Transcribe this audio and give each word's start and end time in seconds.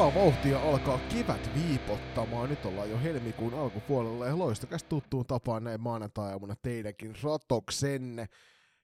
kovaa 0.00 0.24
vauhtia 0.24 0.60
alkaa 0.60 0.98
kevät 0.98 1.50
viipottamaan. 1.54 2.50
Nyt 2.50 2.64
ollaan 2.64 2.90
jo 2.90 2.98
helmikuun 3.02 3.54
alkupuolella 3.54 4.26
ja 4.26 4.38
loistakas 4.38 4.84
tuttuun 4.84 5.26
tapaan 5.26 5.64
näin 5.64 5.80
maanantai-aamuna 5.80 6.54
teidänkin 6.62 7.14
ratoksenne. 7.22 8.26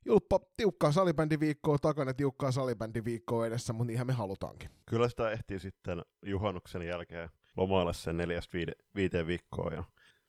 Julppa, 0.05 0.41
tiukkaa 0.57 0.93
salibändiviikkoa 0.93 1.79
takana, 1.79 2.15
tiukkaa 2.15 2.53
salibändiviikkoa 2.53 3.47
edessä, 3.47 3.73
mutta 3.73 3.87
niinhän 3.87 4.07
me 4.07 4.13
halutaankin. 4.13 4.71
Kyllä 4.87 5.09
sitä 5.09 5.31
ehtii 5.31 5.59
sitten 5.59 6.03
juhannuksen 6.27 6.83
jälkeen 6.83 7.29
lomailla 7.57 7.93
sen 7.93 8.17
neljästä 8.17 8.53
viide, 8.53 8.73
viiteen 8.95 9.27
viikkoa 9.27 9.75
ja 9.75 9.85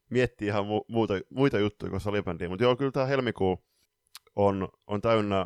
miettii 0.09 0.47
ihan 0.47 0.65
mu- 0.65 0.85
muuta, 0.87 1.13
muita 1.29 1.59
juttuja 1.59 1.89
kuin 1.89 2.01
salibändiä. 2.01 2.49
Mutta 2.49 2.63
joo, 2.63 2.75
kyllä 2.75 2.91
tämä 2.91 3.05
helmikuu 3.05 3.65
on, 4.35 4.69
on 4.87 5.01
täynnä 5.01 5.45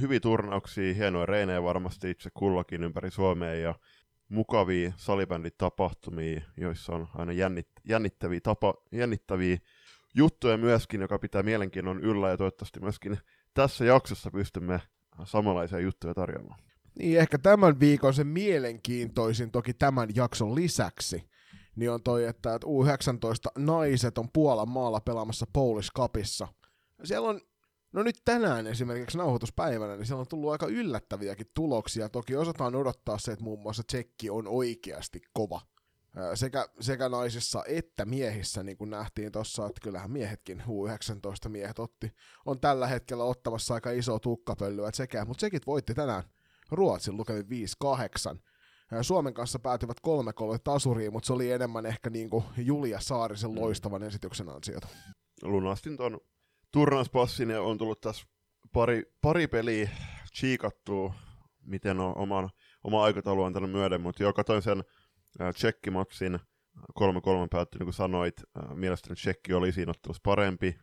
hyviä 0.00 0.20
turnauksia, 0.20 0.94
hienoja 0.94 1.26
reinejä 1.26 1.62
varmasti 1.62 2.10
itse 2.10 2.30
kullakin 2.34 2.84
ympäri 2.84 3.10
Suomea 3.10 3.54
ja 3.54 3.74
mukavia 4.30 4.92
salibänditapahtumia, 4.96 6.40
joissa 6.56 6.92
on 6.92 7.08
aina 7.14 7.32
jännit, 7.32 7.68
jännittäviä, 7.88 8.40
tapa, 8.40 8.74
jännittäviä 8.92 9.58
juttuja 10.14 10.56
myöskin, 10.56 11.00
joka 11.00 11.18
pitää 11.18 11.42
mielenkiinnon 11.42 12.00
yllä 12.00 12.28
ja 12.28 12.36
toivottavasti 12.36 12.80
myöskin 12.80 13.18
tässä 13.54 13.84
jaksossa 13.84 14.30
pystymme 14.30 14.80
samanlaisia 15.24 15.80
juttuja 15.80 16.14
tarjoamaan. 16.14 16.60
Niin, 16.98 17.18
ehkä 17.18 17.38
tämän 17.38 17.80
viikon 17.80 18.14
se 18.14 18.24
mielenkiintoisin 18.24 19.50
toki 19.50 19.74
tämän 19.74 20.08
jakson 20.14 20.54
lisäksi, 20.54 21.30
niin 21.76 21.90
on 21.90 22.02
toi, 22.02 22.24
että 22.24 22.58
U19 22.64 23.62
naiset 23.62 24.18
on 24.18 24.28
Puolan 24.32 24.68
maalla 24.68 25.00
pelaamassa 25.00 25.46
Polish 25.52 25.90
Cupissa. 25.96 26.48
Siellä 27.04 27.28
on 27.28 27.40
No 27.92 28.02
nyt 28.02 28.16
tänään 28.24 28.66
esimerkiksi 28.66 29.18
nauhoituspäivänä, 29.18 29.96
niin 29.96 30.06
siellä 30.06 30.20
on 30.20 30.28
tullut 30.28 30.52
aika 30.52 30.66
yllättäviäkin 30.66 31.46
tuloksia. 31.54 32.08
Toki 32.08 32.36
osataan 32.36 32.74
odottaa 32.74 33.18
se, 33.18 33.32
että 33.32 33.44
muun 33.44 33.60
muassa 33.60 33.82
tsekki 33.86 34.30
on 34.30 34.48
oikeasti 34.48 35.20
kova. 35.32 35.60
Sekä, 36.34 36.68
sekä 36.80 37.08
naisissa 37.08 37.62
että 37.68 38.04
miehissä, 38.04 38.62
niin 38.62 38.76
kuin 38.76 38.90
nähtiin 38.90 39.32
tuossa, 39.32 39.66
että 39.66 39.80
kyllähän 39.82 40.10
miehetkin, 40.10 40.62
U19 40.66 41.48
miehet 41.48 41.78
otti, 41.78 42.12
on 42.46 42.60
tällä 42.60 42.86
hetkellä 42.86 43.24
ottamassa 43.24 43.74
aika 43.74 43.90
iso 43.90 44.18
tukkapölyä 44.18 44.90
sekä, 44.94 45.24
mutta 45.24 45.40
sekin 45.40 45.60
voitti 45.66 45.94
tänään 45.94 46.22
Ruotsin 46.70 47.16
lukemin 47.16 47.46
5-8. 48.34 48.38
Suomen 49.02 49.34
kanssa 49.34 49.58
päätyvät 49.58 49.96
3-3 50.08 50.58
tasuriin, 50.64 51.12
mutta 51.12 51.26
se 51.26 51.32
oli 51.32 51.52
enemmän 51.52 51.86
ehkä 51.86 52.10
niin 52.10 52.30
kuin 52.30 52.44
Julia 52.56 53.00
Saarisen 53.00 53.54
loistavan 53.54 54.02
esityksen 54.02 54.48
ansiota. 54.48 54.88
Lunastin 55.42 55.96
tuon 55.96 56.20
turnauspassin 56.72 57.50
ja 57.50 57.62
on 57.62 57.78
tullut 57.78 58.00
tässä 58.00 58.26
pari, 58.72 59.14
pari 59.20 59.46
peliä 59.46 59.90
chiikattua, 60.34 61.14
miten 61.62 62.00
on 62.00 62.16
oman, 62.16 62.50
oma 62.84 63.04
aikataulu 63.04 63.42
antanut 63.42 63.70
myöden, 63.70 64.00
mutta 64.00 64.22
jo 64.22 64.32
katsoin 64.32 64.62
sen 64.62 64.84
tsekkimatsin, 65.54 66.38
3-3 67.00 67.02
päättyi, 67.50 67.78
niin 67.78 67.86
kuin 67.86 67.94
sanoit, 67.94 68.34
mielestäni 68.74 69.16
tsekki 69.16 69.52
oli 69.52 69.72
siinä 69.72 69.90
ottelussa 69.90 70.20
parempi, 70.24 70.76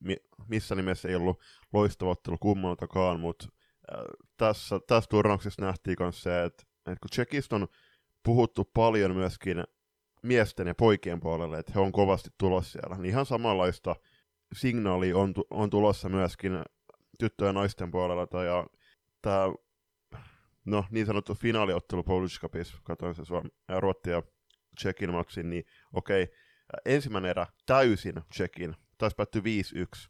mi- 0.00 0.22
missä 0.48 0.74
nimessä 0.74 1.08
ei 1.08 1.14
ollut 1.14 1.40
loistava 1.72 2.10
ottelu 2.10 2.38
kummaltakaan, 2.40 3.20
mutta 3.20 3.48
tässä, 4.36 4.80
tässä 4.86 5.08
turnauksessa 5.10 5.62
nähtiin 5.62 5.96
myös 6.00 6.22
se, 6.22 6.44
että, 6.44 6.62
että 6.78 7.00
kun 7.00 7.10
tsekistä 7.10 7.56
on 7.56 7.68
puhuttu 8.22 8.70
paljon 8.74 9.16
myöskin 9.16 9.64
miesten 10.22 10.66
ja 10.66 10.74
poikien 10.74 11.20
puolelle, 11.20 11.58
että 11.58 11.72
he 11.74 11.80
on 11.80 11.92
kovasti 11.92 12.30
tulossa 12.38 12.72
siellä, 12.72 12.96
niin 12.96 13.10
ihan 13.10 13.26
samanlaista 13.26 13.96
signaali 14.52 15.12
on, 15.12 15.34
on 15.50 15.70
tulossa 15.70 16.08
myöskin 16.08 16.62
tyttöjen 17.18 17.48
ja 17.48 17.52
naisten 17.52 17.90
puolella. 17.90 18.44
Ja 18.44 18.66
tämä 19.22 19.52
no, 20.64 20.84
niin 20.90 21.06
sanottu 21.06 21.34
finaaliottelu 21.34 22.02
Polish 22.02 22.40
Cupissa, 22.40 22.76
katsoin 22.84 23.14
se 23.14 23.24
Suom- 23.24 23.50
ja 23.68 23.80
Ruotti 23.80 24.10
ja 24.10 24.22
Tsekin 24.76 25.12
matsin, 25.12 25.50
niin 25.50 25.64
okei, 25.92 26.22
okay, 26.22 26.36
ensimmäinen 26.84 27.30
erä 27.30 27.46
täysin 27.66 28.14
Tsekin, 28.30 28.74
taisi 28.98 29.16
päättyä 29.16 29.42
5-1. 29.42 30.08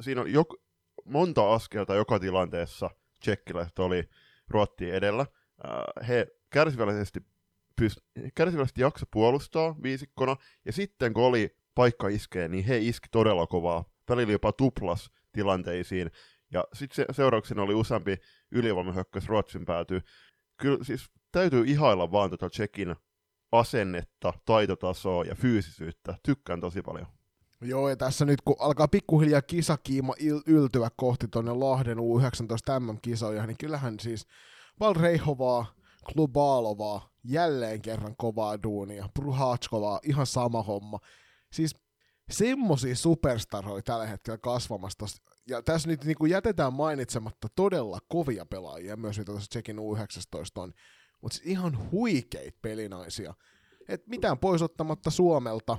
Siinä 0.00 0.20
on 0.20 0.26
jok- 0.26 0.62
monta 1.04 1.54
askelta 1.54 1.94
joka 1.94 2.18
tilanteessa 2.18 2.90
tsekkiläiset 3.20 3.78
oli 3.78 4.08
Ruotti 4.48 4.90
edellä. 4.90 5.26
He 6.08 6.26
kärsivällisesti, 6.50 7.20
pyst- 7.80 8.30
kärsivällisesti 8.34 8.80
jakso 8.80 9.06
puolustaa 9.10 9.76
viisikkona, 9.82 10.36
ja 10.64 10.72
sitten 10.72 11.12
kun 11.12 11.24
oli 11.24 11.57
paikka 11.78 12.08
iskee, 12.08 12.48
niin 12.48 12.64
he 12.64 12.78
iski 12.78 13.08
todella 13.10 13.46
kovaa. 13.46 13.84
Välillä 14.08 14.32
jopa 14.32 14.52
tuplas 14.52 15.10
tilanteisiin. 15.32 16.10
Ja 16.52 16.64
sitten 16.72 16.96
se, 16.96 17.14
seurauksena 17.14 17.62
oli 17.62 17.74
useampi 17.74 18.16
ylivoimahyökkäys 18.52 19.28
Ruotsin 19.28 19.64
päätyy. 19.64 20.00
Kyllä 20.56 20.84
siis 20.84 21.10
täytyy 21.32 21.64
ihailla 21.66 22.12
vaan 22.12 22.30
tota 22.30 22.50
Tsekin 22.50 22.96
asennetta, 23.52 24.32
taitotasoa 24.44 25.24
ja 25.24 25.34
fyysisyyttä. 25.34 26.14
Tykkään 26.22 26.60
tosi 26.60 26.82
paljon. 26.82 27.06
Joo, 27.60 27.88
ja 27.88 27.96
tässä 27.96 28.24
nyt 28.24 28.40
kun 28.40 28.56
alkaa 28.58 28.88
pikkuhiljaa 28.88 29.42
kisakiima 29.42 30.14
yltyä 30.46 30.90
kohti 30.96 31.28
tuonne 31.28 31.52
Lahden 31.52 31.98
U19 31.98 32.80
MM-kisoja, 32.80 33.46
niin 33.46 33.58
kyllähän 33.58 34.00
siis 34.00 34.26
Valreihovaa, 34.80 35.66
Klubalovaa, 36.12 37.10
jälleen 37.24 37.82
kerran 37.82 38.16
kovaa 38.16 38.62
duunia, 38.62 39.08
Bruhatskovaa, 39.14 40.00
ihan 40.02 40.26
sama 40.26 40.62
homma 40.62 40.98
siis 41.52 41.76
semmosia 42.30 42.96
superstaroja 42.96 43.82
tällä 43.82 44.06
hetkellä 44.06 44.38
kasvamassa. 44.38 45.06
Ja 45.48 45.62
tässä 45.62 45.88
nyt 45.88 46.04
niin 46.04 46.16
kuin 46.16 46.30
jätetään 46.30 46.72
mainitsematta 46.72 47.48
todella 47.54 47.98
kovia 48.08 48.46
pelaajia, 48.46 48.96
myös 48.96 49.18
mitä 49.18 49.32
tuossa 49.32 49.48
Tsekin 49.50 49.78
U19 49.78 49.82
on, 50.56 50.72
mutta 51.22 51.36
siis 51.36 51.48
ihan 51.48 51.90
huikeita 51.90 52.58
pelinaisia. 52.62 53.34
Et 53.88 54.06
mitään 54.06 54.38
pois 54.38 54.62
ottamatta 54.62 55.10
Suomelta, 55.10 55.78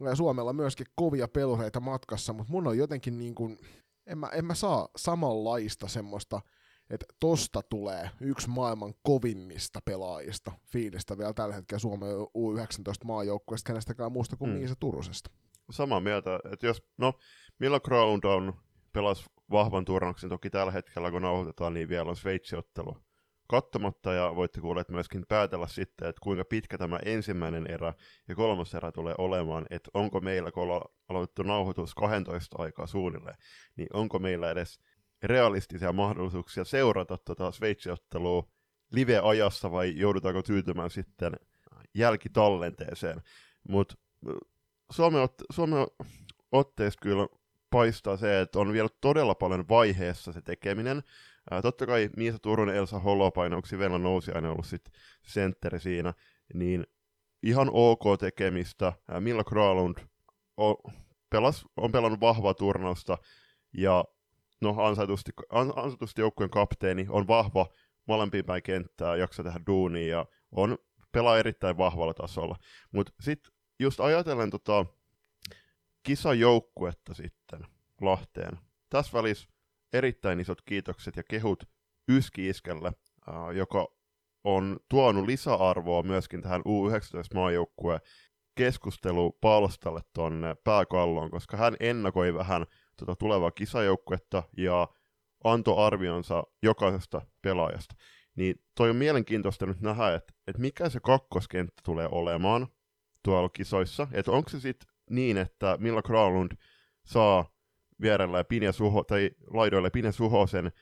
ja 0.00 0.16
Suomella 0.16 0.52
myöskin 0.52 0.86
kovia 0.94 1.28
pelureita 1.28 1.80
matkassa, 1.80 2.32
mutta 2.32 2.52
mun 2.52 2.66
on 2.66 2.78
jotenkin 2.78 3.18
niin 3.18 3.34
kuin, 3.34 3.58
en 4.06 4.18
mä, 4.18 4.28
en 4.28 4.44
mä 4.44 4.54
saa 4.54 4.88
samanlaista 4.96 5.88
semmoista, 5.88 6.40
että 6.90 7.06
tosta 7.20 7.62
tulee 7.62 8.10
yksi 8.20 8.50
maailman 8.50 8.94
kovimmista 9.02 9.80
pelaajista 9.84 10.52
fiilistä 10.72 11.18
vielä 11.18 11.32
tällä 11.32 11.54
hetkellä 11.54 11.78
Suomen 11.78 12.10
U19 12.10 13.04
maajoukkueesta, 13.04 13.66
kenestäkään 13.66 14.12
muusta 14.12 14.36
kuin 14.36 14.50
mm. 14.50 14.56
Miisa 14.56 14.74
Turusesta. 14.80 15.30
Samaa 15.70 16.00
mieltä, 16.00 16.40
että 16.52 16.66
jos, 16.66 16.82
no, 16.98 17.12
Milla 17.58 17.80
Ground 17.80 18.24
on 18.24 18.54
pelas 18.92 19.24
vahvan 19.50 19.84
turnauksen 19.84 20.30
toki 20.30 20.50
tällä 20.50 20.72
hetkellä, 20.72 21.10
kun 21.10 21.22
nauhoitetaan, 21.22 21.74
niin 21.74 21.88
vielä 21.88 22.10
on 22.10 22.16
Sveitsi-ottelu 22.16 22.96
katsomatta, 23.46 24.12
ja 24.12 24.36
voitte 24.36 24.60
kuulla 24.60 24.84
myöskin 24.88 25.24
päätellä 25.28 25.66
sitten, 25.66 26.08
että 26.08 26.20
kuinka 26.22 26.44
pitkä 26.44 26.78
tämä 26.78 26.98
ensimmäinen 27.04 27.66
erä 27.66 27.94
ja 28.28 28.34
kolmas 28.34 28.74
erä 28.74 28.92
tulee 28.92 29.14
olemaan, 29.18 29.66
että 29.70 29.90
onko 29.94 30.20
meillä, 30.20 30.52
kun 30.52 30.62
ollaan 30.62 30.90
aloitettu 31.08 31.42
nauhoitus 31.42 31.94
12 31.94 32.56
aikaa 32.58 32.86
suunnilleen, 32.86 33.36
niin 33.76 33.88
onko 33.92 34.18
meillä 34.18 34.50
edes 34.50 34.80
realistisia 35.24 35.92
mahdollisuuksia 35.92 36.64
seurata 36.64 37.18
tota 37.18 37.50
Sveitsiottelua 37.50 38.48
live-ajassa 38.92 39.70
vai 39.72 39.92
joudutaanko 39.96 40.42
tyytymään 40.42 40.90
sitten 40.90 41.32
jälkitallenteeseen. 41.94 43.22
Mutta 43.68 43.94
Suomen, 44.90 45.28
ot- 45.28 45.44
Suomen 45.52 45.86
otteessa 46.52 47.00
kyllä 47.02 47.26
paistaa 47.70 48.16
se, 48.16 48.40
että 48.40 48.58
on 48.58 48.72
vielä 48.72 48.88
todella 49.00 49.34
paljon 49.34 49.68
vaiheessa 49.68 50.32
se 50.32 50.42
tekeminen. 50.42 51.02
Ää, 51.50 51.62
totta 51.62 51.86
kai 51.86 52.10
Miisa 52.16 52.38
Turunen, 52.38 52.76
Elsa 52.76 52.98
Holopainen, 52.98 53.56
onko 53.56 53.68
vielä 53.78 53.98
nousi 53.98 54.32
aina 54.32 54.50
ollut 54.50 54.66
sit 54.66 54.84
sentteri 55.22 55.80
siinä, 55.80 56.14
niin 56.54 56.86
ihan 57.42 57.70
ok 57.72 58.02
tekemistä. 58.20 58.92
Ää, 59.08 59.20
Milla 59.20 59.44
Kralund 59.44 59.96
on, 60.56 60.76
pelas, 61.30 61.64
on 61.76 61.92
pelannut 61.92 62.20
vahvaa 62.20 62.54
turnausta, 62.54 63.18
ja 63.72 64.04
no 64.64 64.84
ansaitusti, 64.84 65.32
ansaitusti 65.76 66.20
joukkueen 66.20 66.50
kapteeni, 66.50 67.06
on 67.08 67.26
vahva 67.28 67.66
molempiin 68.06 68.44
päin 68.44 68.62
kenttää, 68.62 69.16
jaksaa 69.16 69.44
tehdä 69.44 69.60
duunia 69.66 70.08
ja 70.08 70.26
on 70.52 70.78
pelaa 71.12 71.38
erittäin 71.38 71.78
vahvalla 71.78 72.14
tasolla. 72.14 72.56
Mutta 72.92 73.12
sitten 73.20 73.52
just 73.80 74.00
ajatellen 74.00 74.50
tota 74.50 74.86
kisajoukkuetta 76.02 77.14
sitten 77.14 77.60
Lahteen. 78.00 78.58
Tässä 78.90 79.12
välissä 79.12 79.48
erittäin 79.92 80.40
isot 80.40 80.62
kiitokset 80.62 81.16
ja 81.16 81.22
kehut 81.22 81.64
Yski-iskelle, 82.10 82.92
joka 83.54 83.88
on 84.44 84.80
tuonut 84.88 85.26
lisäarvoa 85.26 86.02
myöskin 86.02 86.42
tähän 86.42 86.60
U19-maajoukkueen 86.60 88.00
keskustelupalstalle 88.54 90.00
tuonne 90.12 90.54
pääkalloon, 90.64 91.30
koska 91.30 91.56
hän 91.56 91.76
ennakoi 91.80 92.34
vähän 92.34 92.66
tota 92.96 93.16
tulevaa 93.16 93.50
kisajoukkuetta 93.50 94.42
ja 94.56 94.88
antoi 95.44 95.86
arvionsa 95.86 96.44
jokaisesta 96.62 97.22
pelaajasta. 97.42 97.94
Niin 98.36 98.62
toi 98.74 98.90
on 98.90 98.96
mielenkiintoista 98.96 99.66
nyt 99.66 99.80
nähdä, 99.80 100.14
että, 100.14 100.34
että 100.46 100.62
mikä 100.62 100.88
se 100.88 101.00
kakkoskenttä 101.00 101.82
tulee 101.84 102.08
olemaan 102.10 102.66
tuolla 103.22 103.48
kisoissa. 103.48 104.08
Että 104.12 104.30
onko 104.30 104.50
se 104.50 104.60
sitten 104.60 104.88
niin, 105.10 105.38
että 105.38 105.76
Milla 105.80 106.02
Kralund 106.02 106.52
saa 107.04 107.54
vierellä 108.00 108.44
Pinja 108.44 108.72
Suho, 108.72 109.04
tai 109.04 109.30
laidoille 109.50 109.90
Pinja 109.90 110.12
Suhosen 110.12 110.72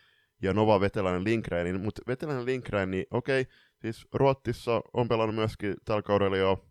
ja 0.42 0.52
Nova 0.52 0.80
Vetelainen 0.80 1.24
Lindgrenin, 1.24 1.80
mutta 1.80 2.02
Vetelainen 2.06 2.46
Lindgren, 2.46 2.90
niin 2.90 3.06
okei, 3.10 3.46
siis 3.80 4.06
Ruotsissa 4.14 4.82
on 4.92 5.08
pelannut 5.08 5.36
myöskin 5.36 5.74
tällä 5.84 6.02
kaudella 6.02 6.36
jo 6.36 6.66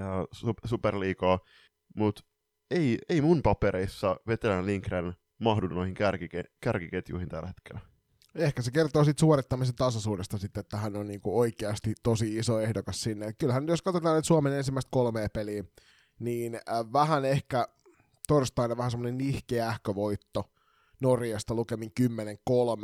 äh, 0.00 0.06
Superliigaa, 0.64 1.38
mutta 1.96 2.22
ei, 2.70 2.98
ei 3.08 3.20
mun 3.20 3.42
papereissa 3.42 4.16
Vetelainen 4.26 4.66
Lindgren 4.66 5.14
mahdu 5.38 5.66
noihin 5.68 5.94
kärkike- 5.94 6.50
kärkiketjuihin 6.60 7.28
tällä 7.28 7.46
hetkellä. 7.46 7.80
Ehkä 8.34 8.62
se 8.62 8.70
kertoo 8.70 9.04
siitä 9.04 9.20
suorittamisen 9.20 9.74
tasaisuudesta 9.74 10.38
sitten, 10.38 10.60
että 10.60 10.76
hän 10.76 10.96
on 10.96 11.06
niinku 11.06 11.38
oikeasti 11.38 11.94
tosi 12.02 12.36
iso 12.36 12.60
ehdokas 12.60 13.02
sinne. 13.02 13.32
Kyllähän 13.32 13.68
jos 13.68 13.82
katsotaan 13.82 14.16
nyt 14.16 14.24
Suomen 14.24 14.52
ensimmäistä 14.52 14.88
kolmea 14.92 15.28
peliä, 15.28 15.64
niin 16.18 16.54
äh, 16.54 16.92
vähän 16.92 17.24
ehkä 17.24 17.68
torstaina 18.28 18.76
vähän 18.76 18.90
semmoinen 18.90 19.18
nihkeähkö 19.18 19.94
voitto 19.94 20.50
Norjasta 21.00 21.54
lukemin 21.54 21.92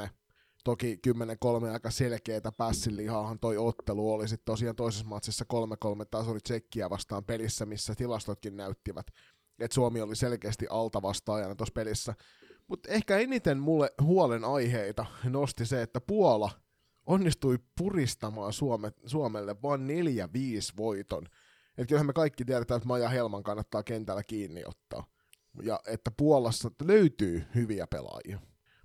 10-3. 0.07 0.09
Toki 0.65 0.99
10-3 1.67 1.73
aika 1.73 1.91
selkeätä 1.91 2.53
pässilihaahan 2.53 3.39
toi 3.39 3.57
ottelu 3.59 4.13
oli 4.13 4.29
sitten 4.29 4.45
tosiaan 4.45 4.77
toisessa 4.77 5.07
matsissa 5.07 5.45
3-3 6.03 6.05
taas 6.11 6.29
oli 6.29 6.39
Tsekkiä 6.41 6.91
vastaan 6.91 7.25
pelissä, 7.25 7.67
missä 7.67 7.95
tilastotkin 7.95 8.57
näyttivät, 8.57 9.07
että 9.61 9.75
Suomi 9.75 10.01
oli 10.01 10.17
selkeästi 10.17 10.67
alta 10.71 11.03
vastaajana 11.03 11.55
tuossa 11.55 11.73
pelissä. 11.73 12.15
Mutta 12.69 12.89
ehkä 12.89 13.19
eniten 13.19 13.59
mulle 13.59 13.91
huolen 14.03 14.45
aiheita 14.45 15.07
nosti 15.25 15.67
se, 15.67 15.83
että 15.83 16.01
Puola 16.01 16.51
onnistui 17.07 17.59
puristamaan 17.79 18.53
Suome, 18.53 18.93
Suomelle 19.07 19.63
vain 19.63 19.81
4-5 19.81 19.83
voiton. 20.77 21.27
Että 21.79 21.89
kyllähän 21.89 22.07
me 22.07 22.13
kaikki 22.13 22.45
tiedetään, 22.45 22.77
että 22.77 22.89
Maja 22.89 23.09
Helman 23.09 23.43
kannattaa 23.43 23.83
kentällä 23.83 24.23
kiinni 24.23 24.65
ottaa. 24.67 25.07
Ja 25.63 25.81
että 25.87 26.11
Puolassa 26.11 26.71
löytyy 26.83 27.45
hyviä 27.55 27.87
pelaajia. 27.87 28.39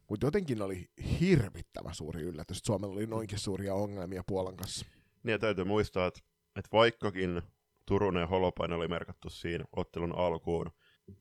Mutta 0.09 0.27
jotenkin 0.27 0.61
oli 0.61 0.89
hirvittävä 1.19 1.93
suuri 1.93 2.21
yllätys, 2.21 2.57
että 2.57 2.67
Suomella 2.67 2.95
oli 2.95 3.07
noinkin 3.07 3.39
suuria 3.39 3.73
ongelmia 3.73 4.23
Puolan 4.27 4.57
kanssa. 4.57 4.85
Niin 5.23 5.31
ja 5.31 5.39
täytyy 5.39 5.63
muistaa, 5.63 6.07
että, 6.07 6.19
että 6.55 6.69
vaikkakin 6.71 7.41
Turunen 7.85 8.21
ja 8.21 8.27
Holopainen 8.27 8.77
oli 8.77 8.87
merkattu 8.87 9.29
siinä 9.29 9.65
ottelun 9.75 10.17
alkuun 10.17 10.71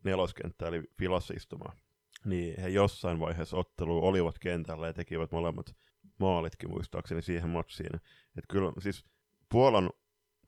neloskenttä 0.05 0.69
eli 0.69 0.83
filassa 0.99 1.35
niin 2.25 2.61
he 2.61 2.69
jossain 2.69 3.21
vaiheessa 3.21 3.57
ottelua 3.57 4.03
olivat 4.09 4.39
kentällä 4.39 4.87
ja 4.87 4.93
tekivät 4.93 5.33
molemmat 5.33 5.77
maalitkin 6.21 6.71
muistaakseni 6.71 7.23
siihen 7.23 7.49
matsiin. 7.49 7.95
Että 8.37 8.49
kyllä 8.49 8.73
siis 8.79 9.05
Puolan, 9.49 9.91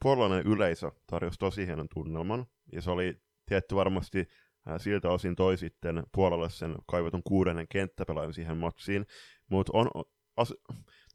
puolalainen 0.03 0.47
yleisö 0.47 0.93
tarjosi 1.07 1.39
tosi 1.39 1.67
hienon 1.67 1.89
tunnelman, 1.95 2.47
ja 2.73 2.83
se 2.83 2.91
oli 2.91 3.21
tietty 3.47 3.75
varmasti 3.75 4.29
ää, 4.67 4.79
siltä 4.79 5.11
osin 5.11 5.37
toi 5.37 5.57
sitten 5.59 6.03
Puolalle 6.13 6.51
sen 6.51 6.75
kaivetun 6.87 7.23
kuudennen 7.23 7.69
kenttäpelaajan 7.69 8.35
siihen 8.35 8.57
matsiin, 8.57 9.07
mutta 9.51 9.73
on, 9.75 9.91
as, 10.37 10.55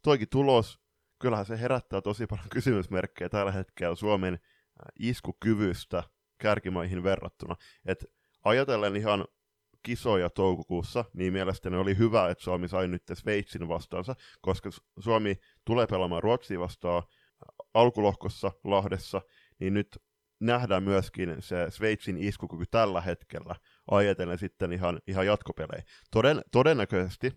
toikin 0.02 0.28
tulos, 0.28 0.80
kyllähän 1.18 1.46
se 1.46 1.60
herättää 1.60 2.00
tosi 2.00 2.26
paljon 2.26 2.48
kysymysmerkkejä 2.56 3.28
tällä 3.28 3.52
hetkellä 3.52 3.94
Suomen 3.94 4.38
iskukyvystä 4.98 6.02
kärkimaihin 6.38 7.02
verrattuna. 7.02 7.56
Et 7.86 8.04
ajatellen 8.44 8.96
ihan 8.96 9.24
kisoja 9.82 10.30
toukokuussa, 10.30 11.04
niin 11.14 11.32
mielestäni 11.32 11.76
oli 11.76 11.98
hyvä, 11.98 12.30
että 12.30 12.44
Suomi 12.44 12.68
sai 12.68 12.88
nyt 12.88 13.02
Sveitsin 13.14 13.68
vastaansa, 13.68 14.14
koska 14.40 14.70
Suomi 14.98 15.36
tulee 15.64 15.86
pelaamaan 15.86 16.22
Ruotsia 16.22 16.60
vastaan 16.60 17.02
alkulohkossa 17.74 18.52
Lahdessa, 18.64 19.22
niin 19.58 19.74
nyt 19.74 19.98
nähdään 20.40 20.82
myöskin 20.82 21.36
se 21.40 21.66
Sveitsin 21.70 22.16
iskukyky 22.18 22.64
tällä 22.70 23.00
hetkellä, 23.00 23.54
ajatellen 23.90 24.38
sitten 24.38 24.72
ihan, 24.72 25.00
ihan 25.06 25.26
jatkopelejä. 25.26 25.82
Toden, 26.10 26.42
todennäköisesti 26.52 27.32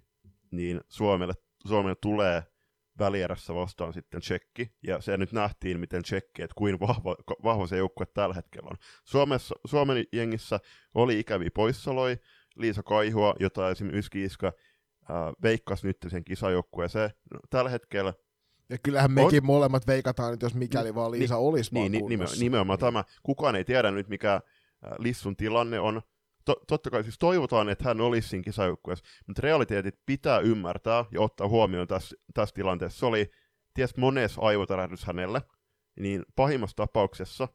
niin 0.51 0.81
Suomelle, 0.89 1.33
Suomelle 1.67 1.95
tulee 2.01 2.43
välierässä 2.99 3.55
vastaan 3.55 3.93
sitten 3.93 4.21
Tsekki, 4.21 4.71
ja 4.83 5.01
se 5.01 5.17
nyt 5.17 5.31
nähtiin, 5.31 5.79
miten 5.79 6.03
Tsekki, 6.03 6.41
että 6.41 6.53
kuin 6.57 6.79
vahva, 6.79 7.15
vahva 7.43 7.67
se 7.67 7.77
joukkue 7.77 8.05
tällä 8.05 8.35
hetkellä 8.35 8.67
on. 8.71 8.77
Suomessa, 9.03 9.55
Suomen 9.65 10.05
jengissä 10.13 10.59
oli 10.93 11.19
ikäviä 11.19 11.49
poissaloi, 11.53 12.17
Liisa 12.55 12.83
Kaihua, 12.83 13.35
jota 13.39 13.69
esimerkiksi 13.69 13.99
Yski 13.99 14.23
Iska 14.23 14.47
äh, 14.47 15.15
veikkasi 15.43 15.87
nyt 15.87 15.97
sen 16.07 16.23
kisajoukkueeseen. 16.23 17.09
No, 17.33 17.39
tällä 17.49 17.69
hetkellä 17.69 18.13
ja 18.69 18.77
kyllähän 18.83 19.11
mekin 19.11 19.43
on... 19.43 19.45
molemmat 19.45 19.87
veikataan, 19.87 20.33
että 20.33 20.45
jos 20.45 20.55
mikäli 20.55 20.95
vaan 20.95 21.11
Liisa 21.11 21.35
niin, 21.35 21.43
olisi 21.43 21.73
niin, 21.73 21.91
vaan 21.91 22.09
niin, 22.09 22.39
nimenomaan 22.39 22.79
tämä. 22.79 23.03
Kukaan 23.23 23.55
ei 23.55 23.65
tiedä 23.65 23.91
nyt, 23.91 24.07
mikä 24.07 24.41
Lissun 24.99 25.35
tilanne 25.35 25.79
on. 25.79 26.01
To, 26.45 26.55
totta 26.67 26.89
kai 26.89 27.03
siis 27.03 27.17
toivotaan, 27.19 27.69
että 27.69 27.83
hän 27.83 28.01
olisi 28.01 28.29
siinä 28.29 28.43
kisajoukkueessa, 28.43 29.05
mutta 29.27 29.41
realiteetit 29.41 29.99
pitää 30.05 30.39
ymmärtää 30.39 31.05
ja 31.11 31.21
ottaa 31.21 31.47
huomioon 31.47 31.87
tässä, 31.87 32.15
tässä 32.33 32.55
tilanteessa. 32.55 32.99
Se 32.99 33.05
oli 33.05 33.31
ties 33.73 33.97
mones 33.97 34.35
aivotärähdys 34.37 35.05
hänelle, 35.05 35.41
niin 35.99 36.23
pahimmassa 36.35 36.75
tapauksessa 36.75 37.47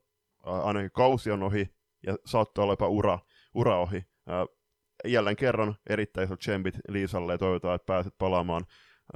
ainakin 0.42 0.90
kausi 0.92 1.30
on 1.30 1.42
ohi 1.42 1.74
ja 2.06 2.16
saattaa 2.26 2.62
olla 2.62 2.72
jopa 2.72 2.88
ura, 2.88 3.18
ura 3.54 3.80
ohi. 3.80 4.04
jälleen 5.04 5.36
kerran 5.36 5.74
erittäin 5.88 6.24
isot 6.24 6.38
tsempit 6.38 6.78
Liisalle 6.88 7.32
ja 7.32 7.38
toivotaan, 7.38 7.74
että 7.74 7.86
pääset 7.86 8.14
palaamaan 8.18 8.64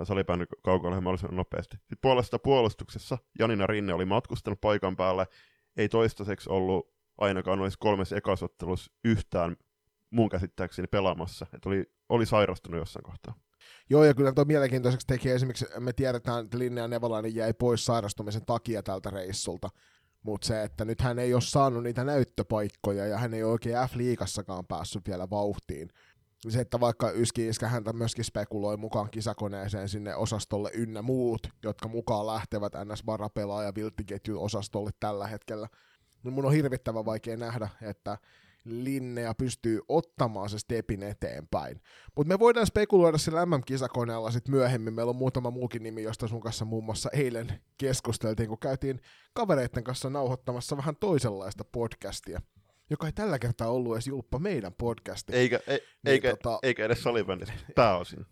salibändin 0.04 0.46
kaukolle 0.64 1.00
mahdollisimman 1.00 1.36
nopeasti. 1.36 1.76
Sitten 1.76 1.98
puolesta 2.02 2.38
puolustuksessa 2.38 3.18
Janina 3.38 3.66
Rinne 3.66 3.94
oli 3.94 4.04
matkustanut 4.04 4.60
paikan 4.60 4.96
päälle, 4.96 5.26
ei 5.76 5.88
toistaiseksi 5.88 6.50
ollut 6.50 6.94
ainakaan 7.18 7.58
noissa 7.58 7.78
kolmessa 7.80 8.16
ekasottelussa 8.16 8.92
yhtään 9.04 9.56
mun 10.14 10.28
käsittääkseni 10.28 10.88
pelaamassa, 10.88 11.46
että 11.52 11.68
oli, 11.68 11.84
oli 12.08 12.26
sairastunut 12.26 12.80
jossain 12.80 13.02
kohtaa. 13.02 13.34
Joo, 13.90 14.04
ja 14.04 14.14
kyllä 14.14 14.32
tuo 14.32 14.44
mielenkiintoiseksi 14.44 15.06
teki 15.06 15.30
esimerkiksi, 15.30 15.66
me 15.78 15.92
tiedetään, 15.92 16.44
että 16.44 16.58
Linnea 16.58 16.88
Nevalainen 16.88 17.34
jäi 17.34 17.54
pois 17.54 17.86
sairastumisen 17.86 18.46
takia 18.46 18.82
tältä 18.82 19.10
reissulta, 19.10 19.68
mutta 20.22 20.46
se, 20.46 20.62
että 20.62 20.84
nyt 20.84 21.00
hän 21.00 21.18
ei 21.18 21.34
ole 21.34 21.42
saanut 21.42 21.82
niitä 21.82 22.04
näyttöpaikkoja, 22.04 23.06
ja 23.06 23.18
hän 23.18 23.34
ei 23.34 23.42
oikein 23.42 23.76
F-liigassakaan 23.76 24.66
päässyt 24.66 25.08
vielä 25.08 25.30
vauhtiin, 25.30 25.90
se, 26.48 26.60
että 26.60 26.80
vaikka 26.80 27.10
Yski 27.10 27.48
Iskä 27.48 27.68
häntä 27.68 27.92
myöskin 27.92 28.24
spekuloi 28.24 28.76
mukaan 28.76 29.10
kisakoneeseen 29.10 29.88
sinne 29.88 30.16
osastolle 30.16 30.70
ynnä 30.74 31.02
muut, 31.02 31.48
jotka 31.62 31.88
mukaan 31.88 32.26
lähtevät 32.26 32.72
NS-varapelaaja 32.72 33.74
vilttiketju-osastolle 33.74 34.90
tällä 35.00 35.26
hetkellä, 35.26 35.68
niin 36.22 36.34
mun 36.34 36.44
on 36.46 36.52
hirvittävän 36.52 37.04
vaikea 37.04 37.36
nähdä, 37.36 37.68
että 37.82 38.18
Linnea 38.64 39.34
pystyy 39.34 39.80
ottamaan 39.88 40.48
se 40.48 40.58
stepin 40.58 41.02
eteenpäin. 41.02 41.80
Mutta 42.16 42.28
me 42.28 42.38
voidaan 42.38 42.66
spekuloida 42.66 43.18
sillä 43.18 43.46
MM-kisakoneella 43.46 44.30
sitten 44.30 44.54
myöhemmin. 44.54 44.94
Meillä 44.94 45.10
on 45.10 45.16
muutama 45.16 45.50
muukin 45.50 45.82
nimi, 45.82 46.02
josta 46.02 46.28
sun 46.28 46.40
kanssa 46.40 46.64
muun 46.64 46.84
muassa 46.84 47.10
eilen 47.12 47.60
keskusteltiin, 47.78 48.48
kun 48.48 48.58
käytiin 48.58 49.00
kavereiden 49.34 49.84
kanssa 49.84 50.10
nauhoittamassa 50.10 50.76
vähän 50.76 50.96
toisenlaista 50.96 51.64
podcastia 51.64 52.40
joka 52.90 53.06
ei 53.06 53.12
tällä 53.12 53.38
kertaa 53.38 53.68
ollut 53.68 53.94
edes 53.94 54.06
julppa 54.06 54.38
meidän 54.38 54.74
podcasti. 54.78 55.32
Eikä, 55.32 55.60
e, 55.66 55.70
niin, 55.70 55.80
eikä, 56.04 56.30
tota, 56.30 56.58
eikä 56.62 56.84
edes 56.84 57.02
salibändistä 57.02 57.54
pääosin. 57.74 58.26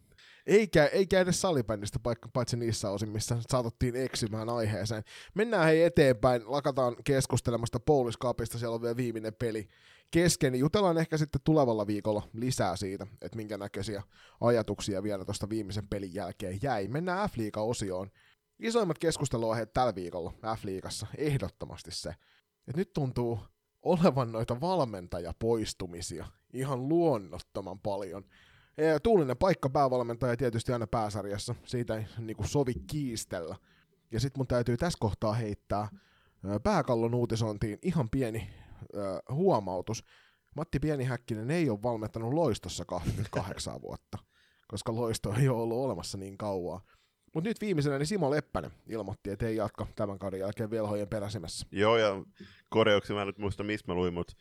Eikä, 0.46 0.86
eikä 0.86 1.20
edes 1.20 1.40
salibändistä, 1.40 1.98
paitsi 2.32 2.56
niissä 2.56 2.90
osin, 2.90 3.08
missä 3.08 3.36
saatettiin 3.50 3.96
eksymään 3.96 4.48
aiheeseen. 4.48 5.02
Mennään 5.34 5.64
hei 5.64 5.82
eteenpäin, 5.82 6.42
lakataan 6.46 6.96
keskustelemasta 7.04 7.80
Polish 7.80 8.18
Cupista, 8.18 8.58
siellä 8.58 8.74
on 8.74 8.82
vielä 8.82 8.96
viimeinen 8.96 9.34
peli 9.34 9.68
kesken. 10.10 10.54
Jutellaan 10.54 10.98
ehkä 10.98 11.16
sitten 11.16 11.40
tulevalla 11.44 11.86
viikolla 11.86 12.22
lisää 12.32 12.76
siitä, 12.76 13.06
että 13.22 13.36
minkä 13.36 13.58
näköisiä 13.58 14.02
ajatuksia 14.40 15.02
vielä 15.02 15.24
tuosta 15.24 15.48
viimeisen 15.48 15.88
pelin 15.88 16.14
jälkeen 16.14 16.58
jäi. 16.62 16.88
Mennään 16.88 17.28
F-liiga-osioon. 17.28 18.10
Isoimmat 18.58 18.98
keskusteluaiheet 18.98 19.72
tällä 19.72 19.94
viikolla 19.94 20.32
F-liigassa, 20.56 21.06
ehdottomasti 21.16 21.90
se, 21.90 22.10
että 22.68 22.76
nyt 22.76 22.92
tuntuu 22.92 23.40
olevan 23.82 24.32
noita 24.32 24.60
valmentajapoistumisia 24.60 26.26
ihan 26.52 26.88
luonnottoman 26.88 27.80
paljon. 27.80 28.24
Tuulinen 29.02 29.36
paikka 29.36 29.70
päävalmentaja 29.70 30.36
tietysti 30.36 30.72
aina 30.72 30.86
pääsarjassa, 30.86 31.54
siitä 31.64 31.96
ei 31.96 32.06
niin 32.18 32.36
kuin 32.36 32.48
sovi 32.48 32.74
kiistellä. 32.86 33.56
Ja 34.10 34.20
sitten 34.20 34.40
mun 34.40 34.46
täytyy 34.46 34.76
tässä 34.76 34.98
kohtaa 35.00 35.32
heittää 35.32 35.88
pääkallon 36.62 37.14
uutisointiin 37.14 37.78
ihan 37.82 38.10
pieni 38.10 38.50
äh, 38.96 39.36
huomautus. 39.36 40.04
Matti 40.56 40.78
Pienihäkkinen 40.78 41.50
ei 41.50 41.70
ole 41.70 41.82
valmentanut 41.82 42.34
loistossa 42.34 42.84
28 42.84 43.82
vuotta, 43.82 44.18
koska 44.68 44.94
loisto 44.94 45.34
ei 45.40 45.48
ole 45.48 45.62
ollut 45.62 45.78
olemassa 45.78 46.18
niin 46.18 46.38
kauan. 46.38 46.80
Mutta 47.34 47.50
nyt 47.50 47.60
viimeisenä 47.60 47.98
niin 47.98 48.06
Simo 48.06 48.30
Leppänen 48.30 48.70
ilmoitti, 48.88 49.30
että 49.30 49.46
ei 49.46 49.56
jatka 49.56 49.86
tämän 49.96 50.18
kauden 50.18 50.40
jälkeen 50.40 50.70
velhojen 50.70 51.08
peräsimessä. 51.08 51.66
Joo, 51.70 51.96
ja 51.96 52.24
korjauksi 52.68 53.12
mä 53.12 53.20
en 53.20 53.26
nyt 53.26 53.38
muista, 53.38 53.62
mistä 53.62 53.92
mä 53.92 53.94
luin, 53.94 54.14
mutta 54.14 54.34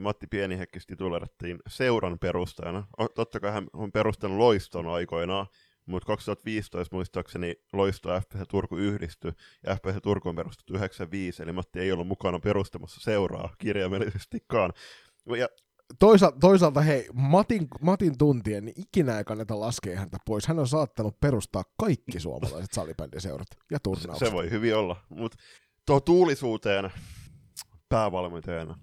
Matti 0.00 0.26
Pienihäkkis 0.26 0.86
titulerattiin 0.86 1.58
seuran 1.68 2.18
perustajana. 2.18 2.86
Totta 3.14 3.40
kai 3.40 3.52
hän 3.52 3.66
on 3.72 3.92
perustanut 3.92 4.38
loiston 4.38 4.86
aikoinaan, 4.86 5.46
mutta 5.86 6.06
2015 6.06 6.96
muistaakseni 6.96 7.54
Loisto 7.72 8.20
FPC 8.20 8.48
Turku 8.48 8.76
yhdistyi, 8.76 9.32
ja 9.66 9.76
FPC 9.76 10.02
Turku 10.02 10.28
on 10.28 10.36
perustettu 10.36 10.74
95, 10.74 11.42
eli 11.42 11.52
Matti 11.52 11.80
ei 11.80 11.92
ollut 11.92 12.08
mukana 12.08 12.38
perustamassa 12.38 13.00
seuraa 13.00 13.54
kirjaimellisestikaan. 13.58 14.72
Ja 15.38 15.48
toisaalta, 15.98 16.38
toisaalta 16.40 16.80
hei, 16.80 17.08
Matin, 17.12 17.68
Matin 17.80 18.18
tuntien, 18.18 18.64
niin 18.64 18.80
ikinä 18.80 19.18
ei 19.18 19.24
kannata 19.24 19.60
laskea 19.60 19.98
häntä 19.98 20.18
pois. 20.26 20.46
Hän 20.46 20.58
on 20.58 20.68
saattanut 20.68 21.20
perustaa 21.20 21.64
kaikki 21.78 22.20
suomalaiset 22.20 22.72
salibändiseurat 22.72 23.48
ja 23.70 23.80
turnaukset. 23.80 24.28
Se 24.28 24.34
voi 24.34 24.50
hyvin 24.50 24.76
olla, 24.76 24.96
mutta 25.08 25.38
tuo 25.86 26.00
tuulisuuteen 26.00 26.90
päävalmentajana 27.88 28.78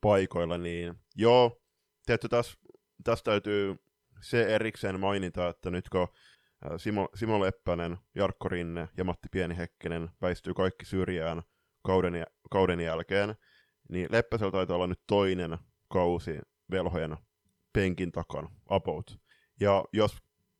paikoilla, 0.00 0.58
niin 0.58 0.94
joo, 1.14 1.62
tietysti 2.06 2.28
tässä, 2.28 2.58
tässä 3.04 3.24
täytyy 3.24 3.76
se 4.22 4.54
erikseen 4.54 5.00
mainita, 5.00 5.48
että 5.48 5.70
nyt 5.70 5.88
kun 5.88 6.08
Simo, 6.76 7.08
Simo 7.14 7.40
Leppänen, 7.40 7.96
Jarkko 8.14 8.48
Rinne 8.48 8.88
ja 8.96 9.04
Matti 9.04 9.28
Pienihekkinen 9.30 10.10
väistyy 10.22 10.54
kaikki 10.54 10.84
syrjään 10.84 11.42
kauden, 11.82 12.26
kauden 12.50 12.80
jälkeen, 12.80 13.34
niin 13.88 14.08
Leppäsellä 14.10 14.52
taitaa 14.52 14.76
olla 14.76 14.86
nyt 14.86 15.00
toinen 15.06 15.58
kausi 15.88 16.38
velhojen 16.70 17.16
penkin 17.72 18.12
takana, 18.12 18.50
about. 18.68 19.18
Ja 19.60 19.84
jos 19.92 20.16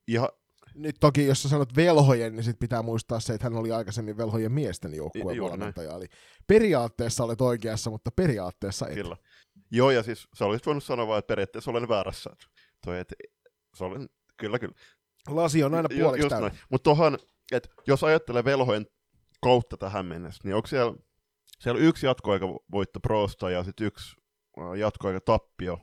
ihan... 0.08 0.28
Nyt 0.74 0.96
toki, 1.00 1.26
jos 1.26 1.42
sä 1.42 1.48
sanot 1.48 1.76
velhojen, 1.76 2.36
niin 2.36 2.44
sit 2.44 2.58
pitää 2.58 2.82
muistaa 2.82 3.20
se, 3.20 3.34
että 3.34 3.44
hän 3.46 3.56
oli 3.56 3.72
aikaisemmin 3.72 4.16
velhojen 4.16 4.52
miesten 4.52 4.94
joukkueen 4.94 5.42
valmentaja. 5.42 5.96
Eli 5.96 6.06
periaatteessa 6.46 7.24
olet 7.24 7.40
oikeassa, 7.40 7.90
mutta 7.90 8.10
periaatteessa 8.10 8.88
et. 8.88 8.94
Kyllä. 8.94 9.16
Joo, 9.70 9.90
ja 9.90 10.02
siis 10.02 10.28
sä 10.34 10.44
olisit 10.44 10.66
voinut 10.66 10.84
sanoa 10.84 11.06
vaan, 11.06 11.18
että 11.18 11.26
periaatteessa 11.28 11.70
olen 11.70 11.88
väärässä. 11.88 12.30
Toi, 12.84 12.98
et, 12.98 13.14
se 13.74 13.84
olen, 13.84 14.08
kyllä, 14.36 14.58
kyllä. 14.58 14.74
Lasi 15.28 15.64
on 15.64 15.74
aina 15.74 15.88
puoliksi 15.98 16.28
täynnä. 16.28 16.50
Mutta 16.70 16.84
tuohon, 16.84 17.18
että 17.52 17.68
jos 17.86 18.04
ajattelee 18.04 18.44
velhojen 18.44 18.86
kautta 19.42 19.76
tähän 19.76 20.06
mennessä, 20.06 20.40
niin 20.44 20.54
onko 20.54 20.66
siellä, 20.66 20.94
siellä 21.60 21.80
yksi 21.80 22.06
jatkoaika 22.06 22.46
voitto 22.72 23.00
Prosta 23.00 23.50
ja 23.50 23.64
sitten 23.64 23.86
yksi 23.86 24.16
jatkoaika 24.78 25.20
tappio 25.20 25.78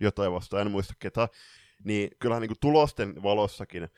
jotain 0.00 0.32
vastaan, 0.32 0.62
en 0.62 0.70
muista 0.70 0.94
ketä, 0.98 1.28
niin 1.84 2.10
kyllähän 2.18 2.40
niin 2.40 2.48
kuin 2.48 2.60
tulosten 2.60 3.22
valossakin 3.22 3.88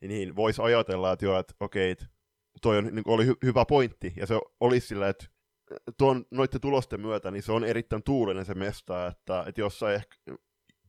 niin 0.00 0.36
voisi 0.36 0.62
ajatella, 0.62 1.12
että 1.12 1.24
joo, 1.24 1.38
että 1.38 1.54
okei, 1.60 1.90
että 1.90 2.06
toi 2.62 2.78
on, 2.78 2.84
niin 2.84 3.02
oli 3.04 3.24
hy- 3.26 3.38
hyvä 3.42 3.64
pointti, 3.64 4.12
ja 4.16 4.26
se 4.26 4.34
olisi 4.60 4.86
sillä, 4.86 5.08
että 5.08 5.26
tuon, 5.98 6.24
noiden 6.30 6.60
tulosten 6.60 7.00
myötä, 7.00 7.30
niin 7.30 7.42
se 7.42 7.52
on 7.52 7.64
erittäin 7.64 8.02
tuulinen 8.02 8.44
se 8.44 8.54
mesta, 8.54 9.06
että, 9.06 9.44
että 9.46 9.60
jossain 9.60 9.94
ehkä 9.94 10.16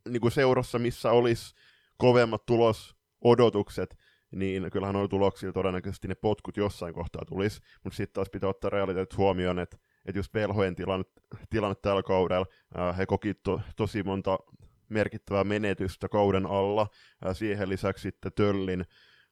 niin 0.10 0.22
kuin 0.22 0.32
seurassa, 0.32 0.80
missä 0.80 1.12
olisi 1.12 1.56
kovemmat 1.98 2.46
tulosodotukset, 2.46 3.98
niin 4.32 4.72
kyllähän 4.72 4.94
noilla 4.94 5.08
tuloksilla 5.08 5.54
todennäköisesti 5.54 6.08
ne 6.08 6.16
potkut 6.16 6.58
jossain 6.58 6.94
kohtaa 6.94 7.26
tulisi, 7.26 7.62
mutta 7.84 7.98
sitten 7.98 8.14
taas 8.14 8.30
pitää 8.30 8.50
ottaa 8.50 8.70
realiteetit 8.70 9.18
huomioon, 9.18 9.60
että, 9.60 9.78
että 10.06 10.20
just 10.20 10.34
velhojen 10.34 10.76
tilanne, 10.76 11.06
tilanne 11.50 11.76
tällä 11.76 12.04
kaudella, 12.04 12.46
ää, 12.76 12.94
he 12.94 13.06
koki 13.06 13.34
to, 13.34 13.62
tosi 13.76 14.04
monta 14.04 14.40
merkittävää 14.90 15.44
menetystä 15.44 16.10
kauden 16.10 16.46
alla, 16.46 16.88
ää, 17.26 17.34
siihen 17.34 17.70
lisäksi 17.70 18.02
sitten 18.02 18.32
Töllin 18.34 18.86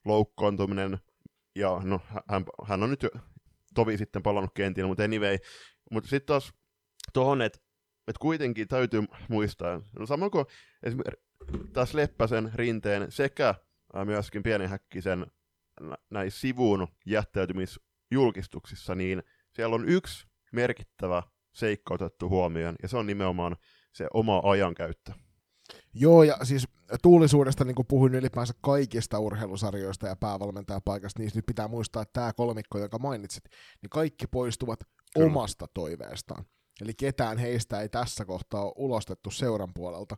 loukkaantuminen, 0.06 0.98
ja 1.56 1.82
no, 1.84 2.02
hän, 2.30 2.46
hän 2.66 2.84
on 2.84 2.90
nyt 2.90 3.04
jo 3.04 3.10
tovi 3.80 3.98
sitten 3.98 4.24
palannut 4.24 4.52
kentillä, 4.54 4.88
mutta 4.88 5.04
anyway, 5.04 5.38
mutta 5.92 6.10
sitten 6.10 6.28
taas 6.28 6.54
tuohon, 7.14 7.42
että 7.42 7.60
et 8.08 8.18
kuitenkin 8.18 8.68
täytyy 8.68 9.04
muistaa, 9.30 9.82
no 10.00 10.06
sama 10.06 10.30
kuin 10.30 10.46
esimerkiksi 10.84 11.26
taas 11.74 11.94
Leppäsen, 11.94 12.52
Rinteen 12.56 13.12
sekä 13.12 13.56
myöskin 14.06 14.44
Pienihäkkisen 14.44 15.26
näissä 16.10 16.40
sivuun 16.40 16.88
jättäytymisjulkistuksissa, 17.06 18.96
niin 18.96 19.24
siellä 19.54 19.76
on 19.76 19.90
yksi 19.90 20.28
merkittävä 20.52 21.24
seikka 21.54 21.94
otettu 21.94 22.30
huomioon, 22.30 22.76
ja 22.82 22.88
se 22.88 22.98
on 22.98 23.08
nimenomaan 23.08 23.58
se 23.94 24.08
oma 24.14 24.42
ajankäyttö. 24.44 25.12
Joo, 25.94 26.24
ja 26.24 26.38
siis 26.44 26.68
tuulisuudesta, 27.02 27.66
niin 27.66 27.76
kuin 27.76 27.88
puhuin 27.88 28.16
ylipäänsä 28.16 28.54
kaikista 28.62 29.20
urheilusarjoista 29.20 30.08
ja 30.08 30.16
päävalmentajapaikasta, 30.16 31.20
niin 31.20 31.32
nyt 31.36 31.46
pitää 31.46 31.68
muistaa, 31.68 32.02
että 32.02 32.14
tämä 32.14 32.34
kolmikko, 32.34 32.80
joka 32.80 33.00
mainitsit, 33.00 33.44
niin 33.82 33.90
kaikki 33.90 34.28
poistuvat 34.28 34.80
Kyllä. 35.14 35.28
omasta 35.28 35.66
toiveestaan. 35.74 36.46
Eli 36.82 36.94
ketään 36.94 37.38
heistä 37.38 37.82
ei 37.82 37.90
tässä 37.90 38.26
kohtaa 38.26 38.64
ole 38.64 38.74
ulostettu 38.76 39.32
seuran 39.32 39.74
puolelta. 39.74 40.18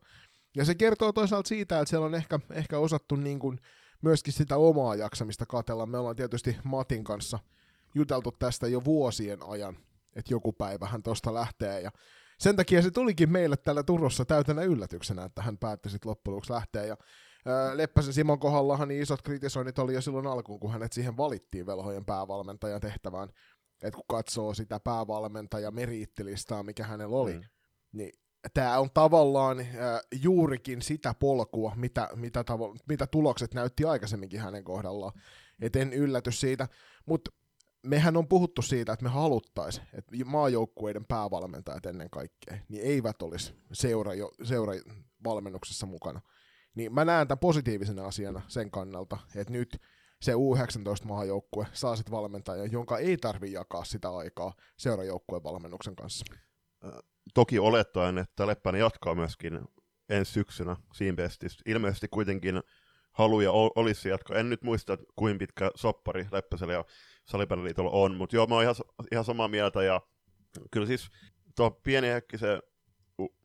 Ja 0.56 0.66
se 0.66 0.76
kertoo 0.76 1.12
toisaalta 1.12 1.48
siitä, 1.48 1.80
että 1.80 1.90
siellä 1.90 2.06
on 2.06 2.16
ehkä, 2.16 2.40
ehkä 2.54 2.80
osattu 2.80 3.16
niin 3.16 3.40
kuin 3.40 3.60
myöskin 4.02 4.34
sitä 4.34 4.58
omaa 4.58 4.96
jaksamista 4.96 5.46
katella. 5.46 5.86
Me 5.86 5.98
ollaan 5.98 6.16
tietysti 6.16 6.58
Matin 6.64 7.04
kanssa 7.04 7.40
juteltu 7.96 8.32
tästä 8.32 8.68
jo 8.68 8.86
vuosien 8.86 9.40
ajan, 9.48 9.78
että 10.16 10.34
joku 10.34 10.54
päivä 10.54 10.88
hän 10.88 11.04
tuosta 11.04 11.34
lähtee. 11.34 11.82
Ja 11.82 11.92
sen 12.42 12.56
takia 12.56 12.82
se 12.82 12.92
tulikin 12.92 13.32
meille 13.32 13.58
täällä 13.58 13.84
Turussa 13.84 14.26
täytänä 14.26 14.62
yllätyksenä, 14.62 15.24
että 15.24 15.42
hän 15.42 15.58
päätti 15.58 15.90
sitten 15.90 16.10
loppujen 16.10 16.36
lopuksi 16.36 16.54
lähteä. 16.54 16.86
Ja 16.86 16.98
Leppäsen 17.74 18.14
Simon 18.14 18.40
kohdallahan 18.40 18.88
niin 18.88 19.02
isot 19.02 19.22
kritisoinnit 19.22 19.80
oli 19.80 19.94
jo 19.94 20.02
silloin 20.02 20.28
alkuun, 20.28 20.60
kun 20.60 20.72
hänet 20.72 20.94
siihen 20.94 21.18
valittiin 21.18 21.66
velhojen 21.66 22.06
päävalmentajan 22.06 22.82
tehtävään. 22.82 23.30
Että 23.82 23.96
kun 23.96 24.04
katsoo 24.08 24.54
sitä 24.54 24.80
päävalmentaja 24.80 25.72
meriittilistaa, 25.72 26.64
mikä 26.64 26.84
hänellä 26.84 27.16
oli, 27.16 27.34
mm. 27.34 27.44
niin 27.92 28.12
tämä 28.54 28.80
on 28.80 28.90
tavallaan 28.94 29.60
äh, 29.60 29.66
juurikin 30.22 30.82
sitä 30.82 31.14
polkua, 31.14 31.74
mitä, 31.76 32.10
mitä, 32.16 32.42
tavo- 32.42 32.78
mitä 32.88 33.08
tulokset 33.08 33.54
näytti 33.54 33.86
aikaisemminkin 33.86 34.40
hänen 34.40 34.64
kohdallaan. 34.64 35.14
Et 35.62 35.76
en 35.76 35.94
ylläty 35.94 36.32
siitä, 36.32 36.68
mutta 37.06 37.32
mehän 37.84 38.18
on 38.18 38.28
puhuttu 38.28 38.62
siitä, 38.62 38.94
että 38.94 39.04
me 39.04 39.10
haluttaisiin, 39.10 39.88
että 39.94 40.26
maajoukkueiden 40.26 41.06
päävalmentajat 41.06 41.86
ennen 41.86 42.10
kaikkea, 42.10 42.58
niin 42.70 42.84
eivät 42.84 43.22
olisi 43.22 43.54
seura, 43.72 44.12
seura 44.44 44.74
valmennuksessa 45.24 45.86
mukana. 45.86 46.22
Niin 46.76 46.94
mä 46.94 47.06
näen 47.06 47.28
tämän 47.28 47.40
positiivisena 47.40 48.06
asiana 48.06 48.42
sen 48.48 48.72
kannalta, 48.72 49.18
että 49.36 49.54
nyt 49.54 49.82
se 50.22 50.34
U19-maajoukkue 50.34 51.68
saa 51.74 51.96
sitten 51.96 52.12
valmentajan, 52.12 52.72
jonka 52.72 52.98
ei 52.98 53.18
tarvi 53.18 53.52
jakaa 53.52 53.84
sitä 53.84 54.10
aikaa 54.10 54.54
seurajoukkueen 54.78 55.44
valmennuksen 55.44 55.96
kanssa 55.96 56.26
toki 57.34 57.60
olettaen, 57.60 58.18
että 58.18 58.48
Leppänen 58.48 58.80
jatkaa 58.80 59.16
myöskin 59.16 59.60
ensi 60.10 60.32
syksynä 60.32 60.76
Siimpestissä. 60.94 61.60
Ilmeisesti 61.66 62.08
kuitenkin 62.08 62.62
haluja 63.12 63.52
olisi 63.52 64.10
jatkaa. 64.10 64.38
En 64.38 64.50
nyt 64.50 64.64
muista, 64.64 64.98
kuinka 65.16 65.40
pitkä 65.40 65.72
soppari 65.76 66.28
Leppäsellä 66.32 66.74
ja 66.74 66.86
Salipäniliitolla 67.26 67.92
on, 67.92 68.16
mutta 68.16 68.36
joo, 68.36 68.48
mä 68.48 68.56
oon 68.56 68.64
ihan, 68.64 68.76
ihan 69.12 69.26
samaa 69.26 69.48
mieltä. 69.48 69.84
Ja 69.84 70.02
kyllä 70.72 70.88
siis 70.88 71.10
tuo 71.56 71.72
pieni 71.72 72.08
se 72.36 72.60
u- 73.22 73.36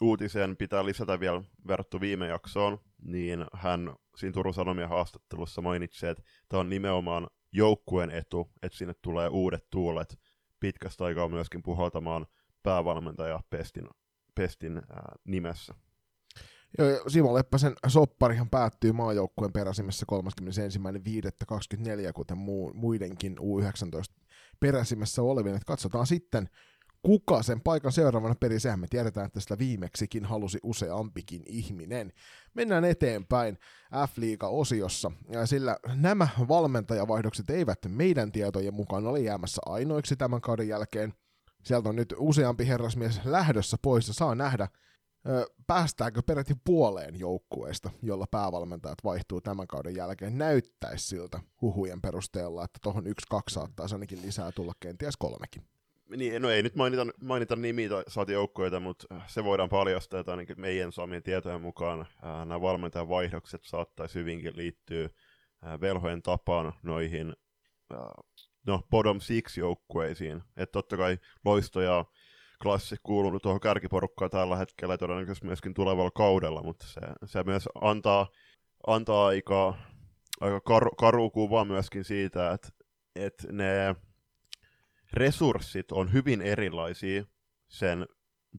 uutiseen 0.00 0.56
pitää 0.56 0.86
lisätä 0.86 1.20
vielä 1.20 1.42
verrattu 1.68 2.00
viime 2.00 2.26
jaksoon, 2.26 2.78
niin 3.02 3.46
hän 3.52 3.94
siinä 4.16 4.32
Turun 4.32 4.54
Sanomien 4.54 4.88
haastattelussa 4.88 5.62
mainitsi, 5.62 6.06
että 6.06 6.22
tämä 6.48 6.60
on 6.60 6.70
nimenomaan 6.70 7.26
joukkueen 7.52 8.10
etu, 8.10 8.50
että 8.62 8.78
sinne 8.78 8.94
tulee 9.02 9.28
uudet 9.28 9.66
tuulet 9.70 10.18
pitkästä 10.60 11.04
aikaa 11.04 11.28
myöskin 11.28 11.62
puhaltamaan 11.62 12.26
päävalmentaja 12.62 13.40
Pestin, 13.50 13.88
Pestin 14.34 14.76
ää, 14.76 15.12
nimessä. 15.24 15.74
Simo 17.08 17.34
Leppäsen 17.34 17.74
sopparihan 17.86 18.50
päättyy 18.50 18.92
maajoukkueen 18.92 19.52
peräsimessä 19.52 20.06
31.5.24, 20.12 22.12
kuten 22.14 22.38
muu, 22.38 22.72
muidenkin 22.74 23.36
U19 23.38 24.14
peräsimessä 24.60 25.22
olevien. 25.22 25.60
katsotaan 25.66 26.06
sitten, 26.06 26.48
kuka 27.02 27.42
sen 27.42 27.60
paikan 27.60 27.92
seuraavana 27.92 28.34
peri, 28.40 28.60
sehän 28.60 28.80
me 28.80 28.86
tiedetään, 28.90 29.26
että 29.26 29.40
sitä 29.40 29.58
viimeksikin 29.58 30.24
halusi 30.24 30.58
useampikin 30.62 31.42
ihminen. 31.46 32.12
Mennään 32.54 32.84
eteenpäin 32.84 33.58
F-liiga-osiossa, 34.08 35.10
sillä 35.44 35.76
nämä 35.94 36.28
valmentajavaihdokset 36.48 37.50
eivät 37.50 37.78
meidän 37.88 38.32
tietojen 38.32 38.74
mukaan 38.74 39.06
ole 39.06 39.20
jäämässä 39.20 39.62
ainoiksi 39.66 40.16
tämän 40.16 40.40
kauden 40.40 40.68
jälkeen– 40.68 41.14
sieltä 41.66 41.88
on 41.88 41.96
nyt 41.96 42.14
useampi 42.18 42.68
herrasmies 42.68 43.20
lähdössä 43.24 43.76
pois 43.82 44.08
ja 44.08 44.14
saa 44.14 44.34
nähdä, 44.34 44.68
päästäänkö 45.66 46.22
peräti 46.26 46.54
puoleen 46.64 47.18
joukkueesta, 47.18 47.90
jolla 48.02 48.26
päävalmentajat 48.30 49.04
vaihtuu 49.04 49.40
tämän 49.40 49.66
kauden 49.66 49.96
jälkeen. 49.96 50.38
Näyttäisi 50.38 51.06
siltä 51.06 51.40
huhujen 51.62 52.00
perusteella, 52.00 52.64
että 52.64 52.78
tuohon 52.82 53.06
yksi, 53.06 53.26
kaksi 53.30 53.54
saattaa 53.54 53.86
ainakin 53.92 54.22
lisää 54.22 54.52
tulla 54.52 54.72
kenties 54.80 55.16
kolmekin. 55.16 55.62
Niin, 56.16 56.42
no 56.42 56.50
ei 56.50 56.62
nyt 56.62 56.74
mainita, 56.74 57.06
mainita 57.22 57.56
nimiä 57.56 57.88
saati 58.08 58.32
joukkueita, 58.32 58.80
mutta 58.80 59.06
se 59.26 59.44
voidaan 59.44 59.68
paljastaa, 59.68 60.20
että 60.20 60.32
ainakin 60.32 60.60
meidän 60.60 60.92
saamien 60.92 61.22
tietojen 61.22 61.60
mukaan 61.60 62.06
ää, 62.22 62.44
nämä 62.44 62.60
valmentajan 62.60 63.08
vaihdokset 63.08 63.64
saattaisi 63.64 64.14
hyvinkin 64.18 64.56
liittyä 64.56 65.08
ää, 65.62 65.80
velhojen 65.80 66.22
tapaan 66.22 66.72
noihin 66.82 67.36
ää, 67.90 67.98
no, 68.66 68.82
bottom 68.90 69.20
six 69.20 69.58
joukkueisiin. 69.58 70.42
Että 70.56 70.72
totta 70.72 70.96
kai 70.96 71.18
loisto 71.44 71.80
ja 71.80 72.04
klassi 72.62 72.96
kuuluu 73.02 73.40
tuohon 73.40 73.60
kärkiporukkaan 73.60 74.30
tällä 74.30 74.56
hetkellä 74.56 74.94
ja 74.94 74.98
todennäköisesti 74.98 75.46
myöskin 75.46 75.74
tulevalla 75.74 76.10
kaudella, 76.10 76.62
mutta 76.62 76.86
se, 76.86 77.00
se 77.24 77.42
myös 77.42 77.68
antaa, 77.80 78.28
antaa 78.86 79.26
aika, 79.26 79.74
aika 80.40 80.60
karu, 80.60 80.90
karu 80.90 81.30
kuva 81.30 81.64
myöskin 81.64 82.04
siitä, 82.04 82.52
että, 82.52 82.68
että 83.14 83.52
ne 83.52 83.96
resurssit 85.12 85.92
on 85.92 86.12
hyvin 86.12 86.42
erilaisia 86.42 87.24
sen 87.68 88.06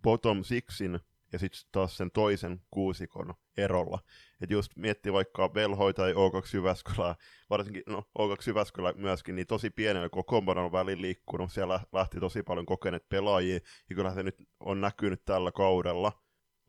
bottom 0.02 0.44
sixin 0.44 1.00
ja 1.34 1.40
sitten 1.40 1.62
taas 1.72 1.98
sen 1.98 2.12
toisen 2.12 2.62
kuusikon 2.72 3.34
erolla. 3.58 4.00
Että 4.42 4.54
just 4.54 4.72
miettii 4.76 5.14
vaikka 5.14 5.54
Velhoi 5.54 5.94
tai 5.94 6.14
O2 6.14 6.50
Jyväskylää, 6.54 7.16
varsinkin 7.50 7.84
no, 7.88 8.04
O2 8.20 8.48
Jyväskylä 8.48 8.94
myöskin, 8.94 9.36
niin 9.36 9.48
tosi 9.48 9.70
pienellä, 9.70 10.10
kombon 10.26 10.58
on 10.58 10.72
välin 10.72 11.02
liikkunut, 11.02 11.52
siellä 11.52 11.80
lähti 11.94 12.20
tosi 12.20 12.44
paljon 12.44 12.66
kokeneet 12.66 13.10
pelaajia, 13.10 13.60
ja 13.90 13.96
kyllä 13.96 14.14
se 14.14 14.24
nyt 14.24 14.36
on 14.60 14.82
näkynyt 14.82 15.26
tällä 15.26 15.52
kaudella, 15.52 16.12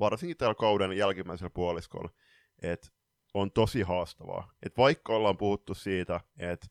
varsinkin 0.01 0.37
tällä 0.37 0.55
kauden 0.55 0.93
jälkimmäisellä 0.93 1.51
puoliskolla, 1.51 2.11
että 2.63 2.89
on 3.35 3.53
tosi 3.53 3.83
haastavaa. 3.83 4.53
Et 4.63 4.77
vaikka 4.77 5.17
ollaan 5.17 5.37
puhuttu 5.37 5.75
siitä, 5.75 6.21
että 6.39 6.67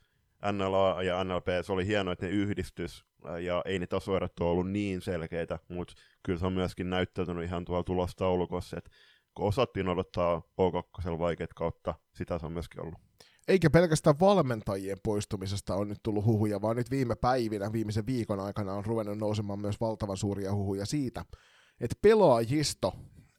NLA 0.51 1.03
ja 1.03 1.23
NLP, 1.23 1.47
se 1.61 1.73
oli 1.73 1.87
hienoa, 1.87 2.13
että 2.13 2.25
ne 2.25 2.31
yhdistys, 2.31 3.05
ja 3.41 3.61
ei 3.65 3.79
ne 3.79 3.87
tasoerot 3.87 4.39
ole 4.39 4.49
ollut 4.49 4.71
niin 4.71 5.01
selkeitä, 5.01 5.59
mutta 5.69 5.93
kyllä 6.23 6.39
se 6.39 6.45
on 6.45 6.53
myöskin 6.53 6.89
näyttäytynyt 6.89 7.45
ihan 7.45 7.65
tuolla 7.65 7.83
tulostaulukossa, 7.83 8.77
että 8.77 8.89
kun 9.37 9.47
osattiin 9.47 9.89
odottaa 9.89 10.41
O2 10.61 11.19
vaikeat 11.19 11.53
kautta, 11.53 11.95
sitä 12.15 12.39
se 12.39 12.45
on 12.45 12.51
myöskin 12.51 12.81
ollut. 12.81 12.99
Eikä 13.47 13.69
pelkästään 13.69 14.19
valmentajien 14.19 14.97
poistumisesta 15.03 15.75
on 15.75 15.87
nyt 15.87 15.99
tullut 16.03 16.25
huhuja, 16.25 16.61
vaan 16.61 16.75
nyt 16.75 16.91
viime 16.91 17.15
päivinä, 17.15 17.71
viimeisen 17.73 18.05
viikon 18.05 18.39
aikana 18.39 18.73
on 18.73 18.85
ruvennut 18.85 19.17
nousemaan 19.17 19.59
myös 19.59 19.81
valtavan 19.81 20.17
suuria 20.17 20.53
huhuja 20.53 20.85
siitä, 20.85 21.25
että 21.81 21.95
pelaajisto 22.01 22.93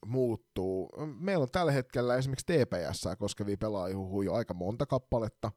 muuttuu. 0.06 0.90
Meillä 1.20 1.42
on 1.42 1.50
tällä 1.52 1.72
hetkellä 1.72 2.16
esimerkiksi 2.16 2.46
TPS 2.46 3.08
koskevia 3.18 3.56
pelaajihuhuja 3.60 4.32
aika 4.32 4.54
monta 4.54 4.86
kappaletta. 4.86 5.52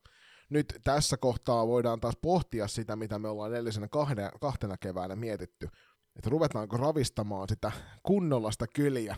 Nyt 0.50 0.80
tässä 0.84 1.18
kohtaa 1.18 1.68
voidaan 1.68 2.00
taas 2.00 2.18
pohtia 2.22 2.68
sitä, 2.68 2.96
mitä 2.96 3.20
me 3.20 3.30
ollaan 3.30 3.52
edellisenä 3.52 3.88
kahden, 3.88 4.30
kahtena 4.42 4.78
keväänä 4.78 5.16
mietitty. 5.16 5.70
Että 6.16 6.30
ruvetaanko 6.30 6.78
ravistamaan 6.78 7.50
sitä 7.50 7.72
kunnollista 8.04 8.66
kyliä, 8.76 9.16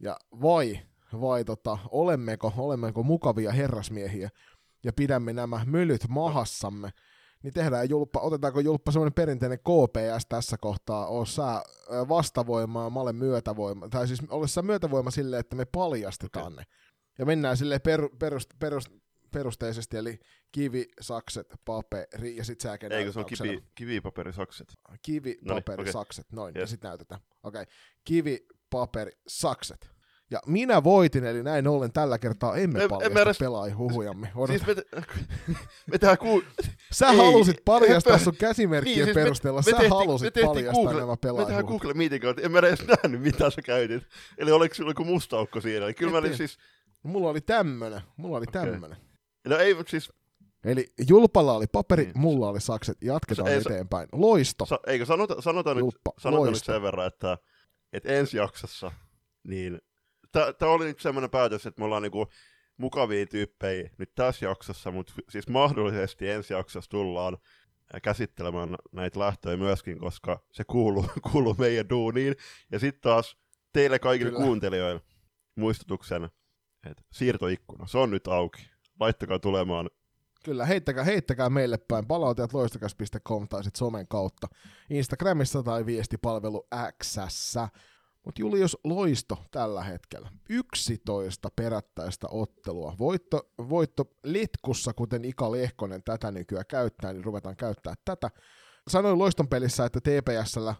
ja 0.00 0.16
vai, 0.42 0.80
vai 1.20 1.44
tota, 1.44 1.78
olemmeko, 1.90 2.52
olemmeko 2.56 3.02
mukavia 3.02 3.52
herrasmiehiä, 3.52 4.30
ja 4.84 4.92
pidämme 4.92 5.32
nämä 5.32 5.64
mylyt 5.66 6.08
mahassamme, 6.08 6.90
niin 7.42 7.54
tehdään 7.54 7.90
julppa, 7.90 8.20
otetaanko 8.20 8.60
julppa 8.60 8.92
semmoinen 8.92 9.14
perinteinen 9.14 9.58
KPS 9.58 10.26
tässä 10.28 10.56
kohtaa, 10.60 11.06
oo 11.06 11.24
sä 11.24 11.62
vastavoimaa, 12.08 12.90
mä 12.90 13.00
olen 13.00 13.16
myötävoima, 13.16 13.88
tai 13.88 14.08
siis 14.08 14.20
ole 14.28 14.48
sä 14.48 14.62
myötävoima 14.62 15.10
silleen, 15.10 15.40
että 15.40 15.56
me 15.56 15.64
paljastetaan 15.64 16.52
okay. 16.52 16.56
ne. 16.56 16.62
Ja 17.18 17.26
mennään 17.26 17.56
sille 17.56 17.78
per, 17.78 18.08
perust, 18.18 18.50
perust, 18.58 18.88
perusteisesti, 19.30 19.96
eli 19.96 20.20
kivi, 20.52 20.88
sakset, 21.00 21.46
paperi, 21.64 22.36
ja 22.36 22.44
sitten 22.44 22.70
säkin 22.70 22.92
Eikö 22.92 23.12
se 23.12 23.18
on 23.18 23.24
kivi, 23.24 23.64
kivi, 23.74 24.00
paperi, 24.00 24.32
sakset? 24.32 24.74
Kivi, 25.02 25.38
paperi, 25.48 25.76
Noniin, 25.76 25.80
okay. 25.80 25.92
sakset, 25.92 26.32
noin, 26.32 26.56
yes. 26.56 26.60
ja 26.60 26.66
sitten 26.66 26.88
näytetään. 26.88 27.20
Okei, 27.42 27.62
okay. 27.62 27.74
kivi, 28.04 28.46
paperi, 28.70 29.12
sakset. 29.26 29.90
Ja 30.30 30.40
minä 30.46 30.84
voitin, 30.84 31.24
eli 31.24 31.42
näin 31.42 31.68
ollen 31.68 31.92
tällä 31.92 32.18
kertaa 32.18 32.56
emme 32.56 32.88
paljasta 32.88 33.22
edes... 33.22 33.38
pelaajahuhujamme. 33.38 34.32
Siis 34.46 34.66
me, 34.66 34.74
te... 34.74 34.82
me 35.90 35.98
tehdään 35.98 36.18
ku... 36.18 36.42
Sä 36.92 37.08
Ei, 37.08 37.16
halusit 37.16 37.56
paljastaa 37.64 38.18
sun 38.18 38.36
käsimerkkien 38.36 38.96
niin, 38.96 39.04
siis 39.04 39.14
perusteella, 39.14 39.58
me, 39.58 39.62
sä 39.62 39.70
me 39.70 39.76
tehti, 39.76 39.88
halusit 39.88 40.36
me 40.36 40.42
paljastaa 40.42 40.72
Google, 40.84 41.00
nämä 41.00 41.16
pelaajahuhut. 41.16 41.38
Me 41.38 41.46
tehdään 41.46 41.66
Google 41.66 41.94
Meeting, 41.94 42.24
en 42.42 42.52
mä 42.52 42.58
edes 42.58 42.84
nähnyt, 42.86 43.22
mitä 43.22 43.50
sä 43.50 43.62
käytit. 43.62 44.02
Eli 44.38 44.50
oliko 44.52 44.74
sulla 44.74 44.90
joku 44.90 45.04
mustaukko 45.04 45.60
siinä? 45.60 45.84
Eli 45.84 45.94
kyllä 45.94 46.12
mä 46.12 46.18
olin 46.18 46.36
siis... 46.36 46.58
Mulla 47.02 47.30
oli 47.30 47.40
tämmönen, 47.40 48.00
mulla 48.16 48.36
oli 48.36 48.46
tämmönen. 48.46 48.92
Okay. 48.92 49.04
No 49.44 49.56
ei, 49.56 49.74
mutta 49.74 49.90
siis... 49.90 50.12
Eli 50.64 50.92
Julpalla 51.08 51.52
oli 51.52 51.66
paperi, 51.66 52.04
niin. 52.04 52.18
mulla 52.18 52.48
oli 52.48 52.60
sakset, 52.60 52.98
jatketaan 53.02 53.48
ei, 53.48 53.58
eteenpäin. 53.58 54.08
Loisto. 54.12 54.66
Sa, 54.66 54.80
eikö 54.86 55.06
sanota, 55.06 55.42
sanota, 55.42 55.70
Julppa, 55.70 56.10
nyt, 56.10 56.22
sanota 56.22 56.50
nyt 56.50 56.64
sen 56.64 56.82
verran, 56.82 57.06
että, 57.06 57.38
että 57.92 58.08
ensi 58.08 58.36
jaksossa, 58.36 58.92
niin 59.44 59.80
tämä 60.32 60.72
oli 60.72 60.84
nyt 60.84 61.00
semmoinen 61.00 61.30
päätös, 61.30 61.66
että 61.66 61.80
me 61.80 61.84
ollaan 61.84 62.02
niinku 62.02 62.26
mukavia 62.76 63.26
tyyppejä 63.26 63.90
nyt 63.98 64.14
tässä 64.14 64.46
jaksossa, 64.46 64.90
mutta 64.90 65.12
siis 65.28 65.48
mahdollisesti 65.48 66.28
ensi 66.28 66.52
jaksossa 66.52 66.90
tullaan 66.90 67.38
käsittelemään 68.02 68.76
näitä 68.92 69.18
lähtöjä 69.18 69.56
myöskin, 69.56 69.98
koska 69.98 70.42
se 70.52 70.64
kuuluu, 70.64 71.06
kuuluu 71.32 71.54
meidän 71.58 71.88
duuniin. 71.88 72.34
Ja 72.72 72.78
sitten 72.78 73.00
taas 73.00 73.36
teille 73.72 73.98
kaikille 73.98 74.30
Kyllä. 74.30 74.44
kuuntelijoille 74.44 75.00
muistutuksen, 75.56 76.24
että 76.90 77.02
siirtoikkuna, 77.12 77.86
se 77.86 77.98
on 77.98 78.10
nyt 78.10 78.28
auki. 78.28 78.70
Laittakaa 79.00 79.38
tulemaan 79.38 79.90
Kyllä, 80.44 80.66
heittäkää, 80.66 81.04
heittäkää 81.04 81.50
meille 81.50 81.78
päin 81.88 82.06
palautajat 82.06 82.52
loistakas.com 82.52 83.48
tai 83.48 83.64
sitten 83.64 83.78
somen 83.78 84.08
kautta 84.08 84.48
Instagramissa 84.90 85.62
tai 85.62 85.86
viestipalvelu 85.86 86.66
X. 87.02 87.16
Mutta 88.24 88.40
Julius 88.40 88.78
Loisto 88.84 89.38
tällä 89.50 89.84
hetkellä. 89.84 90.30
11 90.48 91.48
perättäistä 91.56 92.26
ottelua. 92.30 92.94
Voitto, 92.98 93.50
voitto 93.68 94.04
litkussa, 94.24 94.92
kuten 94.92 95.24
Ika 95.24 95.52
Lehkonen 95.52 96.02
tätä 96.04 96.30
nykyään 96.30 96.64
käyttää, 96.68 97.12
niin 97.12 97.24
ruvetaan 97.24 97.56
käyttää 97.56 97.94
tätä. 98.04 98.30
Sanoin 98.88 99.18
Loiston 99.18 99.48
pelissä, 99.48 99.84
että 99.84 100.00
TPSllä 100.00 100.74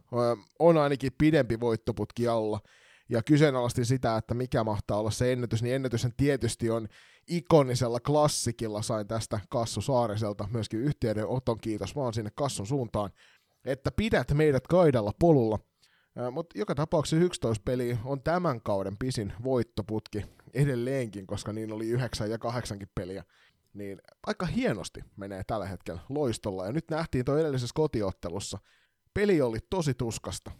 on 0.58 0.78
ainakin 0.78 1.12
pidempi 1.18 1.60
voittoputki 1.60 2.28
alla, 2.28 2.60
ja 3.08 3.22
kyseenalaistin 3.22 3.86
sitä, 3.86 4.16
että 4.16 4.34
mikä 4.34 4.64
mahtaa 4.64 4.98
olla 4.98 5.10
se 5.10 5.32
ennätys, 5.32 5.62
niin 5.62 5.74
ennätyshän 5.74 6.12
tietysti 6.16 6.70
on 6.70 6.88
ikonisella 7.28 8.00
klassikilla, 8.00 8.82
sain 8.82 9.08
tästä 9.08 9.40
Kassu 9.48 9.80
Saariselta 9.80 10.48
myöskin 10.52 10.80
yhteyden 10.80 11.26
oton 11.26 11.58
kiitos 11.60 11.96
vaan 11.96 12.14
sinne 12.14 12.30
Kassun 12.34 12.66
suuntaan, 12.66 13.10
että 13.64 13.90
pidät 13.90 14.30
meidät 14.34 14.66
kaidalla 14.66 15.12
polulla– 15.18 15.58
mutta 16.32 16.58
joka 16.58 16.74
tapauksessa 16.74 17.24
11 17.24 17.62
peli 17.64 17.98
on 18.04 18.22
tämän 18.22 18.62
kauden 18.62 18.96
pisin 18.98 19.32
voittoputki 19.44 20.26
edelleenkin, 20.54 21.26
koska 21.26 21.52
niin 21.52 21.72
oli 21.72 21.88
9 21.88 22.30
ja 22.30 22.38
8 22.38 22.78
peliä. 22.94 23.24
Niin 23.74 23.98
aika 24.26 24.46
hienosti 24.46 25.00
menee 25.16 25.42
tällä 25.46 25.66
hetkellä 25.66 26.00
loistolla. 26.08 26.66
Ja 26.66 26.72
nyt 26.72 26.90
nähtiin 26.90 27.24
tuo 27.24 27.38
edellisessä 27.38 27.74
kotiottelussa. 27.74 28.58
Peli 29.14 29.40
oli 29.40 29.58
tosi 29.70 29.94
tuskasta. 29.94 30.50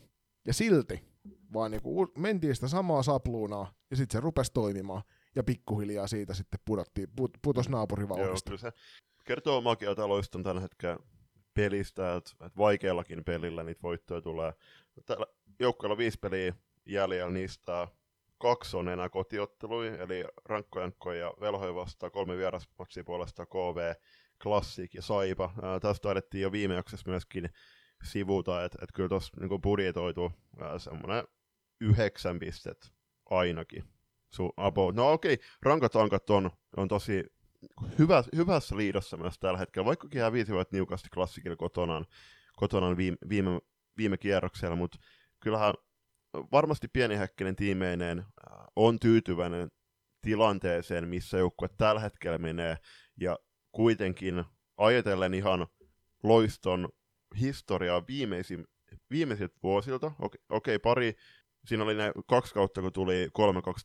Ja 0.46 0.52
silti 0.54 1.04
vaan 1.52 1.70
niinku 1.70 2.06
mentiin 2.18 2.54
sitä 2.54 2.68
samaa 2.68 3.02
sapluunaa 3.02 3.72
ja 3.90 3.96
sitten 3.96 4.18
se 4.18 4.20
rupesi 4.20 4.52
toimimaan. 4.52 5.02
Ja 5.34 5.42
pikkuhiljaa 5.42 6.06
siitä 6.06 6.34
sitten 6.34 6.60
pudottiin, 6.64 7.08
put, 7.16 7.30
putos 7.42 7.68
naapurivauhdista. 7.68 8.50
Joo, 8.50 8.58
kyllä 8.58 8.70
se 8.70 8.78
kertoo 9.24 9.56
omakin 9.56 9.88
loiston 9.96 10.42
tällä 10.42 10.60
hetkellä 10.60 10.98
pelistä, 11.54 12.16
että, 12.16 12.30
että 12.30 12.58
vaikeallakin 12.58 13.24
pelillä 13.24 13.62
niitä 13.62 13.82
voittoja 13.82 14.20
tulee. 14.20 14.52
Täällä 15.06 15.26
joukkueella 15.58 15.98
viisi 15.98 16.18
peliä 16.18 16.54
jäljellä, 16.86 17.32
niistä 17.32 17.88
kaksi 18.38 18.76
on 18.76 18.88
enää 18.88 19.08
kotiotteluja, 19.08 20.02
eli 20.02 20.24
rankkojankkoja 20.44 21.18
ja 21.20 21.34
velhoja 21.40 21.74
vastaan, 21.74 22.12
kolme 22.12 22.36
vierasmatsia 22.36 23.04
puolesta 23.04 23.46
KV, 23.46 23.94
Classic 24.42 24.94
ja 24.94 25.02
Saipa. 25.02 25.54
Ää, 25.62 25.80
tästä 25.80 26.02
taidettiin 26.02 26.42
jo 26.42 26.52
viime 26.52 26.74
jaksossa 26.74 27.10
myöskin 27.10 27.50
sivuta, 28.04 28.64
että 28.64 28.78
et 28.82 28.92
kyllä 28.92 29.08
tuossa 29.08 29.40
niinku 29.40 29.58
budjetoitu 29.58 30.32
semmoinen 30.78 31.24
yhdeksän 31.80 32.38
pistet 32.38 32.92
ainakin. 33.30 33.84
Su, 34.30 34.52
about. 34.56 34.94
No 34.94 35.12
okei, 35.12 35.34
okay. 35.34 35.46
rankat 35.62 35.96
ankat 35.96 36.30
on, 36.30 36.50
on 36.76 36.88
tosi 36.88 37.24
hyvä, 37.98 38.24
hyvässä 38.36 38.76
liidossa 38.76 39.16
myös 39.16 39.38
tällä 39.38 39.58
hetkellä, 39.58 39.86
vaikkakin 39.86 40.22
hävisivät 40.22 40.72
niukasti 40.72 41.08
klassikilla 41.14 41.56
kotonaan, 41.56 42.06
kotonaan 42.56 42.96
viime, 42.96 43.16
viime, 43.28 43.60
viime 43.96 44.16
kierroksella, 44.16 44.76
mutta 44.76 44.98
kyllähän 45.40 45.74
varmasti 46.52 46.88
pienihäkkinen 46.88 47.56
tiimeineen 47.56 48.18
äh, 48.18 48.66
on 48.76 48.98
tyytyväinen 48.98 49.68
tilanteeseen, 50.22 51.08
missä 51.08 51.38
joukkue 51.38 51.68
tällä 51.76 52.00
hetkellä 52.00 52.38
menee, 52.38 52.76
ja 53.20 53.38
kuitenkin 53.72 54.44
ajatellen 54.76 55.34
ihan 55.34 55.66
loiston 56.22 56.88
historiaa 57.40 58.06
viimeisin, 58.08 58.66
viimeisiltä 59.10 59.54
vuosilta, 59.62 60.12
okei, 60.18 60.40
okay, 60.50 60.78
pari, 60.78 61.14
siinä 61.66 61.84
oli 61.84 61.94
ne 61.94 62.12
kaksi 62.28 62.54
kautta, 62.54 62.80
kun 62.80 62.92
tuli 62.92 63.26
3-2 63.26 63.30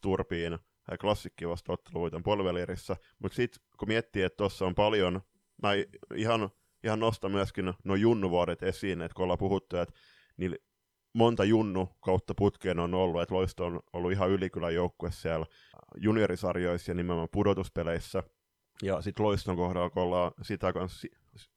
turpiin, 0.02 0.60
klassikki 1.02 1.48
vasta 1.48 1.74
otteluita 1.74 2.22
polvelirissa, 2.24 2.96
mutta 3.20 3.36
sitten 3.36 3.62
kun 3.80 3.88
miettii, 3.88 4.24
että 4.24 4.38
tuossa 4.38 4.66
on 4.66 4.76
paljon, 4.76 5.22
mä 5.64 5.70
ihan, 6.16 6.50
ihan 6.84 7.00
nostan 7.00 7.32
myöskin 7.32 7.74
no 7.84 7.96
junnuvuodet 7.96 8.64
esiin, 8.64 9.02
että 9.02 9.16
kun 9.16 9.24
ollaan 9.24 9.38
puhuttu, 9.38 9.78
että 9.78 9.96
niin 10.38 10.56
monta 11.14 11.44
junnu 11.44 11.90
kautta 12.00 12.34
putkeen 12.36 12.80
on 12.80 12.94
ollut, 12.94 13.22
että 13.22 13.36
Loisto 13.36 13.66
on 13.66 13.80
ollut 13.94 14.12
ihan 14.12 14.30
ylikylän 14.30 14.74
joukkue 14.74 15.12
siellä 15.12 15.46
juniorisarjoissa 15.98 16.92
ja 16.92 16.96
nimenomaan 16.96 17.30
pudotuspeleissä. 17.32 18.24
Ja 18.84 19.02
sitten 19.02 19.26
Loiston 19.26 19.56
kohdalla, 19.56 19.90
kun 19.90 20.04
ollaan 20.04 20.32
sitä 20.42 20.74
kanssa, 20.74 21.08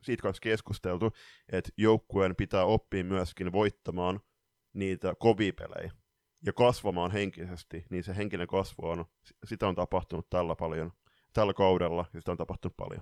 siitä 0.02 0.22
kanssa 0.22 0.40
keskusteltu, 0.40 1.12
että 1.52 1.70
joukkueen 1.76 2.36
pitää 2.36 2.64
oppia 2.64 3.04
myöskin 3.04 3.52
voittamaan 3.52 4.20
niitä 4.72 5.14
kovia 5.18 5.52
pelejä 5.52 5.92
ja 6.46 6.52
kasvamaan 6.52 7.10
henkisesti, 7.10 7.86
niin 7.90 8.04
se 8.04 8.16
henkinen 8.16 8.46
kasvu 8.46 8.86
on, 8.86 9.04
sitä 9.44 9.68
on 9.68 9.74
tapahtunut 9.74 10.30
tällä 10.30 10.56
paljon, 10.56 10.92
tällä 11.32 11.54
kaudella, 11.54 12.04
ja 12.14 12.20
sitä 12.20 12.30
on 12.30 12.36
tapahtunut 12.36 12.76
paljon. 12.76 13.00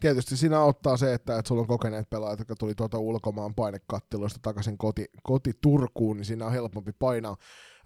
tietysti 0.00 0.36
siinä 0.36 0.60
auttaa 0.60 0.96
se, 0.96 1.14
että, 1.14 1.38
että 1.38 1.48
sulla 1.48 1.60
on 1.60 1.68
kokeneet 1.68 2.10
pelaajat, 2.10 2.38
jotka 2.38 2.56
tuli 2.56 2.74
tuolta 2.74 2.98
ulkomaan 2.98 3.54
painekattiloista 3.54 4.38
takaisin 4.42 4.78
koti, 4.78 5.04
koti 5.22 5.52
Turkuun, 5.60 6.16
niin 6.16 6.24
siinä 6.24 6.46
on 6.46 6.52
helpompi 6.52 6.92
painaa. 6.98 7.36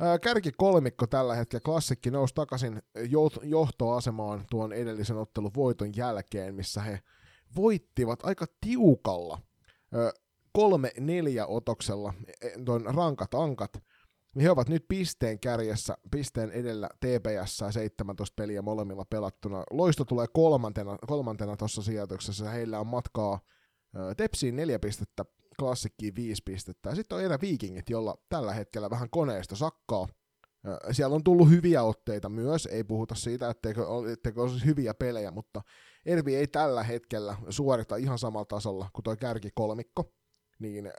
Ää, 0.00 0.18
kärki 0.18 0.52
kolmikko 0.52 1.06
tällä 1.06 1.34
hetkellä, 1.34 1.62
klassikki 1.64 2.10
nousi 2.10 2.34
takaisin 2.34 2.82
johtoasemaan 3.42 4.44
tuon 4.50 4.72
edellisen 4.72 5.16
ottelun 5.16 5.50
voiton 5.56 5.96
jälkeen, 5.96 6.54
missä 6.54 6.80
he 6.80 7.00
voittivat 7.56 8.20
aika 8.22 8.46
tiukalla 8.60 9.38
kolme 10.52 10.92
neljä 11.00 11.46
otoksella 11.46 12.14
e, 12.40 12.48
tuon 12.64 12.84
rankat 12.94 13.34
ankat, 13.34 13.82
he 14.42 14.50
ovat 14.50 14.68
nyt 14.68 14.84
pisteen 14.88 15.40
kärjessä, 15.40 15.96
pisteen 16.10 16.50
edellä 16.50 16.88
TPS 17.00 17.62
17 17.70 18.34
peliä 18.36 18.62
molemmilla 18.62 19.04
pelattuna. 19.10 19.64
Loisto 19.70 20.04
tulee 20.04 20.26
kolmantena, 20.32 20.98
kolmantena 21.06 21.56
tuossa 21.56 21.82
sijoituksessa, 21.82 22.50
heillä 22.50 22.80
on 22.80 22.86
matkaa 22.86 23.40
Tepsiin 24.16 24.56
neljä 24.56 24.78
pistettä, 24.78 25.24
klassikkiin 25.58 26.14
viisi 26.14 26.42
pistettä. 26.44 26.94
Sitten 26.94 27.18
on 27.18 27.24
erä 27.24 27.38
Vikingit, 27.40 27.90
jolla 27.90 28.18
tällä 28.28 28.52
hetkellä 28.52 28.90
vähän 28.90 29.10
koneesta 29.10 29.56
sakkaa. 29.56 30.08
Siellä 30.92 31.14
on 31.16 31.24
tullut 31.24 31.50
hyviä 31.50 31.82
otteita 31.82 32.28
myös, 32.28 32.66
ei 32.66 32.84
puhuta 32.84 33.14
siitä, 33.14 33.50
etteikö, 33.50 33.86
etteikö 34.12 34.42
olisi 34.42 34.64
hyviä 34.64 34.94
pelejä, 34.94 35.30
mutta 35.30 35.62
Ervi 36.06 36.36
ei 36.36 36.46
tällä 36.46 36.82
hetkellä 36.82 37.36
suorita 37.48 37.96
ihan 37.96 38.18
samalla 38.18 38.44
tasolla 38.44 38.90
kuin 38.92 39.04
tuo 39.04 39.16
kärki 39.16 39.50
kolmikko, 39.54 40.12
niin 40.58 40.92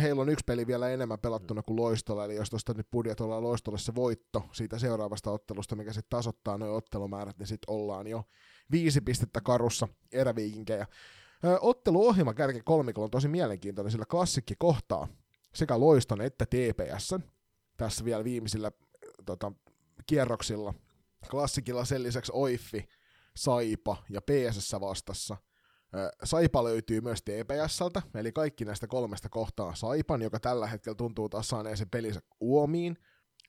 heillä 0.00 0.22
on 0.22 0.28
yksi 0.28 0.44
peli 0.46 0.66
vielä 0.66 0.88
enemmän 0.88 1.18
pelattuna 1.18 1.62
kuin 1.62 1.76
Loistolla, 1.76 2.24
eli 2.24 2.36
jos 2.36 2.50
tuosta 2.50 2.74
nyt 2.74 2.90
budjetoidaan 2.90 3.42
Loistolle 3.42 3.78
se 3.78 3.94
voitto 3.94 4.42
siitä 4.52 4.78
seuraavasta 4.78 5.30
ottelusta, 5.30 5.76
mikä 5.76 5.92
sitten 5.92 6.10
tasoittaa 6.10 6.58
nuo 6.58 6.76
ottelumäärät, 6.76 7.38
niin 7.38 7.46
sitten 7.46 7.74
ollaan 7.74 8.06
jo 8.06 8.24
viisi 8.70 9.00
pistettä 9.00 9.40
karussa 9.40 9.88
eräviikinkejä. 10.12 10.86
Otteluohjelma 11.60 12.34
kärki 12.34 12.60
kolmikolla 12.64 13.04
on 13.04 13.10
tosi 13.10 13.28
mielenkiintoinen, 13.28 13.90
sillä 13.90 14.06
klassikki 14.06 14.54
kohtaa 14.58 15.08
sekä 15.54 15.80
Loiston 15.80 16.20
että 16.20 16.46
TPS 16.46 17.14
tässä 17.76 18.04
vielä 18.04 18.24
viimeisillä 18.24 18.72
tota, 19.26 19.52
kierroksilla. 20.06 20.74
Klassikilla 21.30 21.84
sen 21.84 22.02
lisäksi 22.02 22.32
Oiffi, 22.34 22.88
Saipa 23.36 23.96
ja 24.10 24.20
PSS 24.20 24.72
vastassa– 24.80 25.36
Saipa 26.24 26.64
löytyy 26.64 27.00
myös 27.00 27.22
TPSltä, 27.22 28.02
eli 28.14 28.32
kaikki 28.32 28.64
näistä 28.64 28.86
kolmesta 28.86 29.28
kohtaa 29.28 29.74
Saipan, 29.74 30.22
joka 30.22 30.40
tällä 30.40 30.66
hetkellä 30.66 30.96
tuntuu 30.96 31.28
taas 31.28 31.48
saaneen 31.48 31.76
sen 31.76 31.90
pelinsä 31.90 32.20
uomiin. 32.40 32.98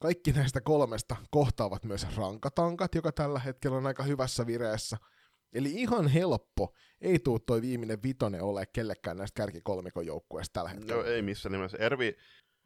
Kaikki 0.01 0.31
näistä 0.31 0.61
kolmesta 0.61 1.15
kohtaavat 1.31 1.85
myös 1.85 2.07
rankatankat, 2.15 2.95
joka 2.95 3.11
tällä 3.11 3.39
hetkellä 3.39 3.77
on 3.77 3.87
aika 3.87 4.03
hyvässä 4.03 4.47
vireessä. 4.47 4.97
Eli 5.53 5.71
ihan 5.71 6.07
helppo 6.07 6.73
ei 7.01 7.19
tuu 7.19 7.39
toi 7.39 7.61
viimeinen 7.61 8.03
vitonen 8.03 8.43
ole 8.43 8.65
kellekään 8.65 9.17
näistä 9.17 9.37
kärkikolmikon 9.37 10.05
joukkueista 10.05 10.53
tällä 10.53 10.69
hetkellä. 10.69 11.03
No 11.03 11.09
ei 11.09 11.21
missään 11.21 11.51
nimessä. 11.53 11.77
Ervi, 11.77 12.15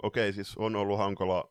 okei 0.03 0.29
okay, 0.29 0.33
siis 0.33 0.57
on 0.57 0.75
ollut 0.75 0.97
hankala, 0.97 1.47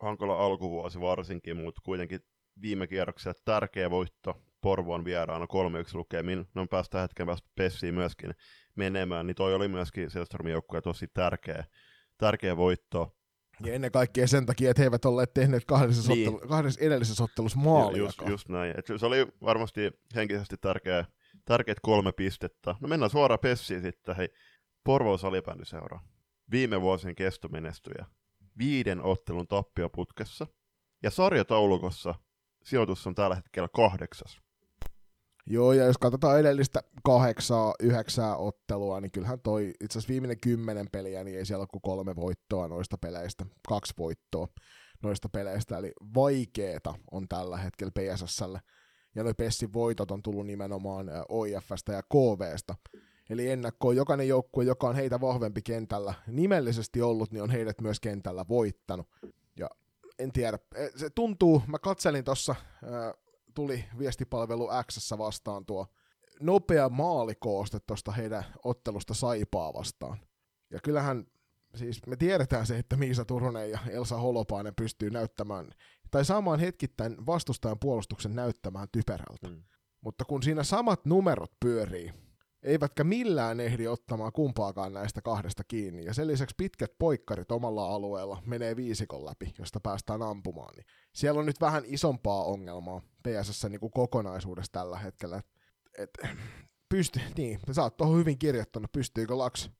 hankala 0.00 0.44
alkuvuosi 0.44 1.00
varsinkin, 1.00 1.56
mutta 1.56 1.80
kuitenkin 1.84 2.20
viime 2.62 2.86
kierroksella 2.86 3.40
tärkeä 3.44 3.90
voitto 3.90 4.42
Porvoon 4.60 5.04
vieraana 5.04 5.44
3-1 5.44 5.48
lukemin, 5.94 6.46
no 6.54 6.66
päästään 6.66 7.02
hetken 7.02 7.26
päästä 7.26 7.48
Pessiin 7.54 7.94
myöskin 7.94 8.34
menemään, 8.74 9.26
niin 9.26 9.34
toi 9.34 9.54
oli 9.54 9.68
myöskin 9.68 10.10
Selströmin 10.10 10.52
joukkue 10.52 10.80
tosi 10.80 11.06
tärkeä, 11.14 11.64
tärkeä 12.18 12.56
voitto. 12.56 13.16
Ja 13.64 13.74
ennen 13.74 13.92
kaikkea 13.92 14.26
sen 14.26 14.46
takia, 14.46 14.70
että 14.70 14.82
he 14.82 14.86
eivät 14.86 15.04
olleet 15.04 15.34
tehneet 15.34 15.64
kahdessa, 15.64 16.12
niin. 16.12 16.28
ottelu, 16.28 16.48
kahdessa 16.48 16.80
edellisessä 16.80 17.24
ottelussa 17.24 17.58
maalia. 17.58 17.98
Just, 17.98 18.22
just 18.28 18.48
näin. 18.48 18.74
Et 18.78 18.86
se 18.96 19.06
oli 19.06 19.26
varmasti 19.42 19.80
henkisesti 20.14 20.56
tärkeä, 20.56 21.04
tärkeät 21.44 21.80
kolme 21.82 22.12
pistettä. 22.12 22.74
No 22.80 22.88
mennään 22.88 23.10
suoraan 23.10 23.40
Pessiin 23.40 23.82
sitten. 23.82 24.16
Hei, 24.16 24.28
Porvoo 24.84 25.18
salibändiseura. 25.18 26.00
Viime 26.50 26.80
vuosien 26.80 27.14
kestomenestyjä. 27.14 28.06
Viiden 28.58 29.02
ottelun 29.02 29.48
tappioputkessa. 29.48 30.46
Ja 31.02 31.10
sarjataulukossa 31.10 32.14
sijoitus 32.64 33.06
on 33.06 33.14
tällä 33.14 33.36
hetkellä 33.36 33.68
kahdeksas. 33.68 34.40
Joo, 35.46 35.72
ja 35.72 35.84
jos 35.84 35.98
katsotaan 35.98 36.40
edellistä 36.40 36.82
kahdeksaa, 37.04 37.74
yhdeksää 37.80 38.36
ottelua, 38.36 39.00
niin 39.00 39.10
kyllähän 39.10 39.40
toi 39.40 39.72
itse 39.80 39.98
asiassa 39.98 40.12
viimeinen 40.12 40.40
kymmenen 40.40 40.86
peliä, 40.92 41.24
niin 41.24 41.38
ei 41.38 41.46
siellä 41.46 41.62
ole 41.62 41.68
kuin 41.70 41.82
kolme 41.82 42.16
voittoa 42.16 42.68
noista 42.68 42.98
peleistä, 42.98 43.46
kaksi 43.68 43.94
voittoa 43.98 44.48
noista 45.02 45.28
peleistä, 45.28 45.78
eli 45.78 45.92
vaikeeta 46.14 46.94
on 47.10 47.28
tällä 47.28 47.56
hetkellä 47.56 47.92
PSSlle. 47.98 48.60
Ja 49.14 49.24
noi 49.24 49.34
Pessin 49.34 49.72
voitot 49.72 50.10
on 50.10 50.22
tullut 50.22 50.46
nimenomaan 50.46 51.10
OIFstä 51.28 51.92
ja 51.92 52.02
KVstä. 52.02 52.74
Eli 53.30 53.50
ennakkoon 53.50 53.96
jokainen 53.96 54.28
joukkue, 54.28 54.64
joka 54.64 54.88
on 54.88 54.94
heitä 54.94 55.20
vahvempi 55.20 55.62
kentällä 55.62 56.14
nimellisesti 56.26 57.02
ollut, 57.02 57.32
niin 57.32 57.42
on 57.42 57.50
heidät 57.50 57.80
myös 57.80 58.00
kentällä 58.00 58.44
voittanut. 58.48 59.06
En 60.18 60.32
tiedä, 60.32 60.58
e, 60.74 60.88
se 60.96 61.10
tuntuu, 61.10 61.62
mä 61.66 61.78
katselin 61.78 62.24
tuossa 62.24 62.54
tuli 63.54 63.84
viestipalvelu 63.98 64.68
X 64.86 65.10
vastaan 65.18 65.66
tuo 65.66 65.86
nopea 66.40 66.88
maalikooste 66.88 67.78
tuosta 67.86 68.12
heidän 68.12 68.44
ottelusta 68.64 69.14
Saipaa 69.14 69.74
vastaan. 69.74 70.18
Ja 70.70 70.80
kyllähän, 70.80 71.26
siis 71.74 72.06
me 72.06 72.16
tiedetään 72.16 72.66
se, 72.66 72.78
että 72.78 72.96
Miisa 72.96 73.24
Turunen 73.24 73.70
ja 73.70 73.78
Elsa 73.88 74.16
Holopainen 74.16 74.74
pystyy 74.74 75.10
näyttämään, 75.10 75.70
tai 76.10 76.24
saamaan 76.24 76.60
hetkittäin 76.60 77.26
vastustajan 77.26 77.78
puolustuksen 77.78 78.34
näyttämään 78.34 78.88
typerältä. 78.92 79.48
Mm. 79.48 79.62
Mutta 80.00 80.24
kun 80.24 80.42
siinä 80.42 80.62
samat 80.62 81.06
numerot 81.06 81.52
pyörii, 81.60 82.12
eivätkä 82.64 83.04
millään 83.04 83.60
ehdi 83.60 83.86
ottamaan 83.86 84.32
kumpaakaan 84.32 84.92
näistä 84.92 85.22
kahdesta 85.22 85.64
kiinni. 85.64 86.04
Ja 86.04 86.14
sen 86.14 86.26
lisäksi 86.26 86.54
pitkät 86.58 86.92
poikkarit 86.98 87.52
omalla 87.52 87.86
alueella 87.86 88.42
menee 88.46 88.76
viisikon 88.76 89.24
läpi, 89.24 89.54
josta 89.58 89.80
päästään 89.80 90.22
ampumaan. 90.22 90.74
Niin 90.76 90.86
siellä 91.14 91.40
on 91.40 91.46
nyt 91.46 91.60
vähän 91.60 91.82
isompaa 91.86 92.44
ongelmaa 92.44 93.02
PSS 93.22 93.64
niin 93.64 93.90
kokonaisuudessa 93.90 94.72
tällä 94.72 94.98
hetkellä. 94.98 95.36
Et, 95.36 95.46
et, 95.98 96.10
pysty, 96.88 97.20
niin, 97.36 97.60
sä 97.72 97.82
oot 97.82 97.96
tuohon 97.96 98.18
hyvin 98.18 98.38
kirjoittanut, 98.38 98.92
pystyykö 98.92 99.38
Laks, 99.38 99.70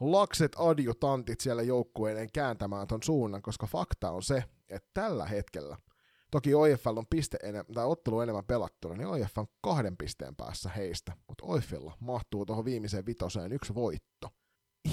Lakset 0.00 0.52
adjutantit 0.58 1.40
siellä 1.40 1.62
joukkueiden 1.62 2.28
kääntämään 2.32 2.86
ton 2.86 3.02
suunnan, 3.02 3.42
koska 3.42 3.66
fakta 3.66 4.10
on 4.10 4.22
se, 4.22 4.44
että 4.68 4.90
tällä 4.94 5.26
hetkellä– 5.26 5.76
Toki 6.32 6.54
OIFL 6.54 6.96
on 6.96 7.06
piste 7.10 7.38
enemmän, 7.42 7.74
tai 7.74 7.86
ottelu 7.86 8.20
enemmän 8.20 8.44
pelattuna, 8.44 8.94
niin 8.94 9.08
OIF 9.08 9.38
on 9.38 9.46
kahden 9.60 9.96
pisteen 9.96 10.36
päässä 10.36 10.70
heistä, 10.70 11.12
mutta 11.28 11.44
OIFilla 11.46 11.96
mahtuu 12.00 12.46
tuohon 12.46 12.64
viimeiseen 12.64 13.06
vitoseen 13.06 13.52
yksi 13.52 13.74
voitto. 13.74 14.28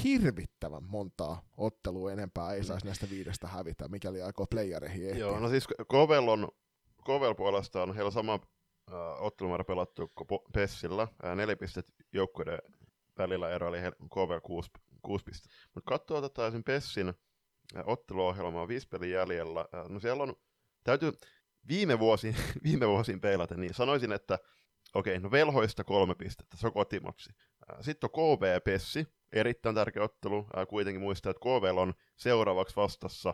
Hirvittävän 0.03 0.83
montaa 0.83 1.41
ottelua 1.57 2.11
enempää 2.11 2.53
ei 2.53 2.63
saisi 2.63 2.85
näistä 2.85 3.09
viidestä 3.09 3.47
hävitä, 3.47 3.87
mikäli 3.87 4.21
aikoo 4.21 4.45
playereihin 4.49 5.07
ehtiä. 5.07 5.19
Joo, 5.19 5.39
no 5.39 5.49
siis 5.49 5.67
Kovel 5.87 6.27
on, 6.27 6.47
Kovel 7.03 7.35
puolestaan, 7.35 7.95
heillä 7.95 8.07
on 8.07 8.11
sama 8.11 8.33
äh, 8.33 9.21
ottelumäärä 9.21 9.63
pelattu 9.63 10.11
kuin 10.15 10.39
Pessillä, 10.53 11.07
äh, 11.25 11.35
neljä 11.35 11.55
pistettä 11.55 11.93
joukkueiden 12.13 12.59
välillä 13.17 13.49
ero, 13.49 13.67
eli 13.67 13.77
Kovel 14.09 14.41
kuusi, 14.41 14.69
kuusi 15.01 15.25
pistettä. 15.25 15.57
Mutta 15.75 15.89
katsoo 15.89 16.21
tätä 16.21 16.51
Pessin 16.65 17.07
äh, 17.09 17.83
otteluohjelmaa, 17.85 18.67
viisi 18.67 18.87
pelin 18.87 19.11
jäljellä, 19.11 19.59
äh, 19.59 19.89
no 19.89 19.99
siellä 19.99 20.23
on 20.23 20.35
täytyy 20.83 21.11
viime 21.67 21.99
vuosiin, 21.99 22.35
viime 22.63 22.87
vuosiin 22.87 23.21
peilata, 23.21 23.55
niin 23.55 23.73
sanoisin, 23.73 24.11
että 24.11 24.39
okei, 24.93 25.13
okay, 25.13 25.23
no 25.23 25.31
velhoista 25.31 25.83
kolme 25.83 26.15
pistettä, 26.15 26.57
se 26.57 26.67
on 26.67 26.73
kotimaksi. 26.73 27.31
Sitten 27.81 28.09
on 28.13 28.37
KV 28.37 28.43
ja 28.53 28.61
Pessi, 28.61 29.07
erittäin 29.31 29.75
tärkeä 29.75 30.03
ottelu. 30.03 30.47
Kuitenkin 30.69 31.01
muistaa, 31.01 31.29
että 31.29 31.41
KV 31.41 31.77
on 31.77 31.93
seuraavaksi 32.17 32.75
vastassa 32.75 33.33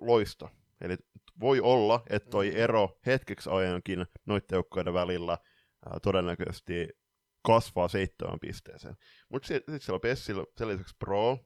loista. 0.00 0.48
Eli 0.80 0.96
voi 1.40 1.60
olla, 1.60 2.02
että 2.10 2.30
toi 2.30 2.50
mm. 2.50 2.56
ero 2.56 2.98
hetkeksi 3.06 3.50
ajankin 3.50 4.06
noiden 4.26 4.46
joukkojen 4.52 4.94
välillä 4.94 5.38
todennäköisesti 6.02 6.88
kasvaa 7.42 7.88
seitsemän 7.88 8.40
pisteeseen. 8.40 8.96
Mutta 9.28 9.48
sitten 9.48 9.74
sit 9.74 9.82
siellä 9.82 9.96
on 9.96 10.00
Pessillä 10.00 10.44
sen 10.56 10.68
lisäksi 10.68 10.96
Pro, 10.98 11.38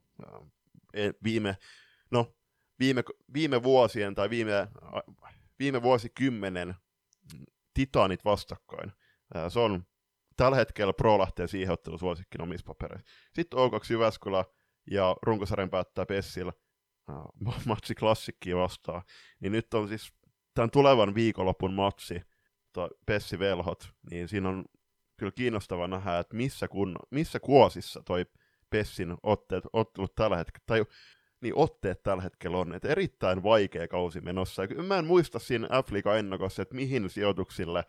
e, 0.94 1.11
viime, 1.25 1.57
no 2.11 2.35
viime, 2.79 3.05
viime 3.35 3.63
vuosien 3.63 4.15
tai 4.15 4.31
viime, 4.31 4.69
viime 5.59 5.83
vuosikymmenen 5.83 6.75
titanit 7.75 8.25
vastakkain. 8.25 8.93
Se 9.49 9.59
on 9.61 9.87
tällä 10.37 10.57
hetkellä 10.57 10.93
Pro 10.93 11.19
lähtee 11.19 11.47
siihen 11.47 11.73
ottelusuosikkin 11.73 12.43
omissa 12.43 12.67
papereissa. 12.67 13.11
Sitten 13.33 13.59
O2 13.59 13.93
Jyväskylä 13.93 14.45
ja 14.91 15.17
runkosarjan 15.23 15.71
päättää 15.71 16.07
Pessillä 16.07 16.53
matsi 17.67 17.95
klassikkiin 17.95 18.57
vastaan. 18.57 19.03
Niin 19.41 19.53
nyt 19.53 19.75
on 19.75 19.89
siis 19.89 20.13
tämän 20.55 20.71
tulevan 20.71 21.15
viikonlopun 21.15 21.75
matsi, 21.75 22.23
Pessi 23.07 23.39
Velhot, 23.39 23.89
niin 24.11 24.29
siinä 24.29 24.49
on 24.49 24.65
kyllä 25.17 25.33
kiinnostava 25.33 25.89
nähdä, 25.89 26.19
että 26.19 26.37
missä, 26.37 26.69
kun, 26.69 26.97
missä 27.11 27.41
kuosissa 27.41 28.03
toi 28.03 28.27
Pessin 28.71 29.15
otteet, 29.23 29.65
ottelut 29.73 30.15
tällä 30.15 30.37
hetkellä, 30.37 30.65
tai 30.67 30.85
niin 31.40 31.55
otteet 31.57 32.03
tällä 32.03 32.23
hetkellä 32.23 32.59
on. 32.59 32.75
Että 32.75 32.88
erittäin 32.88 33.42
vaikea 33.42 33.88
kausi 33.88 34.20
menossa. 34.20 34.62
Mä 34.87 34.99
en 34.99 35.07
muista 35.07 35.38
siinä 35.38 35.68
f 35.68 36.07
ennakossa, 36.18 36.62
että 36.62 36.75
mihin 36.75 37.11
sijoituksille 37.11 37.85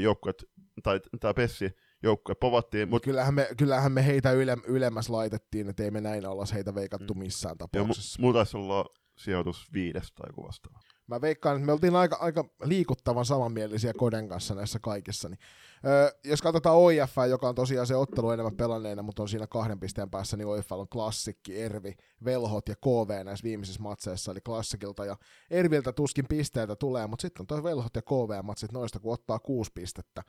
joukkuet, 0.00 0.44
tai 0.82 1.00
tämä 1.20 1.34
Pessi 1.34 1.76
joukkue 2.02 2.34
povattiin. 2.34 2.88
Mut, 2.88 3.02
kyllähän, 3.02 3.34
me, 3.34 3.48
kyllähän 3.58 3.92
me 3.92 4.06
heitä 4.06 4.32
yle, 4.32 4.56
ylemmäs 4.66 5.10
laitettiin, 5.10 5.68
että 5.68 5.82
ei 5.82 5.90
me 5.90 6.00
näin 6.00 6.26
alas 6.26 6.52
heitä 6.52 6.74
veikattu 6.74 7.14
mm. 7.14 7.18
missään 7.18 7.58
tapauksessa. 7.58 8.20
Ja 8.20 8.22
mu, 8.22 8.28
mu 8.28 8.32
taisi 8.32 8.56
olla 8.56 8.86
sijoitus 9.18 9.72
viides 9.72 10.12
tai 10.12 10.32
kuvasta. 10.34 10.70
Mä 11.06 11.20
veikkaan, 11.20 11.56
että 11.56 11.66
me 11.66 11.72
oltiin 11.72 11.96
aika, 11.96 12.16
aika 12.16 12.44
liikuttavan 12.62 13.24
samanmielisiä 13.24 13.92
Koden 13.96 14.28
kanssa 14.28 14.54
näissä 14.54 14.78
kaikissa. 14.78 15.28
Niin, 15.28 15.38
öö, 15.86 16.10
jos 16.24 16.42
katsotaan 16.42 16.76
OIF, 16.76 17.16
joka 17.28 17.48
on 17.48 17.54
tosiaan 17.54 17.86
se 17.86 17.96
ottelu 17.96 18.30
enemmän 18.30 18.56
pelanneena, 18.56 19.02
mutta 19.02 19.22
on 19.22 19.28
siinä 19.28 19.46
kahden 19.46 19.80
pisteen 19.80 20.10
päässä, 20.10 20.36
niin 20.36 20.46
OIF 20.46 20.72
on 20.72 20.88
klassikki, 20.88 21.60
Ervi, 21.60 21.94
Velhot 22.24 22.68
ja 22.68 22.74
KV 22.76 23.24
näissä 23.24 23.44
viimeisissä 23.44 23.82
matseissa, 23.82 24.32
eli 24.32 24.40
klassikilta 24.40 25.04
ja 25.04 25.16
Erviltä 25.50 25.92
tuskin 25.92 26.26
pisteitä 26.28 26.76
tulee, 26.76 27.06
mutta 27.06 27.22
sitten 27.22 27.42
on 27.42 27.46
toi 27.46 27.62
Velhot 27.62 27.96
ja 27.96 28.02
KV-matsit 28.02 28.72
noista, 28.72 29.00
kun 29.00 29.12
ottaa 29.12 29.38
kuusi 29.38 29.70
pistettä. 29.74 30.22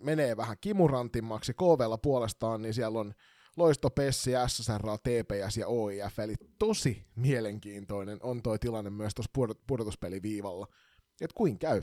Menee 0.00 0.36
vähän 0.36 0.56
kimurantimmaksi. 0.60 1.54
KVlla 1.54 1.98
puolestaan, 1.98 2.62
niin 2.62 2.74
siellä 2.74 2.98
on 2.98 3.14
Loisto, 3.56 3.90
Pessi, 3.90 4.30
SSR, 4.46 4.82
TPS 5.02 5.56
ja 5.56 5.66
OIF, 5.68 6.18
eli 6.18 6.34
tosi 6.58 7.06
mielenkiintoinen 7.16 8.18
on 8.22 8.42
toi 8.42 8.58
tilanne 8.58 8.90
myös 8.90 9.14
tuossa 9.14 9.56
pudotuspeliviivalla. 9.66 10.66
Et 11.20 11.32
kuin 11.32 11.58
käy? 11.58 11.82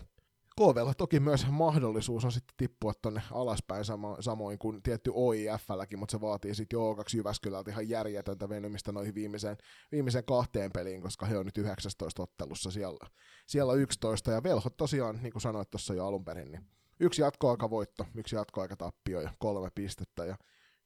KVlla 0.58 0.94
toki 0.94 1.20
myös 1.20 1.48
mahdollisuus 1.50 2.26
on 2.26 2.32
sitten 2.32 2.54
tippua 2.58 2.94
tonne 3.02 3.22
alaspäin 3.32 3.86
samo, 3.86 4.18
samoin 4.20 4.60
kuin 4.60 4.84
tietty 4.84 5.12
OIFlläkin, 5.14 6.00
mutta 6.00 6.12
se 6.12 6.22
vaatii 6.22 6.56
sitten 6.56 6.78
jo 6.78 6.96
2 6.96 7.18
Jyväskylältä 7.18 7.72
ihan 7.72 7.90
järjetöntä 7.90 8.50
venymistä 8.50 8.92
noihin 8.92 9.16
viimeiseen, 9.16 9.58
viimeiseen 9.92 10.26
kahteen 10.26 10.72
peliin, 10.72 11.02
koska 11.02 11.26
he 11.26 11.38
on 11.38 11.46
nyt 11.46 11.58
19 11.58 12.24
ottelussa 12.24 12.72
siellä, 12.72 13.08
siellä 13.48 13.74
11, 13.74 14.32
ja 14.32 14.44
velhot 14.44 14.78
tosiaan, 14.78 15.20
niin 15.24 15.32
kuin 15.32 15.42
sanoit 15.42 15.72
tuossa 15.72 15.94
jo 15.94 16.08
alun 16.08 16.26
perin, 16.26 16.52
niin 16.52 16.66
yksi 17.00 17.22
jatkoaikavoitto, 17.22 18.06
yksi 18.16 18.36
jatkoaikatappio 18.36 19.22
ja 19.22 19.34
kolme 19.40 19.70
pistettä, 19.76 20.26
ja 20.26 20.36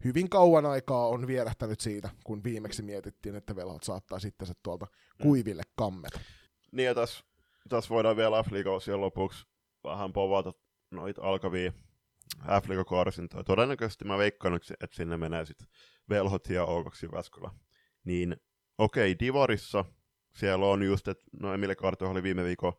hyvin 0.04 0.30
kauan 0.30 0.66
aikaa 0.66 1.08
on 1.08 1.28
vierähtänyt 1.28 1.80
siitä, 1.80 2.10
kun 2.24 2.44
viimeksi 2.44 2.82
mietittiin, 2.82 3.36
että 3.36 3.56
velhot 3.56 3.84
saattaa 3.84 4.20
sitten 4.20 4.48
se 4.48 4.54
tuolta 4.64 4.86
mm. 4.86 5.24
kuiville 5.24 5.64
kammeta. 5.76 6.20
Niin 6.72 6.86
ja 6.86 6.96
tässä, 6.96 7.24
tässä 7.70 7.90
voidaan 7.90 8.18
vielä 8.18 8.44
f 8.44 8.48
lopuksi 8.96 9.46
vähän 9.84 10.14
povata 10.14 10.54
noita 10.92 11.22
alkavia 11.22 11.72
f 12.62 12.66
karsintoja 12.90 13.44
Todennäköisesti 13.44 14.06
mä 14.06 14.18
veikkaan, 14.18 14.56
että 14.56 14.96
sinne 14.96 15.18
menee 15.18 15.46
sitten 15.46 15.68
velhot 16.10 16.50
ja 16.50 16.66
O2 16.66 17.04
Jyväskylä. 17.04 17.52
Niin 18.04 18.38
okei, 18.78 19.12
okay, 19.12 19.20
Divarissa 19.20 19.86
siellä 20.36 20.66
on 20.66 20.84
just, 20.84 21.08
että 21.08 21.26
no 21.42 21.54
Emile 21.54 21.76
Karto 21.76 22.10
oli 22.10 22.24
viime 22.24 22.44
viikon 22.44 22.74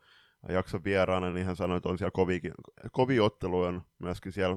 jakson 0.48 0.84
vieraana, 0.84 1.30
niin 1.30 1.46
hän 1.46 1.56
sanoi, 1.56 1.76
että 1.76 1.88
on 1.88 1.98
siellä 1.98 2.10
kovi, 2.14 2.40
kovi 2.92 3.20
ottelu 3.20 3.60
on 3.60 3.82
myöskin 3.98 4.32
siellä 4.32 4.56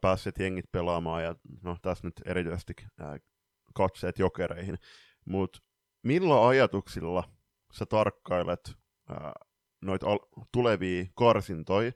päässeet 0.00 0.38
jengit 0.38 0.72
pelaamaan, 0.72 1.22
ja 1.22 1.34
no 1.62 1.76
tässä 1.82 2.06
nyt 2.06 2.14
erityisesti 2.24 2.74
katseet 3.74 4.18
jokereihin. 4.18 4.78
Mutta 5.24 5.58
millä 6.02 6.48
ajatuksilla 6.48 7.24
sä 7.72 7.86
tarkkailet 7.86 8.76
noita 9.82 10.06
al- 10.06 10.46
tulevia 10.52 11.04
karsintoja? 11.14 11.92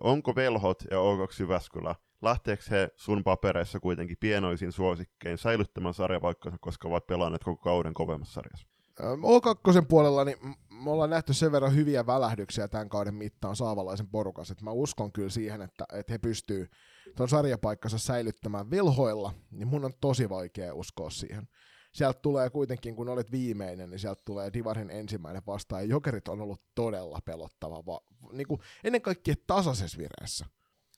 onko 0.00 0.34
Velhot 0.34 0.82
ja 0.90 0.96
O2 0.96 1.40
Jyväskylä, 1.40 1.94
lähteekö 2.22 2.62
he 2.70 2.88
sun 2.96 3.24
papereissa 3.24 3.80
kuitenkin 3.80 4.16
pienoisin 4.20 4.72
suosikkein 4.72 5.38
säilyttämään 5.38 5.94
sarjavaikkansa, 5.94 6.58
koska 6.60 6.88
ovat 6.88 7.06
pelanneet 7.06 7.44
koko 7.44 7.62
kauden 7.62 7.94
kovemmassa 7.94 8.34
sarjassa? 8.34 8.68
O2 9.00 9.86
puolella 9.88 10.24
niin 10.24 10.36
me 10.84 10.90
ollaan 10.90 11.10
nähty 11.10 11.34
sen 11.34 11.52
verran 11.52 11.74
hyviä 11.74 12.06
välähdyksiä 12.06 12.68
tämän 12.68 12.88
kauden 12.88 13.14
mittaan 13.14 13.56
saavalaisen 13.56 14.08
porukas, 14.08 14.50
että 14.50 14.64
mä 14.64 14.70
uskon 14.70 15.12
kyllä 15.12 15.30
siihen, 15.30 15.62
että, 15.62 15.84
että 15.92 16.12
he 16.12 16.18
pystyy 16.18 16.68
tuon 17.16 17.28
sarjapaikkansa 17.28 17.98
säilyttämään 17.98 18.70
velhoilla, 18.70 19.34
niin 19.50 19.68
mun 19.68 19.84
on 19.84 19.92
tosi 20.00 20.28
vaikea 20.28 20.74
uskoa 20.74 21.10
siihen. 21.10 21.48
Sieltä 21.92 22.20
tulee 22.20 22.50
kuitenkin, 22.50 22.96
kun 22.96 23.08
olet 23.08 23.32
viimeinen, 23.32 23.90
niin 23.90 23.98
sieltä 23.98 24.22
tulee 24.24 24.52
Divarin 24.52 24.90
ensimmäinen 24.90 25.42
vastaan, 25.46 25.82
ja 25.82 25.88
Jokerit 25.88 26.28
on 26.28 26.40
ollut 26.40 26.62
todella 26.74 27.18
pelottava, 27.24 27.86
va- 27.86 28.04
niin 28.32 28.46
kuin 28.46 28.60
ennen 28.84 29.02
kaikkea 29.02 29.34
tasaisessa 29.46 29.98
vireessä. 29.98 30.46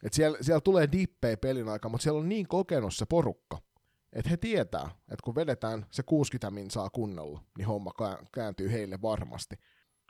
Et 0.03 0.13
siellä, 0.13 0.39
siellä 0.41 0.61
tulee 0.61 0.89
dippejä 0.93 1.37
pelin 1.37 1.69
aikaa, 1.69 1.91
mutta 1.91 2.03
siellä 2.03 2.21
on 2.21 2.29
niin 2.29 2.49
kokenut 2.49 2.95
se 2.95 3.07
porukka, 3.07 3.59
että 4.13 4.31
he 4.31 4.37
tietää, 4.37 4.85
että 4.85 5.25
kun 5.25 5.35
vedetään 5.35 5.87
se 5.91 6.03
60 6.03 6.51
minsaa 6.51 6.91
kunnolla, 6.91 7.41
niin 7.59 7.67
homma 7.67 7.93
kääntyy 8.33 8.73
heille 8.73 9.03
varmasti. 9.03 9.57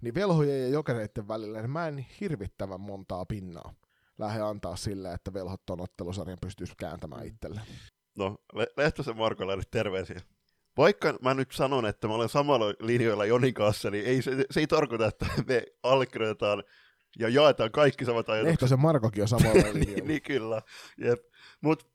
Niin 0.05 0.15
velhojen 0.15 0.63
ja 0.63 0.69
jokereiden 0.69 1.29
välillä 1.29 1.61
niin 1.61 1.71
mä 1.71 1.89
en 1.89 2.07
hirvittävän 2.21 2.81
montaa 2.81 3.27
pinnaa 3.27 3.75
lähde 4.19 4.43
antaa 4.43 4.77
sille, 4.77 5.13
että 5.13 5.35
velhot 5.35 5.67
ton 5.67 5.81
ottelusarjan 5.81 6.39
pystyisi 6.41 6.75
kääntämään 6.77 7.23
mm. 7.23 7.29
itselleen. 7.29 7.67
No, 8.19 8.37
Le- 8.55 8.73
Lehtosen 8.77 9.17
Markolle 9.17 9.57
nyt 9.57 9.71
terveisiä. 9.71 10.21
Vaikka 10.77 11.19
mä 11.23 11.35
nyt 11.35 11.53
sanon, 11.53 11.87
että 11.87 12.09
mä 12.09 12.15
olen 12.15 12.29
samalla 12.29 12.67
linjoilla 12.81 13.25
Jonin 13.25 13.55
kanssa, 13.55 13.91
niin 13.91 14.05
ei, 14.05 14.23
se, 14.23 14.45
se 14.51 14.61
ei 14.61 14.67
tarkoita, 14.67 15.07
että 15.07 15.27
me 15.49 15.63
allekirjoitetaan 15.83 16.65
ja 17.19 17.29
jaetaan 17.29 17.73
kaikki 17.73 18.05
samat 18.05 18.29
ajatukset. 18.29 18.51
Lehtosen 18.51 18.81
Markokin 18.81 19.23
on 19.23 19.29
samalla 19.29 19.53
linjoilla. 19.73 19.93
niin, 19.95 20.09
niin, 20.09 20.23
kyllä. 20.23 20.63
Jep. 20.99 21.21
Mut, 21.61 21.89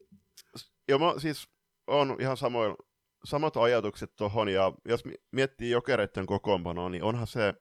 ja 0.88 0.98
mä 0.98 1.14
siis 1.18 1.48
on 1.88 2.16
ihan 2.20 2.38
samoin, 2.38 2.76
samat 3.24 3.58
ajatukset 3.58 4.16
tuohon, 4.16 4.50
ja 4.50 4.74
jos 4.86 5.04
miettii 5.32 5.72
jokereiden 5.72 6.26
kokoonpanoa, 6.26 6.90
niin 6.90 7.04
onhan 7.04 7.28
se 7.28 7.54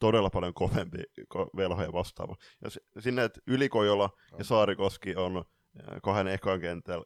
todella 0.00 0.30
paljon 0.30 0.54
kovempi 0.54 0.98
velhoja 1.56 1.92
vastaava. 1.92 2.36
Ja 2.64 2.70
sinne, 3.02 3.24
että 3.24 3.40
Ylikojola 3.46 4.10
ja 4.38 4.44
Saarikoski 4.44 5.16
on 5.16 5.36
äh, 5.36 5.44
kahden 6.02 6.28
ekan 6.28 6.60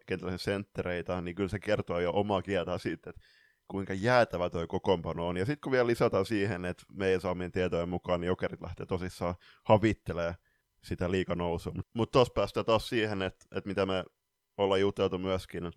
kentällä 0.07 0.39
senttereitä, 0.39 1.21
niin 1.21 1.35
kyllä 1.35 1.49
se 1.49 1.59
kertoo 1.59 2.01
jo 2.01 2.11
omaa 2.15 2.43
kieltä 2.43 2.79
siitä, 2.79 3.11
että 3.11 3.23
kuinka 3.69 3.95
jäätävä 3.95 4.51
tuo 4.51 4.67
kokoonpano 4.67 5.29
on. 5.29 5.37
Ja 5.37 5.47
sitten 5.47 5.61
kun 5.61 5.73
vielä 5.73 5.87
lisätään 5.87 6.27
siihen, 6.27 6.65
että 6.65 6.85
meidän 6.93 7.21
saamien 7.21 7.53
tietojen 7.53 7.89
mukaan 7.89 8.21
niin 8.21 8.29
jokerit 8.29 8.61
lähtee 8.61 8.87
tosissaan 8.87 9.35
havittelee 9.65 10.35
sitä 10.83 11.11
liikanousua. 11.11 11.73
Mutta 11.95 12.13
tuossa 12.13 12.35
päästään 12.35 12.67
taas 12.67 12.89
siihen, 12.89 13.23
että, 13.23 13.45
että 13.57 13.69
mitä 13.69 13.87
me 13.87 14.05
ollaan 14.57 14.81
juteltu 14.81 15.19
myöskin 15.19 15.73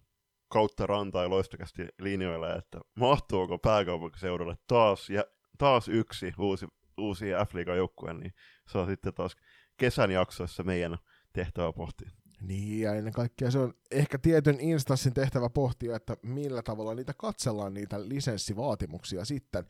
kautta 0.48 0.88
rantaa 0.88 1.24
ja 1.24 1.30
loistakästi 1.30 1.88
linjoille, 2.00 2.54
että 2.54 2.80
mahtuuko 2.96 3.58
pääkaupunkiseudulle 3.58 4.56
taas, 4.68 5.10
ja, 5.10 5.24
taas 5.58 5.88
yksi 5.88 6.34
uusi, 6.40 6.66
uusi 6.98 7.26
F-liigan 7.26 8.20
niin 8.20 8.34
se 8.72 8.78
on 8.78 8.88
sitten 8.88 9.14
taas 9.14 9.36
kesän 9.78 10.12
jaksoissa 10.12 10.64
meidän 10.64 10.98
tehtävä 11.34 11.74
pohtia. 11.74 12.12
Niin, 12.42 12.82
ja 12.82 12.96
ennen 12.96 13.14
kaikkea 13.14 13.52
se 13.52 13.60
on 13.60 13.74
ehkä 13.92 14.18
tietyn 14.18 14.60
instanssin 14.60 15.14
tehtävä 15.14 15.50
pohtia, 15.50 15.96
että 15.96 16.18
millä 16.24 16.62
tavalla 16.62 16.96
niitä 16.96 17.14
katsellaan, 17.14 17.74
niitä 17.74 18.10
lisenssivaatimuksia 18.10 19.26
sitten. 19.26 19.66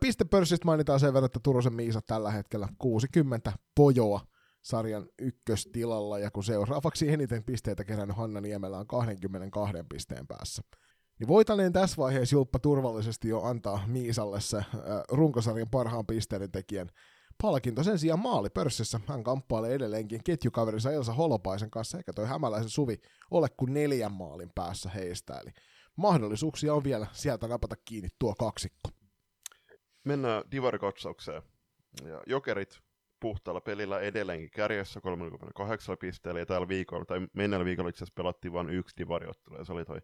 Pistepörssistä 0.00 0.64
mainitaan 0.64 1.00
sen 1.00 1.14
verran, 1.14 1.26
että 1.26 1.40
Turusen 1.42 1.74
Miisa 1.74 2.00
tällä 2.06 2.30
hetkellä 2.30 2.68
60 2.78 3.52
pojoa 3.74 4.20
sarjan 4.62 5.06
ykköstilalla, 5.18 6.18
ja 6.18 6.30
kun 6.30 6.44
seuraavaksi 6.44 7.08
eniten 7.08 7.44
pisteitä 7.44 7.84
kerännyt 7.84 8.16
Hanna 8.16 8.40
Niemelä 8.40 8.78
on 8.78 8.86
22 8.86 9.74
pisteen 9.88 10.26
päässä. 10.26 10.62
Niin 11.18 11.28
voitaneen 11.28 11.72
tässä 11.72 11.96
vaiheessa 11.96 12.36
Julppa 12.36 12.58
turvallisesti 12.58 13.28
jo 13.28 13.42
antaa 13.42 13.84
Miisalle 13.86 14.40
se 14.40 14.56
äh, 14.56 14.64
runkosarjan 15.08 15.70
parhaan 15.70 16.06
pisteiden 16.06 16.52
tekijän 16.52 16.88
palkinto. 17.42 17.82
Sen 17.82 17.98
sijaan 17.98 18.18
maalipörssissä 18.18 19.00
hän 19.06 19.24
kamppailee 19.24 19.74
edelleenkin 19.74 20.24
ketjukaverinsa 20.24 20.92
Elsa 20.92 21.12
Holopaisen 21.12 21.70
kanssa, 21.70 21.98
eikä 21.98 22.12
toi 22.12 22.26
hämäläisen 22.26 22.68
Suvi 22.68 23.00
ole 23.30 23.48
kuin 23.56 23.74
neljän 23.74 24.12
maalin 24.12 24.50
päässä 24.54 24.90
heistä. 24.90 25.38
Eli 25.38 25.50
mahdollisuuksia 25.96 26.74
on 26.74 26.84
vielä 26.84 27.06
sieltä 27.12 27.48
napata 27.48 27.76
kiinni 27.84 28.08
tuo 28.18 28.34
kaksikko. 28.34 28.90
Mennään 30.04 30.42
divarikatsaukseen. 30.50 31.42
Ja 32.04 32.22
jokerit 32.26 32.80
puhtaalla 33.20 33.60
pelillä 33.60 34.00
edelleenkin 34.00 34.50
kärjessä 34.50 35.00
38 35.00 35.96
pisteellä, 35.98 36.40
ja 36.40 36.46
tällä 36.46 36.68
viikolla, 36.68 37.04
tai 37.04 37.20
mennellä 37.32 37.64
viikolla 37.64 37.88
itse 37.88 38.04
asiassa 38.04 38.14
pelattiin 38.16 38.52
vain 38.52 38.70
yksi 38.70 38.96
divariottelu, 38.96 39.56
ja 39.56 39.64
se 39.64 39.72
oli 39.72 39.84
toi 39.84 40.00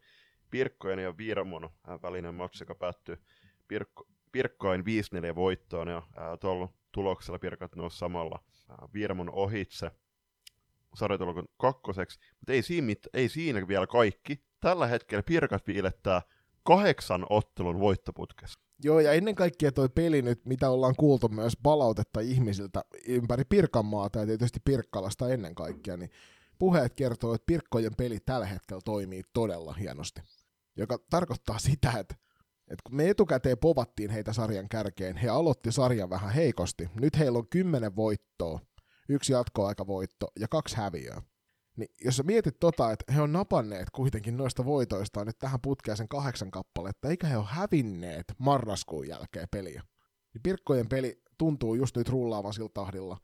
Pirkkojen 0.50 0.98
ja 0.98 1.16
Viiramon 1.16 1.64
äh, 1.64 2.02
välinen 2.02 2.34
match, 2.34 2.60
joka 2.60 2.74
päättyi 2.74 3.16
Pirkko, 3.68 4.06
Pirkkoin 4.32 4.80
5-4 4.80 5.34
voittoon, 5.34 5.88
ja 5.88 5.96
äh, 5.96 6.38
tuolla 6.40 6.68
tuloksella 6.92 7.38
Pirkat 7.38 7.76
nousi 7.76 7.98
samalla 7.98 8.44
äh, 8.70 8.76
Viiramon 8.94 9.30
ohitse 9.30 9.90
sarjatulokon 10.94 11.48
kakkoseksi, 11.56 12.20
mutta 12.38 12.52
ei 12.52 12.62
siinä, 12.62 12.94
ei 13.14 13.28
siinä 13.28 13.68
vielä 13.68 13.86
kaikki. 13.86 14.48
Tällä 14.60 14.86
hetkellä 14.86 15.22
Pirkat 15.22 15.66
viilettää 15.66 16.22
kahdeksan 16.62 17.26
ottelun 17.30 17.80
voittoputkessa. 17.80 18.60
Joo, 18.84 19.00
ja 19.00 19.12
ennen 19.12 19.34
kaikkea 19.34 19.72
toi 19.72 19.88
peli 19.88 20.22
nyt, 20.22 20.46
mitä 20.46 20.70
ollaan 20.70 20.94
kuultu 20.96 21.28
myös 21.28 21.56
palautetta 21.62 22.20
ihmisiltä 22.20 22.84
ympäri 23.06 23.44
Pirkanmaata 23.44 24.18
ja 24.18 24.26
tietysti 24.26 24.60
Pirkkalasta 24.64 25.28
ennen 25.28 25.54
kaikkea, 25.54 25.96
niin 25.96 26.10
puheet 26.58 26.94
kertoo, 26.94 27.34
että 27.34 27.46
Pirkkojen 27.46 27.94
peli 27.96 28.20
tällä 28.20 28.46
hetkellä 28.46 28.80
toimii 28.84 29.22
todella 29.32 29.72
hienosti. 29.72 30.20
Joka 30.78 30.98
tarkoittaa 31.10 31.58
sitä, 31.58 31.90
että, 31.90 32.14
että 32.60 32.82
kun 32.86 32.96
me 32.96 33.10
etukäteen 33.10 33.58
povattiin 33.58 34.10
heitä 34.10 34.32
sarjan 34.32 34.68
kärkeen, 34.68 35.16
he 35.16 35.28
aloitti 35.28 35.72
sarjan 35.72 36.10
vähän 36.10 36.30
heikosti. 36.30 36.88
Nyt 37.00 37.18
heillä 37.18 37.38
on 37.38 37.48
kymmenen 37.48 37.96
voittoa, 37.96 38.60
yksi 39.08 39.32
jatkoaikavoitto 39.32 40.26
ja 40.40 40.48
kaksi 40.48 40.76
häviöä 40.76 41.22
Niin 41.76 41.88
jos 42.04 42.16
sä 42.16 42.22
mietit 42.22 42.58
tota, 42.60 42.92
että 42.92 43.12
he 43.12 43.20
on 43.20 43.32
napanneet 43.32 43.90
kuitenkin 43.90 44.36
noista 44.36 44.64
voitoistaan 44.64 45.26
nyt 45.26 45.38
tähän 45.38 45.60
putkeen 45.60 45.96
sen 45.96 46.08
kahdeksan 46.08 46.50
kappaletta, 46.50 47.08
eikä 47.08 47.26
he 47.26 47.36
ole 47.36 47.46
hävinneet 47.48 48.24
marraskuun 48.38 49.08
jälkeen 49.08 49.48
peliä. 49.50 49.82
Niin 50.34 50.42
Pirkkojen 50.42 50.88
peli 50.88 51.22
tuntuu 51.38 51.74
just 51.74 51.96
nyt 51.96 52.08
rullaavan 52.08 52.52
sillä 52.52 52.70
tahdilla, 52.74 53.16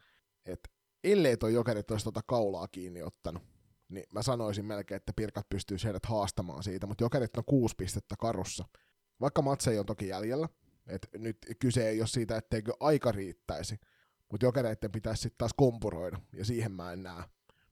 että 0.47 0.69
ellei 1.05 1.37
toi 1.37 1.55
jokerit 1.55 1.91
olisi 1.91 2.05
tota 2.05 2.21
kaulaa 2.27 2.69
kiinni 2.69 3.03
ottanut, 3.03 3.43
niin 3.89 4.05
mä 4.13 4.23
sanoisin 4.23 4.65
melkein, 4.65 4.97
että 4.97 5.13
Pirkat 5.17 5.49
pystyy 5.49 5.77
heidät 5.85 6.07
haastamaan 6.07 6.63
siitä, 6.63 6.87
mutta 6.87 7.05
jokerit 7.05 7.37
on 7.37 7.45
kuusi 7.47 7.75
pistettä 7.79 8.15
karussa. 8.19 8.65
Vaikka 9.21 9.43
matseja 9.43 9.81
on 9.81 9.87
toki 9.87 10.09
jäljellä, 10.09 10.49
että 10.87 11.09
nyt 11.19 11.39
kyse 11.59 11.89
ei 11.89 12.01
ole 12.01 12.07
siitä, 12.07 12.37
etteikö 12.37 12.73
aika 12.81 13.13
riittäisi, 13.13 13.79
mutta 14.31 14.47
jokereiden 14.47 14.93
pitäisi 14.93 15.23
sitten 15.23 15.39
taas 15.39 15.55
kompuroida, 15.57 16.21
ja 16.33 16.45
siihen 16.45 16.73
mä 16.73 16.93
en 16.93 17.03
näe. 17.03 17.25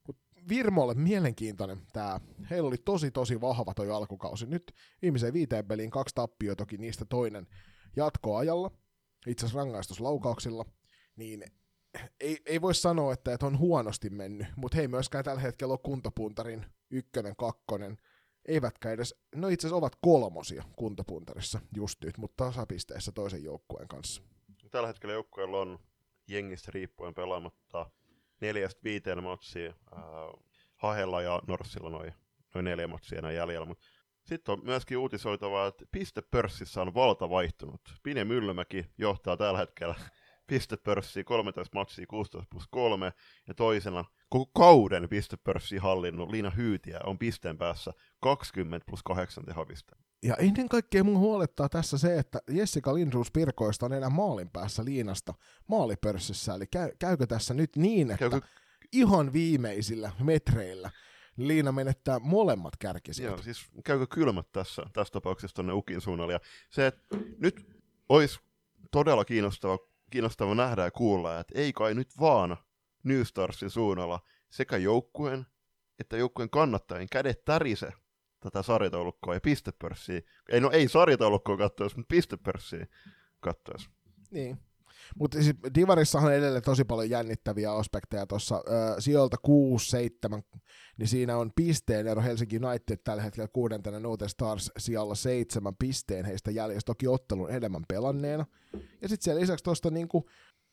Mut 0.06 0.16
Virmolle 0.48 0.94
mielenkiintoinen 0.94 1.78
tämä. 1.92 2.20
Heillä 2.50 2.68
oli 2.68 2.78
tosi 2.78 3.10
tosi 3.10 3.40
vahva 3.40 3.74
toi 3.74 3.90
alkukausi. 3.90 4.46
Nyt 4.46 4.72
viimeiseen 5.02 5.32
viiteen 5.32 5.66
peliin 5.66 5.90
kaksi 5.90 6.14
tappioa, 6.14 6.56
toki 6.56 6.78
niistä 6.78 7.04
toinen 7.04 7.46
jatkoajalla, 7.96 8.70
itse 9.26 9.46
asiassa 9.46 9.58
rangaistuslaukauksilla, 9.58 10.64
niin 11.16 11.44
ei, 12.20 12.38
ei 12.46 12.60
voi 12.60 12.74
sanoa, 12.74 13.12
että, 13.12 13.34
että 13.34 13.46
on 13.46 13.58
huonosti 13.58 14.10
mennyt, 14.10 14.46
mutta 14.56 14.76
hei 14.76 14.88
myöskään 14.88 15.24
tällä 15.24 15.40
hetkellä 15.40 15.72
ole 15.72 15.80
kuntopuntarin 15.82 16.66
ykkönen, 16.90 17.36
kakkonen, 17.36 17.98
eivätkä 18.48 18.90
edes, 18.90 19.14
no 19.34 19.48
itse 19.48 19.66
asiassa 19.66 19.76
ovat 19.76 19.96
kolmosia 20.00 20.64
kuntopuntarissa 20.76 21.60
just 21.76 22.04
nyt, 22.04 22.18
mutta 22.18 22.44
tasapisteessä 22.44 23.12
toisen 23.12 23.44
joukkueen 23.44 23.88
kanssa. 23.88 24.22
Tällä 24.70 24.86
hetkellä 24.86 25.12
joukkueella 25.12 25.58
on 25.58 25.78
jengistä 26.28 26.70
riippuen 26.74 27.14
pelaamatta 27.14 27.90
neljästä 28.40 28.80
viiteen 28.84 29.22
matsia. 29.22 29.74
Äh, 29.92 30.02
Hahella 30.76 31.22
ja 31.22 31.42
Norsilla 31.46 31.90
noin 31.90 32.14
noi 32.54 32.62
neljä 32.62 32.86
matsia 32.86 33.18
enää 33.18 33.32
jäljellä, 33.32 33.66
mutta 33.66 33.86
sitten 34.22 34.52
on 34.52 34.64
myöskin 34.64 34.98
uutisoitavaa, 34.98 35.66
että 35.66 35.84
pistepörssissä 35.92 36.82
on 36.82 36.94
valta 36.94 37.30
vaihtunut. 37.30 37.80
Pine 38.02 38.24
Myllymäki 38.24 38.86
johtaa 38.98 39.36
tällä 39.36 39.58
hetkellä 39.58 39.94
pistepörssiä 40.46 41.24
13 41.24 41.78
matsia 41.78 42.06
16 42.06 42.48
plus 42.50 42.68
3, 42.70 43.12
ja 43.48 43.54
toisena 43.54 44.04
koko 44.28 44.50
kauden 44.54 45.08
pistepörssiä 45.08 45.80
hallinnut 45.80 46.30
Liina 46.30 46.50
Hyytiä 46.50 47.00
on 47.04 47.18
pisteen 47.18 47.58
päässä 47.58 47.92
20 48.20 48.86
plus 48.86 49.02
8 49.02 49.44
tehopisteen. 49.44 50.02
Ja 50.22 50.36
ennen 50.36 50.68
kaikkea 50.68 51.04
mun 51.04 51.18
huolettaa 51.18 51.68
tässä 51.68 51.98
se, 51.98 52.18
että 52.18 52.40
Jessica 52.50 52.94
Lindruus 52.94 53.30
Pirkoista 53.30 53.86
on 53.86 53.92
enää 53.92 54.10
maalin 54.10 54.50
päässä 54.50 54.84
Liinasta 54.84 55.34
maalipörssissä, 55.68 56.54
eli 56.54 56.66
käy, 56.66 56.90
käykö 56.98 57.26
tässä 57.26 57.54
nyt 57.54 57.76
niin, 57.76 58.10
että 58.10 58.30
Käykö- 58.30 58.46
ihan 58.92 59.32
viimeisillä 59.32 60.12
metreillä 60.20 60.90
Liina 61.36 61.72
menettää 61.72 62.18
molemmat 62.18 62.76
kärkisijat. 62.76 63.32
Joo, 63.32 63.42
siis 63.42 63.66
käykö 63.84 64.06
kylmät 64.06 64.52
tässä, 64.52 64.82
tässä 64.92 65.12
tapauksessa 65.12 65.54
tuonne 65.54 65.72
Ukin 65.72 66.00
suunnalle. 66.00 66.32
Ja 66.32 66.40
se, 66.70 66.86
että 66.86 67.16
nyt 67.38 67.66
olisi 68.08 68.40
todella 68.90 69.24
kiinnostava, 69.24 69.78
kiinnostava 70.12 70.54
nähdä 70.54 70.84
ja 70.84 70.90
kuulla, 70.90 71.40
että 71.40 71.58
ei 71.58 71.72
kai 71.72 71.94
nyt 71.94 72.08
vaan 72.20 72.56
New 73.02 73.22
Starsin 73.22 73.70
suunnalla 73.70 74.20
sekä 74.50 74.76
joukkueen 74.76 75.46
että 75.98 76.16
joukkueen 76.16 76.50
kannattajien 76.50 77.08
kädet 77.12 77.44
tärise 77.44 77.92
tätä 78.40 78.62
sarjataulukkoa 78.62 79.34
ja 79.34 79.40
pistepörssiä. 79.40 80.20
Ei, 80.48 80.60
no 80.60 80.70
ei 80.70 80.88
sarjataulukkoa 80.88 81.56
katsoisi, 81.56 81.96
mutta 81.96 82.14
pistepörssiä 82.14 82.86
katsoisi. 83.40 83.90
Niin. 84.30 84.58
Mutta 85.18 85.42
siis 85.42 85.56
Divarissahan 85.74 86.28
on 86.28 86.34
edelleen 86.34 86.62
tosi 86.62 86.84
paljon 86.84 87.10
jännittäviä 87.10 87.72
aspekteja 87.72 88.26
tuossa. 88.26 88.62
Sijoilta 88.98 89.36
6-7, 90.30 90.42
niin 90.96 91.08
siinä 91.08 91.36
on 91.36 91.52
pisteen 91.56 92.06
ero 92.06 92.22
Helsinki 92.22 92.60
United 92.64 92.96
tällä 92.96 93.22
hetkellä 93.22 93.48
kuudentena 93.48 94.00
Note 94.00 94.28
Stars 94.28 94.70
sijalla 94.78 95.14
seitsemän 95.14 95.76
pisteen 95.76 96.24
heistä 96.24 96.50
jäljessä, 96.50 96.86
toki 96.86 97.08
ottelun 97.08 97.50
enemmän 97.50 97.84
pelanneena. 97.88 98.46
Ja 98.72 99.08
sitten 99.08 99.24
siellä 99.24 99.40
lisäksi 99.40 99.64
tuosta 99.64 99.90
niinku 99.90 100.28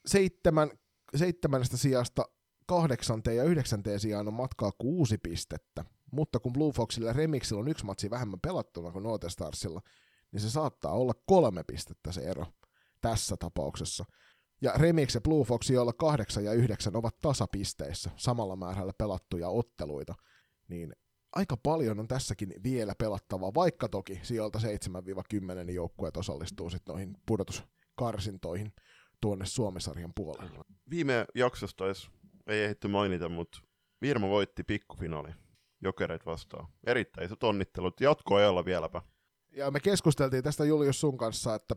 seitsemän, 0.06 0.70
seitsemännestä 1.15 1.78
sijasta 1.78 2.26
kahdeksanteen 2.65 3.38
ja 3.38 3.44
yhdeksänteen 3.44 4.00
sijaan 4.00 4.28
on 4.28 4.34
matkaa 4.34 4.72
kuusi 4.78 5.18
pistettä. 5.18 5.86
Mutta 6.12 6.39
kun 6.39 6.54
Blue 6.54 6.72
Foxilla 6.72 7.13
Remixillä 7.13 7.60
on 7.60 7.68
yksi 7.68 7.86
matsi 7.86 8.10
vähemmän 8.10 8.39
pelattuna 8.39 8.92
kuin 8.92 9.04
Note 9.04 9.30
Starsilla, 9.30 9.82
niin 10.32 10.42
se 10.42 10.50
saattaa 10.50 10.92
olla 10.92 11.13
kolme 11.26 11.63
pistettä 11.63 12.12
se 12.12 12.22
ero 12.22 12.46
tässä 13.02 13.36
tapauksessa. 13.40 14.06
Ja 14.62 14.74
Remix 14.76 15.16
ja 15.16 15.22
Blue 15.22 15.46
Fox, 15.46 15.70
joilla 15.70 15.94
8 15.94 16.44
ja 16.44 16.54
9 16.54 16.96
ovat 16.96 17.16
tasapisteissä 17.22 18.10
samalla 18.16 18.56
määrällä 18.56 18.94
pelattuja 18.98 19.50
otteluita, 19.50 20.16
niin 20.68 20.94
aika 21.36 21.58
paljon 21.58 22.00
on 22.00 22.08
tässäkin 22.08 22.54
vielä 22.64 22.94
pelattavaa, 22.98 23.54
vaikka 23.54 23.90
toki 23.90 24.20
sijoilta 24.24 24.60
7-10 25.68 25.72
joukkueet 25.72 26.18
osallistuu 26.18 26.70
sitten 26.70 26.94
noihin 26.94 27.18
pudotuskarsintoihin 27.26 28.74
tuonne 29.22 29.46
Suomisarjan 29.46 30.14
puolelle. 30.16 30.60
Viime 30.90 31.26
jaksosta 31.36 31.86
edes 31.86 32.10
ei 32.48 32.64
ehditty 32.64 32.88
mainita, 32.88 33.30
mutta 33.30 33.60
Virmo 34.02 34.30
voitti 34.30 34.64
pikkufinaali 34.64 35.30
jokereet 35.82 36.26
vastaan. 36.26 36.68
Erittäin 36.88 37.26
isot 37.26 37.44
onnittelut. 37.44 38.02
Jatkoajalla 38.02 38.66
vieläpä. 38.66 39.02
Ja 39.52 39.72
me 39.72 39.80
keskusteltiin 39.80 40.44
tästä 40.44 40.66
Julius 40.66 41.02
sun 41.02 41.18
kanssa, 41.18 41.56
että, 41.56 41.76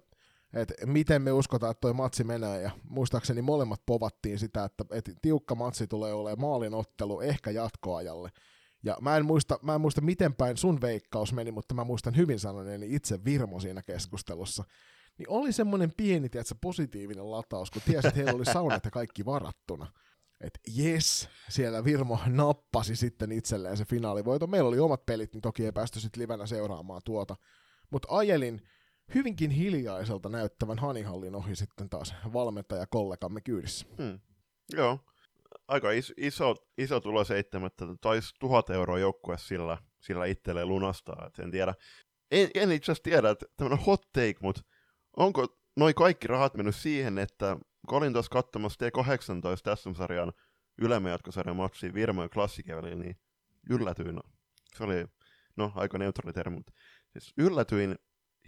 että 0.55 0.75
miten 0.87 1.23
me 1.23 1.33
uskotaan, 1.33 1.71
että 1.71 1.81
toi 1.81 1.93
matsi 1.93 2.25
menee, 2.25 2.61
ja 2.61 2.71
muistaakseni 2.89 3.43
molemmat 3.43 3.83
povattiin 3.87 4.39
sitä, 4.39 4.65
että, 4.65 4.85
että 4.91 5.13
tiukka 5.23 5.55
matsi 5.55 5.87
tulee 5.87 6.13
olemaan 6.13 6.41
maalin 6.41 6.75
ottelu 6.75 7.21
ehkä 7.21 7.51
jatkoajalle. 7.51 8.31
Ja 8.85 8.97
mä 9.01 9.17
en, 9.17 9.25
muista, 9.25 9.59
mä 9.63 9.75
en 9.75 9.81
muista, 9.81 10.01
miten 10.01 10.35
päin 10.35 10.57
sun 10.57 10.81
veikkaus 10.81 11.33
meni, 11.33 11.53
mutta 11.53 11.75
mä 11.75 11.85
muistan 11.85 12.17
hyvin 12.17 12.39
sanoneeni 12.39 12.95
itse 12.95 13.25
Virmo 13.25 13.61
siinä 13.61 13.83
keskustelussa. 13.83 14.65
Niin 15.19 15.31
oli 15.31 15.53
semmoinen 15.53 15.93
pieni, 15.97 16.29
tiedätkö, 16.29 16.55
positiivinen 16.61 17.31
lataus, 17.31 17.71
kun 17.71 17.83
tiesi, 17.85 18.09
että 18.09 18.17
heillä 18.17 18.37
oli 18.37 18.45
saunat 18.45 18.85
ja 18.85 18.91
kaikki 18.91 19.25
varattuna. 19.25 19.93
Että 20.41 20.61
jes, 20.69 21.29
siellä 21.49 21.85
Virmo 21.85 22.19
nappasi 22.27 22.97
sitten 22.97 23.33
itselleen 23.33 23.77
se 23.77 23.85
finaalivoito. 23.85 24.47
Meillä 24.47 24.69
oli 24.69 24.79
omat 24.79 25.07
pelit, 25.07 25.33
niin 25.33 25.43
toki 25.43 25.65
ei 25.65 25.73
päästy 25.73 26.01
sitten 26.01 26.23
livenä 26.23 26.47
seuraamaan 26.47 27.01
tuota. 27.05 27.37
Mutta 27.91 28.09
ajelin 28.11 28.63
hyvinkin 29.15 29.51
hiljaiselta 29.51 30.29
näyttävän 30.29 30.79
Hanihallin 30.79 31.35
ohi 31.35 31.57
sitten 31.57 31.91
taas 31.91 32.15
valmentajakollegamme 32.33 33.41
kyydissä. 33.41 33.87
Hmm. 33.99 34.21
Joo. 34.77 34.99
Aika 35.69 35.91
is, 35.91 36.15
iso, 36.17 36.55
iso 36.79 37.01
tulo 37.01 37.25
seitsemättä. 37.25 37.85
Taisi 38.01 38.35
tuhat 38.41 38.71
euroa 38.71 38.99
joukkue 38.99 39.39
sillä, 39.39 39.79
sillä 40.01 40.27
itselleen 40.27 40.69
lunastaa. 40.69 41.27
Et 41.27 41.39
en 41.39 41.51
tiedä. 41.51 41.75
En, 42.31 42.51
en 42.55 42.73
itse 42.73 42.93
asiassa 42.93 43.03
tiedä, 43.03 43.31
että 43.31 43.47
tämmöinen 43.57 43.85
hot 43.85 44.03
take, 44.13 44.35
mutta 44.41 44.63
onko 45.17 45.47
noi 45.77 45.95
kaikki 45.95 46.27
rahat 46.27 46.55
mennyt 46.55 46.77
siihen, 46.77 47.19
että 47.19 47.57
kun 47.89 47.99
olin 47.99 48.13
tuossa 48.13 48.31
katsomassa 48.31 48.87
T18 48.87 49.77
SM-sarjan 49.77 50.33
ylämäjatkosarjan 50.79 51.57
matsia 51.57 51.95
Virmojen 51.95 52.31
klassikevälillä, 52.31 53.05
niin 53.05 53.17
yllätyin. 53.71 54.21
Se 54.77 54.85
oli, 54.85 55.07
no, 55.57 55.73
aika 55.75 55.99
neutraali 55.99 56.33
termi, 56.33 56.57
mutta 56.57 56.73
siis 57.13 57.35
yllätyin 57.39 57.99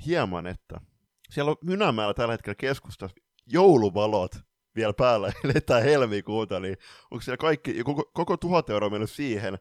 hieman, 0.07 0.46
että 0.46 0.80
siellä 1.30 1.50
on 1.50 1.57
Mynämäellä 1.64 2.14
tällä 2.14 2.33
hetkellä 2.33 2.54
keskustassa 2.54 3.16
jouluvalot 3.46 4.35
vielä 4.76 4.92
päällä, 4.92 5.33
eletään 5.44 5.83
helmikuuta, 5.83 6.61
niin 6.61 6.76
onko 7.11 7.22
siellä 7.22 7.37
kaikki, 7.37 7.85
koko, 7.85 8.11
koko 8.14 8.37
tuhat 8.37 8.70
euroa 8.70 8.90
mennyt 8.90 9.11
siihen 9.11 9.59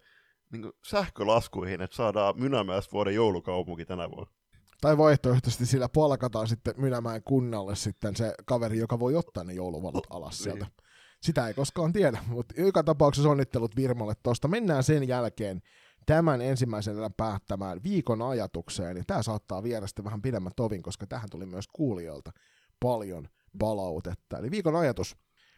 niin 0.51 0.71
sähkölaskuihin, 0.85 1.81
että 1.81 1.95
saadaan 1.95 2.39
Mynämäestä 2.39 2.91
vuoden 2.91 3.15
joulukaupunki 3.15 3.85
tänä 3.85 4.09
vuonna? 4.09 4.33
Tai 4.81 4.97
vaihtoehtoisesti 4.97 5.65
sillä 5.65 5.89
palkataan 5.89 6.47
sitten 6.47 6.73
Mynämäen 6.77 7.23
kunnalle 7.23 7.75
sitten 7.75 8.15
se 8.15 8.33
kaveri, 8.45 8.77
joka 8.77 8.99
voi 8.99 9.15
ottaa 9.15 9.43
ne 9.43 9.53
jouluvalot 9.53 10.07
alas 10.09 10.39
sieltä. 10.39 10.65
Niin. 10.65 10.73
Sitä 11.21 11.47
ei 11.47 11.53
koskaan 11.53 11.93
tiedä, 11.93 12.17
mutta 12.27 12.61
joka 12.61 12.83
tapauksessa 12.83 13.29
onnittelut 13.29 13.75
Virmalle 13.75 14.13
tuosta. 14.23 14.47
Mennään 14.47 14.84
sen 14.84 15.07
jälkeen 15.07 15.61
tämän 16.06 16.41
ensimmäisen 16.41 16.97
erän 16.97 17.14
päättämään 17.18 17.84
viikon 17.84 18.22
ajatukseen, 18.22 18.97
ja 18.97 19.04
tämä 19.08 19.24
saattaa 19.24 19.64
viedä 19.64 19.88
sitten 19.88 20.06
vähän 20.06 20.22
pidemmän 20.22 20.51
tovin, 20.56 20.82
koska 20.84 21.08
tähän 21.08 21.30
tuli 21.30 21.45
myös 21.45 21.66
kuulijoilta 21.74 22.32
paljon 22.80 23.28
palautetta. 23.60 24.38
Eli 24.38 24.51
viikon 24.51 24.76
ajatus. 24.76 25.16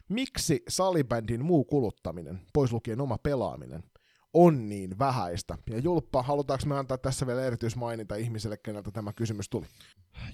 Miksi 0.08 0.62
salibändin 0.68 1.44
muu 1.44 1.64
kuluttaminen, 1.64 2.40
pois 2.52 2.72
lukien 2.72 3.00
oma 3.00 3.18
pelaaminen, 3.18 3.82
on 4.32 4.68
niin 4.68 4.98
vähäistä? 4.98 5.58
Ja 5.70 5.78
Julppa, 5.78 6.22
halutaanko 6.22 6.66
me 6.66 6.78
antaa 6.78 6.98
tässä 6.98 7.26
vielä 7.26 7.44
erityismaininta 7.44 8.14
ihmiselle, 8.14 8.56
keneltä 8.56 8.90
tämä 8.90 9.12
kysymys 9.12 9.48
tuli? 9.48 9.66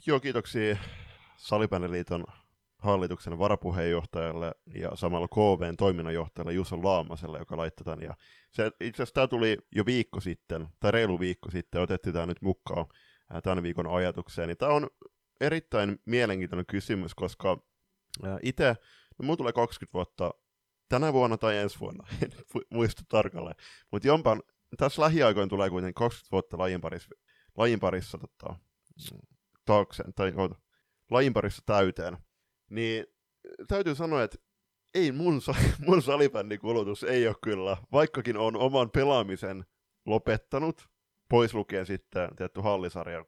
Joo, 0.07 0.21
kiitoksia 0.21 0.77
Salibändiliiton 1.37 2.25
hallituksen 2.79 3.39
varapuheenjohtajalle 3.39 4.53
ja 4.75 4.91
samalla 4.95 5.29
KVn 5.29 5.77
toiminnanjohtajalle 5.77 6.53
Juso 6.53 6.77
Laamaselle, 6.83 7.39
joka 7.39 7.57
laittoi 7.57 7.85
tämän. 7.85 8.03
Ja 8.03 8.15
se, 8.53 8.71
itse 8.81 9.03
asiassa 9.03 9.15
tämä 9.15 9.27
tuli 9.27 9.57
jo 9.73 9.87
viikko 9.87 10.21
sitten, 10.21 10.69
tai 10.81 10.93
reilu 10.93 11.21
viikko 11.21 11.51
sitten, 11.51 11.81
otettiin 11.81 12.13
tämä 12.13 12.27
nyt 12.27 12.43
mukaan 12.43 12.87
ää, 13.31 13.41
tämän 13.41 13.63
viikon 13.63 13.87
ajatukseen. 13.87 14.49
Niin 14.49 14.57
tämä 14.57 14.73
on 14.73 14.91
erittäin 15.41 15.99
mielenkiintoinen 16.07 16.67
kysymys, 16.67 17.15
koska 17.15 17.59
itse, 18.43 18.77
no 19.19 19.23
mulla 19.23 19.37
tulee 19.37 19.53
20 19.53 19.93
vuotta 19.95 20.35
tänä 20.89 21.13
vuonna 21.13 21.37
tai 21.37 21.59
ensi 21.59 21.81
vuonna, 21.81 22.07
en 22.23 22.31
muista 22.71 23.03
tarkalleen. 23.09 23.57
Mutta 23.91 24.09
jompan, 24.09 24.43
tässä 24.77 25.03
lähiaikoin 25.03 25.49
tulee 25.49 25.71
kuitenkin 25.71 25.95
20 25.95 26.33
vuotta 26.33 26.59
lajin 26.59 26.81
parissa, 26.81 27.11
lajin 27.57 27.81
parissa 27.81 28.19
tota, 28.19 28.57
taakse, 29.65 30.05
tai 30.15 30.33
oota, 30.37 30.55
lajin 31.11 31.33
parissa 31.33 31.63
täyteen. 31.67 32.17
Niin 32.71 33.07
täytyy 33.69 33.95
sanoa, 33.95 34.23
että 34.23 34.39
ei 34.95 35.13
mun, 35.13 35.41
mun 35.87 36.03
salibändikulutus 36.03 37.05
ei 37.05 37.27
ole 37.27 37.37
kyllä, 37.43 37.77
vaikkakin 37.93 38.37
on 38.37 38.57
oman 38.57 38.91
pelaamisen 38.91 39.65
lopettanut, 40.07 40.89
pois 41.29 41.55
lukien 41.55 41.87
sitten 41.87 42.37
tietty 42.37 42.61
hallisarja 42.61 43.25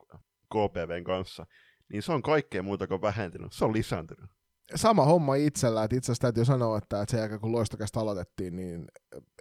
KPVn 0.54 1.04
kanssa, 1.04 1.46
niin 1.92 2.02
se 2.02 2.12
on 2.12 2.22
kaikkea 2.22 2.62
muuta 2.62 2.86
kuin 2.86 3.02
vähentynyt, 3.02 3.52
se 3.52 3.64
on 3.64 3.72
lisääntynyt. 3.72 4.30
Sama 4.74 5.04
homma 5.04 5.34
itsellä, 5.34 5.84
että 5.84 5.96
itse 5.96 6.06
asiassa 6.06 6.22
täytyy 6.22 6.44
sanoa, 6.44 6.78
että, 6.78 7.04
sen 7.08 7.20
jälkeen 7.20 7.40
kun 7.40 7.52
loistokästä 7.52 8.00
aloitettiin, 8.00 8.56
niin 8.56 8.84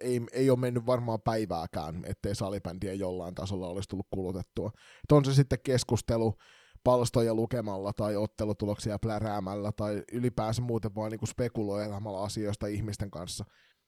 ei, 0.01 0.21
ei 0.31 0.49
ole 0.49 0.59
mennyt 0.59 0.85
varmaan 0.85 1.21
päivääkään, 1.21 2.03
ettei 2.05 2.35
salibändiä 2.35 2.93
jollain 2.93 3.35
tasolla 3.35 3.67
olisi 3.67 3.89
tullut 3.89 4.07
kulutettua. 4.09 4.71
Että 5.03 5.15
on 5.15 5.25
se 5.25 5.33
sitten 5.33 5.59
keskustelu 5.63 6.37
palstoja 6.83 7.33
lukemalla 7.33 7.93
tai 7.93 8.15
ottelutuloksia 8.15 8.99
pläräämällä 8.99 9.71
tai 9.71 10.03
ylipäänsä 10.11 10.61
muuten 10.61 10.95
vaan 10.95 11.11
niin 11.11 11.27
spekuloilemalla 11.27 12.23
asioista 12.23 12.67
ihmisten 12.67 13.11
kanssa, 13.11 13.45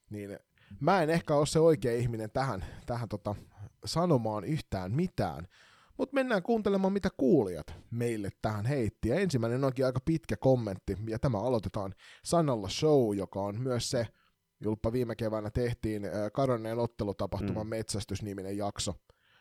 niin 0.10 0.40
mä 0.80 1.02
en 1.02 1.10
ehkä 1.10 1.36
ole 1.36 1.46
se 1.46 1.60
oikea 1.60 1.96
ihminen 1.96 2.32
tähän, 2.32 2.66
tähän 2.86 3.10
tota, 3.10 3.36
sanomaan 3.86 4.44
yhtään 4.44 4.92
mitään, 4.92 5.48
mutta 5.98 6.14
mennään 6.14 6.44
kuuntelemaan, 6.44 6.94
mitä 6.94 7.10
kuulijat 7.18 7.68
meille 7.92 8.30
tähän 8.42 8.66
heitti. 8.66 9.10
Ja 9.10 9.16
ensimmäinen 9.16 9.64
onkin 9.64 9.86
aika 9.86 10.00
pitkä 10.00 10.38
kommentti, 10.38 10.98
ja 11.08 11.20
tämä 11.20 11.40
aloitetaan 11.40 11.94
Sanalla 12.24 12.70
Show, 12.70 13.16
joka 13.16 13.42
on 13.42 13.62
myös 13.62 13.90
se, 13.90 14.08
Julppa 14.64 14.92
viime 14.92 15.16
keväänä 15.16 15.50
tehtiin 15.50 16.04
kadonneen 16.34 16.80
ottelutapahtuman 16.80 17.68
mm. 17.68 17.70
metsästysniminen 17.70 18.58
jakso, 18.58 18.96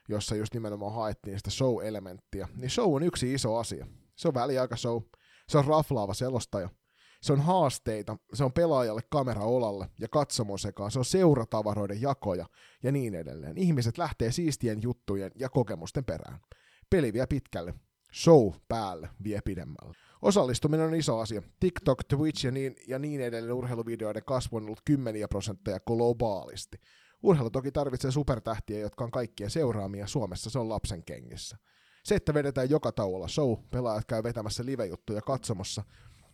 jossa 0.09 0.37
just 0.37 0.55
nimenomaan 0.55 0.95
haettiin 0.95 1.39
sitä 1.39 1.51
show-elementtiä. 1.51 2.49
Niin 2.57 2.71
show 2.71 2.95
on 2.95 3.03
yksi 3.03 3.35
iso 3.35 3.57
asia. 3.57 3.87
Se 4.17 4.29
on 4.29 4.35
väliaikashow, 4.35 5.03
se 5.49 5.59
on 5.59 5.65
raflaava 5.65 6.15
selostaja, 6.15 6.69
se 7.23 7.33
on 7.33 7.41
haasteita, 7.41 8.17
se 8.35 8.45
on 8.45 8.53
pelaajalle 8.53 9.01
kameraolalle 9.11 9.89
ja 10.01 10.09
katsomon 10.09 10.59
sekaan, 10.59 10.91
se 10.91 10.99
on 10.99 11.05
seuratavaroiden 11.05 12.01
jakoja 12.01 12.47
ja 12.83 12.93
niin 12.93 13.15
edelleen. 13.15 13.59
Ihmiset 13.59 13.99
lähtee 13.99 14.33
siistien 14.33 14.83
juttujen 14.83 15.31
ja 15.35 15.49
kokemusten 15.49 16.05
perään. 16.05 16.41
Peli 16.91 17.13
vie 17.13 17.27
pitkälle, 17.27 17.75
show 18.15 18.53
päälle 18.69 19.09
vie 19.25 19.41
pidemmälle. 19.45 19.95
Osallistuminen 20.23 20.87
on 20.87 20.95
iso 20.95 21.19
asia. 21.19 21.43
TikTok, 21.61 22.05
Twitch 22.05 22.45
ja 22.45 22.51
niin, 22.51 22.77
ja 22.89 22.99
niin 22.99 23.21
edelleen 23.21 23.55
urheiluvideoiden 23.55 24.25
kasvu 24.25 24.57
on 24.57 24.65
ollut 24.65 24.81
kymmeniä 24.85 25.29
prosentteja 25.29 25.81
globaalisti. 25.81 26.77
Urheilu 27.25 27.51
toki 27.51 27.73
tarvitsee 27.73 28.11
supertähtiä, 28.11 28.79
jotka 28.79 29.05
on 29.05 29.11
kaikkien 29.11 29.51
seuraamia. 29.51 30.07
Suomessa 30.07 30.51
se 30.51 30.59
on 30.59 30.69
lapsen 30.69 31.05
kengissä. 31.05 31.57
Se, 32.05 32.15
että 32.15 32.35
vedetään 32.35 32.71
joka 32.71 32.93
tauolla 32.93 33.29
show, 33.29 33.57
pelaajat 33.71 34.05
käy 34.05 34.23
vetämässä 34.23 34.65
livejuttuja 34.65 35.21
katsomossa, 35.23 35.83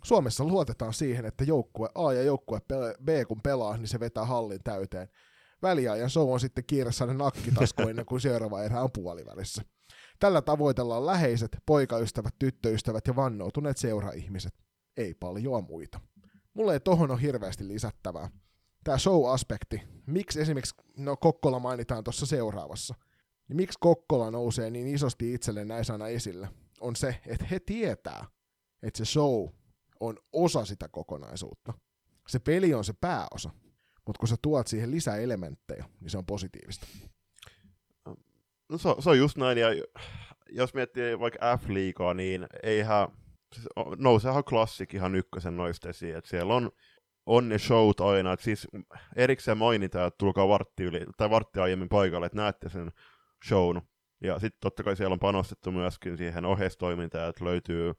Suomessa 0.04 0.44
luotetaan 0.44 0.94
siihen, 0.94 1.26
että 1.26 1.44
joukkue 1.44 1.88
A 1.94 2.12
ja 2.12 2.22
joukkue 2.22 2.60
B 3.04 3.08
kun 3.28 3.42
pelaa, 3.42 3.76
niin 3.76 3.88
se 3.88 4.00
vetää 4.00 4.24
hallin 4.24 4.60
täyteen. 4.64 5.08
Väliajan 5.62 6.10
show 6.10 6.32
on 6.32 6.40
sitten 6.40 6.64
kiire 6.66 6.92
saada 6.92 7.14
nakkitasku 7.14 7.82
ennen 7.82 8.06
kuin 8.06 8.20
seuraava 8.20 8.62
erä 8.62 8.82
on 8.82 8.92
puolivälissä. 8.94 9.62
Tällä 10.18 10.42
tavoitellaan 10.42 11.06
läheiset, 11.06 11.58
poikaystävät, 11.66 12.34
tyttöystävät 12.38 13.06
ja 13.06 13.16
vannoutuneet 13.16 13.76
seuraihmiset. 13.76 14.54
Ei 14.96 15.14
paljon 15.14 15.64
muita. 15.64 16.00
Mulle 16.54 16.72
ei 16.72 16.80
tohon 16.80 17.10
ole 17.10 17.22
hirveästi 17.22 17.68
lisättävää. 17.68 18.30
Tämä 18.84 18.98
show-aspekti, 18.98 19.82
miksi 20.06 20.40
esimerkiksi, 20.40 20.74
no 20.96 21.16
Kokkola 21.16 21.58
mainitaan 21.58 22.04
tuossa 22.04 22.26
seuraavassa, 22.26 22.94
niin 23.48 23.56
miksi 23.56 23.78
Kokkola 23.80 24.30
nousee 24.30 24.70
niin 24.70 24.86
isosti 24.86 25.34
itselle 25.34 25.64
näissä 25.64 25.92
aina 25.92 26.08
esille, 26.08 26.48
on 26.80 26.96
se, 26.96 27.20
että 27.26 27.46
he 27.50 27.60
tietää, 27.60 28.26
että 28.82 28.98
se 28.98 29.04
show 29.04 29.48
on 30.00 30.18
osa 30.32 30.64
sitä 30.64 30.88
kokonaisuutta. 30.88 31.72
Se 32.28 32.38
peli 32.38 32.74
on 32.74 32.84
se 32.84 32.92
pääosa, 33.00 33.50
mutta 34.06 34.18
kun 34.18 34.28
sä 34.28 34.36
tuot 34.42 34.66
siihen 34.66 34.90
lisää 34.90 35.16
elementtejä, 35.16 35.84
niin 36.00 36.10
se 36.10 36.18
on 36.18 36.26
positiivista. 36.26 36.86
No 38.68 38.78
se, 38.78 38.88
se 38.98 39.10
on 39.10 39.18
just 39.18 39.36
näin, 39.36 39.58
ja 39.58 39.68
jos 40.50 40.74
miettii 40.74 41.18
vaikka 41.18 41.56
F-liigaa, 41.56 42.14
niin 42.14 42.46
eihän, 42.62 43.08
siis 43.54 43.66
nouseehan 43.96 44.44
klassik 44.44 44.94
ihan 44.94 45.14
ykkösen 45.14 45.56
noista 45.56 45.88
esiin, 45.88 46.16
että 46.16 46.30
siellä 46.30 46.54
on, 46.54 46.70
on 47.30 47.48
ne 47.48 47.58
showt 47.58 48.00
aina, 48.00 48.32
että 48.32 48.44
siis 48.44 48.68
erikseen 49.16 49.58
mainitaan, 49.58 50.06
että 50.06 50.18
tulkaa 50.18 50.48
vartti 50.48 50.82
yli, 50.82 51.00
tai 51.16 51.30
vartti 51.30 51.60
aiemmin 51.60 51.88
paikalle, 51.88 52.26
että 52.26 52.38
näette 52.38 52.68
sen 52.68 52.92
shown, 53.48 53.80
ja 54.22 54.38
sitten 54.38 54.60
totta 54.60 54.82
kai 54.82 54.96
siellä 54.96 55.12
on 55.12 55.18
panostettu 55.18 55.72
myöskin 55.72 56.16
siihen 56.16 56.44
oheistoimintaan, 56.44 57.28
että 57.28 57.44
löytyy 57.44 57.94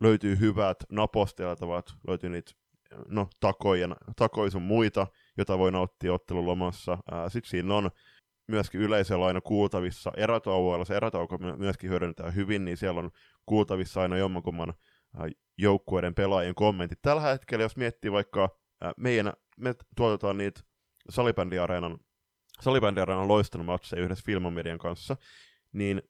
löytyy 0.00 0.38
hyvät 0.38 0.76
naposteltavat, 0.90 1.94
löytyy 2.08 2.30
niitä 2.30 2.52
no, 3.08 3.28
takoja, 3.40 3.88
takoja 4.16 4.50
sun 4.50 4.62
muita, 4.62 5.06
jota 5.38 5.58
voi 5.58 5.72
nauttia 5.72 6.12
ottelulomassa. 6.12 6.98
Sitten 7.28 7.50
siinä 7.50 7.74
on 7.74 7.90
myöskin 8.48 8.80
yleisöllä 8.80 9.26
aina 9.26 9.40
kuultavissa 9.40 10.12
erätauoilla, 10.16 10.84
se 10.84 10.96
erätauko 10.96 11.38
myöskin 11.38 11.90
hyödynnetään 11.90 12.34
hyvin, 12.34 12.64
niin 12.64 12.76
siellä 12.76 13.00
on 13.00 13.10
kuultavissa 13.46 14.02
aina 14.02 14.18
jommankumman 14.18 14.74
joukkueiden 15.58 16.14
pelaajien 16.14 16.54
kommentit. 16.54 16.98
Tällä 17.02 17.22
hetkellä, 17.22 17.62
jos 17.62 17.76
miettii 17.76 18.12
vaikka 18.12 18.59
meidän, 18.96 19.32
me 19.56 19.74
tuotetaan 19.96 20.38
niitä 20.38 20.60
salibändiareenan, 21.10 21.98
salibändiareenan 22.60 23.28
loistanut 23.28 23.66
matseja 23.66 24.02
yhdessä 24.02 24.24
Filmomedian 24.26 24.78
kanssa, 24.78 25.16
niin 25.72 26.02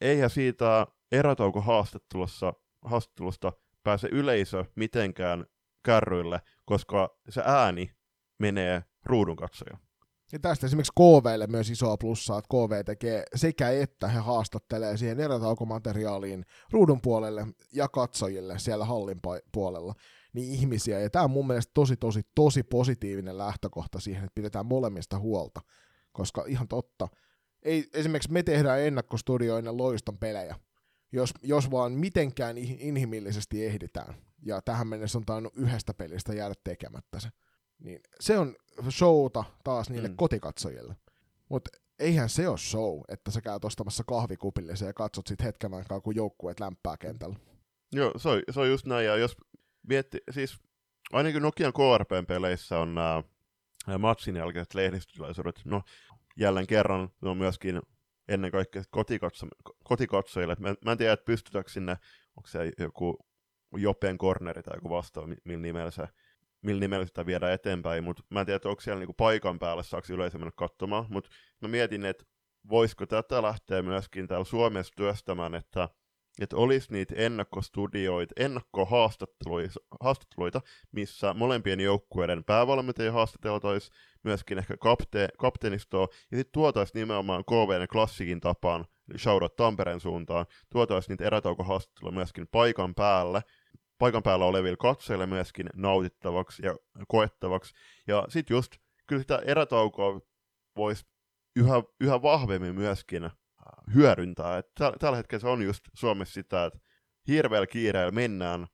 eihän 0.00 0.30
siitä 0.30 0.86
erätauko 1.12 1.60
haastattelussa 1.60 2.52
haastattelusta 2.84 3.52
pääse 3.82 4.08
yleisö 4.12 4.64
mitenkään 4.76 5.46
kärryille, 5.84 6.40
koska 6.64 7.18
se 7.28 7.42
ääni 7.44 7.90
menee 8.38 8.84
ruudun 9.04 9.36
katsoja. 9.36 9.78
Ja 10.32 10.38
tästä 10.38 10.66
esimerkiksi 10.66 10.92
KVlle 10.92 11.46
myös 11.46 11.70
isoa 11.70 11.96
plussaa, 11.96 12.38
että 12.38 12.48
KV 12.48 12.84
tekee 12.84 13.24
sekä 13.34 13.70
että 13.70 14.08
he 14.08 14.18
haastattelee 14.18 14.96
siihen 14.96 15.20
erätaukomateriaaliin 15.20 16.44
ruudun 16.70 17.00
puolelle 17.00 17.46
ja 17.72 17.88
katsojille 17.88 18.58
siellä 18.58 18.84
hallin 18.84 19.20
puolella 19.52 19.94
niin 20.32 20.52
ihmisiä. 20.52 21.00
Ja 21.00 21.10
tämä 21.10 21.24
on 21.24 21.30
mun 21.30 21.46
mielestä 21.46 21.70
tosi, 21.74 21.96
tosi, 21.96 22.22
tosi 22.34 22.62
positiivinen 22.62 23.38
lähtökohta 23.38 24.00
siihen, 24.00 24.24
että 24.24 24.34
pidetään 24.34 24.66
molemmista 24.66 25.18
huolta. 25.18 25.60
Koska 26.12 26.44
ihan 26.46 26.68
totta, 26.68 27.08
ei, 27.62 27.90
esimerkiksi 27.94 28.32
me 28.32 28.42
tehdään 28.42 28.80
ennakkostudioina 28.80 29.76
loiston 29.76 30.18
pelejä, 30.18 30.56
jos, 31.12 31.34
jos 31.42 31.70
vaan 31.70 31.92
mitenkään 31.92 32.58
inhimillisesti 32.58 33.66
ehditään, 33.66 34.14
ja 34.42 34.62
tähän 34.62 34.86
mennessä 34.86 35.18
on 35.18 35.26
tainnut 35.26 35.56
yhdestä 35.56 35.94
pelistä 35.94 36.34
jäädä 36.34 36.54
tekemättä 36.64 37.20
se, 37.20 37.28
niin 37.78 38.00
se 38.20 38.38
on 38.38 38.56
showta 38.90 39.44
taas 39.64 39.90
niille 39.90 40.08
mm. 40.08 40.16
kotikatsojille. 40.16 40.96
Mutta 41.48 41.70
eihän 41.98 42.28
se 42.28 42.48
ole 42.48 42.58
show, 42.58 43.00
että 43.08 43.30
sä 43.30 43.40
käyt 43.40 43.64
ostamassa 43.64 44.04
kahvikupillisen 44.06 44.86
ja 44.86 44.92
katsot 44.92 45.26
sit 45.26 45.42
hetken 45.42 45.74
aikaa, 45.74 46.00
kun 46.00 46.16
joukkueet 46.16 46.60
lämpää 46.60 46.96
kentällä. 46.96 47.36
Joo, 47.92 48.12
se 48.16 48.28
on, 48.28 48.42
se 48.50 48.60
on 48.60 48.68
just 48.68 48.86
näin, 48.86 49.06
ja 49.06 49.16
jos 49.16 49.36
mietti, 49.88 50.18
siis 50.30 50.58
ainakin 51.12 51.42
Nokian 51.42 51.72
KRPn 51.72 52.26
peleissä 52.26 52.78
on 52.78 52.94
nämä 52.94 53.22
matsin 53.98 54.36
jälkeiset 54.36 54.74
lehdistötilaisuudet, 54.74 55.60
no 55.64 55.82
jälleen 56.36 56.66
kerran 56.66 57.08
ne 57.20 57.28
on 57.28 57.36
myöskin 57.36 57.82
ennen 58.28 58.50
kaikkea 58.50 58.82
kotikatso, 58.90 59.46
kotikatsojille. 59.84 60.56
Mä, 60.58 60.74
mä 60.84 60.92
en 60.92 60.98
tiedä, 60.98 61.12
että 61.12 61.24
pystytäänkö 61.24 61.70
sinne, 61.70 61.96
onko 62.36 62.46
se 62.46 62.72
joku 62.78 63.18
Jopen 63.76 64.18
corneri 64.18 64.62
tai 64.62 64.76
joku 64.76 64.90
vastaava, 64.90 65.28
millä 65.44 65.62
nimellä 65.62 65.90
se 65.90 66.08
millä 66.62 66.80
nimellä 66.80 67.06
sitä 67.06 67.26
viedään 67.26 67.52
eteenpäin, 67.52 68.04
mutta 68.04 68.22
mä 68.30 68.40
en 68.40 68.46
tiedä, 68.46 68.60
onko 68.64 68.80
siellä 68.80 68.98
niinku 68.98 69.12
paikan 69.12 69.58
päällä, 69.58 69.82
saako 69.82 70.12
yleisö 70.12 70.38
mennä 70.38 70.52
katsomaan, 70.56 71.06
mutta 71.08 71.30
mä 71.60 71.68
mietin, 71.68 72.04
että 72.04 72.24
voisiko 72.68 73.06
tätä 73.06 73.42
lähteä 73.42 73.82
myöskin 73.82 74.28
täällä 74.28 74.44
Suomessa 74.44 74.92
työstämään, 74.96 75.54
että 75.54 75.88
että 76.40 76.56
olisi 76.56 76.92
niitä 76.92 77.14
ennakkostudioita, 77.16 78.34
ennakkohaastatteluita, 78.36 80.60
missä 80.92 81.34
molempien 81.34 81.80
joukkueiden 81.80 82.44
päävalmentajia 82.44 83.12
haastateltaisiin, 83.12 83.96
myöskin 84.22 84.58
ehkä 84.58 84.74
kapte- 84.74 85.28
kapteenistoa, 85.38 86.08
ja 86.30 86.38
sitten 86.38 86.52
tuotaisiin 86.52 87.00
nimenomaan 87.00 87.44
KVn 87.44 87.86
klassikin 87.92 88.40
tapaan, 88.40 88.84
shoutout 89.18 89.56
Tampereen 89.56 90.00
suuntaan, 90.00 90.46
tuotaisiin 90.70 91.12
niitä 91.12 91.24
erätaukohaastatteluja 91.24 92.14
myöskin 92.14 92.48
paikan 92.48 92.94
päälle, 92.94 93.42
paikan 93.98 94.22
päällä 94.22 94.44
oleville 94.44 94.76
katsojille 94.76 95.26
myöskin 95.26 95.66
nautittavaksi 95.74 96.66
ja 96.66 96.76
koettavaksi. 97.08 97.74
Ja 98.06 98.26
sitten 98.28 98.54
just, 98.54 98.76
kyllä 99.06 99.22
sitä 99.22 99.42
erätaukoa 99.46 100.20
voisi 100.76 101.06
yhä, 101.56 101.82
yhä 102.00 102.22
vahvemmin 102.22 102.74
myöskin 102.74 103.30
hyödyntää. 103.94 104.58
Et 104.58 104.66
tällä 104.98 105.16
hetkellä 105.16 105.40
se 105.40 105.48
on 105.48 105.62
just 105.62 105.84
Suomessa 105.94 106.34
sitä, 106.34 106.64
että 106.64 106.78
hirveällä 107.28 107.66
kiireellä 107.66 108.10
mennään 108.10 108.66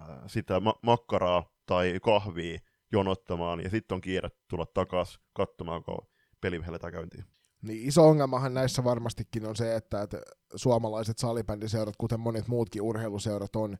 ää, 0.00 0.22
sitä 0.26 0.60
ma- 0.60 0.78
makkaraa 0.82 1.50
tai 1.66 1.98
kahvia 2.02 2.58
jonottamaan, 2.92 3.60
ja 3.60 3.70
sitten 3.70 3.94
on 3.94 4.00
kiire 4.00 4.28
tulla 4.50 4.66
takaisin 4.66 5.22
katsomaan, 5.32 5.84
kun 5.84 6.08
peli 6.40 6.60
käyntiin. 6.92 7.24
Niin 7.62 7.88
iso 7.88 8.08
ongelmahan 8.08 8.54
näissä 8.54 8.84
varmastikin 8.84 9.46
on 9.46 9.56
se, 9.56 9.76
että, 9.76 10.02
että 10.02 10.20
suomalaiset 10.54 11.18
salibändiseurat, 11.18 11.96
kuten 11.96 12.20
monet 12.20 12.48
muutkin 12.48 12.82
urheiluseurat, 12.82 13.56
on 13.56 13.78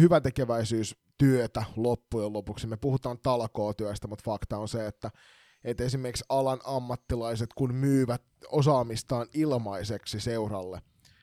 hyvä 0.00 0.20
tekeväisyystyötä 0.20 1.64
loppujen 1.76 2.32
lopuksi. 2.32 2.66
Me 2.66 2.76
puhutaan 2.76 3.18
talkootyöstä, 3.22 4.08
mutta 4.08 4.22
fakta 4.24 4.58
on 4.58 4.68
se, 4.68 4.86
että, 4.86 5.10
että 5.70 5.84
esimerkiksi 5.84 6.24
alan 6.28 6.60
ammattilaiset, 6.64 7.50
kun 7.54 7.74
myyvät 7.74 8.22
osaamistaan 8.48 9.26
ilmaiseksi 9.34 10.20
seuralle, 10.20 10.82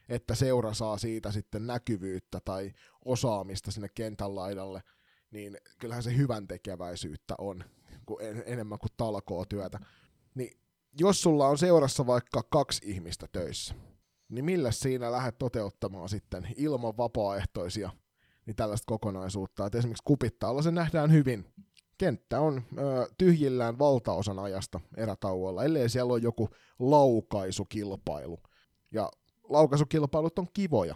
että 0.09 0.35
seura 0.35 0.73
saa 0.73 0.97
siitä 0.97 1.31
sitten 1.31 1.67
näkyvyyttä 1.67 2.39
tai 2.45 2.71
osaamista 3.05 3.71
sinne 3.71 3.89
kentän 3.95 4.35
laidalle, 4.35 4.83
niin 5.31 5.57
kyllähän 5.79 6.03
se 6.03 6.17
hyvän 6.17 6.47
tekeväisyyttä 6.47 7.35
on 7.37 7.63
en, 8.19 8.43
enemmän 8.45 8.79
kuin 8.79 8.91
talkootyötä. 8.97 9.79
Niin 10.35 10.59
jos 10.99 11.21
sulla 11.21 11.47
on 11.47 11.57
seurassa 11.57 12.07
vaikka 12.07 12.43
kaksi 12.49 12.81
ihmistä 12.85 13.27
töissä, 13.31 13.75
niin 14.29 14.45
millä 14.45 14.71
siinä 14.71 15.11
lähdet 15.11 15.37
toteuttamaan 15.37 16.09
sitten 16.09 16.47
ilman 16.55 16.97
vapaaehtoisia 16.97 17.89
niin 18.45 18.55
tällaista 18.55 18.85
kokonaisuutta. 18.87 19.65
Et 19.65 19.75
esimerkiksi 19.75 20.03
kupittaalla 20.05 20.61
se 20.61 20.71
nähdään 20.71 21.11
hyvin. 21.11 21.45
Kenttä 21.97 22.39
on 22.39 22.63
ö, 22.77 23.07
tyhjillään 23.17 23.79
valtaosan 23.79 24.39
ajasta 24.39 24.79
erätauolla, 24.97 25.63
ellei 25.63 25.89
siellä 25.89 26.13
ole 26.13 26.21
joku 26.21 26.49
laukaisukilpailu. 26.79 28.39
Ja 28.91 29.11
laukaisukilpailut 29.43 30.39
on 30.39 30.47
kivoja, 30.53 30.95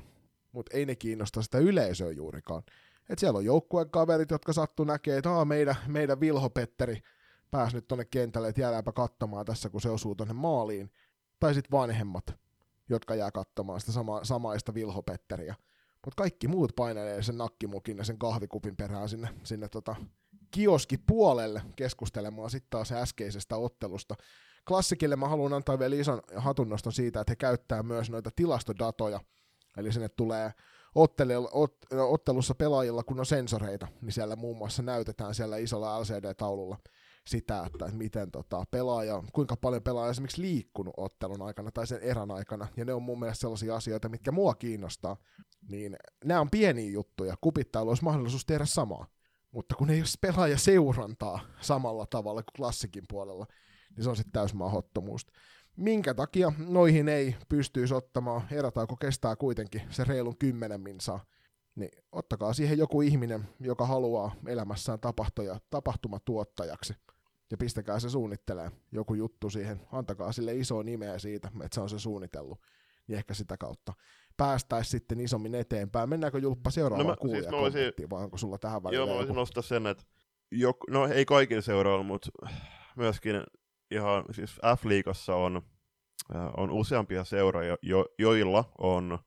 mutta 0.51 0.77
ei 0.77 0.85
ne 0.85 0.95
kiinnosta 0.95 1.41
sitä 1.41 1.57
yleisöä 1.57 2.11
juurikaan. 2.11 2.63
Et 3.09 3.19
siellä 3.19 3.37
on 3.37 3.45
joukkueen 3.45 3.89
kaverit, 3.89 4.31
jotka 4.31 4.53
sattuu 4.53 4.85
näkee, 4.85 5.17
että 5.17 5.45
meidän, 5.45 5.75
meidän 5.87 6.19
Vilho 6.19 6.49
Petteri 6.49 7.01
pääsi 7.51 7.75
nyt 7.75 7.87
tonne 7.87 8.05
kentälle, 8.05 8.47
että 8.47 8.61
jäädäänpä 8.61 8.91
katsomaan 8.91 9.45
tässä, 9.45 9.69
kun 9.69 9.81
se 9.81 9.89
osuu 9.89 10.15
tonne 10.15 10.33
maaliin. 10.33 10.91
Tai 11.39 11.53
sitten 11.53 11.71
vanhemmat, 11.71 12.25
jotka 12.89 13.15
jää 13.15 13.31
katsomaan 13.31 13.79
sitä 13.79 13.91
sama, 13.91 14.23
samaista 14.23 14.73
Vilho 14.73 15.01
Petteriä. 15.01 15.55
Mutta 16.05 16.15
kaikki 16.15 16.47
muut 16.47 16.75
painelee 16.75 17.23
sen 17.23 17.37
nakkimukin 17.37 17.97
ja 17.97 18.03
sen 18.03 18.17
kahvikupin 18.17 18.75
perään 18.77 19.09
sinne, 19.09 19.29
sinne 19.43 19.69
tota 19.69 19.95
kioskipuolelle 20.51 21.61
keskustelemaan 21.75 22.49
sitten 22.49 22.69
taas 22.69 22.91
äskeisestä 22.91 23.55
ottelusta. 23.55 24.15
Klassikille 24.67 25.15
mä 25.15 25.27
haluan 25.27 25.53
antaa 25.53 25.79
vielä 25.79 25.95
ison 25.95 26.21
hatunnoston 26.35 26.93
siitä, 26.93 27.21
että 27.21 27.31
he 27.31 27.35
käyttää 27.35 27.83
myös 27.83 28.09
noita 28.09 28.29
tilastodatoja, 28.35 29.19
eli 29.77 29.93
sinne 29.93 30.09
tulee 30.09 30.51
ottelussa 32.09 32.55
pelaajilla, 32.55 33.03
kun 33.03 33.19
on 33.19 33.25
sensoreita, 33.25 33.87
niin 34.01 34.11
siellä 34.11 34.35
muun 34.35 34.57
muassa 34.57 34.83
näytetään 34.83 35.35
siellä 35.35 35.57
isolla 35.57 36.01
LCD-taululla 36.01 36.77
sitä, 37.27 37.63
että 37.65 37.97
miten 37.97 38.31
tota, 38.31 38.63
pelaaja, 38.71 39.23
kuinka 39.33 39.55
paljon 39.55 39.83
pelaaja 39.83 40.11
esimerkiksi 40.11 40.41
liikkunut 40.41 40.93
ottelun 40.97 41.41
aikana 41.41 41.71
tai 41.71 41.87
sen 41.87 42.01
erän 42.01 42.31
aikana, 42.31 42.67
ja 42.77 42.85
ne 42.85 42.93
on 42.93 43.03
mun 43.03 43.19
mielestä 43.19 43.41
sellaisia 43.41 43.75
asioita, 43.75 44.09
mitkä 44.09 44.31
mua 44.31 44.55
kiinnostaa, 44.55 45.17
niin 45.69 45.97
nämä 46.25 46.41
on 46.41 46.49
pieniä 46.49 46.91
juttuja, 46.91 47.35
kupittailu 47.41 47.89
olisi 47.89 48.03
mahdollisuus 48.03 48.45
tehdä 48.45 48.65
samaa, 48.65 49.07
mutta 49.51 49.75
kun 49.75 49.89
ei 49.89 49.99
ole 49.99 50.33
pelaaja 50.33 50.57
seurantaa 50.57 51.39
samalla 51.61 52.05
tavalla 52.05 52.43
kuin 52.43 52.53
klassikin 52.57 53.03
puolella, 53.09 53.45
niin 53.95 54.03
se 54.03 54.09
on 54.09 54.15
sitten 54.15 54.31
täys 54.31 54.53
mahdottomuus. 54.53 55.27
Minkä 55.75 56.13
takia 56.13 56.51
noihin 56.57 57.09
ei 57.09 57.35
pystyisi 57.49 57.93
ottamaan, 57.93 58.41
erätauko 58.51 58.95
kestää 58.95 59.35
kuitenkin 59.35 59.81
se 59.89 60.03
reilun 60.03 60.37
kymmenen 60.37 60.81
minsaa, 60.81 61.25
niin 61.75 61.91
ottakaa 62.11 62.53
siihen 62.53 62.77
joku 62.77 63.01
ihminen, 63.01 63.49
joka 63.59 63.85
haluaa 63.85 64.35
elämässään 64.47 64.99
tapahtuja, 64.99 65.59
tapahtumatuottajaksi. 65.69 66.93
Ja 67.51 67.57
pistäkää 67.57 67.99
se 67.99 68.09
suunnittelee 68.09 68.71
joku 68.91 69.13
juttu 69.13 69.49
siihen, 69.49 69.81
antakaa 69.91 70.31
sille 70.31 70.55
iso 70.55 70.83
nimeä 70.83 71.19
siitä, 71.19 71.51
että 71.63 71.75
se 71.75 71.81
on 71.81 71.89
se 71.89 71.99
suunnitellut, 71.99 72.61
niin 73.07 73.17
ehkä 73.17 73.33
sitä 73.33 73.57
kautta 73.57 73.93
päästäisiin 74.39 74.91
sitten 74.91 75.19
isommin 75.19 75.55
eteenpäin. 75.55 76.09
Mennäänkö 76.09 76.39
Julppa 76.39 76.71
seuraavaan 76.71 77.07
no 77.07 77.15
kuulia 77.15 77.41
siis 77.41 77.51
voisin, 77.51 78.09
vai 78.09 78.23
onko 78.23 78.37
sulla 78.37 78.57
tähän 78.57 78.83
väliin? 78.83 78.97
Joo, 78.97 79.07
mä 79.07 79.13
voisin 79.13 79.35
nostaa 79.35 79.63
sen, 79.63 79.87
että 79.87 80.03
jo, 80.51 80.73
no 80.89 81.07
ei 81.07 81.25
kaikilla 81.25 81.61
seurailla, 81.61 82.03
mutta 82.03 82.29
myöskin 82.95 83.43
ihan 83.91 84.25
siis 84.31 84.55
F-liigassa 84.55 85.35
on, 85.35 85.61
äh, 86.35 86.51
on 86.57 86.71
useampia 86.71 87.23
seuroja, 87.23 87.77
jo, 87.81 88.05
joilla 88.19 88.71
on 88.77 89.19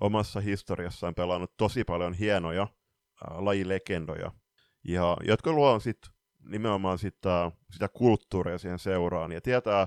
omassa 0.00 0.40
historiassaan 0.40 1.14
pelannut 1.14 1.56
tosi 1.56 1.84
paljon 1.84 2.14
hienoja 2.14 2.62
äh, 2.62 3.38
lajilegendoja, 3.38 4.30
ja 4.84 5.16
jotka 5.24 5.52
luo 5.52 5.80
sitten 5.80 6.12
nimenomaan 6.48 6.98
sitä, 6.98 7.52
sitä 7.72 7.88
kulttuuria 7.88 8.58
siihen 8.58 8.78
seuraan 8.78 9.32
ja 9.32 9.40
tietää, 9.40 9.86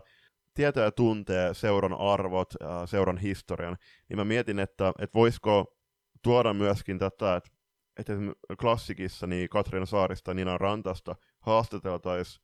tietää 0.58 0.84
ja 0.84 0.92
tuntee 0.92 1.54
seuran 1.54 1.94
arvot, 1.94 2.54
seuran 2.86 3.18
historian, 3.18 3.78
niin 4.10 4.18
mä 4.18 4.26
mietin, 4.26 4.60
että, 4.60 4.94
että 5.00 5.14
voisiko 5.20 5.78
tuoda 6.24 6.54
myöskin 6.54 7.00
tätä, 7.00 7.36
että, 7.36 7.50
että 8.00 8.14
klassikissa 8.62 9.28
niin 9.28 9.50
Katriina 9.50 9.86
Saarista 9.86 10.32
ja 10.32 10.36
Nina 10.36 10.58
Rantasta 10.58 11.16
haastateltaisiin 11.40 12.44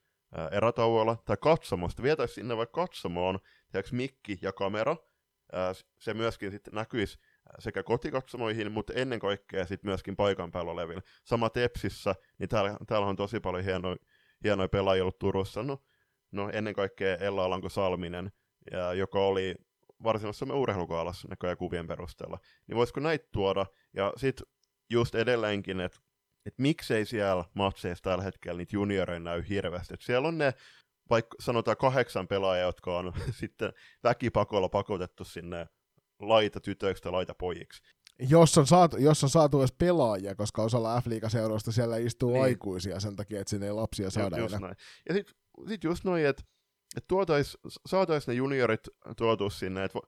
erätauolla 0.52 1.18
tai 1.26 1.38
katsomosta, 1.42 2.04
vietäisiin 2.04 2.36
sinne 2.36 2.58
vaikka 2.58 2.82
katsomoon, 2.82 3.40
tiedätkö, 3.72 3.96
mikki 3.96 4.40
ja 4.42 4.52
kamera, 4.52 4.96
se 6.00 6.14
myöskin 6.14 6.52
sitten 6.52 6.74
näkyisi 6.74 7.18
sekä 7.60 7.84
kotikatsomoihin, 7.84 8.72
mutta 8.72 8.94
ennen 8.94 9.20
kaikkea 9.20 9.66
sitten 9.66 9.90
myöskin 9.90 10.16
paikan 10.16 10.52
päällä 10.52 10.72
oleville. 10.72 11.02
Sama 11.24 11.50
Tepsissä, 11.50 12.16
niin 12.38 12.50
täällä, 12.50 12.78
täällä 12.88 13.08
on 13.08 13.16
tosi 13.16 13.40
paljon 13.40 13.64
hienoja, 13.64 13.96
hienoja 14.44 14.70
pelaajia 14.70 15.04
ollut 15.04 15.20
Turussa. 15.20 15.64
No, 15.64 15.82
no 16.34 16.50
ennen 16.54 16.74
kaikkea 16.74 17.16
Ella 17.16 17.46
Alanko 17.46 17.70
Salminen, 17.70 18.32
ja, 18.72 18.94
joka 18.94 19.20
oli 19.20 19.56
varsinaisessa 20.04 20.56
urheilukaalassa 20.56 21.28
näköjään 21.28 21.58
kuvien 21.58 21.88
perusteella. 21.88 22.40
Niin 22.68 22.76
voisiko 22.76 23.00
näitä 23.00 23.28
tuoda? 23.32 23.66
Ja 23.94 24.14
sitten 24.18 24.48
just 24.90 25.16
edelleenkin, 25.16 25.80
että 25.80 26.00
et 26.46 26.54
miksei 26.58 27.06
siellä 27.06 27.46
matseissa 27.54 28.04
tällä 28.04 28.24
hetkellä 28.24 28.58
niitä 28.58 28.76
junioreja 28.76 29.20
näy 29.20 29.44
hirveästi. 29.50 29.94
Et 29.94 30.02
siellä 30.02 30.28
on 30.28 30.38
ne 30.38 30.54
vaikka 31.10 31.36
sanotaan 31.40 31.78
kahdeksan 31.78 32.28
pelaajaa, 32.28 32.68
jotka 32.68 32.98
on 32.98 33.14
sitten 33.40 33.74
väkipakolla 34.04 34.70
pakotettu 34.70 35.24
sinne 35.24 35.68
laita 36.20 36.60
tytöiksi 36.60 37.04
tai 37.04 37.12
laita 37.12 37.36
pojiksi. 37.36 37.82
Jos 38.20 38.58
on, 38.58 38.68
saatu, 38.68 38.98
jos 38.98 39.24
on 39.24 39.30
saatu 39.30 39.60
edes 39.60 39.72
pelaajia, 39.72 40.36
koska 40.36 40.64
osalla 40.64 41.02
f 41.02 41.06
seuroista 41.28 41.72
siellä 41.72 41.98
istuu 41.98 42.32
niin. 42.32 42.44
aikuisia 42.44 43.00
sen 43.00 43.16
takia, 43.16 43.42
että 43.42 43.50
sinne 43.50 43.66
ei 43.66 43.72
lapsia 43.72 44.10
saada 44.10 44.38
enää. 44.38 44.60
Näin. 44.60 44.76
Ja 45.10 45.14
sitten 45.14 45.36
sit 45.68 45.84
just 45.84 46.04
noin, 46.04 46.26
että 46.26 46.44
et 46.98 47.08
tuotais, 47.08 47.58
saatais 47.86 48.28
ne 48.28 48.34
juniorit 48.34 48.82
tuotu 49.18 49.50
sinne, 49.50 49.84
että 49.84 50.00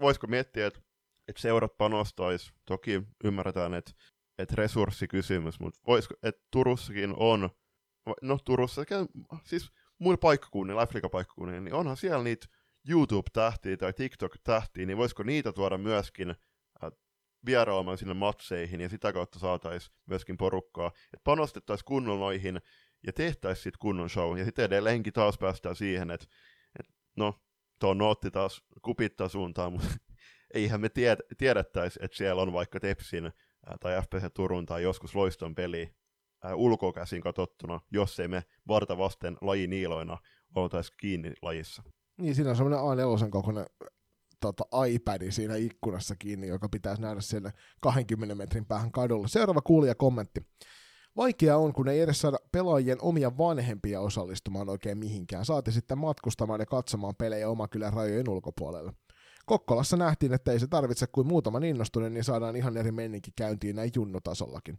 voisiko 0.00 0.26
miettiä, 0.26 0.66
että 0.66 0.80
et 1.28 1.36
seurat 1.36 1.76
panostaisi, 1.76 2.52
toki 2.64 3.02
ymmärretään, 3.24 3.74
että 3.74 3.92
et 4.38 4.52
resurssikysymys, 4.52 5.60
mutta 5.60 5.80
voisiko, 5.86 6.14
että 6.22 6.42
Turussakin 6.50 7.14
on, 7.16 7.50
no 8.22 8.38
Turussa, 8.44 8.82
siis 9.44 9.70
muilla 9.98 10.18
paikkakunnilla, 10.18 10.82
Afrika-paikkakunnilla, 10.82 11.60
niin 11.60 11.74
onhan 11.74 11.96
siellä 11.96 12.24
niitä 12.24 12.46
YouTube-tähtiä 12.88 13.76
tai 13.76 13.92
TikTok-tähtiä, 13.92 14.86
niin 14.86 14.96
voisiko 14.96 15.22
niitä 15.22 15.52
tuoda 15.52 15.78
myöskin 15.78 16.30
äh, 16.30 16.90
vierailemaan 17.46 17.98
sinne 17.98 18.14
matseihin 18.14 18.80
ja 18.80 18.88
sitä 18.88 19.12
kautta 19.12 19.38
saataisiin 19.38 19.94
myöskin 20.06 20.36
porukkaa. 20.36 20.86
Että 20.86 21.24
panostettaisiin 21.24 21.84
kunnon 21.84 22.20
noihin 22.20 22.60
ja 23.06 23.12
tehtäisiin 23.12 23.62
sitten 23.62 23.78
kunnon 23.78 24.10
show. 24.10 24.38
Ja 24.38 24.44
sitten 24.44 24.64
edelleenkin 24.64 25.12
taas 25.12 25.38
päästään 25.38 25.76
siihen, 25.76 26.10
että, 26.10 26.26
että 26.80 26.92
no, 27.16 27.40
tuo 27.80 27.94
nootti 27.94 28.30
taas 28.30 28.62
kupittaa 28.82 29.28
suuntaan, 29.28 29.72
mutta 29.72 29.88
eihän 30.54 30.80
me 30.80 30.88
tied, 30.88 31.18
tiedettäisi, 31.38 31.98
että 32.02 32.16
siellä 32.16 32.42
on 32.42 32.52
vaikka 32.52 32.80
Tepsin 32.80 33.32
tai 33.80 34.02
FPC 34.02 34.34
Turun 34.34 34.66
tai 34.66 34.82
joskus 34.82 35.14
Loiston 35.14 35.54
peli 35.54 35.94
äh, 36.44 36.54
ulkokäsin 36.54 37.20
katsottuna, 37.20 37.80
jos 37.90 38.20
ei 38.20 38.28
me 38.28 38.42
varta 38.68 38.98
vasten 38.98 39.36
lajiniiloina 39.40 40.18
oltaisi 40.54 40.92
kiinni 41.00 41.32
lajissa. 41.42 41.82
Niin, 42.20 42.34
siinä 42.34 42.50
on 42.50 42.56
semmoinen 42.56 42.80
A4 42.80 43.30
kokoinen 43.30 43.66
tota, 44.40 44.64
iPad 44.86 45.30
siinä 45.30 45.56
ikkunassa 45.56 46.14
kiinni, 46.18 46.48
joka 46.48 46.68
pitäisi 46.68 47.02
nähdä 47.02 47.20
siellä 47.20 47.52
20 47.80 48.34
metrin 48.34 48.66
päähän 48.66 48.92
kadulla. 48.92 49.28
Seuraava 49.28 49.60
kuulija 49.60 49.94
kommentti. 49.94 50.40
Vaikea 51.16 51.56
on, 51.56 51.72
kun 51.72 51.88
ei 51.88 52.00
edes 52.00 52.20
saada 52.20 52.38
pelaajien 52.52 52.98
omia 53.02 53.38
vanhempia 53.38 54.00
osallistumaan 54.00 54.68
oikein 54.68 54.98
mihinkään. 54.98 55.44
Saati 55.44 55.72
sitten 55.72 55.98
matkustamaan 55.98 56.60
ja 56.60 56.66
katsomaan 56.66 57.14
pelejä 57.16 57.48
oma 57.48 57.68
kylän 57.68 57.92
rajojen 57.92 58.28
ulkopuolelle. 58.28 58.92
Kokkolassa 59.46 59.96
nähtiin, 59.96 60.32
että 60.32 60.52
ei 60.52 60.60
se 60.60 60.66
tarvitse 60.66 61.06
kuin 61.06 61.26
muutaman 61.26 61.64
innostuneen, 61.64 62.14
niin 62.14 62.24
saadaan 62.24 62.56
ihan 62.56 62.76
eri 62.76 62.92
menninki 62.92 63.30
käyntiin 63.36 63.76
näin 63.76 63.90
junnutasollakin. 63.94 64.78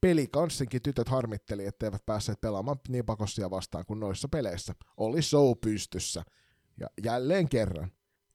Pelikanssinkin 0.00 0.82
tytöt 0.82 1.08
harmitteli, 1.08 1.66
etteivät 1.66 2.06
päässeet 2.06 2.40
pelaamaan 2.40 2.76
niin 2.88 3.06
pakossia 3.06 3.50
vastaan 3.50 3.84
kuin 3.86 4.00
noissa 4.00 4.28
peleissä. 4.28 4.74
Oli 4.96 5.22
show 5.22 5.52
pystyssä. 5.60 6.22
Ja 6.80 6.86
jälleen 7.04 7.48
kerran, 7.48 7.90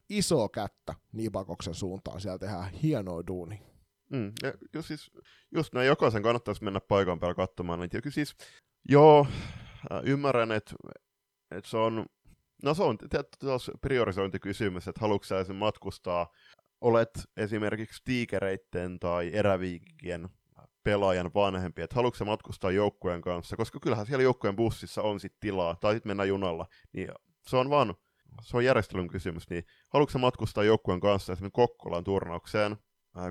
iso 0.09 0.49
kättä 0.49 0.95
Nipakoksen 1.11 1.75
suuntaan, 1.75 2.21
siellä 2.21 2.39
tehdään 2.39 2.73
hienoa 2.73 3.23
duuni. 3.27 3.70
Mm, 4.11 4.31
ja 4.43 4.53
just, 4.73 4.87
siis, 4.87 5.11
just 5.55 5.73
näin 5.73 5.87
jokaisen 5.87 6.23
kannattaisi 6.23 6.63
mennä 6.63 6.79
paikan 6.79 7.19
päällä 7.19 7.35
katsomaan 7.35 7.79
niitä. 7.79 8.01
Ja 8.05 8.11
siis, 8.11 8.35
joo, 8.89 9.27
äh, 9.91 10.01
ymmärrän, 10.03 10.51
että 10.51 10.75
et 11.51 11.65
se 11.65 11.77
on, 11.77 12.05
no 12.63 12.73
se 12.73 12.83
on 12.83 12.97
tietysti 12.97 13.71
priorisointikysymys, 13.81 14.87
että 14.87 15.01
haluatko 15.01 15.25
sä 15.25 15.43
sen 15.43 15.55
matkustaa, 15.55 16.27
olet 16.81 17.09
esimerkiksi 17.37 18.01
tiikereitten 18.05 18.99
tai 18.99 19.31
eräviikien 19.33 20.29
pelaajan 20.83 21.31
vanhempi, 21.35 21.81
että 21.81 21.95
haluatko 21.95 22.25
matkustaa 22.25 22.71
joukkueen 22.71 23.21
kanssa, 23.21 23.57
koska 23.57 23.79
kyllähän 23.79 24.05
siellä 24.05 24.23
joukkueen 24.23 24.55
bussissa 24.55 25.01
on 25.01 25.19
sit 25.19 25.33
tilaa, 25.39 25.75
tai 25.75 25.93
sitten 25.93 26.09
mennä 26.09 26.23
junalla, 26.23 26.67
niin 26.93 27.09
se 27.47 27.57
on 27.57 27.69
vaan, 27.69 27.95
se 28.41 28.57
on 28.57 28.65
järjestelyn 28.65 29.07
kysymys, 29.07 29.49
niin 29.49 29.63
haluatko 29.89 30.19
matkustaa 30.19 30.63
joukkueen 30.63 30.99
kanssa 30.99 31.33
esimerkiksi 31.33 31.55
Kokkolan 31.55 32.03
turnaukseen, 32.03 32.77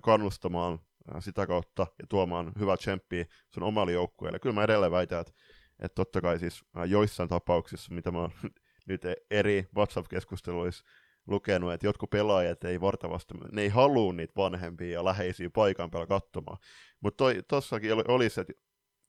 kannustamaan 0.03 0.79
sitä 1.21 1.47
kautta 1.47 1.87
ja 1.99 2.07
tuomaan 2.09 2.53
hyvää 2.59 2.77
tsemppiä 2.77 3.25
sun 3.49 3.63
omalle 3.63 3.93
joukkueelle. 3.93 4.39
Kyllä 4.39 4.55
mä 4.55 4.65
edelleen 4.65 4.93
väitän, 4.93 5.21
että, 5.21 5.33
että 5.79 5.95
totta 5.95 6.21
kai 6.21 6.39
siis 6.39 6.65
joissain 6.87 7.29
tapauksissa, 7.29 7.95
mitä 7.95 8.11
mä 8.11 8.19
oon 8.19 8.31
nyt 8.89 9.03
eri 9.31 9.69
WhatsApp-keskusteluissa 9.77 10.85
lukenut, 11.27 11.73
että 11.73 11.87
jotkut 11.87 12.11
pelaajat 12.11 12.65
ei 12.65 12.81
vartavasti, 12.81 13.35
ne 13.53 13.63
ei 13.63 13.69
halua 13.69 14.13
niitä 14.13 14.33
vanhempia 14.37 14.93
ja 14.93 15.05
läheisiä 15.05 15.51
paikan 15.51 15.91
päällä 15.91 16.07
katsomaan. 16.07 16.59
Mutta 17.01 17.25
tossakin 17.49 18.11
olisi, 18.11 18.41
että 18.41 18.53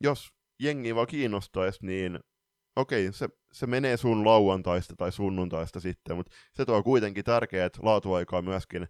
jos 0.01 0.33
jengi 0.59 0.95
vaan 0.95 1.07
kiinnostaisi, 1.07 1.85
niin 1.85 2.19
okei, 2.75 3.13
se, 3.13 3.29
se 3.53 3.67
menee 3.67 3.97
sun 3.97 4.25
lauantaista 4.25 4.95
tai 4.95 5.11
sunnuntaista 5.11 5.79
sitten, 5.79 6.15
mutta 6.15 6.31
se 6.53 6.65
tuo 6.65 6.83
kuitenkin 6.83 7.23
tärkeät 7.23 7.77
laatuaikaa 7.81 8.41
myöskin 8.41 8.87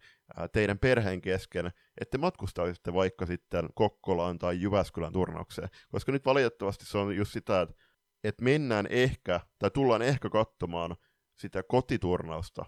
teidän 0.52 0.80
perheen 0.80 1.22
kesken, 1.22 1.72
että 2.02 2.18
matkustaisitte 2.18 2.94
vaikka 2.94 3.26
sitten 3.26 3.70
Kokkolaan 3.74 4.40
tai 4.40 4.62
Jyväskylän 4.62 5.14
turnaukseen, 5.14 5.70
koska 5.92 6.12
nyt 6.12 6.26
valitettavasti 6.26 6.86
se 6.86 6.98
on 6.98 7.16
just 7.16 7.34
sitä, 7.34 7.62
että, 7.62 7.76
että 8.24 8.44
mennään 8.44 8.88
ehkä, 8.90 9.40
tai 9.60 9.72
tullaan 9.72 10.02
ehkä 10.02 10.30
katsomaan 10.30 10.96
sitä 11.38 11.64
kotiturnausta 11.64 12.66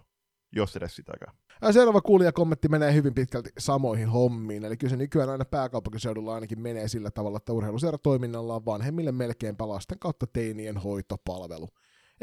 jos 0.56 0.76
edes 0.76 0.96
sitäkään. 0.96 1.36
Seuraava 1.70 2.00
kuulijakommentti 2.00 2.68
menee 2.68 2.94
hyvin 2.94 3.14
pitkälti 3.14 3.50
samoihin 3.58 4.08
hommiin, 4.08 4.64
eli 4.64 4.76
kyllä 4.76 4.90
se 4.90 4.96
nykyään 4.96 5.28
aina 5.28 5.44
pääkaupunkiseudulla 5.44 6.34
ainakin 6.34 6.60
menee 6.60 6.88
sillä 6.88 7.10
tavalla, 7.10 7.36
että 7.36 7.52
urheiluseuratoiminnalla 7.52 8.54
on 8.54 8.64
vanhemmille 8.64 9.12
melkeinpä 9.12 9.68
lasten 9.68 9.98
kautta 9.98 10.26
teinien 10.26 10.76
hoitopalvelu. 10.76 11.68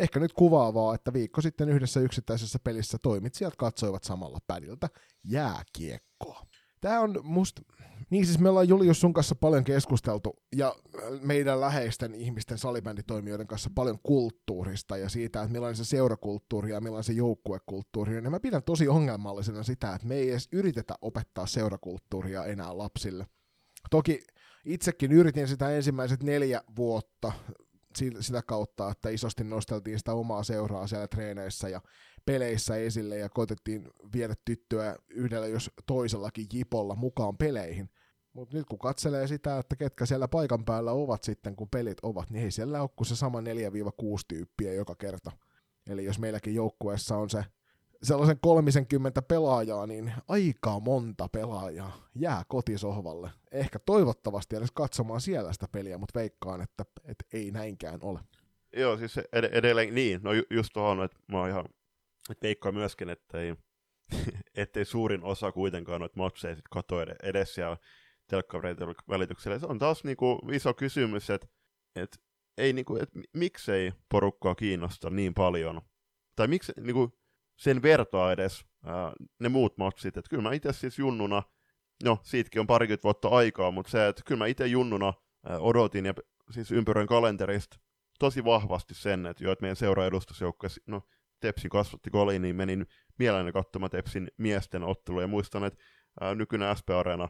Ehkä 0.01 0.19
nyt 0.19 0.33
kuvaavaa, 0.33 0.95
että 0.95 1.13
viikko 1.13 1.41
sitten 1.41 1.69
yhdessä 1.69 1.99
yksittäisessä 1.99 2.59
pelissä 2.63 2.97
toimitsijat 3.01 3.55
katsoivat 3.55 4.03
samalla 4.03 4.39
pädiltä 4.47 4.89
jääkiekkoa. 5.23 6.45
Tämä 6.81 6.99
on 6.99 7.19
musta, 7.23 7.61
niin 8.09 8.25
siis 8.25 8.39
me 8.39 8.49
ollaan 8.49 8.67
Julius 8.67 9.01
sun 9.01 9.13
kanssa 9.13 9.35
paljon 9.35 9.63
keskusteltu 9.63 10.35
ja 10.55 10.75
meidän 11.21 11.61
läheisten 11.61 12.15
ihmisten 12.15 12.57
salibänditoimijoiden 12.57 13.47
kanssa 13.47 13.69
paljon 13.75 13.99
kulttuurista 14.03 14.97
ja 14.97 15.09
siitä, 15.09 15.41
että 15.41 15.53
millainen 15.53 15.75
se 15.75 15.85
seurakulttuuri 15.85 16.71
ja 16.71 16.81
millainen 16.81 17.03
se 17.03 17.13
joukkuekulttuuri 17.13 18.17
on. 18.17 18.23
Ja 18.23 18.29
mä 18.29 18.39
pidän 18.39 18.63
tosi 18.63 18.87
ongelmallisena 18.87 19.63
sitä, 19.63 19.95
että 19.95 20.07
me 20.07 20.15
ei 20.15 20.29
edes 20.29 20.47
yritetä 20.51 20.95
opettaa 21.01 21.45
seurakulttuuria 21.45 22.45
enää 22.45 22.77
lapsille. 22.77 23.25
Toki 23.89 24.23
itsekin 24.65 25.11
yritin 25.11 25.47
sitä 25.47 25.69
ensimmäiset 25.69 26.23
neljä 26.23 26.61
vuotta 26.75 27.31
sitä 28.19 28.41
kautta, 28.41 28.91
että 28.91 29.09
isosti 29.09 29.43
nosteltiin 29.43 29.97
sitä 29.97 30.13
omaa 30.13 30.43
seuraa 30.43 30.87
siellä 30.87 31.07
treeneissä 31.07 31.69
ja 31.69 31.81
peleissä 32.25 32.75
esille 32.75 33.17
ja 33.17 33.29
koitettiin 33.29 33.89
viedä 34.13 34.35
tyttöä 34.45 34.95
yhdellä 35.09 35.47
jos 35.47 35.71
toisellakin 35.87 36.47
jipolla 36.53 36.95
mukaan 36.95 37.37
peleihin. 37.37 37.89
Mutta 38.33 38.57
nyt 38.57 38.65
kun 38.69 38.79
katselee 38.79 39.27
sitä, 39.27 39.57
että 39.57 39.75
ketkä 39.75 40.05
siellä 40.05 40.27
paikan 40.27 40.65
päällä 40.65 40.91
ovat 40.91 41.23
sitten, 41.23 41.55
kun 41.55 41.69
pelit 41.69 41.97
ovat, 42.03 42.29
niin 42.29 42.43
ei 42.43 42.51
siellä 42.51 42.81
ole 42.81 42.89
kuin 42.95 43.07
se 43.07 43.15
sama 43.15 43.41
4-6 43.41 43.43
tyyppiä 44.27 44.73
joka 44.73 44.95
kerta. 44.95 45.31
Eli 45.89 46.05
jos 46.05 46.19
meilläkin 46.19 46.55
joukkueessa 46.55 47.17
on 47.17 47.29
se 47.29 47.45
sellaisen 48.03 48.39
30 48.39 49.21
pelaajaa, 49.21 49.87
niin 49.87 50.13
aika 50.27 50.79
monta 50.79 51.27
pelaajaa 51.31 52.09
jää 52.15 52.43
kotisohvalle. 52.47 53.29
Ehkä 53.51 53.79
toivottavasti 53.79 54.55
edes 54.55 54.71
katsomaan 54.71 55.21
siellä 55.21 55.53
sitä 55.53 55.67
peliä, 55.71 55.97
mutta 55.97 56.19
veikkaan, 56.19 56.61
että, 56.61 56.85
että 57.05 57.25
ei 57.33 57.51
näinkään 57.51 57.99
ole. 58.03 58.19
Joo, 58.77 58.97
siis 58.97 59.17
ed- 59.17 59.49
edelleen 59.51 59.95
niin. 59.95 60.19
No 60.23 60.33
ju- 60.33 60.43
just 60.49 60.69
tuohon, 60.73 61.03
että 61.03 61.17
mä 61.27 61.39
oon 61.39 61.49
ihan 61.49 61.65
että 62.29 62.47
veikkaa 62.47 62.71
myöskin, 62.71 63.09
että 63.09 63.41
ei, 63.41 63.55
ettei 64.55 64.85
suurin 64.85 65.23
osa 65.23 65.51
kuitenkaan 65.51 65.99
noita 65.99 66.17
matseja 66.17 66.55
sit 66.55 66.67
katoa 66.71 67.05
edes 67.23 67.53
siellä 67.53 67.77
telkkareiden 68.27 68.87
välityksellä. 69.09 69.59
Se 69.59 69.65
on 69.65 69.79
taas 69.79 70.03
niinku 70.03 70.39
iso 70.51 70.73
kysymys, 70.73 71.29
että 71.29 71.47
et, 71.95 72.21
ei 72.57 72.73
niinku, 72.73 72.95
et 72.95 73.09
miksei 73.33 73.91
porukkaa 74.09 74.55
kiinnosta 74.55 75.09
niin 75.09 75.33
paljon, 75.33 75.81
tai 76.35 76.47
miksi 76.47 76.73
niinku, 76.79 77.20
sen 77.61 77.81
vertaa 77.81 78.31
edes 78.31 78.65
ää, 78.85 79.13
ne 79.39 79.49
muut 79.49 79.77
matsit. 79.77 80.17
Et 80.17 80.29
kyllä 80.29 80.43
mä 80.43 80.53
itse 80.53 80.73
siis 80.73 80.99
junnuna, 80.99 81.43
no 82.03 82.19
siitäkin 82.23 82.59
on 82.59 82.67
parikymmentä 82.67 83.03
vuotta 83.03 83.27
aikaa, 83.27 83.71
mutta 83.71 83.91
se, 83.91 84.07
että 84.07 84.21
kyllä 84.25 84.39
mä 84.39 84.45
itse 84.45 84.67
junnuna 84.67 85.13
ää, 85.49 85.59
odotin 85.59 86.05
ja 86.05 86.13
siis 86.51 86.71
ympyrän 86.71 87.07
kalenterista 87.07 87.79
tosi 88.19 88.45
vahvasti 88.45 88.93
sen, 88.93 89.25
että 89.25 89.43
jo, 89.43 89.51
että 89.51 89.63
meidän 89.63 89.75
seura-edustusjoukkue, 89.75 90.69
no 90.87 91.01
Tepsi 91.39 91.69
kasvatti 91.69 92.09
goliin, 92.09 92.41
niin 92.41 92.55
menin 92.55 92.85
mielelläni 93.19 93.51
katsomaan 93.51 93.89
Tepsin 93.89 94.27
miesten 94.37 94.83
ottelua, 94.83 95.21
ja 95.21 95.27
muistan, 95.27 95.63
että 95.63 95.83
ää, 96.21 96.35
nykyinen 96.35 96.75
SP-areena, 96.77 97.29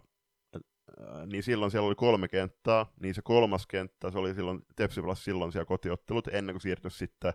ää, 0.99 1.25
niin 1.25 1.43
silloin 1.43 1.71
siellä 1.71 1.87
oli 1.87 1.95
kolme 1.95 2.27
kenttää, 2.27 2.85
niin 3.01 3.15
se 3.15 3.21
kolmas 3.21 3.67
kenttä, 3.67 4.11
se 4.11 4.17
oli 4.17 4.33
silloin, 4.33 4.61
Tepsi 4.75 5.01
silloin 5.13 5.51
siellä 5.51 5.65
kotiottelut, 5.65 6.27
ennen 6.27 6.53
kuin 6.53 6.61
siirtyi 6.61 6.91
sitten, 6.91 7.33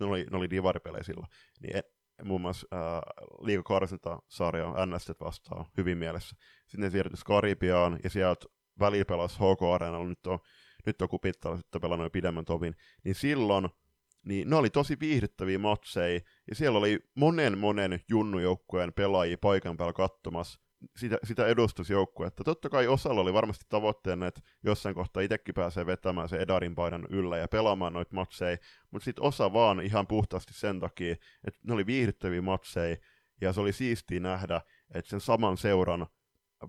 ne 0.00 0.06
oli, 0.06 0.26
ne 0.30 0.36
oli 0.36 0.50
divaripelejä 0.50 1.02
silloin, 1.02 1.28
niin 1.60 1.82
muun 2.24 2.40
muassa 2.40 2.66
äh, 2.72 3.00
liikakarsinta-sarja 3.40 4.86
NST 4.86 5.10
vastaan 5.20 5.66
hyvin 5.76 5.98
mielessä. 5.98 6.36
Sitten 6.66 6.92
ne 6.92 7.02
Karibiaan, 7.24 7.98
ja 8.04 8.10
sieltä 8.10 8.46
välillä 8.80 9.04
pelasi 9.04 9.36
HK 9.36 9.62
Areenalla, 9.74 10.08
nyt 10.08 10.26
on, 10.26 10.38
nyt 10.86 11.02
on 11.02 11.08
kupittalla 11.08 11.56
sitten 11.56 11.80
pelannut 11.80 12.12
pidemmän 12.12 12.44
tovin, 12.44 12.76
niin 13.04 13.14
silloin 13.14 13.68
niin 14.24 14.50
ne 14.50 14.56
oli 14.56 14.70
tosi 14.70 14.96
viihdyttäviä 15.00 15.58
matseja, 15.58 16.20
ja 16.48 16.54
siellä 16.54 16.78
oli 16.78 16.98
monen 17.14 17.58
monen 17.58 18.00
junnujoukkueen 18.08 18.92
pelaajia 18.92 19.38
paikan 19.40 19.76
päällä 19.76 19.92
katsomassa 19.92 20.60
sitä, 20.96 21.18
sitä 21.24 21.46
edustusjoukkuetta. 21.46 22.44
Totta 22.44 22.68
kai 22.68 22.86
osalla 22.86 23.20
oli 23.20 23.32
varmasti 23.32 23.64
tavoitteena, 23.68 24.26
että 24.26 24.40
jossain 24.64 24.94
kohtaa 24.94 25.22
itsekin 25.22 25.54
pääsee 25.54 25.86
vetämään 25.86 26.28
se 26.28 26.36
Edarin 26.36 26.74
paidan 26.74 27.06
yllä 27.10 27.36
ja 27.36 27.48
pelaamaan 27.48 27.92
noita 27.92 28.14
matseja, 28.14 28.56
mutta 28.90 29.04
sitten 29.04 29.24
osa 29.24 29.52
vaan 29.52 29.80
ihan 29.80 30.06
puhtaasti 30.06 30.54
sen 30.54 30.80
takia, 30.80 31.16
että 31.44 31.60
ne 31.66 31.74
oli 31.74 31.86
viihdyttäviä 31.86 32.42
matseja, 32.42 32.96
ja 33.40 33.52
se 33.52 33.60
oli 33.60 33.72
siistiä 33.72 34.20
nähdä, 34.20 34.60
että 34.94 35.10
sen 35.10 35.20
saman 35.20 35.56
seuran 35.56 36.06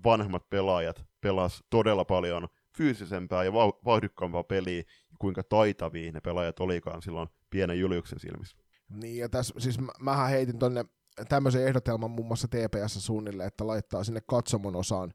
vanhemmat 0.04 0.50
pelaajat 0.50 1.04
pelas 1.20 1.64
todella 1.70 2.04
paljon 2.04 2.48
fyysisempää 2.76 3.44
ja 3.44 3.52
vauhdikkaampaa 3.84 4.44
peliä, 4.44 4.82
kuinka 5.18 5.42
taitavia 5.42 6.12
ne 6.12 6.20
pelaajat 6.20 6.60
olikaan 6.60 7.02
silloin 7.02 7.28
pienen 7.50 7.80
Juliuksen 7.80 8.20
silmissä. 8.20 8.56
Niin, 8.88 9.18
ja 9.18 9.28
tässä, 9.28 9.54
siis 9.58 9.78
mä, 9.78 9.92
mähän 10.00 10.30
heitin 10.30 10.58
tonne 10.58 10.84
tämmöisen 11.28 11.66
ehdotelman 11.66 12.10
muun 12.10 12.26
muassa 12.26 12.48
TPS 12.48 13.06
suunnille, 13.06 13.44
että 13.44 13.66
laittaa 13.66 14.04
sinne 14.04 14.20
katsomon 14.26 14.76
osaan, 14.76 15.12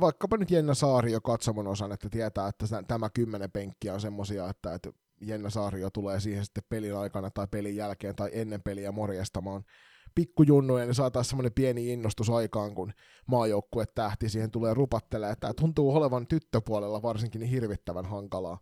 vaikkapa 0.00 0.36
nyt 0.36 0.50
Jenna 0.50 0.74
Saari 0.74 1.12
jo 1.12 1.20
katsomon 1.20 1.66
osan, 1.66 1.92
että 1.92 2.08
tietää, 2.08 2.48
että 2.48 2.82
tämä 2.88 3.10
kymmenen 3.10 3.50
penkkiä 3.50 3.94
on 3.94 4.00
semmosia, 4.00 4.48
että, 4.48 4.78
Jenna 5.20 5.48
jo 5.80 5.90
tulee 5.90 6.20
siihen 6.20 6.44
sitten 6.44 6.64
pelin 6.68 6.96
aikana 6.96 7.30
tai 7.30 7.46
pelin 7.50 7.76
jälkeen 7.76 8.16
tai 8.16 8.30
ennen 8.32 8.62
peliä 8.62 8.92
morjestamaan 8.92 9.64
pikkujunnuja, 10.14 10.84
niin 10.84 10.94
saataisiin 10.94 11.30
semmoinen 11.30 11.52
pieni 11.52 11.92
innostus 11.92 12.30
aikaan, 12.30 12.74
kun 12.74 12.92
maajoukkue 13.26 13.84
tähti 13.94 14.28
siihen 14.28 14.50
tulee 14.50 14.74
rupattelee, 14.74 15.30
että 15.30 15.54
tuntuu 15.60 15.96
olevan 15.96 16.26
tyttöpuolella 16.26 17.02
varsinkin 17.02 17.40
niin 17.40 17.50
hirvittävän 17.50 18.04
hankalaa 18.04 18.58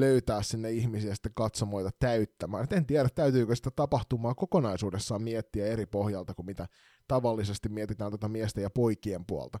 löytää 0.00 0.42
sinne 0.42 0.70
ihmisiä 0.70 1.14
sitten 1.14 1.32
katsomoita 1.34 1.90
täyttämään. 1.98 2.64
Et 2.64 2.72
en 2.72 2.86
tiedä, 2.86 3.08
täytyykö 3.14 3.56
sitä 3.56 3.70
tapahtumaa 3.70 4.34
kokonaisuudessaan 4.34 5.22
miettiä 5.22 5.66
eri 5.66 5.86
pohjalta 5.86 6.34
kuin 6.34 6.46
mitä 6.46 6.66
tavallisesti 7.08 7.68
mietitään 7.68 8.10
tuota 8.10 8.28
miesten 8.28 8.62
ja 8.62 8.70
poikien 8.70 9.26
puolta. 9.26 9.58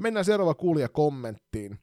Mennään 0.00 0.24
seuraava 0.24 0.54
kuulija 0.54 0.88
kommenttiin. 0.88 1.78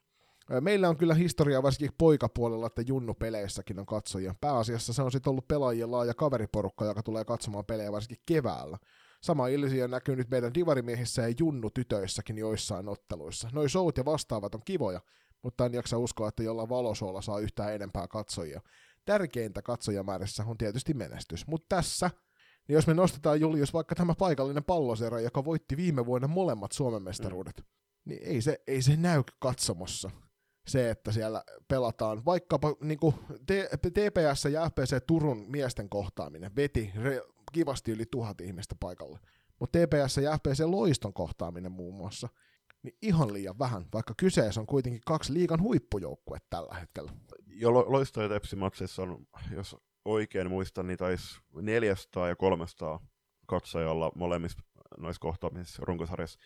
Meillä 0.62 0.89
on 0.89 0.98
kyllä 0.98 1.14
historiaa 1.14 1.64
varsinkin 1.64 1.96
poikapuolella, 1.98 2.68
että 2.68 2.82
junnupeleissäkin 2.82 3.80
on 3.80 3.86
katsojia. 3.86 4.36
Pääasiassa 4.41 4.93
se 4.93 5.02
on 5.02 5.12
sitten 5.12 5.32
ollut 5.32 5.48
pelaajien 5.48 5.91
laaja 5.91 6.14
kaveriporukka, 6.14 6.86
joka 6.86 7.04
tulee 7.04 7.26
katsomaan 7.26 7.66
pelejä 7.66 7.91
varsinkin 7.91 8.24
keväällä. 8.26 8.78
Sama 9.22 9.48
ilmiö 9.48 9.88
näkyy 9.88 10.16
nyt 10.16 10.30
meidän 10.30 10.54
divarimiehissä 10.54 11.22
ja 11.22 11.36
junnutytöissäkin 11.39 12.38
joissain 12.38 12.89
otteluissa. 12.89 13.50
Noi 13.54 13.70
showt 13.70 13.98
ja 13.98 14.06
vastaavat 14.06 14.56
on 14.56 14.62
kivoja, 14.66 15.02
mutta 15.41 15.65
en 15.65 15.73
jaksa 15.73 15.97
uskoa, 15.97 16.27
että 16.27 16.43
jollain 16.43 16.69
valosuolla 16.69 17.21
saa 17.21 17.39
yhtään 17.39 17.73
enempää 17.73 18.07
katsojia. 18.07 18.61
Tärkeintä 19.05 19.61
katsojamäärässä 19.61 20.43
on 20.47 20.57
tietysti 20.57 20.93
menestys, 20.93 21.47
mutta 21.47 21.75
tässä, 21.75 22.11
niin 22.67 22.73
jos 22.73 22.88
me 22.88 22.93
nostetaan 22.93 23.39
Julius 23.39 23.73
vaikka 23.73 23.95
tämä 23.95 24.15
paikallinen 24.15 24.63
pallosera, 24.63 25.19
joka 25.19 25.45
voitti 25.45 25.77
viime 25.77 26.05
vuonna 26.05 26.27
molemmat 26.27 26.71
Suomen 26.71 27.03
mestaruudet, 27.03 27.57
mm. 27.57 27.63
niin 28.05 28.23
ei 28.23 28.41
se, 28.41 28.61
ei 28.67 28.81
se 28.81 28.95
näy 28.95 29.23
katsomossa. 29.39 30.11
se, 30.67 30.89
että 30.89 31.11
siellä 31.11 31.43
pelataan 31.67 32.25
vaikkapa 32.25 32.75
niin 32.81 32.99
kuin 32.99 33.15
TPS 33.93 34.45
ja 34.51 34.69
FPC 34.69 35.05
Turun 35.07 35.45
miesten 35.51 35.89
kohtaaminen 35.89 36.55
veti 36.55 36.93
re- 36.95 37.33
kivasti 37.51 37.91
yli 37.91 38.05
tuhat 38.11 38.41
ihmistä 38.41 38.75
paikalle. 38.79 39.19
Mutta 39.59 39.79
TPS 39.79 40.17
ja 40.17 40.38
FPC 40.38 40.59
Loiston 40.65 41.13
kohtaaminen 41.13 41.71
muun 41.71 41.95
muassa, 41.95 42.29
niin 42.86 42.97
ihan 43.01 43.33
liian 43.33 43.59
vähän, 43.59 43.86
vaikka 43.93 44.13
kyseessä 44.17 44.61
on 44.61 44.67
kuitenkin 44.67 45.01
kaksi 45.05 45.33
liigan 45.33 45.61
huippujoukkuetta 45.61 46.47
tällä 46.49 46.75
hetkellä. 46.75 47.11
Jo 47.47 47.73
Loisto 47.73 48.21
ja 48.21 48.29
Tepsi 48.29 48.55
matseissa 48.55 49.03
on, 49.03 49.27
jos 49.51 49.75
oikein 50.05 50.49
muistan, 50.49 50.88
niin 50.88 50.97
taisi 50.97 51.39
400 51.61 52.27
ja 52.27 52.36
300 52.36 53.07
katsojalla 53.47 54.11
molemmissa 54.15 54.59
noissa 54.97 55.19
kohtaamisissa 55.19 55.83
runkosarjassa 55.86 56.39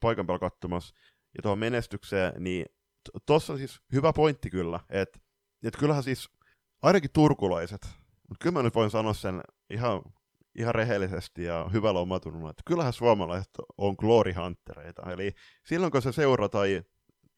paikan 0.00 0.26
päällä 0.26 0.50
katsomassa. 0.50 0.94
Ja 1.36 1.42
tuohon 1.42 1.58
menestykseen, 1.58 2.32
niin 2.38 2.66
tuossa 3.26 3.52
on 3.52 3.58
siis 3.58 3.80
hyvä 3.92 4.12
pointti 4.12 4.50
kyllä, 4.50 4.80
että 4.88 5.18
et 5.62 5.76
kyllähän 5.76 6.02
siis 6.02 6.28
ainakin 6.82 7.10
turkulaiset, 7.12 7.82
mutta 8.28 8.42
kyllä 8.42 8.52
mä 8.52 8.62
nyt 8.62 8.74
voin 8.74 8.90
sanoa 8.90 9.14
sen 9.14 9.40
ihan, 9.70 10.02
ihan 10.54 10.74
rehellisesti 10.74 11.44
ja 11.44 11.70
hyvällä 11.72 12.00
omatunnolla, 12.00 12.50
että 12.50 12.62
kyllähän 12.66 12.92
suomalaiset 12.92 13.50
on 13.78 13.94
glory 13.98 14.32
huntereita. 14.32 15.12
Eli 15.12 15.32
silloin 15.66 15.92
kun 15.92 16.02
se 16.02 16.12
seura 16.12 16.48
tai 16.48 16.82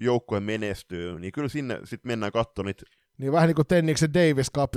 joukkue 0.01 0.41
menestyy, 0.41 1.21
niin 1.21 1.33
kyllä 1.33 1.49
sinne 1.49 1.81
sitten 1.85 2.09
mennään 2.09 2.33
katsomaan 2.33 2.67
niitä 2.67 2.83
niin 3.19 3.33
vähän 3.33 3.47
niin 3.47 3.57
kuin 3.57 3.67
Tenniksen 3.67 4.15
Davis 4.15 4.53
Cup, 4.53 4.73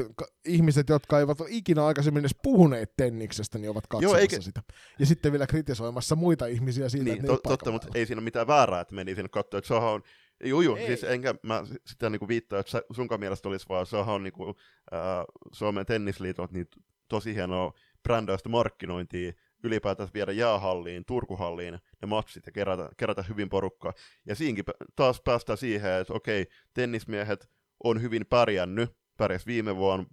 ihmiset, 0.46 0.90
jotka 0.90 1.20
eivät 1.20 1.42
ole 1.42 1.50
ikinä 1.52 1.86
aikaisemmin 1.86 2.20
edes 2.20 2.36
puhuneet 2.44 2.94
Tenniksestä, 2.98 3.58
niin 3.58 3.70
ovat 3.70 3.88
katsomassa 3.88 4.18
Joo, 4.18 4.22
eikä... 4.22 4.42
sitä. 4.42 4.64
Ja 5.00 5.06
sitten 5.06 5.32
vielä 5.32 5.48
kritisoimassa 5.48 6.16
muita 6.16 6.46
ihmisiä 6.46 6.90
siitä, 6.90 7.06
niin, 7.06 7.16
että 7.16 7.28
to, 7.28 7.38
Totta, 7.38 7.72
mutta 7.72 7.88
ei 7.96 8.06
siinä 8.06 8.20
ole 8.20 8.24
mitään 8.24 8.48
väärää, 8.48 8.82
että 8.82 8.96
meni 8.96 9.16
sinne 9.16 9.30
katsoa, 9.30 9.58
että 9.58 9.68
Saha 9.68 9.92
on 9.92 10.04
Juu, 10.44 10.62
juu, 10.62 10.76
siis 10.76 11.04
enkä 11.04 11.36
mä 11.44 11.64
sitä 11.86 12.10
niinku 12.10 12.28
viittaa, 12.28 12.60
että 12.60 12.82
sunkaan 12.92 13.20
mielestä 13.20 13.50
olisi 13.50 13.66
vaan, 13.70 13.86
Saha 13.86 14.14
on 14.14 14.24
niinku, 14.24 14.56
äh, 14.94 15.26
Suomen 15.52 15.86
tennisliitot 15.86 16.52
niin 16.52 16.68
tosi 17.08 17.36
hienoa 17.36 17.74
brändäystä 18.06 18.50
markkinointia, 18.50 19.32
ylipäätään 19.64 20.10
viedä 20.14 20.32
jäähalliin, 20.32 21.06
Turkuhalliin 21.06 21.80
ne 22.02 22.08
matsit 22.08 22.46
ja 22.46 22.52
kerätä, 22.52 22.90
kerätä 22.98 23.24
hyvin 23.24 23.50
porukkaa. 23.50 23.94
Ja 24.26 24.36
siinkin 24.36 24.66
taas 24.96 25.22
päästään 25.22 25.58
siihen, 25.58 25.92
että 25.92 26.14
okei, 26.14 26.48
tennismiehet 26.74 27.50
on 27.84 28.02
hyvin 28.02 28.26
pärjännyt, 28.26 28.98
pärjäs 29.18 29.46
viime 29.46 29.76
vuonna, 29.76 30.06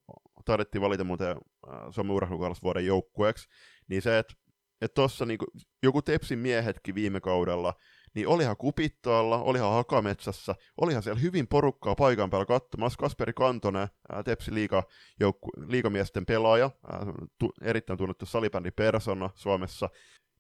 taidettiin 0.45 0.82
valita 0.82 1.05
muuten 1.05 1.28
äh, 1.28 1.80
Suomen 1.90 2.16
vuoden 2.62 2.86
joukkueeksi, 2.86 3.49
niin 3.88 4.03
se, 4.03 4.18
että 4.18 4.34
et 4.80 4.95
tuossa 4.95 5.26
niinku, 5.26 5.47
joku 5.82 6.03
Tepsin 6.03 6.38
miehetkin 6.38 6.95
viime 6.95 7.20
kaudella, 7.20 7.74
niin 8.14 8.28
olihan 8.28 8.56
Kupittaalla, 8.56 9.42
olihan 9.42 9.72
Hakametsässä, 9.72 10.54
olihan 10.80 11.02
siellä 11.02 11.20
hyvin 11.20 11.48
porukkaa 11.48 11.94
paikan 11.94 12.30
päällä 12.30 12.46
katsomassa. 12.46 12.98
Kasperi 12.98 13.32
Kantonen, 13.32 13.88
ää, 14.12 14.22
Tepsi 14.22 14.54
liiga, 14.54 14.82
joukku, 15.20 15.50
liigamiesten 15.66 16.26
pelaaja, 16.26 16.70
ää, 16.92 17.06
tu, 17.38 17.52
erittäin 17.62 17.98
tunnettu 17.98 18.26
salibändi 18.26 18.70
persona 18.70 19.30
Suomessa, 19.34 19.90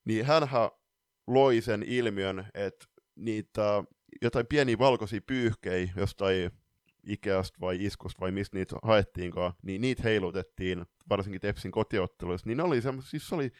niin 0.04 0.26
hänhän 0.26 0.70
loi 1.26 1.60
sen 1.60 1.82
ilmiön, 1.86 2.46
että 2.54 2.86
niitä 3.16 3.84
jotain 4.22 4.46
pieniä 4.46 4.78
valkoisia 4.78 5.20
pyyhkejä 5.26 5.92
jostain 5.96 6.50
Ikeasta 7.06 7.60
vai 7.60 7.84
Iskusta 7.84 8.20
vai 8.20 8.32
mistä 8.32 8.56
niitä 8.56 8.76
haettiinkaan, 8.82 9.52
niin 9.62 9.80
niitä 9.80 10.02
heilutettiin, 10.02 10.86
varsinkin 11.08 11.40
Tepsin 11.40 11.70
kotiotteluissa, 11.70 12.46
niin 12.46 12.56
ne 12.56 12.62
oli 12.62 12.82
semmos, 12.82 13.10
siis 13.10 13.28
se 13.28 13.34
oli, 13.34 13.52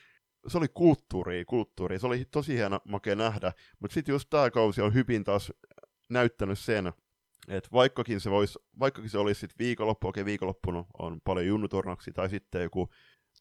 se 0.48 0.58
oli 0.58 0.68
kulttuuri, 0.68 1.44
kulttuuri, 1.44 1.98
se 1.98 2.06
oli 2.06 2.24
tosi 2.24 2.54
hieno 2.54 2.80
makea 2.88 3.14
nähdä, 3.14 3.52
mutta 3.80 3.94
sitten 3.94 4.12
just 4.12 4.30
tämä 4.30 4.50
kausi 4.50 4.80
on 4.80 4.94
hyvin 4.94 5.24
taas 5.24 5.52
näyttänyt 6.10 6.58
sen, 6.58 6.92
että 7.48 7.68
vaikkakin 7.72 8.20
se, 8.20 8.30
vois, 8.30 8.58
vaikkakin 8.78 9.10
se 9.10 9.18
olisi 9.18 9.40
sitten 9.40 9.58
viikonloppu, 9.58 10.08
okei 10.08 10.24
viikonloppuna 10.24 10.84
on 10.98 11.20
paljon 11.24 11.46
junnutornauksia, 11.46 12.14
tai 12.14 12.30
sitten 12.30 12.62
joku 12.62 12.88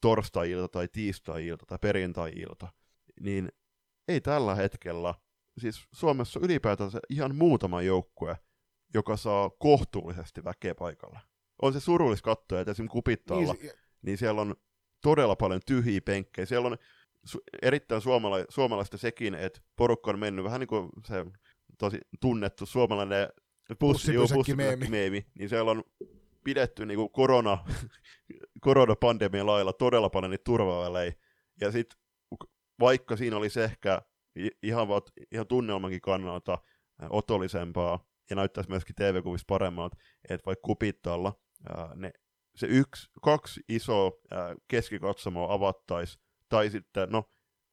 torstai-ilta 0.01 0.67
tai 0.67 0.87
tiistai-ilta 0.87 1.65
tai 1.65 1.77
perjantai-ilta, 1.81 2.67
niin 3.19 3.51
ei 4.07 4.21
tällä 4.21 4.55
hetkellä, 4.55 5.13
siis 5.57 5.87
Suomessa 5.93 6.39
ylipäätään 6.43 6.91
ihan 7.09 7.35
muutama 7.35 7.81
joukkue, 7.81 8.37
joka 8.93 9.17
saa 9.17 9.49
kohtuullisesti 9.49 10.43
väkeä 10.43 10.75
paikalla. 10.75 11.19
On 11.61 11.73
se 11.73 11.79
surullista 11.79 12.23
katsoa, 12.23 12.59
että 12.59 12.71
esimerkiksi 12.71 12.93
Kupittaalla, 12.93 13.53
niin, 13.53 13.71
niin 14.01 14.17
siellä 14.17 14.41
on 14.41 14.55
todella 15.01 15.35
paljon 15.35 15.61
tyhjiä 15.65 16.01
penkkejä. 16.01 16.45
Siellä 16.45 16.67
on 16.67 16.77
su- 17.29 17.43
erittäin 17.61 18.01
suomala- 18.01 18.45
suomalaista 18.49 18.97
sekin, 18.97 19.35
että 19.35 19.61
porukka 19.75 20.11
on 20.11 20.19
mennyt 20.19 20.45
vähän 20.45 20.59
niin 20.59 20.67
kuin 20.67 20.89
se 21.05 21.25
tosi 21.77 21.99
tunnettu 22.19 22.65
suomalainen 22.65 23.29
bussi, 23.79 24.11
meemi. 24.89 25.25
niin 25.39 25.49
siellä 25.49 25.71
on 25.71 25.83
pidetty 26.43 26.85
niin 26.85 26.97
kuin 26.97 27.11
korona, 27.11 27.57
koronapandemian 28.61 29.47
lailla 29.47 29.73
todella 29.73 30.09
paljon 30.09 30.31
niitä 30.31 30.43
turvavälejä. 30.43 31.13
Ja 31.61 31.71
sitten 31.71 31.97
vaikka 32.79 33.15
siinä 33.15 33.37
olisi 33.37 33.61
ehkä 33.61 34.01
ihan, 34.63 34.87
ihan 35.31 35.47
tunnelmankin 35.47 36.01
kannalta 36.01 36.57
otollisempaa, 37.09 38.05
ja 38.29 38.35
näyttäisi 38.35 38.69
myöskin 38.69 38.95
TV-kuvissa 38.95 39.45
paremmalta, 39.47 39.97
että 40.29 40.45
vaikka 40.45 40.65
kupittalla 40.65 41.33
ää, 41.69 41.91
ne, 41.95 42.11
se 42.55 42.67
yksi, 42.67 43.09
kaksi 43.21 43.61
isoa 43.69 44.11
keskikatsomoa 44.67 45.53
avattaisi, 45.53 46.19
tai 46.49 46.69
sitten, 46.69 47.09
no 47.09 47.23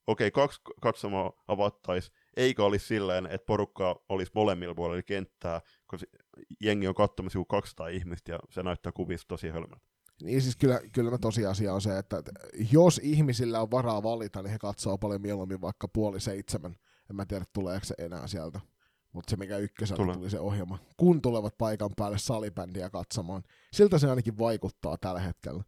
okei, 0.06 0.28
okay, 0.28 0.42
kaksi 0.42 0.60
katsomoa 0.82 1.42
avattaisi, 1.48 2.10
eikä 2.36 2.64
olisi 2.64 2.86
silleen, 2.86 3.26
että 3.26 3.46
porukka 3.46 4.04
olisi 4.08 4.32
molemmilla 4.34 4.74
puolilla 4.74 5.02
kenttää, 5.02 5.60
koska 5.86 6.06
jengi 6.60 6.88
on 6.88 6.94
katsomassa 6.94 7.38
joku 7.38 7.46
200 7.46 7.88
ihmistä, 7.88 8.32
ja 8.32 8.38
se 8.50 8.62
näyttää 8.62 8.92
kuvissa 8.92 9.28
tosi 9.28 9.48
hölmöltä. 9.48 9.88
Niin 10.22 10.42
siis 10.42 10.56
kyllä, 10.56 10.80
kyllä 10.92 11.18
tosiasia 11.18 11.74
on 11.74 11.80
se, 11.80 11.98
että 11.98 12.22
jos 12.72 13.00
ihmisillä 13.02 13.60
on 13.60 13.70
varaa 13.70 14.02
valita, 14.02 14.42
niin 14.42 14.50
he 14.50 14.58
katsoo 14.58 14.98
paljon 14.98 15.22
mieluummin 15.22 15.60
vaikka 15.60 15.88
puoli 15.88 16.20
seitsemän. 16.20 16.76
En 17.10 17.16
mä 17.16 17.26
tiedä, 17.26 17.44
tuleeko 17.52 17.84
se 17.84 17.94
enää 17.98 18.26
sieltä 18.26 18.60
mutta 19.18 19.30
se 19.30 19.36
mikä 19.36 19.56
ykkösellä 19.56 20.04
Tule. 20.04 20.14
tuli 20.14 20.30
se 20.30 20.40
ohjelma, 20.40 20.78
kun 20.96 21.22
tulevat 21.22 21.58
paikan 21.58 21.90
päälle 21.96 22.18
salibändiä 22.18 22.90
katsomaan. 22.90 23.42
Siltä 23.72 23.98
se 23.98 24.10
ainakin 24.10 24.38
vaikuttaa 24.38 24.96
tällä 24.98 25.20
hetkellä. 25.20 25.64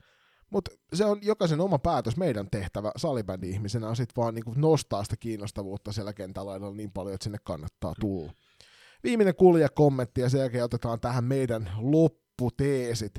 Mutta 0.50 0.70
se 0.94 1.04
on 1.04 1.18
jokaisen 1.22 1.60
oma 1.60 1.78
päätös, 1.78 2.16
meidän 2.16 2.50
tehtävä 2.50 2.92
salibändi-ihmisenä 2.96 3.88
on 3.88 3.96
sitten 3.96 4.22
vaan 4.22 4.34
niinku 4.34 4.52
nostaa 4.56 5.04
sitä 5.04 5.16
kiinnostavuutta 5.16 5.92
siellä 5.92 6.12
kentällä 6.12 6.58
niin 6.74 6.92
paljon, 6.92 7.14
että 7.14 7.24
sinne 7.24 7.38
kannattaa 7.44 7.94
tulla. 8.00 8.32
Viimeinen 9.04 9.34
kuulija 9.34 9.68
kommentti 9.68 10.20
ja 10.20 10.28
sen 10.28 10.40
jälkeen 10.40 10.64
otetaan 10.64 11.00
tähän 11.00 11.24
meidän 11.24 11.70
lopputeesit. 11.78 13.14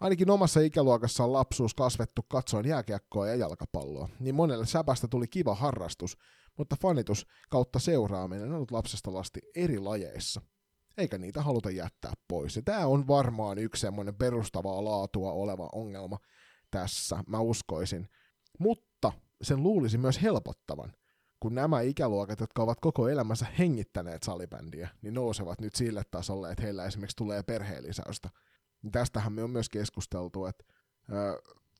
Ainakin 0.00 0.30
omassa 0.30 0.60
ikäluokassa 0.60 1.24
on 1.24 1.32
lapsuus 1.32 1.74
kasvettu 1.74 2.22
katsoen 2.28 2.66
jääkiekkoa 2.66 3.28
ja 3.28 3.34
jalkapalloa, 3.34 4.08
niin 4.18 4.34
monelle 4.34 4.66
säpästä 4.66 5.08
tuli 5.08 5.28
kiva 5.28 5.54
harrastus– 5.54 6.16
mutta 6.56 6.76
fanitus 6.82 7.26
kautta 7.50 7.78
seuraaminen 7.78 8.48
on 8.48 8.54
ollut 8.54 8.70
lapsesta 8.70 9.14
lasti 9.14 9.40
eri 9.54 9.78
lajeissa, 9.78 10.40
eikä 10.98 11.18
niitä 11.18 11.42
haluta 11.42 11.70
jättää 11.70 12.12
pois. 12.28 12.56
Ja 12.56 12.62
tämä 12.62 12.86
on 12.86 13.08
varmaan 13.08 13.58
yksi 13.58 13.80
semmoinen 13.80 14.14
perustavaa 14.14 14.84
laatua 14.84 15.32
oleva 15.32 15.68
ongelma 15.72 16.18
tässä, 16.70 17.24
mä 17.26 17.40
uskoisin. 17.40 18.08
Mutta 18.58 19.12
sen 19.42 19.62
luulisi 19.62 19.98
myös 19.98 20.22
helpottavan, 20.22 20.92
kun 21.40 21.54
nämä 21.54 21.80
ikäluokat, 21.80 22.40
jotka 22.40 22.62
ovat 22.62 22.80
koko 22.80 23.08
elämänsä 23.08 23.46
hengittäneet 23.58 24.22
salibändiä, 24.22 24.88
niin 25.02 25.14
nousevat 25.14 25.60
nyt 25.60 25.74
sille 25.74 26.02
tasolle, 26.10 26.50
että 26.50 26.62
heillä 26.62 26.84
esimerkiksi 26.84 27.16
tulee 27.16 27.42
perheellisäystä. 27.42 28.30
Tästähän 28.92 29.32
me 29.32 29.42
on 29.42 29.50
myös 29.50 29.68
keskusteltu, 29.68 30.46
että 30.46 30.64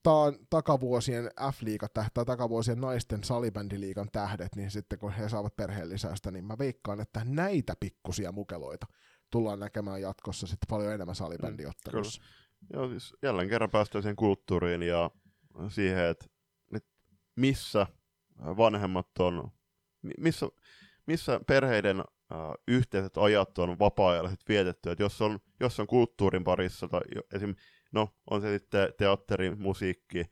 ta- 0.03 0.33
takavuosien 0.51 1.31
F-liiga 1.53 1.89
tai 1.89 2.25
takavuosien 2.27 2.81
naisten 2.81 3.25
salibändiliigan 3.25 4.09
tähdet, 4.13 4.57
niin 4.57 4.71
sitten 4.71 4.99
kun 4.99 5.13
he 5.13 5.29
saavat 5.29 5.57
perheellisäystä, 5.57 6.31
niin 6.31 6.45
mä 6.45 6.59
veikkaan, 6.59 7.01
että 7.01 7.23
näitä 7.25 7.75
pikkusia 7.81 8.33
mukeloita 8.33 8.87
tullaan 9.31 9.61
näkemään 9.61 10.03
jatkossa 10.03 10.47
sitten 10.47 10.67
paljon 10.71 10.93
enemmän 10.93 11.15
salibändiottelussa. 11.15 12.23
Mm, 12.23 12.67
Joo, 12.73 12.89
siis 12.89 13.15
jälleen 13.23 13.49
kerran 13.49 13.71
päästään 13.71 14.03
siihen 14.03 14.17
kulttuuriin 14.17 14.83
ja 14.83 15.11
siihen, 15.69 16.07
että, 16.07 16.27
missä 17.37 17.87
vanhemmat 18.39 19.19
on, 19.19 19.51
missä, 20.19 20.47
missä 21.07 21.41
perheiden 21.47 22.05
yhteiset 22.69 23.19
ajat 23.19 23.59
on 23.59 23.79
vapaa-ajalla 23.79 24.31
vietetty, 24.49 24.91
että 24.91 25.03
jos 25.03 25.23
on, 25.23 25.39
jos 25.61 25.81
on 25.81 25.87
kulttuurin 25.87 26.45
parissa 26.45 26.89
tai 26.89 27.01
esim 27.35 27.55
no 27.93 28.09
on 28.31 28.41
se 28.41 28.59
sitten 28.59 28.93
teatteri, 28.99 29.55
musiikki 29.55 30.25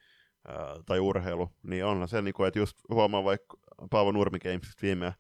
ää, 0.49 0.77
tai 0.87 1.01
urheilu, 1.01 1.49
niin 1.63 1.85
onhan 1.85 2.09
se, 2.09 2.23
niin 2.23 2.35
kuin, 2.35 2.49
että 2.49 2.59
just 2.59 2.79
huomaa 2.91 3.25
vaikka 3.25 3.57
Paavo 3.91 4.13
Nurmi 4.13 4.39
Gamesista 4.39 4.83
viime, 4.83 5.07
ää, 5.07 5.15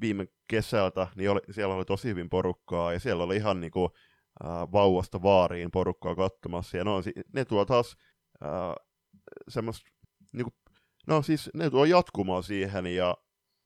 viime 0.00 0.26
kesältä, 0.48 1.06
niin 1.16 1.30
oli, 1.30 1.40
siellä 1.50 1.74
oli 1.74 1.84
tosi 1.84 2.08
hyvin 2.08 2.30
porukkaa, 2.30 2.92
ja 2.92 3.00
siellä 3.00 3.24
oli 3.24 3.36
ihan 3.36 3.60
niin 3.60 3.70
kuin, 3.70 3.88
ää, 4.44 4.72
vauvasta 4.72 5.22
vaariin 5.22 5.70
porukkaa 5.70 6.14
katsomassa, 6.14 6.76
ja 6.76 6.84
no, 6.84 7.02
ne 7.32 7.44
tuo 7.44 7.64
taas 7.64 7.96
semmoista, 9.48 9.90
niin 10.32 10.44
kuin, 10.44 10.54
no 11.06 11.22
siis 11.22 11.50
ne 11.54 11.70
tuo 11.70 11.84
jatkumaa 11.84 12.42
siihen, 12.42 12.86
ja 12.86 13.16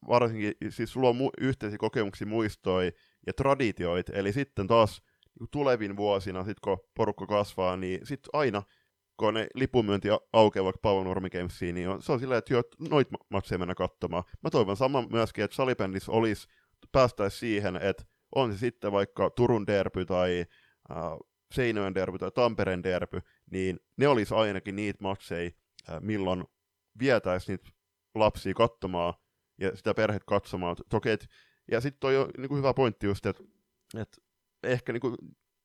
varsinkin 0.09 0.53
siis 0.68 0.93
sulla 0.93 1.09
on 1.09 1.16
mu- 1.16 1.34
yhteisiä 1.41 1.78
kokemuksia 1.78 2.26
muistoi, 2.26 2.93
ja 3.26 3.32
traditioit, 3.32 4.09
eli 4.09 4.32
sitten 4.32 4.66
taas 4.66 5.03
tulevin 5.51 5.97
vuosina, 5.97 6.45
sit 6.45 6.61
kun 6.61 6.78
porukka 6.95 7.26
kasvaa, 7.26 7.76
niin 7.76 8.07
sitten 8.07 8.30
aina, 8.32 8.62
kun 9.16 9.34
ne 9.34 9.47
lipunmyönti 9.55 10.09
aukeaa 10.32 10.64
vaikka 10.64 10.80
Paavo 10.82 11.14
Gamesiin, 11.32 11.74
niin 11.74 11.89
on, 11.89 12.03
se 12.03 12.12
on 12.12 12.20
silleen, 12.20 12.39
että 12.39 12.55
jo, 12.55 12.62
noit 12.91 13.09
matseja 13.30 13.59
mennä 13.59 13.74
katsomaan. 13.74 14.24
Mä 14.43 14.51
toivon 14.51 14.76
saman 14.76 15.07
myöskin, 15.11 15.45
että 15.45 15.55
salibändissä 15.55 16.12
olisi, 16.12 16.49
päästäisiin 16.93 17.41
siihen, 17.41 17.76
että 17.76 18.05
on 18.34 18.53
se 18.53 18.59
sitten 18.59 18.93
vaikka 18.93 19.30
Turun 19.30 19.66
derby 19.66 20.05
tai 20.05 20.47
äh, 20.91 20.97
Seinäjoen 21.55 21.95
derby 21.95 22.18
tai 22.18 22.30
Tampereen 22.30 22.82
derby, 22.82 23.20
niin 23.51 23.80
ne 23.97 24.09
olisi 24.09 24.34
ainakin 24.34 24.76
niitä 24.76 25.03
matseja, 25.03 25.51
äh, 25.91 26.01
milloin 26.01 26.45
vietäisiin 26.99 27.57
niitä 27.57 27.76
lapsia 28.14 28.55
katsomaan 28.55 29.14
ja 29.61 29.76
sitä 29.76 29.95
perhet 29.95 30.24
katsomaan. 30.24 30.76
Toki, 30.89 31.11
et, 31.11 31.26
ja 31.70 31.80
sitten 31.80 32.01
toi 32.01 32.16
on 32.16 32.30
niin 32.39 32.49
kuin 32.49 32.59
hyvä 32.59 32.74
pointti 32.74 33.07
just, 33.07 33.26
että 33.26 33.43
et 34.01 34.22
ehkä 34.66 34.92
niin 34.92 35.00
kuin, 35.00 35.16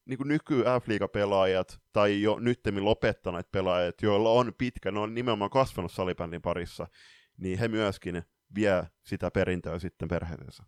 niin 0.05 0.17
kuin 0.17 0.27
nyky 0.27 0.63
f 0.81 1.11
pelaajat 1.13 1.79
tai 1.93 2.21
jo 2.21 2.39
nyttemmin 2.39 2.85
lopettaneet 2.85 3.51
pelaajat, 3.51 4.01
joilla 4.01 4.29
on 4.29 4.53
pitkä, 4.57 4.91
ne 4.91 4.99
on 4.99 5.13
nimenomaan 5.13 5.51
kasvanut 5.51 5.91
salibändin 5.91 6.41
parissa, 6.41 6.87
niin 7.37 7.59
he 7.59 7.67
myöskin 7.67 8.23
vie 8.55 8.87
sitä 9.03 9.31
perintöä 9.31 9.79
sitten 9.79 10.07
perheeseensä. 10.07 10.63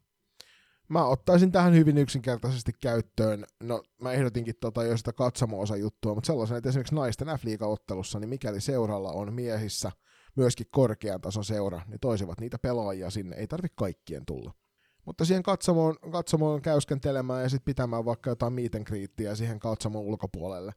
Mä 0.87 1.05
ottaisin 1.05 1.51
tähän 1.51 1.73
hyvin 1.73 1.97
yksinkertaisesti 1.97 2.71
käyttöön, 2.81 3.45
no 3.63 3.83
mä 4.01 4.11
ehdotinkin 4.11 4.55
tota 4.59 4.83
jo 4.83 4.97
sitä 4.97 5.13
katsamo 5.13 5.65
juttua, 5.79 6.15
mutta 6.15 6.27
sellaisen, 6.27 6.57
että 6.57 6.69
esimerkiksi 6.69 6.95
naisten 6.95 7.27
f 7.27 7.61
ottelussa, 7.61 8.19
niin 8.19 8.29
mikäli 8.29 8.61
seuralla 8.61 9.11
on 9.11 9.33
miehissä 9.33 9.91
myöskin 10.35 10.67
korkean 10.71 11.21
tason 11.21 11.45
seura, 11.45 11.81
niin 11.87 11.99
toisivat 11.99 12.39
niitä 12.39 12.59
pelaajia 12.59 13.09
sinne, 13.09 13.35
ei 13.35 13.47
tarvitse 13.47 13.75
kaikkien 13.75 14.25
tulla. 14.25 14.53
Mutta 15.05 15.25
siihen 15.25 15.43
katsomoon, 15.43 15.95
katsomoon 16.11 16.61
käyskentelemään 16.61 17.43
ja 17.43 17.49
sitten 17.49 17.65
pitämään 17.65 18.05
vaikka 18.05 18.29
jotain 18.29 18.53
meet 18.53 18.71
kriittiä 18.85 19.35
siihen 19.35 19.59
katsomon 19.59 20.01
ulkopuolelle 20.01 20.71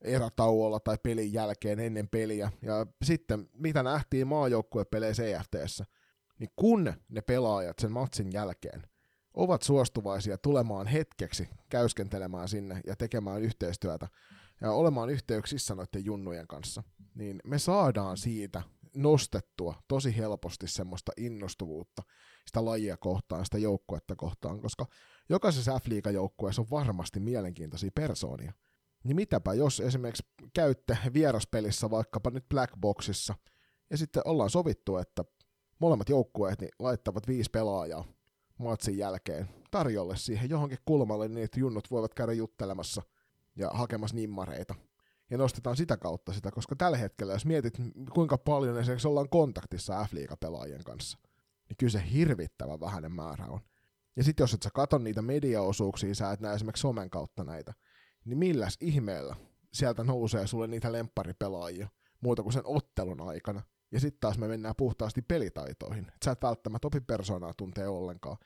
erätauolla 0.00 0.80
tai 0.80 0.98
pelin 1.02 1.32
jälkeen 1.32 1.80
ennen 1.80 2.08
peliä. 2.08 2.52
Ja 2.62 2.86
sitten, 3.04 3.48
mitä 3.52 3.82
nähtiin 3.82 4.26
maajoukkuepeleissä 4.26 5.24
EFTssä, 5.24 5.84
niin 6.38 6.50
kun 6.56 6.92
ne 7.08 7.20
pelaajat 7.20 7.78
sen 7.78 7.92
matsin 7.92 8.32
jälkeen 8.32 8.82
ovat 9.34 9.62
suostuvaisia 9.62 10.38
tulemaan 10.38 10.86
hetkeksi 10.86 11.48
käyskentelemään 11.68 12.48
sinne 12.48 12.80
ja 12.86 12.96
tekemään 12.96 13.42
yhteistyötä 13.42 14.08
ja 14.60 14.72
olemaan 14.72 15.10
yhteyksissä 15.10 15.74
noiden 15.74 16.04
junnujen 16.04 16.46
kanssa, 16.46 16.82
niin 17.14 17.40
me 17.44 17.58
saadaan 17.58 18.16
siitä 18.16 18.62
nostettua 18.96 19.74
tosi 19.88 20.16
helposti 20.16 20.68
semmoista 20.68 21.12
innostuvuutta 21.16 22.02
sitä 22.48 22.64
lajia 22.64 22.96
kohtaan, 22.96 23.44
sitä 23.44 23.58
joukkuetta 23.58 24.16
kohtaan, 24.16 24.60
koska 24.60 24.86
jokaisessa 25.28 25.78
f 25.78 25.86
joukkueessa 26.12 26.62
on 26.62 26.70
varmasti 26.70 27.20
mielenkiintoisia 27.20 27.90
persoonia. 27.94 28.52
Niin 29.04 29.16
mitäpä 29.16 29.54
jos 29.54 29.80
esimerkiksi 29.80 30.26
käytte 30.54 30.98
vieraspelissä 31.14 31.90
vaikkapa 31.90 32.30
nyt 32.30 32.48
Blackboxissa, 32.48 33.34
ja 33.90 33.98
sitten 33.98 34.22
ollaan 34.24 34.50
sovittu, 34.50 34.96
että 34.96 35.24
molemmat 35.78 36.08
joukkueet 36.08 36.60
niin 36.60 36.70
laittavat 36.78 37.28
viisi 37.28 37.50
pelaajaa 37.50 38.04
matsin 38.58 38.98
jälkeen 38.98 39.48
tarjolle 39.70 40.16
siihen 40.16 40.50
johonkin 40.50 40.78
kulmalle 40.84 41.28
niin, 41.28 41.44
että 41.44 41.60
junnut 41.60 41.90
voivat 41.90 42.14
käydä 42.14 42.32
juttelemassa 42.32 43.02
ja 43.56 43.70
hakemassa 43.74 44.16
nimmareita. 44.16 44.74
Ja 45.30 45.38
nostetaan 45.38 45.76
sitä 45.76 45.96
kautta 45.96 46.32
sitä, 46.32 46.50
koska 46.50 46.76
tällä 46.76 46.96
hetkellä, 46.96 47.32
jos 47.32 47.46
mietit, 47.46 47.74
kuinka 48.14 48.38
paljon 48.38 48.78
esimerkiksi 48.78 49.08
ollaan 49.08 49.28
kontaktissa 49.28 50.04
f 50.04 50.10
pelaajien 50.40 50.84
kanssa, 50.84 51.18
niin 51.68 51.76
kyllä 51.76 51.90
se 51.90 52.02
hirvittävän 52.12 52.80
vähäinen 52.80 53.12
määrä 53.12 53.46
on. 53.46 53.60
Ja 54.16 54.24
sitten 54.24 54.42
jos 54.42 54.54
et 54.54 54.62
sä 54.62 54.70
katon 54.74 55.04
niitä 55.04 55.22
mediaosuuksia, 55.22 56.14
sä 56.14 56.32
et 56.32 56.40
näe 56.40 56.54
esimerkiksi 56.54 56.80
somen 56.80 57.10
kautta 57.10 57.44
näitä, 57.44 57.74
niin 58.24 58.38
milläs 58.38 58.76
ihmeellä 58.80 59.36
sieltä 59.72 60.04
nousee 60.04 60.46
sulle 60.46 60.66
niitä 60.66 60.92
lempparipelaajia 60.92 61.88
muuta 62.20 62.42
kuin 62.42 62.52
sen 62.52 62.62
ottelun 62.66 63.20
aikana. 63.20 63.62
Ja 63.92 64.00
sitten 64.00 64.20
taas 64.20 64.38
me 64.38 64.48
mennään 64.48 64.74
puhtaasti 64.76 65.22
pelitaitoihin. 65.22 66.08
Et 66.08 66.22
sä 66.24 66.30
et 66.30 66.42
välttämättä 66.42 66.88
opi 66.88 67.00
persoonaa 67.00 67.54
tuntee 67.54 67.88
ollenkaan. 67.88 68.36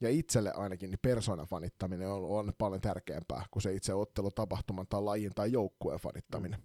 Ja 0.00 0.10
itselle 0.10 0.52
ainakin 0.52 0.90
niin 0.90 0.98
persoonafanittaminen 1.02 2.08
on, 2.08 2.24
on 2.24 2.52
paljon 2.58 2.80
tärkeämpää 2.80 3.46
kuin 3.50 3.62
se 3.62 3.74
itse 3.74 3.94
ottelutapahtuman 3.94 4.86
tai 4.86 5.02
lajin 5.02 5.32
tai 5.34 5.52
joukkueen 5.52 6.00
fanittaminen. 6.00 6.62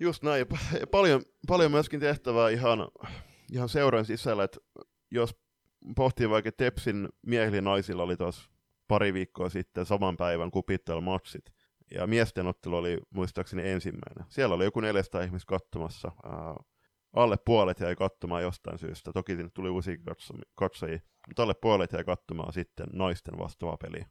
Just 0.00 0.22
näin. 0.22 0.46
Paljon, 0.90 1.22
paljon 1.46 1.70
myöskin 1.70 2.00
tehtävää 2.00 2.48
ihan, 2.48 2.88
ihan 3.52 3.68
seuran 3.68 4.04
sisällä, 4.04 4.44
että 4.44 4.60
jos 5.10 5.36
pohtii 5.96 6.30
vaikka 6.30 6.52
Tepsin 6.52 7.08
miehillä 7.26 7.60
naisilla 7.60 8.02
oli 8.02 8.16
tuossa 8.16 8.50
pari 8.88 9.14
viikkoa 9.14 9.48
sitten 9.48 9.86
saman 9.86 10.16
päivän 10.16 10.50
kupittelmatsit, 10.50 11.44
ja 11.90 12.06
miesten 12.06 12.46
ottelu 12.46 12.76
oli 12.76 12.98
muistaakseni 13.10 13.70
ensimmäinen. 13.70 14.24
Siellä 14.28 14.54
oli 14.54 14.64
joku 14.64 14.80
400 14.80 15.22
ihmistä 15.22 15.48
katsomassa. 15.48 16.12
Ää, 16.24 16.56
alle 17.12 17.36
puolet 17.44 17.80
jäi 17.80 17.96
katsomaan 17.96 18.42
jostain 18.42 18.78
syystä. 18.78 19.12
Toki 19.12 19.36
sinne 19.36 19.50
tuli 19.54 19.68
uusia 19.68 19.96
katsojia, 20.54 20.98
mutta 21.28 21.42
alle 21.42 21.54
puolet 21.54 21.92
jäi 21.92 22.04
katsomaan 22.04 22.52
sitten 22.52 22.86
naisten 22.92 23.38
vastaavaa 23.38 23.76
peliä. 23.76 24.06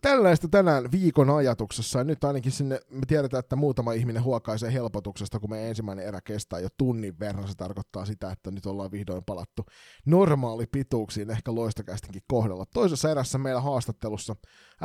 Tällaista 0.00 0.48
tänään 0.48 0.92
viikon 0.92 1.30
ajatuksessa. 1.30 2.04
Nyt 2.04 2.24
ainakin 2.24 2.52
sinne, 2.52 2.80
me 2.90 3.06
tiedetään, 3.06 3.38
että 3.38 3.56
muutama 3.56 3.92
ihminen 3.92 4.22
huokaisee 4.22 4.72
helpotuksesta, 4.72 5.40
kun 5.40 5.50
me 5.50 5.68
ensimmäinen 5.68 6.06
erä 6.06 6.20
kestää 6.20 6.60
jo 6.60 6.68
tunnin 6.76 7.18
verran. 7.18 7.48
Se 7.48 7.54
tarkoittaa 7.54 8.04
sitä, 8.04 8.30
että 8.30 8.50
nyt 8.50 8.66
ollaan 8.66 8.90
vihdoin 8.90 9.24
palattu 9.24 9.66
normaali 10.06 10.66
pituuksiin, 10.66 11.30
ehkä 11.30 11.54
loistokästinkin 11.54 12.22
kohdalla. 12.28 12.64
Toisessa 12.74 13.10
erässä 13.10 13.38
meillä 13.38 13.60
haastattelussa 13.60 14.36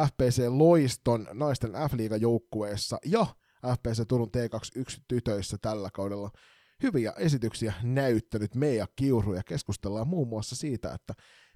FPC 0.07 0.43
Loiston 0.49 1.27
naisten 1.33 1.71
f 1.71 1.93
joukkueessa 2.19 2.97
ja 3.05 3.25
FPC 3.67 4.07
Turun 4.07 4.29
T21 4.37 5.01
tytöissä 5.07 5.57
tällä 5.61 5.89
kaudella 5.93 6.31
hyviä 6.83 7.13
esityksiä 7.17 7.73
näyttänyt 7.83 8.55
Meija 8.55 8.87
Kiuru 8.95 9.33
ja 9.33 9.43
keskustellaan 9.43 10.07
muun 10.07 10.27
muassa 10.27 10.55
siitä, 10.55 10.93
että 10.93 11.13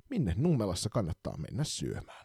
minne 0.09 0.33
Nummelassa 0.37 0.89
kannattaa 0.89 1.37
mennä 1.37 1.63
syömään. 1.63 2.24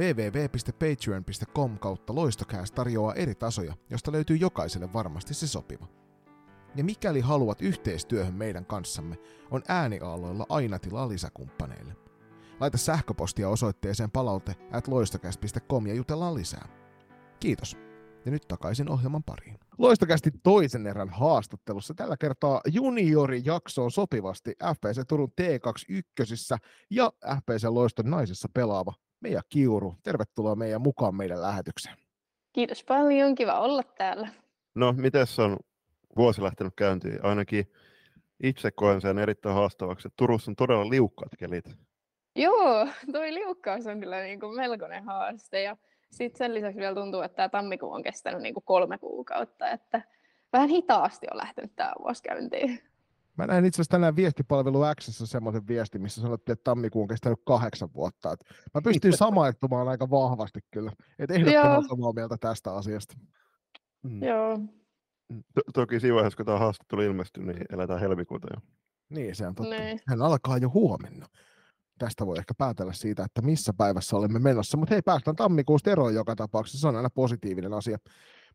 www.patreon.com 0.00 1.78
kautta 1.78 2.14
loistokäästä 2.14 2.74
tarjoaa 2.74 3.14
eri 3.14 3.34
tasoja, 3.34 3.74
josta 3.90 4.12
löytyy 4.12 4.36
jokaiselle 4.36 4.92
varmasti 4.92 5.34
se 5.34 5.46
sopiva. 5.46 5.86
Ja 6.76 6.84
mikäli 6.84 7.20
haluat 7.20 7.62
yhteistyöhön 7.62 8.34
meidän 8.34 8.66
kanssamme, 8.66 9.18
on 9.50 9.62
ääniaaloilla 9.68 10.46
aina 10.48 10.78
tilaa 10.78 11.08
lisäkumppaneille. 11.08 11.96
Laita 12.60 12.78
sähköpostia 12.78 13.48
osoitteeseen 13.48 14.10
palaute 14.10 14.56
at 14.72 14.88
ja 15.86 15.94
jutellaan 15.94 16.34
lisää. 16.34 16.68
Kiitos. 17.40 17.76
Ja 18.24 18.30
nyt 18.30 18.48
takaisin 18.48 18.90
ohjelman 18.90 19.24
pariin. 19.24 19.58
Loistokästi 19.78 20.30
toisen 20.42 20.86
erän 20.86 21.08
haastattelussa. 21.08 21.94
Tällä 21.94 22.16
kertaa 22.16 22.60
juniorijaksoon 22.66 23.90
sopivasti 23.90 24.50
FPC 24.50 25.08
Turun 25.08 25.32
T21 25.40 26.58
ja 26.90 27.12
FPC 27.36 27.64
Loiston 27.64 28.10
naisessa 28.10 28.48
pelaava 28.54 28.92
Meija 29.20 29.42
Kiuru. 29.48 29.94
Tervetuloa 30.02 30.56
meidän 30.56 30.82
mukaan 30.82 31.14
meidän 31.14 31.42
lähetykseen. 31.42 31.96
Kiitos 32.52 32.84
paljon, 32.84 33.34
kiva 33.34 33.60
olla 33.60 33.82
täällä. 33.82 34.28
No, 34.74 34.92
miten 34.92 35.26
on 35.44 35.56
vuosi 36.16 36.42
lähtenyt 36.42 36.72
käyntiin? 36.76 37.24
Ainakin 37.24 37.72
itse 38.42 38.70
koen 38.70 39.00
sen 39.00 39.18
erittäin 39.18 39.54
haastavaksi. 39.54 40.08
Turussa 40.16 40.50
on 40.50 40.56
todella 40.56 40.90
liukkaat 40.90 41.32
kelit. 41.38 41.64
Joo, 42.36 42.88
toi 43.12 43.34
liukkaus 43.34 43.86
on 43.86 44.00
kyllä 44.00 44.22
niin 44.22 44.40
kuin 44.40 44.56
melkoinen 44.56 45.04
haaste. 45.04 45.62
Ja 45.62 45.76
sitten 46.10 46.38
sen 46.38 46.54
lisäksi 46.54 46.78
vielä 46.78 46.94
tuntuu, 46.94 47.22
että 47.22 47.36
tämä 47.36 47.48
tammikuu 47.48 47.92
on 47.92 48.02
kestänyt 48.02 48.42
niin 48.42 48.54
kuin 48.54 48.64
kolme 48.64 48.98
kuukautta, 48.98 49.70
että 49.70 50.02
vähän 50.52 50.68
hitaasti 50.68 51.26
on 51.30 51.38
lähtenyt 51.38 51.76
tämä 51.76 51.92
vuosi 52.02 52.22
käyntiin. 52.22 52.89
Mä 53.38 53.46
näin 53.46 53.64
itse 53.64 53.76
asiassa 53.76 53.90
tänään 53.90 54.16
viestipalvelu 54.16 54.80
Xssä 55.00 55.26
semmoisen 55.26 55.66
viestin, 55.68 56.02
missä 56.02 56.20
sanottiin, 56.20 56.52
että 56.52 56.64
tammikuu 56.64 57.02
on 57.02 57.08
kestänyt 57.08 57.38
kahdeksan 57.46 57.88
vuotta. 57.94 58.32
Et 58.32 58.40
mä 58.74 58.82
pystyn 58.82 59.16
samaittumaan 59.16 59.88
aika 59.88 60.10
vahvasti 60.10 60.60
kyllä. 60.70 60.92
Että 61.18 61.34
ehdottomasti 61.34 61.88
samaa 61.88 62.12
mieltä 62.12 62.36
tästä 62.40 62.74
asiasta. 62.74 63.14
Mm. 64.02 64.22
Joo. 64.22 64.56
Mm. 64.56 65.42
To- 65.54 65.72
toki 65.74 66.00
siinä 66.00 66.14
vaiheessa, 66.14 66.36
kun 66.36 66.46
tämä 66.46 66.58
haastattelu 66.58 67.02
ilmestyy, 67.02 67.44
niin 67.44 67.64
eletään 67.72 68.00
helmikuuta 68.00 68.48
jo. 68.54 68.60
Niin, 69.10 69.36
se 69.36 69.46
on 69.46 69.54
totta. 69.54 69.74
Niin. 69.74 70.00
Hän 70.06 70.22
alkaa 70.22 70.58
jo 70.58 70.70
huomenna. 70.74 71.26
tästä 71.98 72.26
voi 72.26 72.38
ehkä 72.38 72.54
päätellä 72.58 72.92
siitä, 72.92 73.24
että 73.24 73.42
missä 73.42 73.72
päivässä 73.72 74.16
olemme 74.16 74.38
menossa. 74.38 74.76
Mutta 74.76 74.94
hei, 74.94 75.02
päästään 75.02 75.36
tammikuusta 75.36 75.90
eroon 75.90 76.14
joka 76.14 76.36
tapauksessa, 76.36 76.78
se 76.80 76.88
on 76.88 76.96
aina 76.96 77.10
positiivinen 77.10 77.72
asia. 77.74 77.98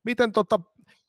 Miten 0.04 0.32
tota, 0.32 0.60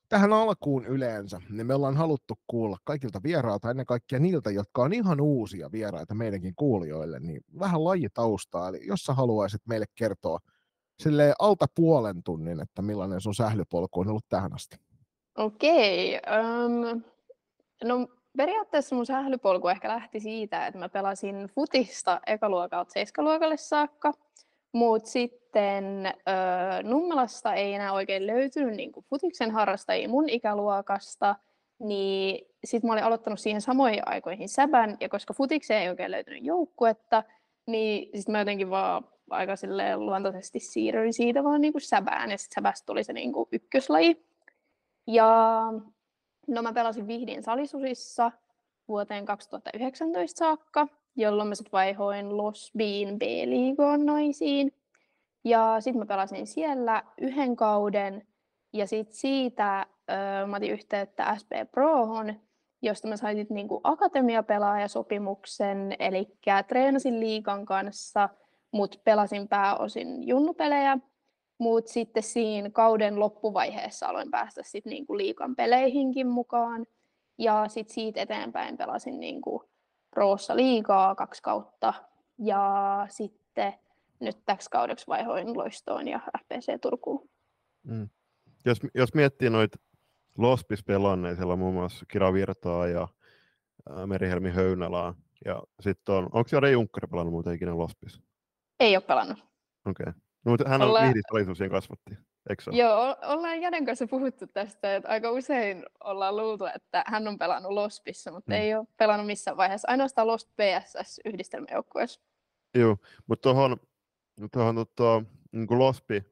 tähän 0.08 0.32
alkuun 0.32 0.86
yleensä, 0.86 1.40
niin 1.50 1.66
me 1.66 1.74
ollaan 1.74 1.96
haluttu 1.96 2.34
kuulla 2.46 2.76
kaikilta 2.84 3.22
vierailta, 3.22 3.70
ennen 3.70 3.86
kaikkea 3.86 4.18
niiltä, 4.18 4.50
jotka 4.50 4.82
on 4.82 4.92
ihan 4.92 5.20
uusia 5.20 5.72
vieraita 5.72 6.14
meidänkin 6.14 6.54
kuulijoille, 6.56 7.20
niin 7.20 7.40
vähän 7.58 7.84
lajitaustaa. 7.84 8.68
Eli 8.68 8.86
jos 8.86 9.00
sä 9.00 9.14
haluaisit 9.14 9.62
meille 9.68 9.86
kertoa 9.94 10.38
sille 11.02 11.34
alta 11.38 11.66
puolen 11.74 12.22
tunnin, 12.22 12.60
että 12.60 12.82
millainen 12.82 13.20
sun 13.20 13.34
sählypolku 13.34 14.00
on 14.00 14.08
ollut 14.08 14.28
tähän 14.28 14.54
asti. 14.54 14.76
Okei. 15.38 16.14
Um, 16.14 17.02
no 17.84 18.08
periaatteessa 18.36 18.96
mun 18.96 19.06
sählypolku 19.06 19.68
ehkä 19.68 19.88
lähti 19.88 20.20
siitä, 20.20 20.66
että 20.66 20.78
mä 20.78 20.88
pelasin 20.88 21.50
futista 21.54 22.20
ekaluokalta 22.26 22.92
seiskaluokalle 22.92 23.56
saakka, 23.56 24.12
mutta 24.76 25.08
sitten 25.08 26.06
öö, 26.06 26.82
Nummelasta 26.82 27.54
ei 27.54 27.74
enää 27.74 27.92
oikein 27.92 28.26
löytynyt 28.26 28.74
niin 28.74 28.92
futiksen 29.10 29.50
harrastajia 29.50 30.08
mun 30.08 30.28
ikäluokasta, 30.28 31.36
niin 31.78 32.46
sitten 32.64 32.88
mä 32.88 32.92
olin 32.92 33.04
aloittanut 33.04 33.40
siihen 33.40 33.60
samoihin 33.60 34.08
aikoihin 34.08 34.48
säbän, 34.48 34.96
ja 35.00 35.08
koska 35.08 35.34
futikseen 35.34 35.82
ei 35.82 35.88
oikein 35.88 36.10
löytynyt 36.10 36.44
joukkuetta, 36.44 37.22
niin 37.66 38.10
sitten 38.14 38.32
mä 38.32 38.38
jotenkin 38.38 38.70
vaan 38.70 39.08
aika 39.30 39.52
luontaisesti 39.96 40.60
siirryin 40.60 41.12
siitä 41.12 41.44
vaan 41.44 41.60
niin 41.60 41.72
kuin 41.72 41.82
säbään, 41.82 42.30
ja 42.30 42.38
sitten 42.38 42.54
säbästä 42.54 42.86
tuli 42.86 43.04
se 43.04 43.12
niin 43.12 43.32
kuin 43.32 43.48
ykköslaji. 43.52 44.26
Ja 45.06 45.62
no 46.48 46.62
mä 46.62 46.72
pelasin 46.72 47.06
Vihdin 47.06 47.42
salisusissa 47.42 48.32
vuoteen 48.88 49.26
2019 49.26 50.38
saakka, 50.38 50.88
jolloin 51.16 51.48
mä 51.48 51.54
sitten 51.54 51.72
vaihoin 51.72 52.36
Losbiin 52.36 53.18
B-liigoon 53.18 54.06
naisiin. 54.06 54.72
Ja 55.44 55.76
sitten 55.80 55.98
mä 55.98 56.06
pelasin 56.06 56.46
siellä 56.46 57.02
yhden 57.20 57.56
kauden, 57.56 58.26
ja 58.72 58.86
sitten 58.86 59.16
siitä 59.16 59.86
mä 60.46 60.56
otin 60.56 60.72
yhteyttä 60.72 61.36
SP 61.40 61.52
Prohon, 61.70 62.34
josta 62.82 63.08
mä 63.08 63.16
sain 63.16 63.36
sitten 63.36 63.54
niinku 63.54 63.80
akatemiapelaajasopimuksen, 63.84 65.96
eli 65.98 66.28
treenasin 66.68 67.20
liikan 67.20 67.64
kanssa, 67.64 68.28
mutta 68.70 68.98
pelasin 69.04 69.48
pääosin 69.48 70.28
junnupelejä, 70.28 70.98
mutta 71.58 71.92
sitten 71.92 72.22
siinä 72.22 72.70
kauden 72.70 73.20
loppuvaiheessa 73.20 74.06
aloin 74.06 74.30
päästä 74.30 74.60
sitten 74.64 74.90
niinku 74.90 75.16
liikan 75.16 75.56
peleihinkin 75.56 76.26
mukaan. 76.26 76.86
Ja 77.38 77.64
sitten 77.68 77.94
siitä 77.94 78.20
eteenpäin 78.20 78.76
pelasin 78.76 79.20
niinku 79.20 79.64
Roossa 80.16 80.56
liikaa 80.56 81.14
kaksi 81.14 81.42
kautta. 81.42 81.94
Ja 82.38 83.06
sitten 83.10 83.74
nyt 84.20 84.44
täksi 84.44 84.70
kaudeksi 84.70 85.06
vaihoin 85.06 85.58
Loistoon 85.58 86.08
ja 86.08 86.20
FPC 86.38 86.80
Turkuun. 86.80 87.28
Mm. 87.82 88.08
Jos, 88.64 88.78
jos 88.94 89.14
miettii 89.14 89.50
noita 89.50 89.78
Lospis 90.38 90.84
pelanneet, 90.84 91.36
siellä 91.36 91.52
on 91.52 91.58
muun 91.58 91.74
muassa 91.74 92.06
Kira 92.08 92.32
Virtaa 92.32 92.86
ja 92.86 93.08
Merihelmi 94.06 94.50
Höynälää. 94.50 95.14
Ja 95.44 95.62
sitten 95.80 96.14
on, 96.14 96.24
onko 96.24 96.48
Jare 96.52 96.70
Junkkari 96.70 97.08
pelannut 97.08 97.32
muuten 97.32 97.54
ikinä 97.54 97.78
Lospis? 97.78 98.22
Ei 98.80 98.96
ole 98.96 99.04
pelannut. 99.04 99.38
Okei. 99.86 100.04
Okay. 100.08 100.12
No, 100.44 100.50
mutta 100.50 100.68
hän 100.68 100.82
on 100.82 100.88
Olla... 100.88 101.00
siihen 101.00 101.70
kasvatti, 101.70 102.18
eikö 102.50 102.62
Joo, 102.72 103.16
ollaan 103.22 103.60
Jaden 103.62 103.84
kanssa 103.84 104.06
puhuttu 104.06 104.46
tästä, 104.46 104.96
että 104.96 105.08
aika 105.08 105.30
usein 105.30 105.84
ollaan 106.04 106.36
luultu, 106.36 106.64
että 106.64 107.04
hän 107.06 107.28
on 107.28 107.38
pelannut 107.38 107.72
Lospissa, 107.72 108.32
mutta 108.32 108.54
hmm. 108.54 108.62
ei 108.62 108.74
ole 108.74 108.86
pelannut 108.96 109.26
missään 109.26 109.56
vaiheessa, 109.56 109.88
ainoastaan 109.90 110.26
Lost 110.26 110.48
PSS 110.48 111.20
yhdistelmäjoukkueessa. 111.24 112.20
Joo, 112.74 112.96
mutta 113.26 113.42
tuohon, 113.42 113.76
tuohon 114.52 114.74
tota, 114.74 115.22
niin 115.52 115.78
Lospi 115.78 116.22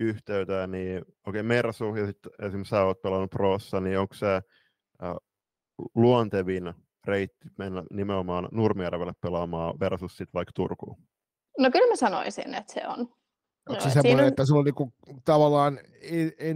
yhteyteen, 0.00 0.70
niin 0.70 0.98
okei, 0.98 1.12
okay, 1.26 1.42
Mersu 1.42 1.94
ja 1.94 2.06
sitten 2.06 2.32
esimerkiksi 2.42 2.70
sä 2.70 2.84
oot 2.84 3.02
pelannut 3.02 3.30
Prossa, 3.30 3.80
niin 3.80 3.98
onko 3.98 4.14
se 4.14 4.34
äh, 4.36 5.14
luontevin 5.94 6.74
reitti 7.04 7.48
mennä 7.58 7.82
nimenomaan 7.90 8.48
Nurmijärvelle 8.52 9.12
pelaamaan 9.20 9.80
versus 9.80 10.16
sitten 10.16 10.34
vaikka 10.34 10.52
Turkuun? 10.54 10.96
No 11.58 11.70
kyllä 11.70 11.88
mä 11.88 11.96
sanoisin, 11.96 12.54
että 12.54 12.72
se 12.72 12.88
on. 12.88 13.17
Onko 13.68 13.82
se 13.82 13.90
semmoinen, 13.90 14.24
on... 14.24 14.28
että 14.28 14.46
sulla 14.46 14.58
on 14.58 14.64
niinku, 14.64 14.92
tavallaan 15.24 15.78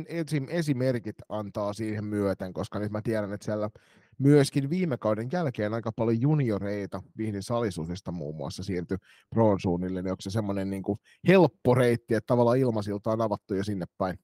esim, 0.08 0.46
esimerkit 0.48 1.16
antaa 1.28 1.72
siihen 1.72 2.04
myöten, 2.04 2.52
koska 2.52 2.78
nyt 2.78 2.92
mä 2.92 3.02
tiedän, 3.02 3.32
että 3.32 3.44
siellä 3.44 3.70
myöskin 4.18 4.70
viime 4.70 4.96
kauden 4.96 5.28
jälkeen 5.32 5.74
aika 5.74 5.92
paljon 5.92 6.20
junioreita 6.20 7.02
Vihdin 7.18 7.42
salisuusista 7.42 8.12
muun 8.12 8.36
muassa 8.36 8.62
siirtyi 8.62 8.96
Proon 9.30 9.60
suunnille, 9.60 10.02
niin 10.02 10.10
onko 10.10 10.20
se 10.20 10.30
semmoinen 10.30 10.70
niinku 10.70 10.98
helppo 11.28 11.74
reitti, 11.74 12.14
että 12.14 12.26
tavallaan 12.26 12.58
ilmasilta 12.58 13.10
on 13.10 13.20
avattu 13.20 13.54
jo 13.54 13.64
sinne 13.64 13.86
päin? 13.98 14.18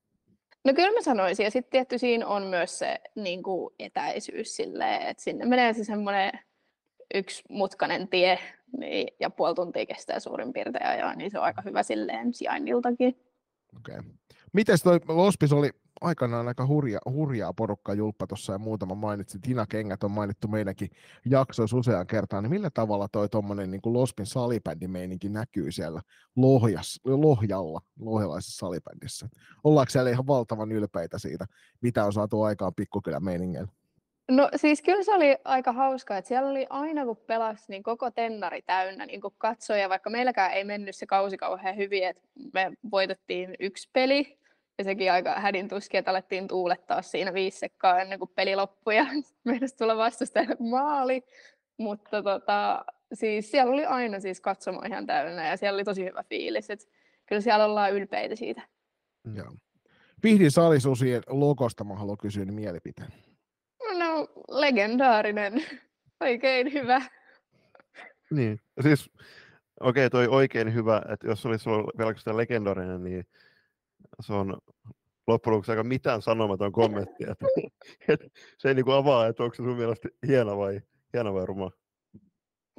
No 0.65 0.75
kyllä 0.75 0.93
mä 0.93 1.03
sanoisin, 1.03 1.45
ja 1.45 1.51
sitten 1.51 1.71
tietty 1.71 1.99
siinä 1.99 2.27
on 2.27 2.43
myös 2.43 2.79
se 2.79 2.99
niin 3.17 3.43
kuin 3.43 3.75
etäisyys 3.79 4.57
silleen, 4.57 5.03
että 5.03 5.23
sinne 5.23 5.45
menee 5.45 5.75
se 5.75 5.85
semmoinen 5.85 6.31
yksi 7.15 7.43
mutkainen 7.49 8.09
tie 8.09 8.39
niin, 8.77 9.09
ja 9.21 9.31
puoli 9.31 9.55
tuntia 9.55 9.87
kestää 9.87 10.21
suurin 10.21 10.53
piirtein 10.53 10.87
ajaa, 10.87 11.15
niin 11.15 11.31
se 11.31 11.39
on 11.39 11.45
aika 11.45 11.63
hyvä 11.65 11.83
silleen 11.83 12.35
sijainniltakin. 12.35 13.21
Okei. 13.77 13.99
Okay. 13.99 14.11
Miten 14.53 14.79
toi 14.85 15.01
Lospis 15.09 15.53
oli 15.53 15.71
aikanaan 16.01 16.49
aika 16.49 16.67
hurja, 16.67 16.99
hurjaa 17.11 17.53
porukkaa 17.53 17.95
julppa 17.95 18.27
tuossa 18.27 18.53
ja 18.53 18.59
muutama 18.59 18.95
mainitsi, 18.95 19.39
Tina 19.39 19.67
Kengät 19.67 20.05
on 20.05 20.11
mainittu 20.11 20.49
meidänkin 20.49 20.91
jaksoissa 21.25 21.77
usean 21.77 22.07
kertaan, 22.07 22.43
niin 22.43 22.51
millä 22.51 22.71
tavalla 22.71 23.09
toi 23.13 23.29
tuommoinen 23.29 23.71
niin 23.71 23.81
Lospin 23.85 24.27
salibändimeininki 24.27 25.29
näkyy 25.29 25.73
siellä 25.73 26.01
Lohjas, 26.37 27.01
Lohjalla, 27.05 27.81
lohjalaisessa 27.99 28.59
salibändissä? 28.59 29.29
Ollaanko 29.65 29.91
siellä 29.91 30.11
ihan 30.11 30.27
valtavan 30.27 30.73
ylpeitä 30.73 31.19
siitä, 31.19 31.47
mitä 31.81 32.05
on 32.05 32.13
saatu 32.13 32.43
aikaan 32.43 32.75
pikkukylän 32.75 33.25
meiningeillä? 33.25 33.73
No 34.31 34.49
siis 34.57 34.83
kyllä 34.83 35.03
se 35.03 35.15
oli 35.15 35.37
aika 35.45 35.73
hauska, 35.73 36.17
että 36.17 36.29
siellä 36.29 36.51
oli 36.51 36.67
aina 36.71 37.05
kun 37.05 37.17
pelasi 37.17 37.65
niin 37.69 37.83
koko 37.83 38.11
tennari 38.11 38.63
täynnä 38.63 39.07
niin 39.07 39.21
katsoja, 39.39 39.89
vaikka 39.89 40.11
meilläkään 40.11 40.53
ei 40.53 40.65
mennyt 40.65 40.97
se 40.97 41.07
kausi 41.07 41.37
kauhean 41.37 41.77
hyvin, 41.77 42.05
että 42.05 42.23
me 42.53 42.73
voitettiin 42.91 43.55
yksi 43.61 43.91
peli 43.93 44.39
ja 44.79 44.85
sekin 44.85 45.13
aika 45.13 45.41
hädin 45.41 45.69
tuski, 45.69 45.97
että 45.97 46.11
alettiin 46.11 46.49
tuulettaa 46.49 47.03
siinä 47.03 47.35
viisi 47.35 47.59
sekkaa 47.59 48.01
ennen 48.01 48.19
kuin 48.19 48.31
peli 48.35 48.57
loppui 48.57 48.97
ja 48.97 49.07
meidän 49.45 49.69
tulla 49.79 49.97
vastustajalle 49.97 50.57
maali. 50.61 51.25
Mutta 51.77 52.23
tota, 52.23 52.85
siis 53.13 53.51
siellä 53.51 53.73
oli 53.73 53.85
aina 53.85 54.21
siis 54.21 54.41
katsomo 54.41 54.83
ihan 54.87 55.07
täynnä 55.07 55.49
ja 55.49 55.57
siellä 55.57 55.77
oli 55.77 55.85
tosi 55.85 56.05
hyvä 56.05 56.25
fiilis. 56.29 56.71
Että 56.71 56.87
kyllä 57.27 57.41
siellä 57.41 57.65
ollaan 57.65 57.93
ylpeitä 57.93 58.37
siitä. 58.37 58.63
Joo. 59.35 59.53
Vihdin 60.23 60.51
salisusien 60.51 61.23
logosta 61.29 61.85
mä 61.85 61.95
haluan 61.95 62.19
kysyä 62.19 62.45
mielipiteen. 62.45 63.13
No, 64.19 64.29
legendaarinen. 64.49 65.53
Oikein 66.21 66.73
hyvä. 66.73 67.03
Niin, 68.31 68.61
siis 68.81 69.11
okei, 69.81 70.07
okay, 70.07 70.11
toi 70.11 70.29
oikein 70.29 70.75
hyvä, 70.75 71.03
että 71.13 71.27
jos 71.27 71.47
olisi 71.47 71.69
ollut 71.69 71.97
pelkästään 71.97 72.37
legendaarinen, 72.37 73.05
niin 73.05 73.27
se 74.21 74.33
on 74.33 74.59
loppujen 75.27 75.55
lopuksi 75.55 75.73
aika 75.73 75.85
mitään 75.85 76.23
sanomaton 76.23 76.73
kommentti. 76.73 77.25
Että, 77.31 77.47
että 78.09 78.29
se 78.59 78.69
ei 78.69 78.75
niin 78.75 78.91
avaa, 78.91 79.27
että 79.27 79.43
onko 79.43 79.55
se 79.55 79.63
sun 79.63 79.77
mielestä 79.77 80.09
hieno 80.27 80.59
vai, 80.59 80.81
hieno 81.13 81.35
vai 81.35 81.47
ruma. 81.47 81.71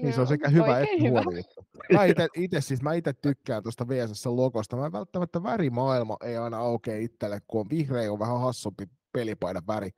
Niin 0.01 0.13
se 0.13 0.21
on 0.21 0.27
sekä 0.27 0.49
hyvä 0.49 0.79
että 0.79 0.95
huono 1.09 1.31
juttu. 1.31 1.67
Mä 1.93 2.03
ite, 2.11 2.27
ite, 2.35 2.61
siis 2.61 2.81
mä 2.81 2.93
itse 2.93 3.13
tykkään 3.13 3.63
tuosta 3.63 3.87
VSS-logosta. 3.87 4.77
Mä 4.77 4.91
välttämättä 4.91 5.43
värimaailma 5.43 6.17
ei 6.23 6.37
aina 6.37 6.57
aukea 6.57 6.97
itselle, 6.97 7.39
kun 7.47 7.61
on 7.61 7.69
vihreä 7.69 8.11
on 8.11 8.19
vähän 8.19 8.39
hassumpi 8.39 8.85
pelipaidan 9.11 9.67
väri. 9.67 9.89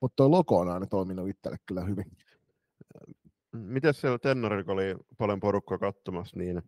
Mutta 0.00 0.16
tuo 0.16 0.30
logo 0.30 0.58
on 0.58 0.68
aina 0.68 0.86
toiminut 0.86 1.28
itselle 1.28 1.56
kyllä 1.66 1.84
hyvin. 1.84 2.06
Miten 3.52 3.94
siellä 3.94 4.18
Tennarilla, 4.18 4.64
kun 4.64 4.74
oli 4.74 4.96
paljon 5.18 5.40
porukkaa 5.40 5.78
katsomassa, 5.78 6.38
niin 6.38 6.62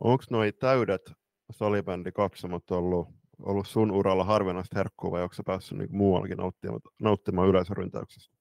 onko 0.00 0.24
noi 0.30 0.52
täydet 0.52 1.12
salibändi 1.50 2.12
katsomot 2.12 2.70
ollut, 2.70 3.08
ollut 3.42 3.68
sun 3.68 3.90
uralla 3.90 4.24
harvinaista 4.24 4.78
herkkua 4.78 5.10
vai 5.10 5.22
onko 5.22 5.34
sä 5.34 5.42
päässyt 5.46 5.78
niin 5.78 5.96
muuallakin 5.96 6.38
nauttimaan, 6.38 6.80
nauttimaan 6.98 7.48
yleisöryntäyksestä? 7.48 8.34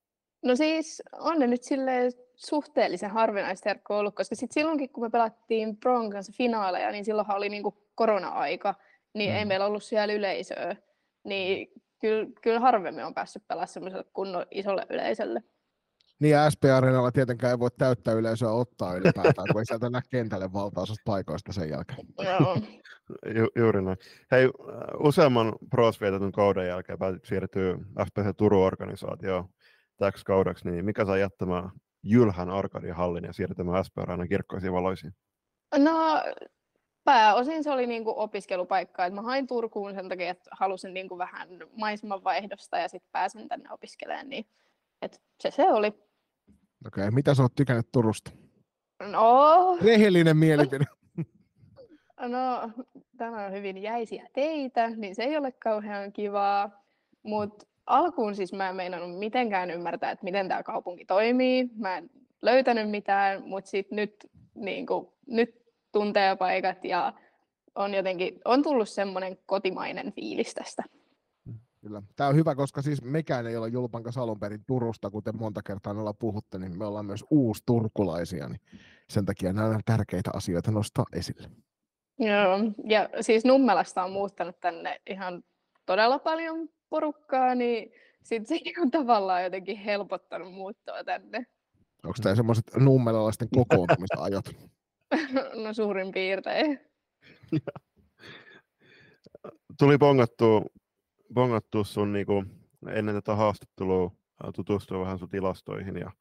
No 0.44 0.56
siis 0.56 1.04
on 1.20 1.40
ne 1.40 1.48
nyt 1.48 1.64
sille 1.64 1.92
suhteellisen 2.36 3.10
harvinaista 3.10 3.70
herkkua 3.70 3.98
ollut, 3.98 4.16
koska 4.16 4.36
sit 4.36 4.52
silloinkin 4.52 4.90
kun 4.90 5.04
me 5.04 5.10
pelattiin 5.10 5.78
Bron 5.78 6.10
kanssa 6.10 6.34
finaaleja, 6.38 6.92
niin 6.92 7.06
silloinhan 7.06 7.38
oli 7.38 7.50
niinku 7.50 7.78
korona-aika, 7.96 8.76
niin 9.14 9.32
mm. 9.32 9.38
ei 9.38 9.46
meillä 9.46 9.66
ollut 9.66 9.84
siellä 9.84 10.14
yleisöä. 10.14 10.76
Niin 11.24 11.68
kyllä, 12.04 12.28
kyllä 12.42 12.60
harvemmin 12.60 13.06
on 13.06 13.14
päässyt 13.14 13.48
pelaamaan 13.48 13.68
semmoiselle 13.68 14.06
kunnon 14.14 14.46
isolle 14.52 14.86
yleisölle. 14.90 15.44
Niin 16.20 16.36
SP 16.54 16.64
Areenalla 16.76 17.12
tietenkään 17.12 17.52
ei 17.52 17.60
voi 17.60 17.70
täyttää 17.78 18.14
yleisöä 18.14 18.52
ottaa 18.52 18.96
ylipäätään, 18.96 19.48
kun 19.52 19.62
ei 19.62 19.66
sieltä 19.66 19.90
näe 19.90 20.02
kentälle 20.10 20.54
valtaosasta 20.54 21.02
paikoista 21.06 21.54
sen 21.54 21.70
jälkeen. 21.70 22.08
Joo. 22.20 22.58
Ju, 23.36 23.48
juuri 23.56 23.82
näin. 23.82 23.98
Hei, 24.32 24.50
useamman 25.00 25.54
pros 25.70 26.02
vietetyn 26.02 26.32
kauden 26.32 26.68
jälkeen 26.68 27.00
päätit 27.00 27.26
siirtyä 27.26 27.78
FPC 28.06 28.38
Turun 28.38 28.66
organisaatioon 28.66 29.50
täksi 29.98 30.26
kaudeksi, 30.26 30.70
niin 30.70 30.86
mikä 30.86 31.06
saa 31.06 31.18
jättämään 31.18 31.70
Jylhän 32.04 32.50
Arkadian 32.50 32.96
hallin 32.96 33.24
ja 33.24 33.34
siirtymään 33.34 33.86
SP 33.86 33.96
Areenan 33.98 34.30
kirkkoisiin 34.30 34.74
valoisiin? 34.74 35.14
No 35.78 36.24
pääosin 37.04 37.64
se 37.64 37.72
oli 37.72 37.88
niinku 37.88 38.14
opiskelupaikka. 38.18 39.06
Et 39.06 39.14
mä 39.14 39.22
hain 39.22 39.48
Turkuun 39.48 39.94
sen 39.94 40.10
takia, 40.10 40.30
että 40.30 40.50
halusin 40.52 40.94
niinku 40.94 41.18
vähän 41.18 41.50
maisemanvaihdosta 41.78 42.78
ja 42.78 42.88
sitten 42.88 43.10
pääsen 43.12 43.48
tänne 43.48 43.72
opiskelemaan. 43.72 44.30
Niin, 44.30 44.46
et 45.02 45.22
se 45.40 45.52
se 45.52 45.72
oli. 45.72 45.88
Okei, 45.88 46.08
okay. 46.88 47.12
mitä 47.12 47.36
sä 47.36 47.44
oot 47.44 47.56
tykännyt 47.56 47.92
Turusta? 47.92 48.32
No, 49.12 49.78
Rehellinen 49.82 50.38
mielipide. 50.38 50.86
no 52.28 52.72
tämä 53.18 53.46
on 53.46 53.52
hyvin 53.52 53.78
jäisiä 53.78 54.28
teitä, 54.34 54.90
niin 54.90 55.16
se 55.16 55.24
ei 55.24 55.38
ole 55.38 55.52
kauhean 55.52 56.14
kivaa. 56.14 56.84
Mutta 57.24 57.66
alkuun 57.86 58.36
siis 58.36 58.54
mä 58.54 58.70
en 58.70 58.76
meinannut 58.76 59.20
mitenkään 59.20 59.72
ymmärtää, 59.72 60.12
että 60.12 60.24
miten 60.24 60.48
tämä 60.48 60.64
kaupunki 60.64 61.06
toimii. 61.06 61.70
Mä 61.76 61.98
en 61.98 62.10
löytänyt 62.42 62.90
mitään, 62.90 63.44
mutta 63.44 63.70
sitten 63.70 63.96
nyt, 63.96 64.16
niin 64.56 64.86
nyt 65.28 65.63
tuntee 65.94 66.36
paikat 66.36 66.86
ja 66.86 67.14
on 67.76 67.94
jotenkin, 67.94 68.40
on 68.46 68.64
tullut 68.64 68.90
semmoinen 68.90 69.38
kotimainen 69.46 70.14
fiilis 70.14 70.54
tästä. 70.54 70.84
Kyllä. 71.82 72.02
Tämä 72.16 72.30
on 72.30 72.36
hyvä, 72.36 72.56
koska 72.56 72.82
siis 72.82 73.02
mekään 73.02 73.48
ei 73.48 73.58
ole 73.58 73.68
Julpan 73.68 74.04
kanssa 74.04 74.22
alun 74.22 74.40
perin 74.40 74.66
Turusta, 74.68 75.10
kuten 75.10 75.38
monta 75.38 75.62
kertaa 75.64 75.94
ollaan 75.94 76.18
puhuttu, 76.20 76.58
niin 76.58 76.78
me 76.78 76.86
ollaan 76.86 77.06
myös 77.06 77.26
uusturkulaisia, 77.30 78.50
niin 78.50 78.62
sen 79.10 79.26
takia 79.26 79.54
nämä 79.54 79.68
on 79.68 79.80
tärkeitä 79.86 80.32
asioita 80.34 80.72
nostaa 80.72 81.06
esille. 81.14 81.50
Joo, 82.20 82.60
ja 82.88 83.10
siis 83.22 83.46
Nummelasta 83.46 84.04
on 84.04 84.12
muuttanut 84.12 84.60
tänne 84.60 85.02
ihan 85.10 85.44
todella 85.86 86.20
paljon 86.20 86.70
porukkaa, 86.90 87.56
niin 87.56 87.92
sitten 88.24 88.58
se 88.58 88.82
on 88.82 88.92
tavallaan 88.92 89.44
jotenkin 89.44 89.78
helpottanut 89.78 90.54
muuttoa 90.54 91.04
tänne. 91.04 91.46
Onko 92.04 92.18
tämä 92.24 92.36
semmoiset 92.36 92.66
nummelalaisten 92.76 93.48
kokoontumisajot? 93.56 94.46
no 95.64 95.74
suurin 95.74 96.12
piirtein. 96.12 96.80
Tuli 99.80 99.98
bongattua, 99.98 100.62
bongattua 101.34 101.84
sun 101.84 102.14
niinku, 102.14 102.44
ennen 102.88 103.16
tätä 103.16 103.36
haastattelua 103.36 104.12
tutustua 104.56 105.00
vähän 105.00 105.20
sun 105.20 105.30
tilastoihin 105.30 105.98
ja 105.98 106.12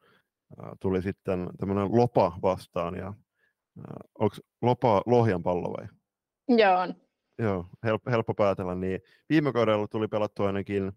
tuli 0.80 1.03
sitten 1.03 1.51
tämmöinen 1.59 1.97
lopa 1.97 2.38
vastaan 2.43 2.95
ja 2.95 3.14
onko 4.18 4.36
lopa 4.62 5.03
Lohjan 5.07 5.43
pallo 5.43 5.72
vai? 5.72 5.88
Joo. 6.49 6.95
Joo, 7.38 7.66
helppo, 7.84 8.11
helppo 8.11 8.34
päätellä. 8.34 8.74
Niin 8.74 9.01
viime 9.28 9.53
kaudella 9.53 9.88
tuli 9.88 10.09
pelattu 10.09 10.43
ainakin 10.43 10.93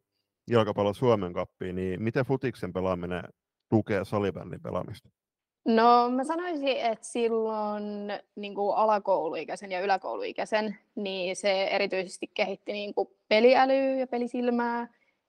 jalkapallon 0.50 0.96
Suomen 0.96 1.34
kappiin, 1.34 1.76
niin 1.76 2.04
miten 2.04 2.26
futiksen 2.26 2.74
pelaaminen 2.74 3.24
tukee 3.70 4.06
salibändin 4.06 4.62
pelaamista? 4.62 5.10
No 5.66 6.10
mä 6.10 6.24
sanoisin, 6.24 6.78
että 6.78 7.06
silloin 7.06 7.84
niin 8.36 8.56
kuin 8.56 8.76
alakouluikäisen 8.76 9.72
ja 9.72 9.82
yläkouluikäisen, 9.82 10.78
niin 10.96 11.36
se 11.36 11.64
erityisesti 11.64 12.32
kehitti 12.34 12.74
niin 12.74 12.94
kuin 12.94 13.10
peliälyä 13.28 13.96
ja 13.96 14.08
pelisilmää. 14.08 14.88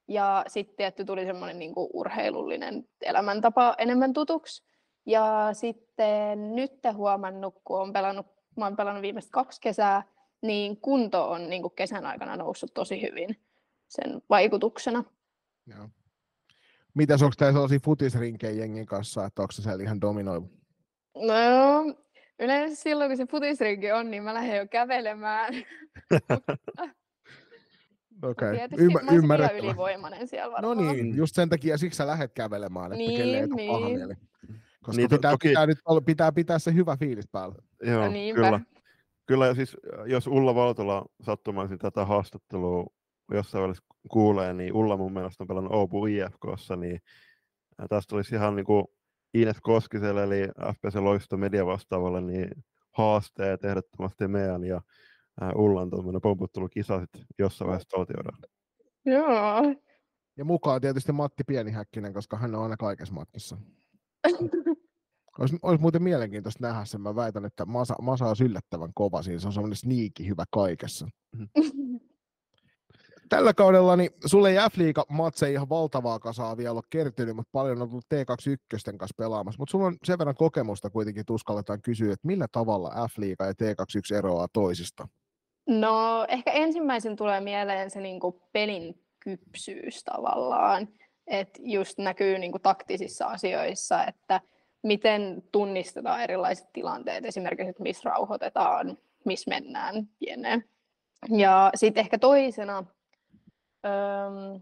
Ja 0.09 0.45
sitten 0.49 0.87
että 0.87 1.05
tuli 1.05 1.25
semmoinen 1.25 1.59
niin 1.59 1.75
kuin 1.75 1.91
urheilullinen 1.93 2.89
elämäntapa 3.03 3.75
enemmän 3.79 4.13
tutuksi. 4.13 4.63
Ja 5.07 5.49
sitten 5.53 6.55
nyt 6.55 6.73
huomannut, 6.95 7.55
kun 7.65 7.81
olen 7.81 7.93
pelannut, 7.93 8.27
mä 8.57 8.65
olen 8.65 8.77
pelannut 8.77 9.03
viimeiset 9.03 9.31
kaksi 9.31 9.61
kesää, 9.61 10.03
niin 10.43 10.77
kunto 10.77 11.31
on 11.31 11.51
niin 11.51 11.63
kuin 11.63 11.75
kesän 11.77 12.07
aikana 12.07 12.37
noussut 12.37 12.75
tosi 12.75 13.03
hyvin 13.03 13.41
sen 13.89 14.23
vaikutuksena. 14.31 15.05
Joo. 15.67 15.89
Mitäs, 16.97 17.23
onko 17.23 17.35
tämä 17.39 17.53
sellaisia 17.53 17.79
futisrinkejä 17.85 18.53
jengin 18.53 18.87
kanssa, 18.87 19.25
että 19.25 19.43
onko 19.43 19.53
se 19.53 19.63
siellä 19.63 19.83
ihan 19.83 20.01
dominoiva? 20.01 20.47
No, 21.15 21.95
yleensä 22.39 22.83
silloin, 22.83 23.11
kun 23.11 23.17
se 23.17 23.27
futisrinki 23.27 23.93
on, 23.93 24.11
niin 24.11 24.23
mä 24.23 24.35
lähden 24.35 24.57
jo 24.57 24.67
kävelemään. 24.71 25.55
Okei, 28.23 28.49
okay. 28.65 28.69
Ymmär, 28.79 29.03
ymmärrettävä. 29.15 29.59
ylivoimainen 29.59 30.29
siellä 30.29 30.59
No 30.61 30.75
niin, 30.75 31.17
just 31.17 31.35
sen 31.35 31.49
takia 31.49 31.79
siksi 31.79 31.97
sä 31.97 32.07
lähdet 32.07 32.33
kävelemään, 32.35 32.85
että 32.93 32.97
niin, 32.97 33.17
kelle 33.21 33.39
ei 33.41 33.47
niin. 33.47 33.73
paha 33.73 33.89
mieli. 33.89 34.15
Koska 34.83 34.97
Niin, 35.01 35.11
pitää, 35.11 35.31
toki- 35.31 35.49
pitää, 35.49 35.67
nyt, 35.67 35.79
olla- 35.85 36.01
pitää 36.01 36.33
pitää 36.33 36.59
se 36.59 36.75
hyvä 36.75 36.97
fiilis 36.97 37.29
päällä. 37.33 37.55
Joo, 37.83 38.05
No 38.05 38.09
niinpä. 38.13 38.43
kyllä. 38.43 38.61
Kyllä, 39.27 39.47
ja 39.47 39.55
siis 39.55 39.77
jos 40.07 40.27
Ulla 40.27 40.55
Valtola 40.55 41.07
sattumaisesti 41.23 41.79
tätä 41.79 42.05
haastattelua 42.05 42.87
jossain 43.31 43.65
välissä 43.65 43.85
kuulee, 44.11 44.53
niin 44.53 44.73
Ulla 44.73 44.97
mun 44.97 45.13
mielestä 45.13 45.45
on 45.45 45.49
pelannut 45.49 45.73
Åbo 45.73 46.07
IFKssa, 46.07 46.77
niin 46.77 47.01
tästä 47.89 48.17
olisi 48.17 48.35
ihan 48.35 48.57
niin 48.57 48.67
kuin 48.67 48.85
Ines 49.35 49.57
Koskiselle, 49.63 50.23
eli 50.23 50.49
FPC 50.49 50.95
Loisto 50.95 51.37
media 51.37 51.67
vastaavalle, 51.67 52.21
niin 52.21 52.51
haasteet 52.93 53.65
ehdottomasti 53.65 54.29
meidän 54.29 54.65
ja 54.65 54.81
Ullan 55.55 55.91
tuommoinen 55.91 56.21
pomputtelukisa 56.23 57.01
sitten 57.01 57.23
jossain 57.39 57.67
vaiheessa 57.67 57.89
taltioidaan. 57.89 58.39
Joo. 59.05 59.75
Ja 60.37 60.45
mukaan 60.45 60.81
tietysti 60.81 61.13
Matti 61.13 61.45
Pienihäkkinen, 61.45 62.15
koska 62.15 62.37
hän 62.37 62.55
on 62.55 62.63
aina 62.63 62.77
kaikessa 62.77 63.15
matkassa. 63.15 63.57
Olisi, 65.39 65.59
olisi 65.63 65.81
muuten 65.81 66.03
mielenkiintoista 66.03 66.67
nähdä 66.67 66.85
sen. 66.85 67.01
Mä 67.01 67.15
väitän, 67.15 67.45
että 67.45 67.65
Masa, 67.65 67.95
Masa 68.03 68.27
on 68.27 68.37
yllättävän 68.45 68.91
kova 68.95 69.23
siinä. 69.23 69.39
Se 69.39 69.47
on 69.47 69.53
semmoinen 69.53 69.77
sniikki 69.77 70.29
hyvä 70.29 70.45
kaikessa. 70.51 71.09
Tällä 73.29 73.55
kaudella 73.55 73.97
niin 73.97 74.11
sulle 74.27 74.51
ei 74.51 74.57
F-liiga 74.57 75.05
matseja 75.09 75.53
ihan 75.53 75.69
valtavaa 75.69 76.19
kasaa 76.19 76.57
vielä 76.57 76.73
ole 76.73 76.83
kertynyt, 76.91 77.37
mutta 77.37 77.51
paljon 77.53 77.83
on 77.83 77.89
tullut 77.89 78.05
T21 78.15 78.97
kanssa 78.97 79.15
pelaamassa. 79.17 79.59
Mutta 79.59 79.71
sulla 79.71 79.87
on 79.87 79.97
sen 80.05 80.19
verran 80.19 80.37
kokemusta 80.37 80.91
kuitenkin, 80.91 81.21
että 81.21 81.33
uskalletaan 81.33 81.83
kysyä, 81.83 82.13
että 82.13 82.27
millä 82.27 82.47
tavalla 82.53 82.91
F-liiga 82.91 83.47
ja 83.47 83.53
T21 83.53 84.17
eroaa 84.17 84.49
toisista? 84.53 85.09
No 85.69 86.27
ehkä 86.29 86.53
ensimmäisen 86.53 87.17
tulee 87.17 87.41
mieleen 87.41 87.91
se 87.91 88.01
niin 88.01 88.21
kuin 88.21 88.43
pelin 88.53 89.03
kypsyys 89.21 90.05
tavallaan. 90.05 90.89
Että 91.27 91.61
just 91.63 91.99
näkyy 91.99 92.39
niin 92.39 92.53
kuin 92.53 92.63
taktisissa 92.63 93.27
asioissa, 93.27 94.05
että 94.05 94.41
miten 94.83 95.43
tunnistetaan 95.53 96.21
erilaiset 96.23 96.73
tilanteet, 96.73 97.25
esimerkiksi 97.25 97.71
että 97.71 97.83
missä 97.83 98.11
rauhoitetaan, 98.11 98.99
missä 99.25 99.49
mennään, 99.49 100.09
jne. 100.21 100.63
Ja 101.31 101.71
sitten 101.75 102.01
ehkä 102.01 102.19
toisena 102.19 102.85
öm, 103.87 104.61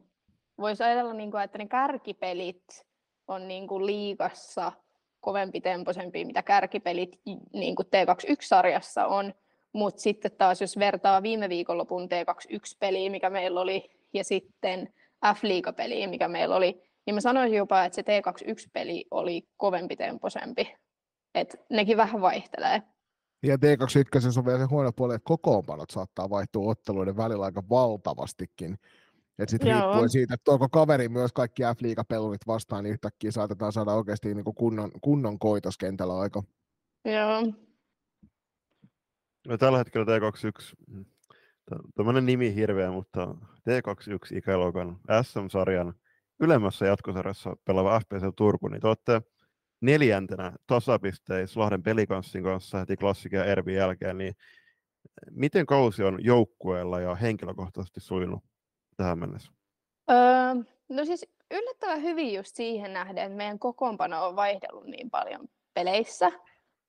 voisi 0.59 0.83
ajatella, 0.83 1.13
niin 1.13 1.31
kuin, 1.31 1.43
että 1.43 1.59
ne 1.59 1.67
kärkipelit 1.67 2.87
on 3.29 3.49
niin 3.49 3.69
kuin 3.69 3.87
liigassa 3.87 4.73
kovempi 5.21 5.61
temposempi, 5.61 6.25
mitä 6.25 6.43
kärkipelit 6.43 7.21
niin 7.53 7.77
kuin 7.77 7.87
T21-sarjassa 7.87 9.07
on. 9.07 9.35
Mutta 9.73 10.03
sitten 10.03 10.33
taas, 10.39 10.61
jos 10.61 10.79
vertaa 10.79 11.23
viime 11.23 11.49
viikonlopun 11.49 12.03
T21-peliä, 12.03 13.11
mikä 13.11 13.31
meillä 13.31 13.61
oli, 13.61 13.91
ja 14.13 14.25
sitten 14.25 14.93
F-liigapeliä, 15.27 16.07
mikä 16.09 16.29
meillä 16.29 16.57
oli, 16.57 16.83
niin 17.07 17.15
mä 17.15 17.21
sanoisin 17.21 17.59
jopa, 17.59 17.85
että 17.85 17.97
se 17.97 18.03
T21-peli 18.03 19.05
oli 19.11 19.49
kovempi 19.57 19.97
temposempi. 19.97 20.75
Et 21.35 21.57
nekin 21.71 21.97
vähän 21.97 22.21
vaihtelee. 22.21 22.83
Ja 23.43 23.57
T21 23.57 24.39
on 24.39 24.47
vielä 24.47 24.59
se 24.59 24.65
huono 24.65 24.93
puoli, 24.93 25.15
että 25.15 25.25
kokoonpanot 25.27 25.91
saattaa 25.91 26.31
vaihtua 26.31 26.71
otteluiden 26.71 27.17
välillä 27.17 27.45
aika 27.45 27.63
valtavastikin. 27.71 28.79
Et 29.39 29.49
sit 29.49 29.65
Joo. 29.65 29.73
riippuen 29.73 30.09
siitä, 30.09 30.35
että 30.35 30.51
onko 30.51 30.69
kaveri 30.69 31.09
myös 31.09 31.33
kaikki 31.33 31.63
F-liigapelurit 31.63 32.47
vastaan, 32.47 32.85
niin 32.85 32.93
yhtäkkiä 32.93 33.31
saatetaan 33.31 33.73
saada 33.73 33.93
oikeasti 33.93 34.35
niin 34.35 34.45
kuin 34.45 34.55
kunnon, 34.55 34.91
kunnon 35.01 35.39
koitos 35.39 35.79
kentällä 35.79 36.19
aika. 36.19 36.43
Joo. 37.05 37.53
No, 39.49 39.59
tällä 39.59 39.79
hetkellä 39.79 40.07
T21, 40.07 40.75
mm, 40.89 41.05
tämmöinen 41.95 42.27
nimi 42.27 42.55
hirveä, 42.55 42.91
mutta 42.91 43.35
T21 43.57 44.37
ikäluokan 44.37 45.01
SM-sarjan 45.23 45.95
ylemmässä 46.41 46.87
jatkosarjassa 46.87 47.57
pelaava 47.65 48.01
FPC 48.01 48.37
Turku, 48.37 48.69
niin 48.69 48.81
te 48.81 48.87
olette 48.87 49.23
neljäntenä 49.81 50.53
tasapisteissä 50.67 51.61
Lahden 51.61 51.83
pelikanssin 51.83 52.43
kanssa 52.43 52.79
heti 52.79 52.97
klassikin 52.97 53.39
ja 53.39 53.45
Ervin 53.45 53.75
jälkeen, 53.75 54.19
niin 54.19 54.35
miten 55.31 55.67
kausi 55.67 56.03
on 56.03 56.25
joukkueella 56.25 57.01
ja 57.01 57.15
henkilökohtaisesti 57.15 58.01
sujunut 58.01 58.45
tähän 58.97 59.19
mennessä? 59.19 59.53
Öö, 60.11 60.55
no 60.89 61.05
siis 61.05 61.27
yllättävän 61.51 62.03
hyvin 62.03 62.35
just 62.35 62.57
siihen 62.57 62.93
nähden, 62.93 63.25
että 63.25 63.37
meidän 63.37 63.59
kokoonpano 63.59 64.27
on 64.27 64.37
vaihdellut 64.37 64.87
niin 64.87 65.11
paljon 65.11 65.49
peleissä. 65.75 66.33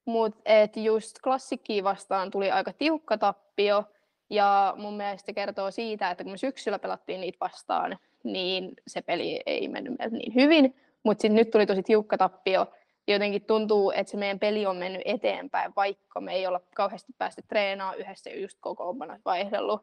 Mutta 0.06 0.41
just 0.76 1.15
klassikkiin 1.23 1.84
vastaan 1.84 2.32
tuli 2.32 2.52
aika 2.52 2.73
tiukka 2.73 3.18
tappio. 3.18 3.84
Ja 4.30 4.73
mun 4.77 4.98
mielestä 4.98 5.34
kertoo 5.34 5.72
siitä, 5.72 6.11
että 6.11 6.23
kun 6.23 6.34
me 6.34 6.38
syksyllä 6.38 6.80
pelattiin 6.80 7.22
niitä 7.22 7.38
vastaan, 7.41 7.98
niin 8.23 8.73
se 8.88 9.02
peli 9.02 9.41
ei 9.45 9.68
mennyt 9.68 9.94
meiltä 9.99 10.18
niin 10.18 10.36
hyvin. 10.36 10.76
Mutta 11.03 11.22
sitten 11.22 11.36
nyt 11.36 11.52
tuli 11.52 11.65
tosi 11.65 11.84
tiukka 11.84 12.18
tappio. 12.18 12.68
Jotenkin 13.07 13.45
tuntuu, 13.45 13.91
että 13.91 14.11
se 14.11 14.18
meidän 14.18 14.40
peli 14.40 14.65
on 14.65 14.77
mennyt 14.77 15.02
eteenpäin, 15.06 15.73
vaikka 15.76 16.22
me 16.22 16.34
ei 16.34 16.48
olla 16.48 16.61
kauheasti 16.76 17.14
päästy 17.18 17.41
treenaamaan 17.48 17.99
yhdessä 17.99 18.30
just 18.30 18.57
kokoonpanot 18.61 19.22
vaihdellut. 19.26 19.82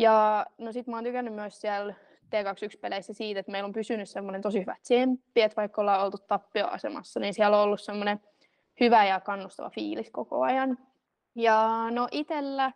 Ja 0.00 0.46
no 0.58 0.72
sit 0.72 0.86
mä 0.86 0.96
oon 0.96 1.04
tykännyt 1.04 1.34
myös 1.34 1.60
siellä 1.60 1.94
T21-peleissä 2.26 3.12
siitä, 3.12 3.40
että 3.40 3.52
meillä 3.52 3.66
on 3.66 3.72
pysynyt 3.72 4.08
semmoinen 4.08 4.42
tosi 4.42 4.60
hyvä 4.60 4.76
tsemppi, 4.82 5.42
että 5.42 5.56
vaikka 5.56 5.80
ollaan 5.80 6.04
oltu 6.04 6.18
tappioasemassa, 6.18 7.20
niin 7.20 7.34
siellä 7.34 7.56
on 7.56 7.62
ollut 7.62 7.80
semmoinen 7.80 8.20
hyvä 8.80 9.04
ja 9.04 9.20
kannustava 9.20 9.70
fiilis 9.70 10.10
koko 10.10 10.42
ajan. 10.42 10.78
Ja 11.34 11.86
no 11.90 12.08
itellä 12.10 12.72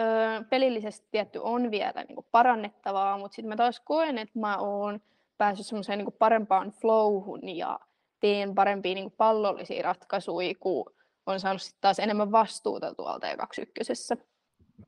ö, 0.00 0.04
pelillisesti 0.50 1.08
tietty 1.10 1.40
on 1.42 1.70
vielä 1.70 2.04
niin 2.04 2.14
kuin 2.14 2.26
parannettavaa, 2.32 3.18
mutta 3.18 3.34
sitten 3.36 3.48
mä 3.48 3.56
taas 3.56 3.80
koen, 3.80 4.18
että 4.18 4.38
mä 4.38 4.56
oon 4.56 5.00
päässyt 5.38 5.66
semmoiseen 5.66 5.98
niin 5.98 6.12
parempaan 6.18 6.70
flowhun 6.70 7.48
ja 7.48 7.80
teen 8.20 8.54
parempia 8.54 8.94
niin 8.94 9.04
kuin 9.04 9.16
pallollisia 9.16 9.82
ratkaisuja, 9.82 10.54
kun 10.60 10.92
on 11.26 11.40
saanut 11.40 11.62
sit 11.62 11.76
taas 11.80 11.98
enemmän 11.98 12.32
vastuuta 12.32 12.94
tuolta 12.94 13.26
T21. 13.26 14.35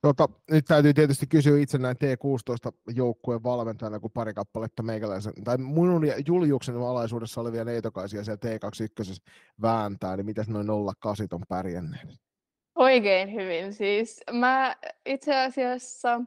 Tota, 0.02 0.28
nyt 0.50 0.64
täytyy 0.64 0.94
tietysti 0.94 1.26
kysyä 1.26 1.58
itse 1.58 1.78
näin 1.78 1.96
T16-joukkueen 1.96 3.42
valmentajana, 3.42 4.00
kun 4.00 4.10
pari 4.10 4.34
kappaletta 4.34 4.82
meikäläisen, 4.82 5.32
tai 5.44 5.58
minun 5.58 6.02
Juliuksen 6.26 6.76
alaisuudessa 6.76 7.40
olevia 7.40 7.64
neitokaisia 7.64 8.24
siellä 8.24 8.56
T21 8.56 9.16
vääntää, 9.62 10.16
niin 10.16 10.26
mitäs 10.26 10.48
noin 10.48 10.66
08 11.00 11.26
on 11.32 11.42
pärjänneet? 11.48 12.08
Oikein 12.74 13.34
hyvin. 13.34 13.74
Siis 13.74 14.20
mä 14.32 14.76
itse 15.06 15.36
asiassa 15.36 16.20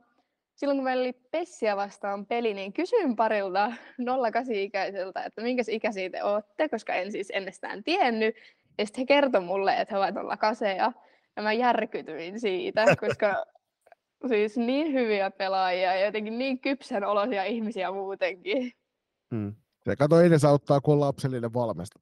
silloin 0.55 0.77
kun 0.77 0.83
meillä 0.83 1.01
oli 1.01 1.13
Pessiä 1.31 1.75
vastaan 1.75 2.25
peli, 2.25 2.53
niin 2.53 2.73
kysyin 2.73 3.15
parilta 3.15 3.71
08-ikäiseltä, 4.01 5.23
että 5.23 5.41
minkä 5.41 5.63
ikäisiä 5.67 6.09
te 6.09 6.23
olette, 6.23 6.69
koska 6.69 6.93
en 6.93 7.11
siis 7.11 7.31
ennestään 7.33 7.83
tiennyt. 7.83 8.35
Ja 8.77 8.85
sitten 8.85 9.01
he 9.01 9.05
kertoi 9.05 9.41
mulle, 9.41 9.81
että 9.81 9.95
he 9.95 9.99
ovat 9.99 10.39
kaseja. 10.39 10.75
Ja 10.75 10.91
mä 11.41 11.53
järkytyin 11.53 12.39
siitä, 12.39 12.85
koska 13.01 13.45
siis 14.27 14.57
niin 14.57 14.93
hyviä 14.93 15.31
pelaajia 15.31 15.95
ja 15.95 16.05
jotenkin 16.05 16.37
niin 16.37 16.59
kypsän 16.59 17.03
olosia 17.03 17.43
ihmisiä 17.43 17.91
muutenkin. 17.91 18.71
Hmm. 19.35 19.55
Se 19.85 19.95
kato 19.95 20.21
edes 20.21 20.45
auttaa, 20.45 20.81
kun 20.81 20.93
on 20.93 20.99
lapsellinen 20.99 21.53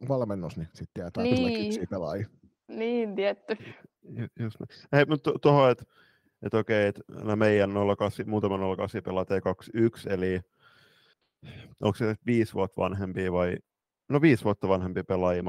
valmennus, 0.09 0.57
niin 0.57 0.67
sitten 0.73 0.93
tietää, 0.93 1.23
niin. 1.23 1.63
kypsiä 1.63 1.85
pelaajia. 1.89 2.27
Niin, 2.67 3.15
tietty. 3.15 3.57
Just 4.39 4.55
Hei, 4.91 5.05
mutta 5.05 5.31
tuohon, 5.41 5.71
että 5.71 5.83
et 6.41 6.53
okei, 6.53 6.87
että 6.87 7.01
meidän 7.35 7.71
08, 7.97 8.29
muutama 8.29 8.75
08 8.75 9.03
pelaa 9.03 9.23
T21, 9.23 10.13
eli 10.13 10.41
onko 11.81 11.97
se 11.97 12.15
viisi 12.25 12.53
vuotta 12.53 12.81
vanhempi 12.81 13.31
vai 13.31 13.57
no 14.09 14.21
viisi 14.21 14.43
vuotta 14.43 14.67
vanhempi 14.67 15.03
pelaaja 15.03 15.43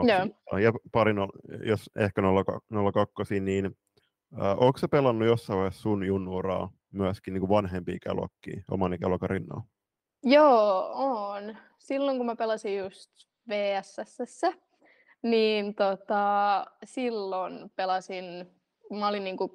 ja 0.63 0.73
pari, 0.93 1.13
no, 1.13 1.29
jos 1.65 1.91
ehkä 1.97 2.23
02, 2.93 3.41
niin 3.41 3.67
äh, 4.41 4.59
onko 4.59 4.79
se 4.79 4.89
pelannut 4.89 5.29
jossain 5.29 5.59
vaiheessa 5.59 5.83
sun 5.83 6.07
junnuuraa 6.07 6.73
myöskin 6.93 7.35
niin 7.35 7.41
kuin 7.41 7.51
vanhempia 7.51 7.95
ikäluokkia 7.95 8.63
oman 8.71 8.93
ikäluokan 8.93 9.31
rinnalla? 9.31 9.65
Joo, 10.23 10.91
on. 10.95 11.57
Silloin 11.79 12.17
kun 12.17 12.27
mä 12.27 12.37
pelasin 12.37 12.79
just 12.79 13.11
VSS, 13.49 14.43
niin 15.23 15.75
tota, 15.75 16.67
silloin 16.85 17.71
pelasin, 17.77 18.25
mä 18.99 19.09
olin 19.09 19.25
niin 19.25 19.37
kuin 19.37 19.51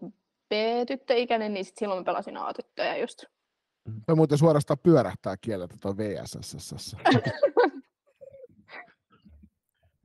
B-tyttöikäinen, 0.49 1.53
niin 1.53 1.65
sit 1.65 1.77
silloin 1.77 1.99
mä 1.99 2.03
pelasin 2.03 2.37
A-tyttöjä 2.37 2.97
just. 2.97 3.23
Toi 4.05 4.15
muuten 4.15 4.37
suorastaan 4.37 4.79
pyörähtää 4.83 5.35
kieleltä 5.41 5.75
tuo 5.81 5.97
VSSS. 5.97 6.95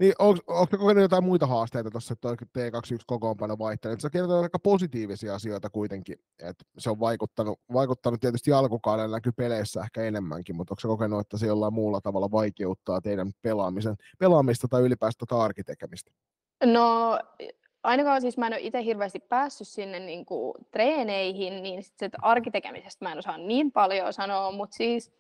Niin, 0.01 0.13
onko, 0.19 0.67
kokenut 0.79 1.03
jotain 1.03 1.25
muita 1.25 1.47
haasteita 1.47 1.91
tuossa, 1.91 2.13
että 2.13 2.29
T21 2.29 2.99
kokoonpano 3.07 3.59
vaihtelee? 3.59 4.01
Se 4.01 4.11
kertoo 4.11 4.43
aika 4.43 4.59
positiivisia 4.59 5.35
asioita 5.35 5.71
kuitenkin, 5.71 6.17
että 6.39 6.65
se 6.79 6.91
on 6.91 7.01
vaikuttanut, 7.01 7.61
vaikuttanut 7.73 8.21
tietysti 8.21 8.53
alkukaudella 8.53 9.17
näkyy 9.17 9.33
peleissä 9.33 9.81
ehkä 9.81 10.03
enemmänkin, 10.03 10.57
mutta 10.57 10.75
onko 10.75 10.97
kokenut, 10.97 11.21
että 11.21 11.39
se 11.39 11.47
jollain 11.47 11.75
muulla 11.75 12.01
tavalla 12.01 12.31
vaikeuttaa 12.31 13.01
teidän 13.01 13.33
pelaamisen, 13.43 13.97
pelaamista 14.19 14.69
tai 14.69 14.83
ylipäästä 14.83 15.27
tota 15.27 15.43
arkitekemistä? 15.43 16.11
No 16.65 17.19
ainakaan 17.83 18.21
siis 18.21 18.39
mä 18.39 18.47
en 18.47 18.53
ole 18.53 18.61
itse 18.61 18.85
hirveästi 18.85 19.21
päässyt 19.21 19.69
sinne 19.69 20.01
niin 20.01 20.27
kuin, 20.27 20.55
treeneihin, 20.71 21.63
niin 21.63 21.83
sit 21.83 22.13
arkitekemisestä 22.23 23.05
mä 23.05 23.13
en 23.13 23.19
osaa 23.19 23.39
niin 23.39 23.73
paljon 23.73 24.13
sanoa, 24.13 24.53
mutta 24.53 24.77
siis 24.77 25.13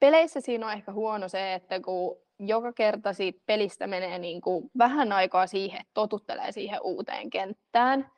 peleissä 0.00 0.40
siinä 0.40 0.66
on 0.66 0.72
ehkä 0.72 0.92
huono 0.92 1.28
se, 1.28 1.54
että 1.54 1.80
kun 1.80 2.27
joka 2.38 2.72
kerta 2.72 3.12
siitä 3.12 3.42
pelistä 3.46 3.86
menee 3.86 4.18
niin 4.18 4.40
kuin 4.40 4.70
vähän 4.78 5.12
aikaa 5.12 5.46
siihen, 5.46 5.80
että 5.80 5.90
totuttelee 5.94 6.52
siihen 6.52 6.80
uuteen 6.82 7.30
kenttään, 7.30 8.10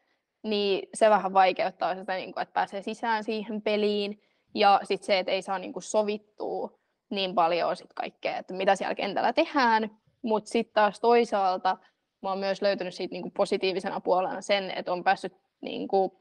niin 0.43 0.89
se 0.95 1.11
vähän 1.11 1.33
vaikeuttaa 1.33 1.95
sitä, 1.95 2.15
niin 2.15 2.33
kuin, 2.33 2.43
että 2.43 2.53
pääsee 2.53 2.83
sisään 2.83 3.25
siihen 3.25 3.63
peliin. 3.63 4.23
Ja 4.55 4.81
sitten 4.85 5.07
se, 5.07 5.19
että 5.19 5.33
ei 5.33 5.43
saa 5.43 5.59
niin 5.59 5.73
kuin 5.73 5.83
sovittua 5.83 6.79
niin 7.11 7.35
paljon 7.35 7.77
sit 7.77 7.93
kaikkea, 7.95 8.37
että 8.37 8.55
mitä 8.55 8.77
siellä 8.77 8.95
kentällä 8.95 9.33
tehdään. 9.33 9.91
Mutta 10.23 10.51
sitten 10.51 10.75
taas 10.75 11.01
toisaalta 11.01 11.77
mä 12.23 12.29
oon 12.29 12.39
myös 12.39 12.63
löytänyt 12.63 12.95
siitä 12.95 13.13
niin 13.13 13.23
kuin 13.23 13.33
positiivisena 13.33 14.01
puolena 14.01 14.41
sen, 14.41 14.71
että 14.71 14.93
on 14.93 15.05
päässyt 15.05 15.33
niin 15.61 15.89
kuin 15.89 16.13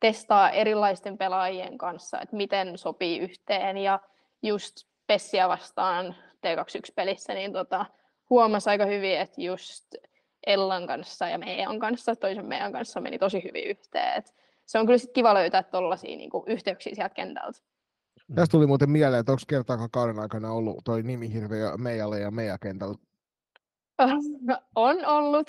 testaa 0.00 0.50
erilaisten 0.50 1.18
pelaajien 1.18 1.78
kanssa, 1.78 2.20
että 2.20 2.36
miten 2.36 2.78
sopii 2.78 3.18
yhteen. 3.18 3.78
Ja 3.78 4.00
just 4.42 4.76
Pessiä 5.06 5.48
vastaan 5.48 6.16
T21-pelissä, 6.46 7.34
niin 7.34 7.52
tota, 7.52 7.86
huomasi 8.30 8.70
aika 8.70 8.86
hyvin, 8.86 9.18
että 9.18 9.42
just 9.42 9.94
Ellan 10.46 10.86
kanssa 10.86 11.28
ja 11.28 11.38
meidän 11.38 11.78
kanssa, 11.78 12.16
toisen 12.16 12.46
meidän 12.46 12.72
kanssa 12.72 13.00
meni 13.00 13.18
tosi 13.18 13.44
hyvin 13.44 13.64
yhteen. 13.64 14.18
Et 14.18 14.34
se 14.66 14.78
on 14.78 14.86
kyllä 14.86 14.98
sit 14.98 15.12
kiva 15.12 15.34
löytää 15.34 15.62
tuollaisia 15.62 16.16
niinku, 16.16 16.44
yhteyksiä 16.46 16.94
sieltä 16.94 17.14
kentältä. 17.14 17.58
Mm. 18.28 18.34
Tästä 18.34 18.52
tuli 18.52 18.66
muuten 18.66 18.90
mieleen, 18.90 19.20
että 19.20 19.32
onko 19.32 19.42
kertaakaan 19.48 19.90
kauden 19.90 20.18
aikana 20.18 20.52
ollut 20.52 20.76
toi 20.84 21.02
nimi 21.02 21.32
hirveä 21.32 21.76
Meijalle 21.76 22.20
ja 22.20 22.30
meidän 22.30 22.58
kentällä? 22.62 22.94
on 24.74 25.06
ollut, 25.06 25.48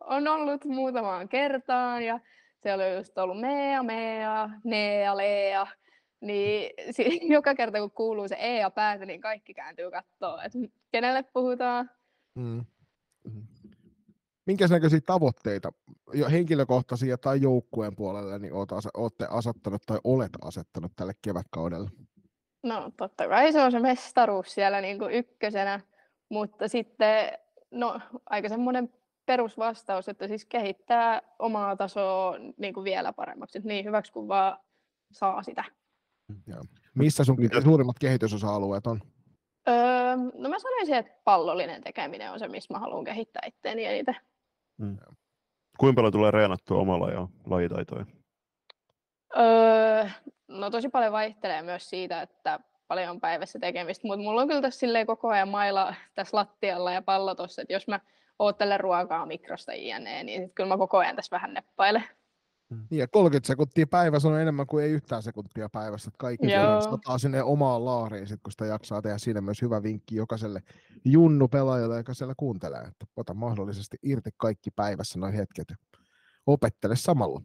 on 0.00 0.28
ollut 0.28 0.64
muutamaan 0.64 1.28
kertaan 1.28 2.02
ja 2.02 2.20
se 2.62 2.74
oli 2.74 2.96
just 2.96 3.18
ollut 3.18 3.40
Mea, 3.40 3.82
Mea, 3.82 4.50
Nea, 4.64 5.16
Lea, 5.16 5.66
niin 6.24 6.70
joka 7.36 7.54
kerta 7.54 7.78
kun 7.78 7.90
kuuluu 7.90 8.28
se 8.28 8.36
E 8.38 8.58
ja 8.58 8.70
päätä, 8.70 9.06
niin 9.06 9.20
kaikki 9.20 9.54
kääntyy 9.54 9.90
katsoa, 9.90 10.44
että 10.44 10.58
kenelle 10.92 11.22
puhutaan. 11.22 11.90
Mm. 12.34 12.64
Minkä 14.46 14.66
näköisiä 14.66 15.00
tavoitteita 15.06 15.72
jo 16.12 16.28
henkilökohtaisia 16.28 17.18
tai 17.18 17.42
joukkueen 17.42 17.96
puolelle 17.96 18.38
niin 18.38 18.52
olette 18.94 19.26
asettanut 19.30 19.82
tai 19.86 19.98
olet 20.04 20.32
asettanut 20.42 20.92
tälle 20.96 21.12
kevätkaudelle? 21.22 21.90
No 22.62 22.90
totta 22.96 23.28
kai 23.28 23.52
se 23.52 23.62
on 23.62 23.72
se 23.72 23.80
mestaruus 23.80 24.54
siellä 24.54 24.80
niin 24.80 24.98
kuin 24.98 25.14
ykkösenä, 25.14 25.80
mutta 26.28 26.68
sitten 26.68 27.38
no, 27.70 28.00
aika 28.26 28.48
semmoinen 28.48 28.92
perusvastaus, 29.26 30.08
että 30.08 30.28
siis 30.28 30.44
kehittää 30.44 31.22
omaa 31.38 31.76
tasoa 31.76 32.34
niin 32.56 32.74
kuin 32.74 32.84
vielä 32.84 33.12
paremmaksi, 33.12 33.58
että 33.58 33.68
niin 33.68 33.84
hyväksi 33.84 34.12
kuin 34.12 34.28
vaan 34.28 34.58
saa 35.12 35.42
sitä. 35.42 35.64
Ja. 36.46 36.56
Missä 36.94 37.24
sun 37.24 37.36
suurimmat 37.62 37.98
kehitysosa-alueet 37.98 38.86
on? 38.86 39.00
Öö, 39.68 40.16
no 40.34 40.48
mä 40.48 40.58
sanoisin, 40.58 40.94
että 40.94 41.12
pallollinen 41.24 41.82
tekeminen 41.82 42.32
on 42.32 42.38
se, 42.38 42.48
missä 42.48 42.74
mä 42.74 42.80
haluan 42.80 43.04
kehittää 43.04 43.42
itseäni 43.46 43.84
eniten. 43.84 44.16
Hmm. 44.78 44.96
Kuinka 45.78 45.96
paljon 45.96 46.12
tulee 46.12 46.30
reenattua 46.30 46.80
omalla 46.80 47.10
ja 47.10 47.28
lajitaitoja? 47.46 48.06
Öö, 49.36 50.08
no 50.48 50.70
tosi 50.70 50.88
paljon 50.88 51.12
vaihtelee 51.12 51.62
myös 51.62 51.90
siitä, 51.90 52.22
että 52.22 52.60
paljon 52.88 53.10
on 53.10 53.20
päivässä 53.20 53.58
tekemistä, 53.58 54.06
mutta 54.06 54.22
mulla 54.22 54.42
on 54.42 54.48
kyllä 54.48 54.62
tässä 54.62 54.86
koko 55.06 55.28
ajan 55.28 55.48
mailla 55.48 55.94
tässä 56.14 56.36
lattialla 56.36 56.92
ja 56.92 57.02
pallo 57.02 57.34
tossa, 57.34 57.62
että 57.62 57.72
jos 57.72 57.88
mä 57.88 58.00
oottelen 58.38 58.80
ruokaa 58.80 59.26
mikrosta 59.26 59.74
jne, 59.74 60.24
niin 60.24 60.42
sit 60.42 60.54
kyllä 60.54 60.68
mä 60.68 60.78
koko 60.78 60.98
ajan 60.98 61.16
tässä 61.16 61.36
vähän 61.36 61.54
neppailen. 61.54 62.04
Mm. 62.70 62.86
Niin 62.90 62.98
ja 62.98 63.08
30 63.08 63.46
sekuntia 63.46 63.86
päivässä 63.86 64.28
on 64.28 64.40
enemmän 64.40 64.66
kuin 64.66 64.84
ei 64.84 64.90
yhtään 64.90 65.22
sekuntia 65.22 65.68
päivässä. 65.68 66.08
Että 66.08 66.18
kaikki 66.18 66.46
sataa 66.90 67.18
sinne 67.18 67.42
omaan 67.42 67.84
laariin, 67.84 68.26
sit, 68.26 68.40
kun 68.42 68.52
sitä 68.52 68.66
jaksaa 68.66 69.02
tehdä. 69.02 69.18
Siinä 69.18 69.40
myös 69.40 69.62
hyvä 69.62 69.82
vinkki 69.82 70.16
jokaiselle 70.16 70.62
junnu 71.04 71.48
pelaajalle, 71.48 71.96
joka 71.96 72.14
siellä 72.14 72.34
kuuntelee. 72.36 72.80
Että 72.80 73.06
ota 73.16 73.34
mahdollisesti 73.34 73.96
irti 74.02 74.30
kaikki 74.36 74.70
päivässä 74.70 75.18
noin 75.18 75.34
hetket 75.34 75.70
ja 75.70 75.76
opettele 76.46 76.96
samalla. 76.96 77.42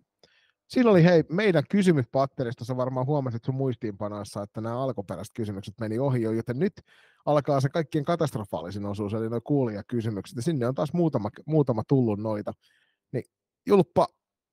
Siinä 0.67 0.89
oli 0.89 1.03
hei, 1.03 1.23
meidän 1.29 1.63
kysymyspatterista, 1.69 2.65
sä 2.65 2.77
varmaan 2.77 3.05
huomasit 3.05 3.43
sun 3.43 3.55
muistiinpanoissa, 3.55 4.43
että 4.43 4.61
nämä 4.61 4.83
alkuperäiset 4.83 5.33
kysymykset 5.35 5.73
meni 5.79 5.99
ohi 5.99 6.21
jo, 6.21 6.31
joten 6.31 6.59
nyt 6.59 6.73
alkaa 7.25 7.61
se 7.61 7.69
kaikkien 7.69 8.05
katastrofaalisin 8.05 8.85
osuus, 8.85 9.13
eli 9.13 9.29
nuo 9.29 9.41
kuulijakysymykset, 9.41 10.35
ja 10.35 10.41
sinne 10.41 10.67
on 10.67 10.75
taas 10.75 10.93
muutama, 10.93 11.29
muutama 11.45 11.83
tullut 11.87 12.19
noita. 12.19 12.53
Niin 13.11 13.23
Julppa, 13.65 14.07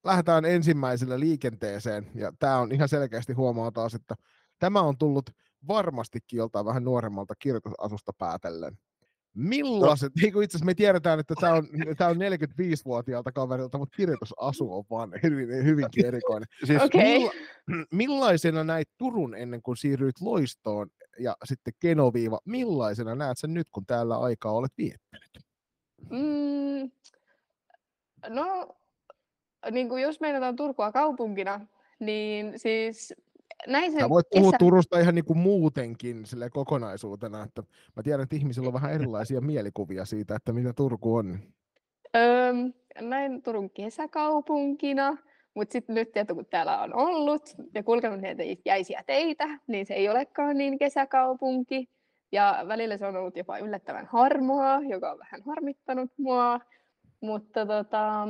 lähdetään 0.07 0.45
ensimmäisellä 0.45 1.21
liikenteeseen, 1.21 2.07
ja 2.15 2.33
tämä 2.39 2.59
on 2.59 2.73
ihan 2.73 2.89
selkeästi 2.89 3.33
huomaa 3.33 3.71
taas, 3.71 3.95
että 3.95 4.15
tämä 4.59 4.81
on 4.81 4.99
tullut 4.99 5.31
varmastikin 5.69 6.37
joltain 6.37 6.67
vähän 6.67 6.85
nuoremmalta 6.85 7.35
kirjoitusasusta 7.39 8.13
päätellen. 8.19 8.79
Millaiset, 9.35 10.13
no. 10.17 10.21
niin 10.23 10.33
kuin 10.33 10.45
itse 10.45 10.57
asiassa 10.57 10.67
me 10.67 10.75
tiedetään, 10.75 11.21
että 11.21 11.35
tämä 11.41 11.53
on, 11.53 11.69
tämä 11.97 12.11
on 12.11 12.17
45-vuotiaalta 12.17 13.33
kaverilta, 13.33 13.79
mutta 13.79 13.97
kirjoitusasu 13.97 14.73
on 14.73 14.85
vaan 14.91 15.13
hyvin, 15.23 15.49
hyvinkin 15.65 16.07
erikoinen. 16.07 16.49
Siis 16.67 16.83
okay. 16.83 17.01
milla, 17.01 17.33
millaisena 17.93 18.65
näit 18.65 18.89
Turun 18.99 19.35
ennen 19.35 19.63
kuin 19.63 19.77
siirryit 19.77 20.21
Loistoon 20.21 20.89
ja 21.19 21.37
sitten 21.45 21.75
Genoviiva, 21.81 22.39
millaisena 22.45 23.15
näet 23.15 23.39
sen 23.39 23.55
nyt, 23.55 23.69
kun 23.73 23.87
täällä 23.87 24.19
aikaa 24.19 24.53
olet 24.53 24.73
viettänyt? 24.79 25.31
Mm, 26.11 26.91
no 28.29 28.77
niin 29.71 29.89
kuin 29.89 30.03
jos 30.03 30.21
meinataan 30.21 30.57
Turkua 30.57 30.93
kaupunkina, 30.93 31.61
niin 31.99 32.53
siis 32.57 33.15
näin 33.67 33.93
Sä 33.93 34.09
voit 34.09 34.27
puhua 34.31 34.51
kesä... 34.51 34.59
Turusta 34.59 34.99
ihan 34.99 35.15
niin 35.15 35.25
kuin 35.25 35.39
muutenkin 35.39 36.27
sille 36.27 36.51
kokonaisuutena, 36.51 37.43
että 37.43 37.63
mä 37.97 38.03
tiedän, 38.03 38.23
että 38.23 38.37
ihmisillä 38.37 38.67
on 38.67 38.75
vähän 38.75 38.93
erilaisia 38.93 39.41
mielikuvia 39.41 40.05
siitä, 40.05 40.37
että 40.37 40.53
mitä 40.53 40.73
Turku 40.73 41.17
on. 41.17 41.39
Öö, 42.17 42.53
näin 43.01 43.43
Turun 43.43 43.71
kesäkaupunkina, 43.71 45.17
mutta 45.55 45.73
sitten 45.73 45.95
nyt 45.95 46.13
tieto, 46.13 46.35
kun 46.35 46.47
täällä 46.47 46.83
on 46.83 46.95
ollut 46.95 47.43
ja 47.75 47.83
kulkenut 47.83 48.21
näitä 48.21 48.43
jäisiä 48.65 49.03
teitä, 49.07 49.59
niin 49.67 49.87
se 49.87 49.95
ei 49.95 50.09
olekaan 50.09 50.59
niin 50.59 50.79
kesäkaupunki. 50.79 51.89
Ja 52.33 52.65
välillä 52.69 52.97
se 52.97 53.07
on 53.07 53.17
ollut 53.17 53.37
jopa 53.37 53.59
yllättävän 53.59 54.07
harmaa, 54.07 54.81
joka 54.81 55.13
on 55.13 55.19
vähän 55.19 55.43
harmittanut 55.47 56.11
mua. 56.17 56.61
Mutta 57.21 57.67
tota, 57.67 58.29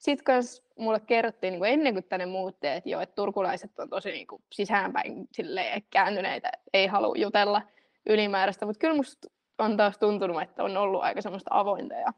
sitten 0.00 0.24
kans 0.24 0.62
mulle 0.78 1.00
kerrottiin 1.00 1.52
niin 1.52 1.60
kuin 1.60 1.72
ennen 1.72 1.94
kuin 1.94 2.04
tänne 2.04 2.26
muutti, 2.26 2.66
että 2.66 2.90
joo, 2.90 3.00
että 3.00 3.14
turkulaiset 3.14 3.78
on 3.78 3.88
tosi 3.88 4.10
niin 4.10 4.26
kuin 4.26 4.42
sisäänpäin 4.52 5.28
silleen, 5.32 5.82
kääntyneitä, 5.90 6.50
ei 6.72 6.86
halua 6.86 7.16
jutella 7.16 7.62
ylimääräistä. 8.06 8.66
Mutta 8.66 8.80
kyllä 8.80 8.94
musta 8.94 9.28
on 9.58 9.76
taas 9.76 9.98
tuntunut, 9.98 10.42
että 10.42 10.64
on 10.64 10.76
ollut 10.76 11.02
aika 11.02 11.22
semmoista 11.22 11.50
avointa 11.52 11.94
ja 11.94 12.12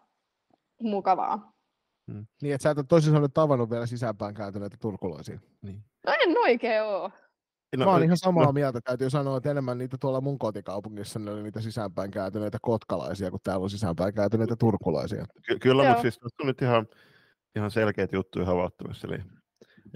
mukavaa. 0.82 1.52
Hmm. 2.12 2.26
Niin, 2.42 2.54
että 2.54 2.62
sä 2.62 2.70
et 2.70 2.78
ole 2.78 2.86
toisin 2.88 3.12
sanoen 3.12 3.32
tavannut 3.32 3.70
vielä 3.70 3.86
sisäänpäin 3.86 4.34
kääntyneitä 4.34 4.76
turkulaisia. 4.80 5.38
Niin. 5.62 5.84
No 6.06 6.12
en 6.22 6.38
oikein 6.38 6.82
oo. 6.82 7.10
No, 7.76 7.84
mä 7.84 7.90
oon 7.90 8.02
ihan 8.02 8.16
samaa 8.16 8.44
no. 8.44 8.52
mieltä. 8.52 8.80
Täytyy 8.80 9.10
sanoa, 9.10 9.36
että 9.36 9.50
enemmän 9.50 9.78
niitä 9.78 9.96
tuolla 10.00 10.20
mun 10.20 10.38
kotikaupungissa 10.38 11.18
ne 11.18 11.30
oli 11.30 11.42
niitä 11.42 11.60
sisäänpäin 11.60 12.10
kääntyneitä 12.10 12.58
kotkalaisia, 12.62 13.30
kun 13.30 13.40
täällä 13.42 13.62
on 13.62 13.70
sisäänpäin 13.70 14.14
kääntyneitä 14.14 14.56
turkulaisia. 14.56 15.26
Ky- 15.46 15.58
kyllä, 15.58 15.88
mutta 15.88 16.02
siis 16.02 16.18
on 16.22 16.46
nyt 16.46 16.62
ihan, 16.62 16.86
ihan 17.56 17.70
selkeät 17.70 18.12
juttuja 18.12 18.46
havaittavissa. 18.46 19.08
Eli, 19.08 19.18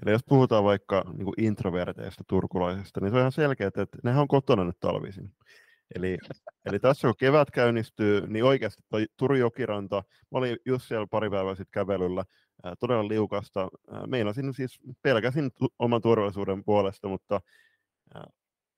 eli 0.03 0.11
jos 0.11 0.25
puhutaan 0.29 0.65
vaikka 0.65 1.05
niin 1.13 1.47
introverteista 1.47 2.25
turkulaisista, 2.29 3.01
niin 3.01 3.11
se 3.11 3.17
on 3.17 3.21
ihan 3.21 3.33
selkeää, 3.33 3.69
että 3.69 3.87
nehän 4.05 4.21
on 4.21 4.29
kotona 4.29 4.65
nyt 4.65 4.81
talvisin. 4.81 5.33
Eli, 5.95 6.19
eli 6.65 6.79
tässä 6.79 7.09
kun 7.09 7.15
kevät 7.19 7.51
käynnistyy, 7.51 8.27
niin 8.27 8.45
oikeasti 8.45 8.83
toi 8.89 9.07
Turun 9.17 9.39
jokiranta, 9.39 10.05
mä 10.33 10.39
olin 10.39 10.57
just 10.67 10.89
siellä 10.89 11.07
pari 11.11 11.31
päivää 11.31 11.55
sitten 11.55 11.73
kävelyllä, 11.73 12.25
ää, 12.65 12.75
todella 12.81 13.09
liukasta. 13.09 13.69
Meinasin 14.07 14.55
siis 14.55 14.81
pelkäsin 15.03 15.51
tu- 15.59 15.75
oman 15.79 16.03
turvallisuuden 16.03 16.65
puolesta, 16.65 17.09
mutta 17.09 17.41
ää, 18.15 18.25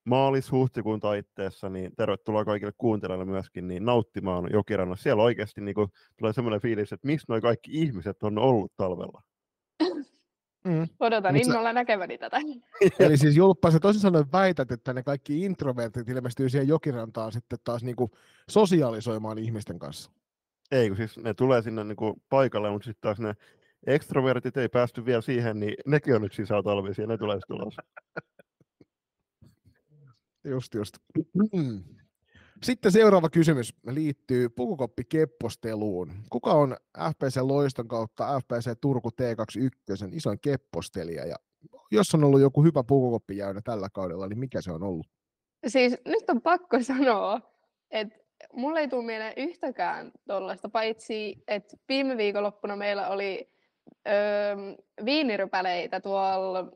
maalis-huhtikuun 0.08 1.00
taitteessa, 1.00 1.68
niin 1.68 1.92
tervetuloa 1.96 2.44
kaikille 2.44 2.72
kuuntelijoille 2.78 3.24
myöskin 3.24 3.68
niin 3.68 3.84
nauttimaan 3.84 4.48
jokirannassa. 4.52 5.02
Siellä 5.02 5.22
oikeasti 5.22 5.60
niin 5.60 5.74
kuin, 5.74 5.88
tulee 6.18 6.32
semmoinen 6.32 6.60
fiilis, 6.60 6.92
että 6.92 7.06
missä 7.06 7.24
nuo 7.28 7.40
kaikki 7.40 7.70
ihmiset 7.72 8.22
on 8.22 8.38
ollut 8.38 8.72
talvella. 8.76 9.22
Mm. 10.64 10.88
Odotan 11.00 11.34
Mut 11.34 11.42
innolla 11.42 11.68
sä... 11.68 11.72
näkeväni 11.72 12.18
tätä. 12.18 12.40
Eli 12.98 13.16
siis 13.16 13.36
Julppa, 13.36 13.70
se 13.70 13.78
toisin 13.78 14.02
sanoen 14.02 14.32
väität, 14.32 14.72
että 14.72 14.92
ne 14.92 15.02
kaikki 15.02 15.44
introvertit 15.44 16.08
ilmestyy 16.08 16.48
siihen 16.48 16.68
jokirantaan 16.68 17.32
sitten 17.32 17.58
taas 17.64 17.84
niinku 17.84 18.10
sosiaalisoimaan 18.50 19.38
ihmisten 19.38 19.78
kanssa. 19.78 20.10
Ei, 20.72 20.88
kun 20.88 20.96
siis 20.96 21.16
ne 21.16 21.34
tulee 21.34 21.62
sinne 21.62 21.84
niinku 21.84 22.22
paikalle, 22.28 22.70
mutta 22.70 22.86
sitten 22.86 23.02
taas 23.02 23.18
ne 23.20 23.34
ekstrovertit 23.86 24.56
ei 24.56 24.68
päästy 24.68 25.04
vielä 25.04 25.20
siihen, 25.20 25.60
niin 25.60 25.74
nekin 25.86 26.14
on 26.14 26.22
nyt 26.22 26.32
sisätalvisia, 26.32 27.06
ne 27.06 27.18
tulee 27.18 27.36
sitten 27.36 27.56
ulos. 27.56 27.76
Just, 30.44 30.74
just. 30.74 30.96
Mm. 31.52 31.84
Sitten 32.62 32.92
seuraava 32.92 33.30
kysymys 33.30 33.74
liittyy 33.86 34.48
pukukoppi-kepposteluun. 34.48 36.12
Kuka 36.30 36.52
on 36.52 36.76
FPC 37.10 37.40
Loiston 37.40 37.88
kautta 37.88 38.40
FPC 38.40 38.80
Turku 38.80 39.08
T21 39.08 40.08
isoin 40.12 40.38
keppostelija? 40.40 41.26
Ja 41.26 41.36
jos 41.90 42.14
on 42.14 42.24
ollut 42.24 42.40
joku 42.40 42.62
hyvä 42.62 42.84
pukukoppijäynä 42.84 43.60
tällä 43.64 43.88
kaudella, 43.92 44.28
niin 44.28 44.38
mikä 44.38 44.60
se 44.60 44.72
on 44.72 44.82
ollut? 44.82 45.06
Siis 45.66 45.96
nyt 46.04 46.30
on 46.30 46.42
pakko 46.42 46.82
sanoa, 46.96 47.40
että 47.90 48.18
mulle 48.52 48.80
ei 48.80 48.88
tule 48.88 49.04
mieleen 49.04 49.34
yhtäkään 49.36 50.12
tuollaista, 50.28 50.68
paitsi 50.68 51.42
että 51.48 51.76
viime 51.88 52.16
viikonloppuna 52.16 52.76
meillä 52.76 53.08
oli 53.08 53.50
öö, 54.08 54.56
viinirypäleitä 55.04 56.00
tuolla, 56.00 56.72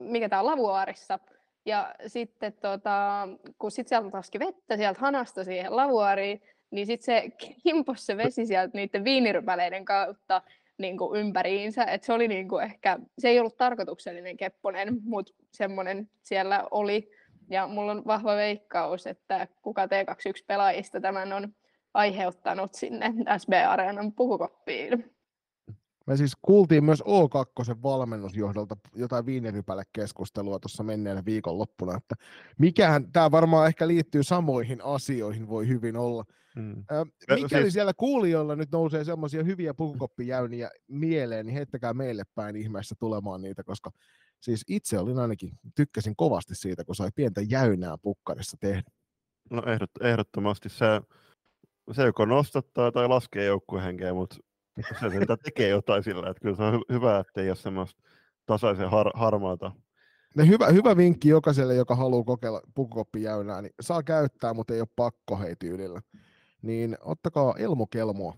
mikä 0.00 0.28
tämä 0.28 0.40
on, 0.40 0.46
Lavuaarissa– 0.46 1.18
ja 1.66 1.94
sitten 2.06 2.52
tota, 2.52 3.28
kun 3.58 3.70
sit 3.70 3.88
sieltä 3.88 4.08
laski 4.12 4.38
vettä 4.38 4.76
sieltä 4.76 5.00
hanasta 5.00 5.44
siihen 5.44 5.76
lavuariin, 5.76 6.42
niin 6.70 6.86
sitten 6.86 7.04
se 7.04 7.30
kimpos 7.62 8.06
se 8.06 8.16
vesi 8.16 8.46
sieltä 8.46 8.78
niiden 8.78 9.04
viinirypäleiden 9.04 9.84
kautta 9.84 10.42
niin 10.78 10.98
kuin 10.98 11.20
ympäriinsä. 11.20 11.84
Et 11.84 12.02
se 12.02 12.12
oli 12.12 12.28
niin 12.28 12.48
kuin 12.48 12.64
ehkä, 12.64 12.98
se 13.18 13.28
ei 13.28 13.40
ollut 13.40 13.56
tarkoituksellinen 13.56 14.36
kepponen, 14.36 14.96
mutta 15.02 15.32
semmoinen 15.52 16.10
siellä 16.22 16.64
oli. 16.70 17.10
Ja 17.50 17.66
mulla 17.66 17.92
on 17.92 18.02
vahva 18.06 18.36
veikkaus, 18.36 19.06
että 19.06 19.48
kuka 19.62 19.86
T21-pelaajista 19.86 21.00
tämän 21.00 21.32
on 21.32 21.54
aiheuttanut 21.94 22.74
sinne 22.74 23.12
SB-areenan 23.38 24.12
pukukoppiin. 24.12 25.14
Me 26.06 26.16
siis 26.16 26.32
kuultiin 26.42 26.84
myös 26.84 27.02
O2 27.02 27.82
valmennusjohdolta 27.82 28.76
jotain 28.94 29.24
keskustelua 29.92 30.58
tuossa 30.58 30.82
menneen 30.82 31.24
viikonloppuna, 31.24 31.96
että 31.96 32.14
mikähän, 32.58 33.12
tämä 33.12 33.30
varmaan 33.30 33.66
ehkä 33.66 33.88
liittyy 33.88 34.22
samoihin 34.22 34.84
asioihin, 34.84 35.48
voi 35.48 35.68
hyvin 35.68 35.96
olla. 35.96 36.24
Hmm. 36.54 36.84
Äh, 36.92 37.06
mikäli 37.42 37.62
siis... 37.62 37.72
siellä 37.72 37.92
kuulijoilla 37.94 38.56
nyt 38.56 38.70
nousee 38.72 39.04
semmoisia 39.04 39.44
hyviä 39.44 39.74
pukukoppijäyniä 39.74 40.70
mieleen, 40.88 41.46
niin 41.46 41.54
heittäkää 41.54 41.94
meille 41.94 42.22
päin 42.34 42.56
ihmeessä 42.56 42.94
tulemaan 42.98 43.42
niitä, 43.42 43.64
koska 43.64 43.90
siis 44.40 44.64
itse 44.68 44.98
olin 44.98 45.18
ainakin, 45.18 45.50
tykkäsin 45.76 46.16
kovasti 46.16 46.54
siitä, 46.54 46.84
kun 46.84 46.94
sai 46.94 47.10
pientä 47.14 47.40
jäynää 47.40 47.98
pukkarissa 48.02 48.56
tehdä. 48.60 48.90
No 49.50 49.62
ehdot, 49.66 49.90
ehdottomasti 50.00 50.68
se, 50.68 50.86
se 51.92 52.02
joko 52.02 52.24
nostattaa 52.24 52.92
tai 52.92 53.08
laskee 53.08 53.44
joukkuehenkeä, 53.44 54.14
mutta 54.14 54.36
se 55.00 55.10
sitä 55.20 55.36
tekee 55.36 55.68
jotain 55.68 56.02
sillä, 56.02 56.30
että 56.30 56.40
kyllä 56.40 56.56
se 56.56 56.62
on 56.62 56.82
hyvä, 56.92 57.18
että 57.18 57.40
ei 57.40 57.48
ole 57.48 57.56
semmoista 57.56 58.02
tasaisen 58.46 58.90
har- 58.90 59.12
harmaata. 59.14 59.72
Ne 60.36 60.46
hyvä, 60.46 60.66
hyvä 60.66 60.96
vinkki 60.96 61.28
jokaiselle, 61.28 61.74
joka 61.74 61.94
haluaa 61.96 62.24
kokeilla 62.24 62.60
pukukoppijäynää, 62.74 63.62
niin 63.62 63.74
saa 63.80 64.02
käyttää, 64.02 64.54
mutta 64.54 64.74
ei 64.74 64.80
ole 64.80 64.88
pakko 64.96 65.38
hei 65.38 65.56
tyylillä. 65.56 66.02
Niin 66.62 66.96
ottakaa 67.00 67.54
elmokelmoa 67.58 68.36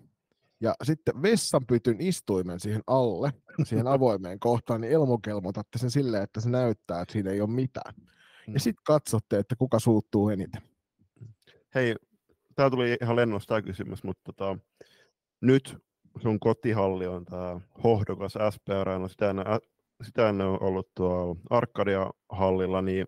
ja 0.61 0.74
sitten 0.82 1.23
vessanpytyn 1.23 1.97
istuimen 2.01 2.61
siihen 2.61 2.82
alle, 2.86 3.32
siihen 3.65 3.86
avoimeen 3.86 4.40
kohtaan, 4.40 4.81
niin 4.81 4.93
elmokelmotatte 4.93 5.78
sen 5.78 5.90
silleen, 5.90 6.23
että 6.23 6.40
se 6.40 6.51
näyttää, 6.51 7.01
että 7.01 7.12
siinä 7.12 7.31
ei 7.31 7.40
ole 7.40 7.51
mitään. 7.51 7.94
Ja 8.47 8.52
mm. 8.52 8.59
sitten 8.59 8.85
katsotte, 8.86 9.39
että 9.39 9.56
kuka 9.56 9.78
suuttuu 9.78 10.28
eniten. 10.28 10.62
Hei, 11.74 11.97
tämä 12.55 12.70
tuli 12.70 12.97
ihan 13.02 13.16
lennosta 13.16 13.62
kysymys, 13.62 14.05
mutta 14.05 14.32
tota, 14.32 14.59
nyt 15.40 15.77
sun 16.22 16.40
kotihalli 16.40 17.06
on 17.06 17.24
tämä 17.24 17.60
hohdokas 17.84 18.34
SP 18.54 18.66
Arena, 18.80 19.08
sitä 19.08 19.30
ennen, 19.30 19.46
sitä 20.02 20.28
ennen 20.28 20.46
on 20.46 20.62
ollut 20.62 20.88
tuo 20.94 21.36
Arkadia-hallilla, 21.50 22.82
niin 22.82 23.06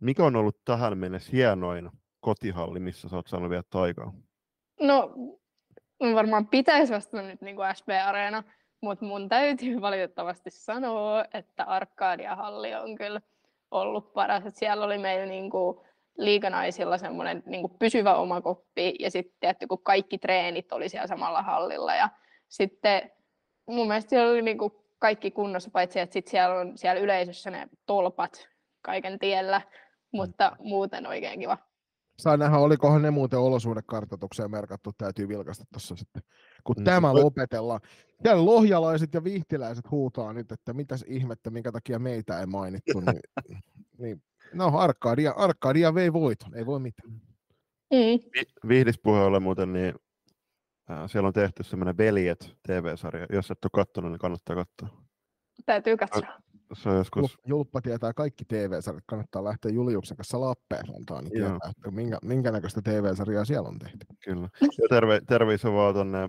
mikä 0.00 0.24
on 0.24 0.36
ollut 0.36 0.64
tähän 0.64 0.98
mennessä 0.98 1.30
hienoin 1.32 1.90
kotihalli, 2.20 2.80
missä 2.80 3.08
sä 3.08 3.16
oot 3.16 3.26
saanut 3.26 3.50
vielä 3.50 3.62
taikaa? 3.70 4.12
No, 4.80 5.14
varmaan 6.14 6.46
pitäisi 6.46 6.92
vastata 6.92 7.22
nyt 7.22 7.40
niin 7.40 7.56
kuin 7.56 7.68
SP-areena, 7.74 8.42
mutta 8.80 9.04
mun 9.04 9.28
täytyy 9.28 9.80
valitettavasti 9.80 10.50
sanoa, 10.50 11.24
että 11.34 11.64
Arkadia-halli 11.64 12.74
on 12.74 12.96
kyllä 12.96 13.20
ollut 13.70 14.12
paras. 14.12 14.46
Et 14.46 14.56
siellä 14.56 14.86
oli 14.86 14.98
meillä 14.98 15.26
niin 15.26 15.50
kuin 15.50 15.80
liikanaisilla 16.16 16.98
semmoinen 16.98 17.42
niin 17.46 17.70
pysyvä 17.78 18.14
oma 18.14 18.40
koppi 18.40 18.94
ja 18.98 19.10
sitten 19.10 19.56
kun 19.68 19.82
kaikki 19.82 20.18
treenit 20.18 20.72
oli 20.72 20.88
siellä 20.88 21.06
samalla 21.06 21.42
hallilla 21.42 21.94
ja 21.94 22.08
sitten 22.50 23.10
mun 23.66 23.88
mielestä 23.88 24.08
siellä 24.10 24.30
oli 24.30 24.42
niinku 24.42 24.84
kaikki 24.98 25.30
kunnossa, 25.30 25.70
paitsi 25.70 26.00
että 26.00 26.12
sit 26.12 26.28
siellä 26.28 26.60
on 26.60 26.78
siellä 26.78 27.00
yleisössä 27.00 27.50
ne 27.50 27.68
tolpat 27.86 28.48
kaiken 28.82 29.18
tiellä, 29.18 29.62
mutta 30.12 30.56
muuten 30.58 31.06
oikein 31.06 31.40
kiva. 31.40 31.58
Saa 32.18 32.36
nähdä, 32.36 32.58
olikohan 32.58 33.02
ne 33.02 33.10
muuten 33.10 33.38
olosuhdekartoitukseen 33.38 34.50
merkattu, 34.50 34.90
täytyy 34.98 35.28
vilkaista 35.28 35.64
tuossa 35.72 35.96
sitten. 35.96 36.22
Kun 36.64 36.76
mm. 36.78 36.84
tämä 36.84 37.14
lopetellaan. 37.14 37.80
Siellä 38.22 38.44
lohjalaiset 38.44 39.14
ja 39.14 39.24
vihtiläiset 39.24 39.90
huutaa 39.90 40.32
nyt, 40.32 40.52
että 40.52 40.72
mitäs 40.72 41.04
ihmettä, 41.08 41.50
minkä 41.50 41.72
takia 41.72 41.98
meitä 41.98 42.40
ei 42.40 42.46
mainittu. 42.46 43.00
niin, 43.06 43.20
niin, 43.98 44.22
no, 44.54 44.78
Arkadia, 44.78 45.32
Arkadia 45.36 45.94
vei 45.94 46.12
voiton, 46.12 46.54
ei 46.54 46.66
voi 46.66 46.80
mitään. 46.80 47.12
Mm. 47.92 48.40
Vihdispuheella 48.68 49.40
muuten, 49.40 49.72
niin 49.72 49.94
siellä 51.06 51.26
on 51.26 51.32
tehty 51.32 51.62
semmoinen 51.62 51.98
Veljet 51.98 52.56
TV-sarja. 52.66 53.26
Jos 53.32 53.50
et 53.50 53.64
ole 53.64 53.70
katsonut, 53.72 54.10
niin 54.10 54.18
kannattaa 54.18 54.56
katsoa. 54.56 55.02
Täytyy 55.66 55.96
katsoa. 55.96 56.38
se 56.72 56.88
on 56.88 56.96
joskus... 56.96 57.38
Julppa 57.46 57.80
tietää 57.80 58.12
kaikki 58.14 58.44
TV-sarjat, 58.44 59.04
kannattaa 59.06 59.44
lähteä 59.44 59.70
Juliuksen 59.70 60.16
kanssa 60.16 60.40
Lappeenrantaan, 60.40 61.24
niin 61.24 61.32
tietää, 61.32 61.70
että 61.70 61.90
minkä, 61.90 62.18
minkä 62.22 62.50
näköistä 62.50 62.82
TV-sarjaa 62.82 63.44
siellä 63.44 63.68
on 63.68 63.78
tehty. 63.78 64.06
Kyllä. 64.24 64.48
Ja 64.60 64.88
terve, 64.88 65.20
terveisiä 65.28 65.72
vaan 65.72 65.94
tuonne 65.94 66.28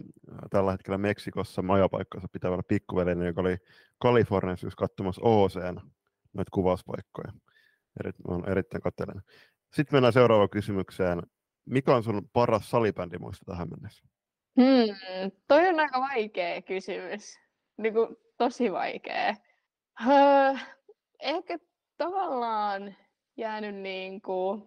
tällä 0.49 0.71
hetkellä 0.71 0.97
Meksikossa 0.97 1.61
majapaikkansa 1.61 2.27
pitävällä 2.31 2.63
pikkuvelini, 2.67 3.25
joka 3.25 3.41
oli 3.41 3.57
Kaliforniassa 3.99 4.67
just 4.67 4.75
katsomassa 4.75 5.21
OCn 5.23 5.81
noita 6.33 6.51
kuvauspaikkoja. 6.53 7.31
Eri, 7.99 8.11
on 8.27 8.49
erittäin 8.49 8.81
katselen. 8.81 9.21
Sitten 9.73 9.95
mennään 9.95 10.13
seuraavaan 10.13 10.49
kysymykseen. 10.49 11.21
Mikä 11.65 11.95
on 11.95 12.03
sun 12.03 12.29
paras 12.33 12.69
salibändi 12.69 13.17
muista 13.17 13.45
tähän 13.45 13.67
mennessä? 13.69 14.10
Hmm, 14.55 15.31
toi 15.47 15.67
on 15.67 15.79
aika 15.79 16.01
vaikea 16.01 16.61
kysymys. 16.61 17.39
Niin 17.77 17.93
kuin, 17.93 18.17
tosi 18.37 18.71
vaikea. 18.71 19.35
Öö, 20.07 20.53
ehkä 21.19 21.59
tavallaan 21.97 22.95
jäänyt 23.37 23.75
niin 23.75 24.21
kuin 24.21 24.63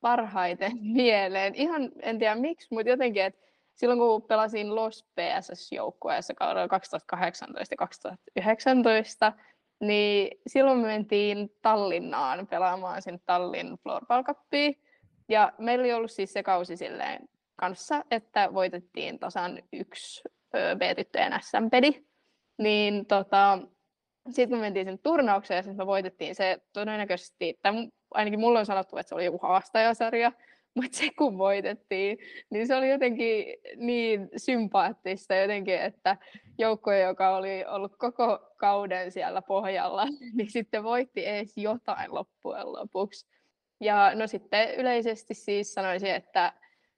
parhaiten 0.00 0.72
mieleen. 0.96 1.54
Ihan 1.54 1.90
en 2.02 2.18
tiedä 2.18 2.34
miksi, 2.34 2.68
mutta 2.70 2.90
jotenkin, 2.90 3.22
että 3.22 3.40
silloin 3.74 3.98
kun 3.98 4.22
pelasin 4.22 4.74
Los 4.74 5.04
PSS-joukkueessa 5.14 6.34
kaudella 6.34 6.68
2018 6.68 7.72
ja 7.72 7.76
2019, 7.76 9.32
niin 9.80 10.40
silloin 10.46 10.78
me 10.78 10.86
mentiin 10.86 11.56
Tallinnaan 11.62 12.46
pelaamaan 12.46 13.02
sen 13.02 13.20
Tallinn 13.26 13.76
Floorball 13.82 14.22
Cupia. 14.22 14.72
Ja 15.28 15.52
meillä 15.58 15.82
oli 15.82 15.92
ollut 15.92 16.10
siis 16.10 16.32
se 16.32 16.42
kausi 16.42 16.76
silleen 16.76 17.28
kanssa, 17.56 18.04
että 18.10 18.54
voitettiin 18.54 19.18
tasan 19.18 19.62
yksi 19.72 20.22
B-tyttöjen 20.78 21.32
SM-peli. 21.40 22.06
Niin 22.58 23.06
tota, 23.06 23.58
sitten 24.30 24.58
me 24.58 24.62
mentiin 24.62 24.86
sen 24.86 24.98
turnaukseen 24.98 25.56
ja 25.56 25.62
sitten 25.62 25.76
me 25.76 25.86
voitettiin 25.86 26.34
se 26.34 26.58
todennäköisesti, 26.72 27.58
tai 27.62 27.72
ainakin 28.10 28.40
mulle 28.40 28.58
on 28.58 28.66
sanottu, 28.66 28.96
että 28.96 29.08
se 29.08 29.14
oli 29.14 29.24
joku 29.24 29.38
haastajasarja, 29.42 30.32
mutta 30.74 30.98
se 30.98 31.08
kun 31.18 31.38
voitettiin, 31.38 32.18
niin 32.50 32.66
se 32.66 32.76
oli 32.76 32.90
jotenkin 32.90 33.44
niin 33.76 34.28
sympaattista 34.36 35.34
jotenkin, 35.34 35.78
että 35.78 36.16
joukkue, 36.58 37.00
joka 37.00 37.36
oli 37.36 37.64
ollut 37.68 37.96
koko 37.96 38.38
kauden 38.56 39.12
siellä 39.12 39.42
pohjalla, 39.42 40.06
niin 40.36 40.50
sitten 40.50 40.84
voitti 40.84 41.26
edes 41.26 41.56
jotain 41.56 42.14
loppujen 42.14 42.72
lopuksi. 42.72 43.26
Ja 43.80 44.14
no 44.14 44.26
sitten 44.26 44.74
yleisesti 44.74 45.34
siis 45.34 45.74
sanoisin, 45.74 46.10
että 46.14 46.52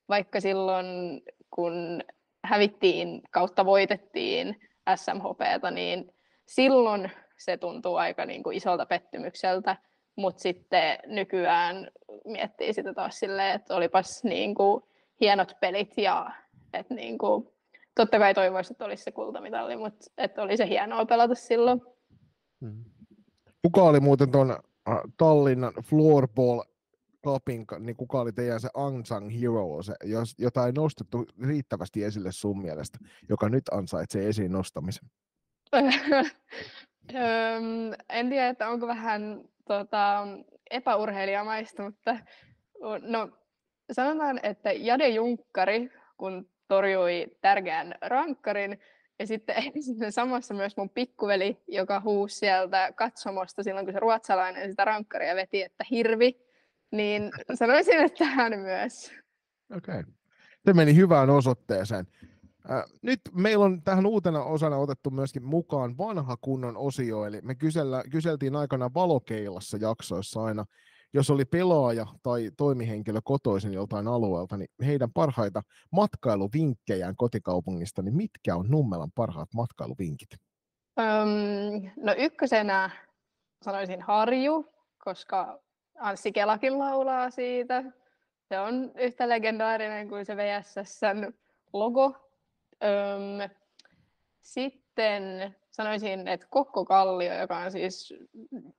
vaikka 0.09 0.41
silloin 0.41 1.23
kun 1.51 2.03
hävittiin 2.45 3.23
kautta 3.31 3.65
voitettiin 3.65 4.61
SMHPta, 4.97 5.71
niin 5.71 6.15
silloin 6.47 7.11
se 7.39 7.57
tuntuu 7.57 7.97
aika 7.97 8.27
niin 8.27 8.43
kuin 8.43 8.57
isolta 8.57 8.87
pettymykseltä, 8.87 9.77
mutta 10.17 10.43
sitten 10.43 10.99
nykyään 11.07 11.91
miettii 12.25 12.73
sitä 12.73 12.95
taas 12.95 13.19
silleen, 13.19 13.55
että 13.55 13.77
olipas 13.77 14.25
niin 14.25 14.55
kuin 14.55 14.83
hienot 15.21 15.57
pelit 15.61 15.99
ja 15.99 16.31
että 16.73 16.95
niin 16.95 17.19
kuin, 17.19 17.49
totta 17.95 18.19
kai 18.19 18.35
toivoisi, 18.35 18.73
että 18.73 18.85
olisi 18.85 19.03
se 19.03 19.13
kultamitalli, 19.13 19.77
mutta 19.77 20.07
että 20.19 20.43
oli 20.43 20.57
se 20.57 20.69
hienoa 20.69 21.07
pelata 21.07 21.35
silloin. 21.35 21.83
Hmm. 22.61 22.85
Kuka 23.63 23.83
oli 23.83 24.01
muuten 24.01 24.31
tuon 24.31 24.51
äh, 24.51 24.99
Tallinnan 25.17 25.73
floorball 25.85 26.63
Cupin, 27.27 27.67
niin 27.79 27.97
kuka 27.97 28.21
oli 28.21 28.33
teidän 28.33 28.61
se 28.61 28.69
unsung 28.77 29.41
hero, 29.41 29.83
se, 29.83 29.95
jos, 30.05 30.35
jota 30.39 30.67
ei 30.67 30.73
nostettu 30.73 31.25
riittävästi 31.47 32.05
esille 32.05 32.33
sun 32.33 32.63
mielestä, 32.63 32.99
joka 33.29 33.49
nyt 33.49 33.69
ansaitsee 33.69 34.29
esiin 34.29 34.53
nostamisen? 34.53 35.09
en 38.11 38.29
tiedä, 38.29 38.49
että 38.49 38.69
onko 38.69 38.87
vähän 38.87 39.45
tota, 39.69 40.27
epäurheilijamaista, 40.71 41.83
mutta 41.83 42.17
no, 43.03 43.29
sanotaan, 43.93 44.41
että 44.43 44.73
Jade 44.73 45.09
Junkkari, 45.09 45.91
kun 46.17 46.51
torjui 46.69 47.27
tärkeän 47.41 47.95
rankkarin, 48.01 48.79
ja 49.19 49.27
sitten 49.27 49.57
samassa 50.11 50.55
myös 50.55 50.77
mun 50.77 50.91
pikkuveli, 50.91 51.63
joka 51.69 52.01
huusi 52.01 52.37
sieltä 52.37 52.93
katsomosta 52.93 53.63
silloin, 53.63 53.87
kun 53.87 53.93
se 53.93 54.01
ruotsalainen 54.01 54.71
sitä 54.71 54.85
rankkaria 54.85 55.37
veti, 55.37 55.63
että 55.63 55.85
hirvi, 55.91 56.46
niin 56.93 57.31
sanoisin, 57.55 58.01
että 58.01 58.25
hän 58.25 58.61
myös. 58.61 59.11
Okei. 59.77 60.01
Okay. 60.01 60.13
Se 60.65 60.73
meni 60.73 60.95
hyvään 60.95 61.31
osoitteeseen. 61.31 62.07
Nyt 63.03 63.21
meillä 63.33 63.65
on 63.65 63.83
tähän 63.83 64.07
uutena 64.07 64.45
osana 64.45 64.77
otettu 64.77 65.11
myöskin 65.11 65.45
mukaan 65.45 65.99
vanha 65.99 66.37
kunnon 66.41 66.77
osio, 66.77 67.25
eli 67.25 67.41
me 67.41 67.55
kysellä, 67.55 68.05
kyseltiin 68.11 68.57
aikana 68.57 68.95
valokeilassa 68.95 69.77
jaksoissa 69.77 70.45
aina, 70.45 70.65
jos 71.15 71.31
oli 71.31 71.45
pelaaja 71.45 72.07
tai 72.23 72.51
toimihenkilö 72.57 73.21
kotoisin 73.25 73.73
joltain 73.73 74.09
alueelta, 74.09 74.57
niin 74.57 74.69
heidän 74.87 75.13
parhaita 75.13 75.63
matkailuvinkkejään 75.93 77.17
kotikaupungista, 77.17 78.03
niin 78.03 78.17
mitkä 78.17 78.57
on 78.57 78.67
Nummelan 78.69 79.11
parhaat 79.15 79.49
matkailuvinkit? 79.55 80.29
Öm, 80.99 81.91
no 81.97 82.15
ykkösenä 82.19 82.91
sanoisin 83.65 84.03
Harju, 84.03 84.67
koska 85.05 85.61
Anssi 85.99 86.33
Kelakin 86.33 86.79
laulaa 86.79 87.31
siitä. 87.31 87.85
Se 88.49 88.59
on 88.59 88.93
yhtä 88.95 89.29
legendaarinen 89.29 90.09
kuin 90.09 90.27
se 90.27 90.37
VSSn 90.37 91.33
logo, 91.73 92.17
Öm, 92.85 93.51
sitten 94.41 95.57
sanoisin, 95.71 96.29
että 96.29 96.47
Kokkokallio, 96.51 97.39
joka 97.39 97.59
on 97.59 97.73
siis 97.73 98.15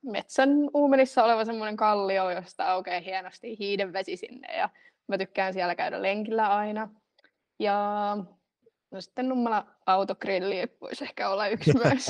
metsän 0.02 0.49
uumenissa 0.73 1.23
oleva 1.23 1.45
semmoinen 1.45 1.77
kallio, 1.77 2.30
josta 2.30 2.72
aukeaa 2.72 3.02
hienosti 3.02 3.57
hiidenvesi 3.60 4.18
sinne 4.18 4.57
ja 4.57 4.69
mä 5.07 5.18
tykkään 5.18 5.53
siellä 5.53 5.76
käydä 5.76 6.02
lenkillä 6.02 6.56
aina. 6.56 6.89
Ja 7.60 7.77
no 8.91 9.02
sitten 9.02 9.30
Nummela 9.30 9.65
autogrilli 9.85 10.64
voisi 10.81 11.03
ehkä 11.03 11.30
olla 11.30 11.48
yksi 11.48 11.73
myös. 11.84 12.10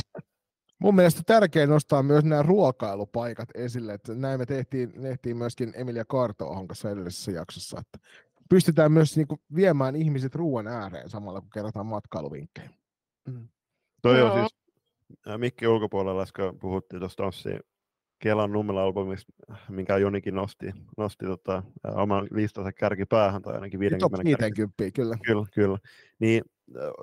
Mun 0.80 0.96
mielestä 0.96 1.22
tärkeää 1.26 1.68
nostaa 1.68 2.04
myös 2.04 2.24
nämä 2.24 2.44
ruokailupaikat 2.44 3.50
esille, 3.56 3.94
että 3.94 4.16
näin 4.16 4.40
me 4.40 4.46
tehtiin, 4.46 5.02
tehtiin 5.02 5.38
myöskin 5.38 5.74
Emilia 5.76 6.06
Kartoahon 6.06 6.68
kanssa 6.68 6.92
edellisessä 6.92 7.32
jaksossa, 7.32 7.80
että 7.80 8.08
pystytään 8.50 8.92
myös 8.92 9.18
niin 9.18 9.28
kuin, 9.28 9.42
viemään 9.56 9.96
ihmiset 9.96 10.36
ruoan 10.36 10.68
ääreen 10.68 11.10
samalla, 11.10 11.42
kun 11.42 11.50
kerrotaan 11.54 11.86
matkailuvinkkejä. 11.86 12.70
Mm. 13.28 13.48
Toi 14.02 14.22
on 14.22 14.40
siis, 14.40 14.56
Mikki 15.38 15.68
ulkopuolella 15.68 16.22
äsken 16.22 16.60
puhuttiin 16.60 17.00
tuosta 17.00 17.26
Ossi 17.26 17.50
Kelan 18.20 18.52
Nummela-albumista, 18.52 19.34
minkä 19.70 19.98
Jonikin 19.98 20.36
nosti, 20.36 20.74
nosti 20.98 21.26
tota, 21.26 21.64
oman 21.84 22.28
listansa 22.32 22.72
kärkipäähän 22.72 23.42
tai 23.42 23.54
ainakin 23.54 23.80
50 23.80 24.24
50, 24.24 24.92
kyllä. 24.94 25.18
Kyllä, 25.26 25.46
kyllä. 25.54 25.78
Niin, 26.20 26.44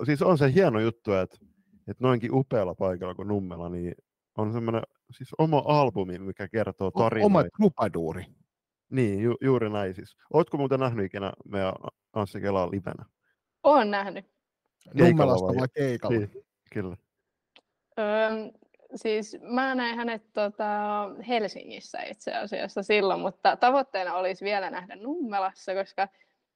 siis 0.05 0.21
on 0.21 0.37
se 0.37 0.53
hieno 0.53 0.79
juttu, 0.79 1.13
että, 1.13 1.37
että 1.87 2.03
noinkin 2.03 2.35
upealla 2.35 2.75
paikalla 2.75 3.15
kuin 3.15 3.27
Nummela, 3.27 3.69
niin 3.69 3.93
on 4.37 4.53
semmoinen 4.53 4.81
siis 5.11 5.29
oma 5.37 5.63
albumi, 5.65 6.19
mikä 6.19 6.47
kertoo 6.47 6.91
tarinoita. 6.91 7.25
Oma 7.25 7.43
trupaduuri. 7.57 8.25
Niin, 8.89 9.23
ju, 9.23 9.35
juuri 9.41 9.69
näin 9.69 9.95
siis. 9.95 10.15
Oletko 10.33 10.57
muuten 10.57 10.79
nähnyt 10.79 11.05
ikinä 11.05 11.33
meidän 11.45 11.73
Anssi 12.13 12.41
Kelaa 12.41 12.71
livenä? 12.71 13.05
Olen 13.63 13.91
nähnyt. 13.91 14.25
Nummelasta 14.93 15.59
vai 15.59 15.67
keikalla? 15.73 16.17
Niin, 16.17 16.31
kyllä. 16.73 16.97
Öö, 17.99 18.05
siis 18.95 19.37
mä 19.41 19.75
näin 19.75 19.95
hänet 19.95 20.33
tota, 20.33 20.65
Helsingissä 21.27 22.01
itse 22.01 22.33
asiassa 22.33 22.83
silloin, 22.83 23.19
mutta 23.19 23.55
tavoitteena 23.57 24.13
olisi 24.13 24.45
vielä 24.45 24.69
nähdä 24.69 24.95
Nummelassa, 24.95 25.73
koska 25.73 26.07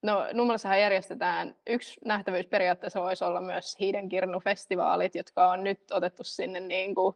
no, 0.03 0.27
Nummelassahan 0.33 0.81
järjestetään, 0.81 1.55
yksi 1.67 1.99
nähtävyys 2.05 2.47
periaatteessa 2.47 3.01
voisi 3.01 3.23
olla 3.23 3.41
myös 3.41 3.77
Hiidenkirnu-festivaalit, 3.79 5.15
jotka 5.15 5.51
on 5.51 5.63
nyt 5.63 5.91
otettu 5.91 6.23
sinne 6.23 6.59
niin 6.59 6.95
kuin, 6.95 7.15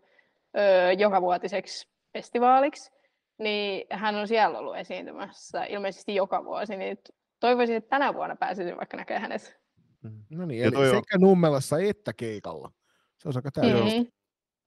öö, 0.57 0.91
jokavuotiseksi 0.91 1.87
festivaaliksi 2.13 2.91
niin 3.37 3.87
hän 3.89 4.15
on 4.15 4.27
siellä 4.27 4.59
ollut 4.59 4.77
esiintymässä 4.77 5.65
ilmeisesti 5.65 6.15
joka 6.15 6.45
vuosi, 6.45 6.77
niin 6.77 6.97
toivoisin, 7.39 7.75
että 7.75 7.89
tänä 7.89 8.13
vuonna 8.13 8.35
pääsisin 8.35 8.77
vaikka 8.77 8.97
näkemään 8.97 9.21
hänet. 9.21 9.59
Mm. 10.01 10.23
No 10.29 10.45
niin, 10.45 10.63
eli 10.63 10.71
sekä 10.71 11.15
on... 11.15 11.21
Nummelassa 11.21 11.79
että 11.79 12.13
keikalla. 12.13 12.71
Se 13.17 13.29
on 13.29 13.33
aika 13.35 13.51
tärkeää. 13.51 13.83
Mm-hmm. 13.83 14.07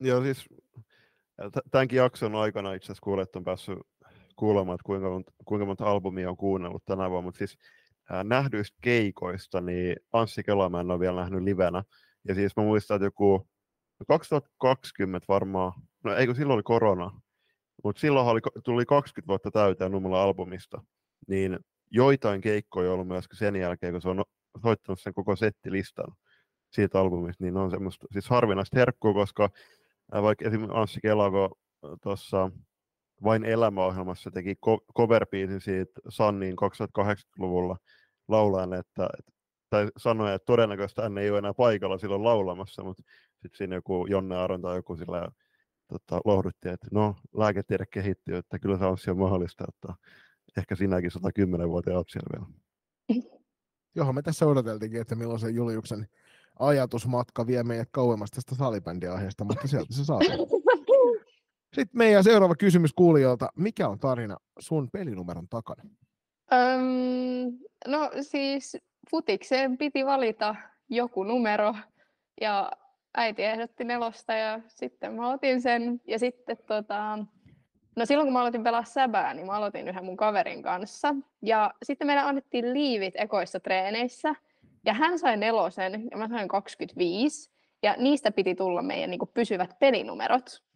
Joo, 0.01 0.23
siis 0.23 0.45
tämänkin 1.71 1.97
jakson 1.97 2.35
aikana 2.35 2.73
itse 2.73 2.87
asiassa 2.87 3.05
kuulet 3.05 3.37
on 3.37 3.45
päässyt 3.45 3.79
kuulemaan, 4.37 4.75
että 4.75 4.87
kuinka 4.87 5.11
monta, 5.11 5.33
kuinka 5.45 5.67
monta 5.67 5.85
albumia 5.85 6.31
on 6.31 6.37
kuunnellut 6.37 6.85
tänä 6.85 7.11
vuonna, 7.11 7.27
mutta 7.27 7.39
siis 7.39 7.59
nähdyistä 8.24 8.78
keikoista, 8.83 9.61
niin 9.61 9.97
Anssi 10.12 10.43
Kela 10.43 10.69
mä 10.69 10.81
en 10.81 10.91
ole 10.91 11.01
vielä 11.01 11.20
nähnyt 11.20 11.43
livenä. 11.43 11.83
Ja 12.28 12.35
siis 12.35 12.57
mä 12.57 12.62
muistan, 12.62 12.95
että 12.95 13.07
joku 13.07 13.49
2020 14.09 15.24
varmaan, 15.28 15.73
no 16.05 16.15
eikö 16.15 16.35
silloin 16.35 16.55
oli 16.57 16.62
korona, 16.62 17.20
mutta 17.85 18.01
silloin 18.01 18.27
oli, 18.27 18.41
tuli 18.65 18.87
20 18.87 19.28
vuotta 19.28 19.51
täyteen 19.51 19.93
Nummela 19.93 20.23
albumista, 20.23 20.83
niin 21.28 21.59
joitain 21.91 22.41
keikkoja 22.41 22.89
on 22.89 22.95
ollut 22.95 23.09
myös 23.09 23.24
sen 23.33 23.57
jälkeen, 23.57 23.93
kun 23.93 24.03
se 24.03 24.09
on 24.09 24.24
soittanut 24.62 25.01
sen 25.01 25.15
koko 25.15 25.37
settilistan 25.37 26.15
siitä 26.70 27.01
albumista, 27.01 27.45
niin 27.45 27.57
on 27.57 27.70
semmoista 27.70 28.07
siis 28.12 28.28
harvinaista 28.28 28.78
herkkua, 28.78 29.15
koska 29.15 29.51
Vaikka 30.12 30.45
esimerkiksi 30.45 30.78
Anssi 30.78 31.01
Kelako 31.01 31.59
tuossa 32.03 32.51
Vain 33.25 33.45
elämäohjelmassa 33.45 34.31
teki 34.31 34.55
ko- 34.55 34.85
cover 34.97 35.27
siitä 35.59 36.01
Sanniin 36.09 36.57
2080-luvulla 36.99 37.77
laulajan, 38.29 38.73
että, 38.73 39.09
tai 39.71 39.89
sanoi, 39.97 40.35
että 40.35 40.47
todennäköisesti 40.47 41.03
hän 41.03 41.19
ei 41.19 41.31
ole 41.31 41.39
enää 41.39 41.55
paikalla 41.55 41.99
silloin 41.99 42.25
laulamassa, 42.25 42.85
mutta 42.85 43.03
sitten 43.33 43.59
siinä 43.59 43.75
joku 43.75 44.07
Jonne 44.07 44.37
Aron 44.37 44.63
tai 44.63 44.77
joku 44.77 44.97
sillä 44.97 45.29
tota, 45.89 46.21
lohdutti, 46.25 46.69
että 46.69 46.87
no, 46.93 47.17
lääketiede 47.37 47.85
kehittyy, 47.91 48.37
että 48.37 48.59
kyllä 48.59 48.79
se 48.99 49.11
on 49.11 49.19
mahdollista, 49.19 49.65
että 49.69 49.95
ehkä 50.57 50.77
sinäkin 50.77 51.11
110-vuotiaan 51.11 51.99
lapsia 51.99 52.23
vielä. 52.33 52.47
Johon 53.95 54.15
me 54.15 54.23
tässä 54.23 54.47
odoteltiinkin, 54.47 55.01
että 55.01 55.15
milloin 55.15 55.41
se 55.41 55.51
Juliuksen 55.51 56.09
ajatusmatka 56.59 57.47
vie 57.47 57.63
meidät 57.63 57.89
kauemmas 57.91 58.31
tästä 58.31 58.55
salibändiaiheesta, 58.55 59.45
mutta 59.45 59.69
sieltä 59.69 59.95
se 59.95 60.05
saatiin. 60.05 60.33
Sitten 61.77 61.98
meidän 61.98 62.24
seuraava 62.24 62.55
kysymys 62.55 62.93
kuulijoilta. 62.93 63.48
Mikä 63.57 63.89
on 63.89 63.98
tarina 63.98 64.36
sun 64.59 64.90
pelinumeron 64.90 65.48
takana? 65.48 65.82
Öm, 66.53 67.59
no 67.86 68.11
siis 68.20 68.77
futikseen 69.11 69.78
piti 69.78 70.07
valita 70.07 70.55
joku 70.89 71.24
numero 71.24 71.74
ja 72.40 72.73
äiti 73.15 73.43
ehdotti 73.43 73.85
nelosta 73.85 74.32
ja 74.32 74.61
sitten 74.69 75.15
mä 75.15 75.31
otin 75.31 75.62
sen. 75.62 76.01
Ja 76.07 76.19
sitten 76.19 76.57
tota, 76.66 77.19
no 77.97 78.07
silloin 78.07 78.27
kun 78.27 78.32
mä 78.32 78.40
aloitin 78.40 78.65
pelaa 78.65 78.85
säbää, 78.85 79.35
niin 79.35 79.47
mä 79.47 79.53
aloitin 79.53 79.89
yhden 79.89 80.05
mun 80.05 80.16
kaverin 80.16 80.62
kanssa. 80.62 81.15
Ja 81.43 81.74
sitten 81.82 82.07
meillä 82.07 82.28
annettiin 82.28 82.74
liivit 82.74 83.15
ekoissa 83.16 83.61
treeneissä 83.61 84.35
ja 84.85 84.94
hän 84.94 85.19
sai 85.19 85.36
nelosen 85.36 86.09
ja 86.11 86.16
mä 86.16 86.28
sain 86.28 86.48
25. 86.48 87.51
Ja 87.82 87.94
niistä 87.98 88.31
piti 88.31 88.55
tulla 88.55 88.82
meidän 88.82 89.11
niin 89.11 89.20
pysyvät 89.35 89.78
pelinumerot. 89.78 90.66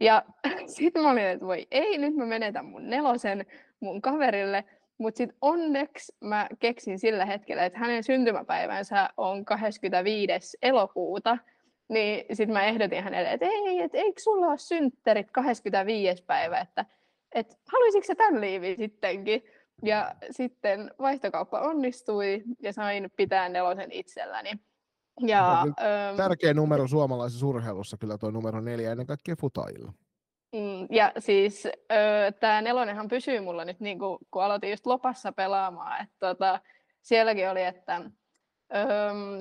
Ja 0.00 0.22
sitten 0.66 1.02
mä 1.02 1.10
olin, 1.10 1.24
että 1.24 1.46
voi 1.46 1.66
ei, 1.70 1.98
nyt 1.98 2.14
mä 2.14 2.26
menetän 2.26 2.64
mun 2.64 2.90
nelosen 2.90 3.46
mun 3.80 4.02
kaverille. 4.02 4.64
Mutta 4.98 5.18
sitten 5.18 5.36
onneksi 5.40 6.12
mä 6.20 6.48
keksin 6.58 6.98
sillä 6.98 7.26
hetkellä, 7.26 7.64
että 7.64 7.78
hänen 7.78 8.04
syntymäpäivänsä 8.04 9.10
on 9.16 9.44
25. 9.44 10.58
elokuuta. 10.62 11.38
Niin 11.88 12.24
sitten 12.36 12.52
mä 12.52 12.64
ehdotin 12.64 13.04
hänelle, 13.04 13.32
että 13.32 13.46
ei, 13.46 13.80
että 13.80 13.98
eikö 13.98 14.20
sulla 14.20 14.46
ole 14.46 14.58
synttärit 14.58 15.30
25. 15.30 16.24
päivä, 16.24 16.60
että 16.60 16.84
et, 17.32 17.58
haluaisitko 17.72 18.06
sä 18.06 18.14
tämän 18.14 18.40
liivin 18.40 18.76
sittenkin? 18.76 19.44
Ja 19.82 20.14
sitten 20.30 20.90
vaihtokauppa 20.98 21.60
onnistui 21.60 22.42
ja 22.62 22.72
sain 22.72 23.10
pitää 23.16 23.48
nelosen 23.48 23.92
itselläni. 23.92 24.50
Ja, 25.20 25.62
öm, 25.62 26.16
Tärkeä 26.16 26.54
numero 26.54 26.88
suomalaisessa 26.88 27.46
urheilussa 27.46 27.96
kyllä 27.96 28.18
tuo 28.18 28.30
numero 28.30 28.60
neljä 28.60 28.92
ennen 28.92 29.06
kaikkea 29.06 29.36
futajilla. 29.36 29.92
Mm, 30.52 30.86
ja 30.90 31.12
siis 31.18 31.68
tämä 32.40 32.62
nelonenhan 32.62 33.08
pysyy 33.08 33.40
mulla 33.40 33.64
nyt, 33.64 33.80
niin 33.80 33.98
kuin, 33.98 34.18
kun 34.30 34.44
aloitin 34.44 34.70
just 34.70 34.86
Lopassa 34.86 35.32
pelaamaan. 35.32 36.02
Että, 36.02 36.16
tota, 36.20 36.60
sielläkin 37.02 37.50
oli, 37.50 37.62
että 37.62 38.00
öö, 38.76 38.82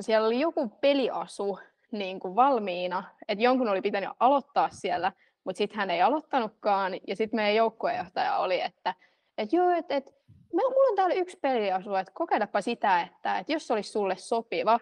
siellä 0.02 0.28
oli 0.28 0.40
joku 0.40 0.70
peliasu 0.70 1.60
niin 1.92 2.20
kuin 2.20 2.36
valmiina, 2.36 3.04
että 3.28 3.44
jonkun 3.44 3.68
oli 3.70 3.82
pitänyt 3.82 4.10
aloittaa 4.20 4.70
siellä, 4.72 5.12
mutta 5.44 5.58
sitten 5.58 5.78
hän 5.78 5.90
ei 5.90 6.02
aloittanutkaan. 6.02 6.94
Ja 7.08 7.16
sitten 7.16 7.38
meidän 7.38 7.56
joukkuejohtaja 7.56 8.38
oli, 8.38 8.62
että 8.62 8.94
et 9.38 9.54
joo, 9.54 9.70
että 9.70 9.96
et, 9.96 10.06
mulla 10.54 10.90
on 10.90 10.96
täällä 10.96 11.16
yksi 11.16 11.38
peliasu, 11.42 11.96
että 11.96 12.14
kokeilapa 12.16 12.62
sitä, 12.62 13.02
että 13.02 13.40
et 13.40 13.50
jos 13.50 13.68
se 13.68 13.74
olisi 13.74 13.92
sulle 13.92 14.16
sopiva. 14.18 14.80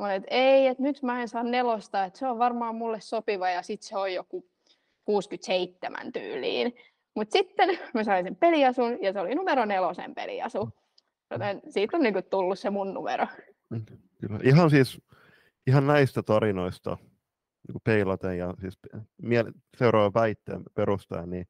Olin, 0.00 0.12
että 0.12 0.28
ei, 0.30 0.66
että 0.66 0.82
nyt 0.82 1.02
mä 1.02 1.22
en 1.22 1.28
saa 1.28 1.42
nelosta, 1.42 2.04
että 2.04 2.18
se 2.18 2.26
on 2.26 2.38
varmaan 2.38 2.74
mulle 2.74 3.00
sopiva 3.00 3.50
ja 3.50 3.62
sitten 3.62 3.88
se 3.88 3.98
on 3.98 4.14
joku 4.14 4.46
67 5.04 6.12
tyyliin. 6.12 6.74
Mutta 7.14 7.32
sitten 7.32 7.68
mä 7.94 8.04
sain 8.04 8.24
sen 8.24 8.36
peliasun 8.36 8.98
ja 9.02 9.12
se 9.12 9.20
oli 9.20 9.34
numero 9.34 9.64
nelosen 9.64 10.14
peliasu. 10.14 10.68
Joten 11.30 11.62
siitä 11.68 11.96
on 11.96 12.02
niinku 12.02 12.22
tullut 12.22 12.58
se 12.58 12.70
mun 12.70 12.94
numero. 12.94 13.26
Kyllä. 14.20 14.38
Ihan 14.42 14.70
siis 14.70 15.02
ihan 15.66 15.86
näistä 15.86 16.22
tarinoista 16.22 16.96
niin 17.68 17.80
peilaten 17.84 18.38
ja 18.38 18.54
siis 18.60 18.78
seuraavan 19.76 20.14
väitteen 20.14 20.62
perustaen, 20.74 21.30
niin 21.30 21.46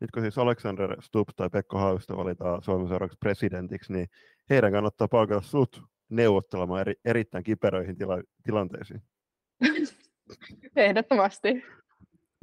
nyt 0.00 0.10
kun 0.10 0.22
siis 0.22 0.38
Alexander 0.38 1.02
Stubb 1.02 1.28
tai 1.36 1.50
Pekko 1.50 1.78
Hausta 1.78 2.16
valitaan 2.16 2.62
Suomen 2.62 2.88
seuraavaksi 2.88 3.18
presidentiksi, 3.20 3.92
niin 3.92 4.08
heidän 4.50 4.72
kannattaa 4.72 5.08
palkata 5.08 5.40
sut 5.40 5.82
neuvottelemaan 6.16 6.80
eri, 6.80 6.94
erittäin 7.04 7.44
kiperöihin 7.44 7.96
tila, 7.96 8.22
tilanteisiin. 8.44 9.02
Ehdottomasti. 10.76 11.62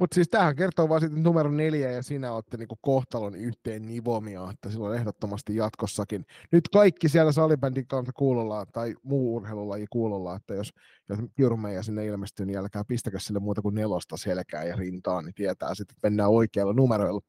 Mutta 0.02 0.14
siis 0.14 0.28
tähän 0.28 0.56
kertoo 0.56 0.88
vaan 0.88 1.00
sitten 1.00 1.22
numero 1.22 1.50
neljä 1.50 1.90
ja 1.90 2.02
sinä 2.02 2.32
olette 2.32 2.56
niinku 2.56 2.78
kohtalon 2.80 3.34
yhteen 3.34 3.86
nivomia, 3.86 4.48
että 4.50 4.70
silloin 4.70 4.98
ehdottomasti 4.98 5.56
jatkossakin. 5.56 6.26
Nyt 6.52 6.68
kaikki 6.68 7.08
siellä 7.08 7.32
salibändin 7.32 7.86
kanssa 7.86 8.12
kuulolla 8.12 8.66
tai 8.72 8.94
muu 9.02 9.36
urheilulaji 9.36 9.86
kuulolla, 9.90 10.36
että 10.36 10.54
jos, 10.54 10.72
jos 11.08 11.18
Kiurumeija 11.36 11.82
sinne 11.82 12.06
ilmestyy, 12.06 12.46
niin 12.46 12.58
älkää 12.58 12.84
pistäkö 12.84 13.20
sille 13.20 13.40
muuta 13.40 13.62
kuin 13.62 13.74
nelosta 13.74 14.16
selkää 14.16 14.64
ja 14.64 14.76
rintaan, 14.76 15.24
niin 15.24 15.34
tietää 15.34 15.74
sitten, 15.74 15.94
että 15.94 16.08
mennään 16.08 16.30
oikealla 16.30 16.72
numeroilla. 16.72 17.20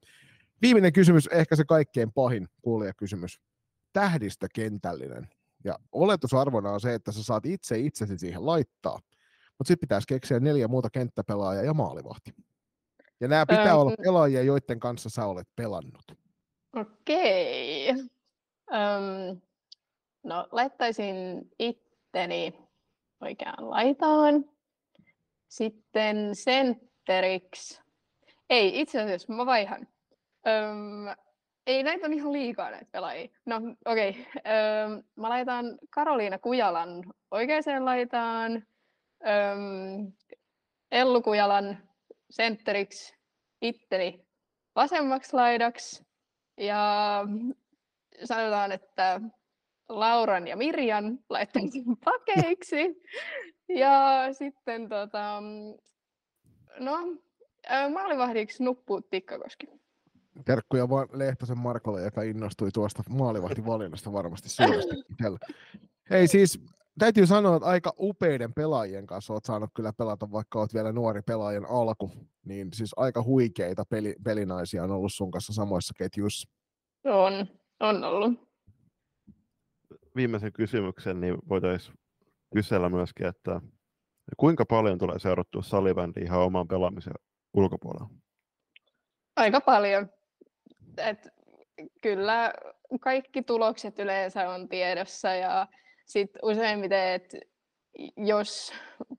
Viimeinen 0.62 0.92
kysymys, 0.92 1.26
ehkä 1.26 1.56
se 1.56 1.64
kaikkein 1.64 2.12
pahin 2.12 2.48
kuulijakysymys. 2.62 3.40
Tähdistökentällinen. 3.92 5.28
Ja 5.64 5.78
oletusarvona 5.92 6.70
on 6.70 6.80
se, 6.80 6.94
että 6.94 7.12
sä 7.12 7.22
saat 7.22 7.46
itse 7.46 7.78
itsesi 7.78 8.18
siihen 8.18 8.46
laittaa. 8.46 8.98
Mutta 9.58 9.68
sitten 9.68 9.80
pitäisi 9.88 10.06
keksiä 10.06 10.40
neljä 10.40 10.68
muuta 10.68 10.90
kenttäpelaajaa 10.90 11.64
ja 11.64 11.74
maalivahti. 11.74 12.34
Ja 13.20 13.28
nämä 13.28 13.46
pitää 13.46 13.64
öö, 13.64 13.74
olla 13.74 13.96
pelaajia, 14.04 14.42
joiden 14.42 14.80
kanssa 14.80 15.10
sä 15.10 15.26
olet 15.26 15.48
pelannut. 15.56 16.04
Okei. 16.76 17.90
Öm, 17.90 19.40
no, 20.22 20.48
laittaisin 20.52 21.50
itteni 21.58 22.54
oikeaan 23.20 23.70
laitaan. 23.70 24.44
Sitten 25.48 26.30
sentteriksi. 26.32 27.80
Ei, 28.50 28.80
itse 28.80 29.02
asiassa 29.02 29.32
mä 29.32 29.46
vaihan. 29.46 29.88
Öm, 30.46 31.16
ei, 31.66 31.82
näitä 31.82 32.06
on 32.06 32.12
ihan 32.12 32.32
liikaa 32.32 32.70
näitä 32.70 32.86
pelaajia. 32.92 33.28
No, 33.46 33.60
okei. 33.84 34.10
Okay. 34.10 35.02
mä 35.16 35.28
laitan 35.28 35.78
Karoliina 35.90 36.38
Kujalan 36.38 37.04
oikeaan 37.30 37.84
laitaan. 37.84 38.66
Öm, 39.26 40.12
Ellu 40.92 41.22
Kujalan 41.22 41.78
sentteriksi 42.30 43.14
itteni 43.62 44.26
vasemmaksi 44.76 45.36
laidaksi 45.36 46.04
ja 46.56 47.24
sanotaan, 48.24 48.72
että 48.72 49.20
Lauran 49.88 50.48
ja 50.48 50.56
Mirjan 50.56 51.18
laittaisin 51.28 51.84
pakeiksi. 52.04 53.02
Ja 53.68 54.28
sitten 54.32 54.88
tota, 54.88 55.42
no, 56.78 56.96
maalivahdiksi 57.92 58.64
nuppu 58.64 59.00
Tikkakoski. 59.00 59.66
Terkkuja 60.44 60.88
vaan 60.88 61.08
Lehtosen 61.12 61.58
Markolle, 61.58 62.02
joka 62.02 62.22
innostui 62.22 62.70
tuosta 62.70 63.02
maalivahtivalinnasta 63.10 64.12
varmasti 64.12 64.48
suuresti. 64.48 64.94
Hei 66.10 66.28
siis 66.28 66.60
täytyy 66.98 67.26
sanoa, 67.26 67.56
että 67.56 67.68
aika 67.68 67.92
upeiden 67.98 68.54
pelaajien 68.54 69.06
kanssa 69.06 69.32
olet 69.32 69.44
saanut 69.44 69.70
kyllä 69.74 69.92
pelata, 69.92 70.30
vaikka 70.30 70.58
olet 70.58 70.74
vielä 70.74 70.92
nuori 70.92 71.22
pelaajan 71.22 71.66
alku. 71.66 72.10
Niin 72.44 72.68
siis 72.72 72.92
aika 72.96 73.22
huikeita 73.22 73.84
peli, 73.84 74.14
pelinaisia 74.24 74.84
on 74.84 74.90
ollut 74.90 75.12
sun 75.12 75.30
kanssa 75.30 75.52
samoissa 75.52 75.94
ketjuissa. 75.98 76.48
On, 77.04 77.46
on 77.80 78.04
ollut. 78.04 78.48
Viimeisen 80.16 80.52
kysymyksen 80.52 81.20
niin 81.20 81.36
voitaisiin 81.48 81.98
kysellä 82.54 82.88
myöskin, 82.88 83.26
että 83.26 83.60
kuinka 84.36 84.64
paljon 84.66 84.98
tulee 84.98 85.18
seurattua 85.18 85.62
salibändi 85.62 86.20
ihan 86.20 86.40
oman 86.40 86.68
pelaamisen 86.68 87.14
ulkopuolella? 87.54 88.10
Aika 89.36 89.60
paljon. 89.60 90.08
Et 90.98 91.28
kyllä 92.00 92.52
kaikki 93.00 93.42
tulokset 93.42 93.98
yleensä 93.98 94.50
on 94.50 94.68
tiedossa 94.68 95.34
ja 95.34 95.66
sitten 96.06 96.40
useimmiten, 96.44 97.12
että 97.12 97.38
jos 98.16 98.72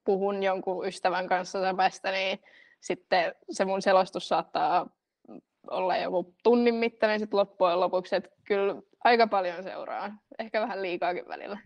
puhun 0.03 0.43
jonkun 0.43 0.87
ystävän 0.87 1.27
kanssa 1.27 1.61
säpästä, 1.61 2.11
niin 2.11 2.39
sitten 2.81 3.35
se 3.51 3.65
mun 3.65 3.81
selostus 3.81 4.27
saattaa 4.27 4.89
olla 5.69 5.97
joku 5.97 6.35
tunnin 6.43 6.75
mittainen 6.75 7.19
sit 7.19 7.33
loppujen 7.33 7.79
lopuksi, 7.79 8.15
että 8.15 8.29
kyllä 8.43 8.75
aika 9.03 9.27
paljon 9.27 9.63
seuraa, 9.63 10.11
ehkä 10.39 10.61
vähän 10.61 10.81
liikaakin 10.81 11.27
välillä. 11.27 11.59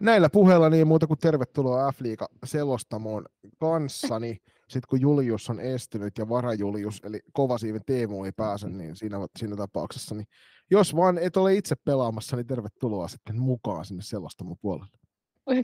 Näillä 0.00 0.30
puheilla 0.30 0.70
niin 0.70 0.86
muuta 0.86 1.06
kuin 1.06 1.18
tervetuloa 1.18 1.92
F-liiga 1.92 2.26
selostamoon 2.44 3.26
kanssani. 3.58 4.36
Sitten 4.72 4.88
kun 4.88 5.00
Julius 5.00 5.50
on 5.50 5.60
estynyt 5.60 6.18
ja 6.18 6.28
varajulius, 6.28 7.00
eli 7.04 7.20
kovasiiven 7.32 7.84
Teemu 7.86 8.24
ei 8.24 8.32
pääse, 8.32 8.68
niin 8.68 8.96
siinä, 8.96 9.16
siinä 9.38 9.56
tapauksessa 9.56 10.14
niin 10.14 10.26
jos 10.70 10.96
vaan 10.96 11.18
et 11.18 11.36
ole 11.36 11.54
itse 11.54 11.74
pelaamassa, 11.84 12.36
niin 12.36 12.46
tervetuloa 12.46 13.08
sitten 13.08 13.40
mukaan 13.40 13.84
sinne 13.84 14.02
selostamon 14.02 14.56
puolelle. 14.60 14.98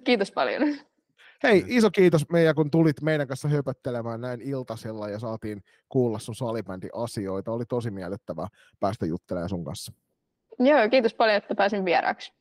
Kiitos 0.04 0.32
paljon. 0.32 0.62
Hei, 1.42 1.64
iso 1.66 1.90
kiitos 1.90 2.28
meidän, 2.28 2.54
kun 2.54 2.70
tulit 2.70 3.02
meidän 3.02 3.28
kanssa 3.28 3.48
höpöttelemään 3.48 4.20
näin 4.20 4.40
iltasella 4.40 5.08
ja 5.08 5.18
saatiin 5.18 5.62
kuulla 5.88 6.18
sun 6.18 6.34
salibändi 6.34 6.88
asioita. 6.94 7.52
Oli 7.52 7.64
tosi 7.64 7.90
miellyttävää 7.90 8.48
päästä 8.80 9.06
juttelemaan 9.06 9.48
sun 9.48 9.64
kanssa. 9.64 9.92
Joo, 10.58 10.88
kiitos 10.90 11.14
paljon, 11.14 11.36
että 11.36 11.54
pääsin 11.54 11.84
vieraaksi. 11.84 12.32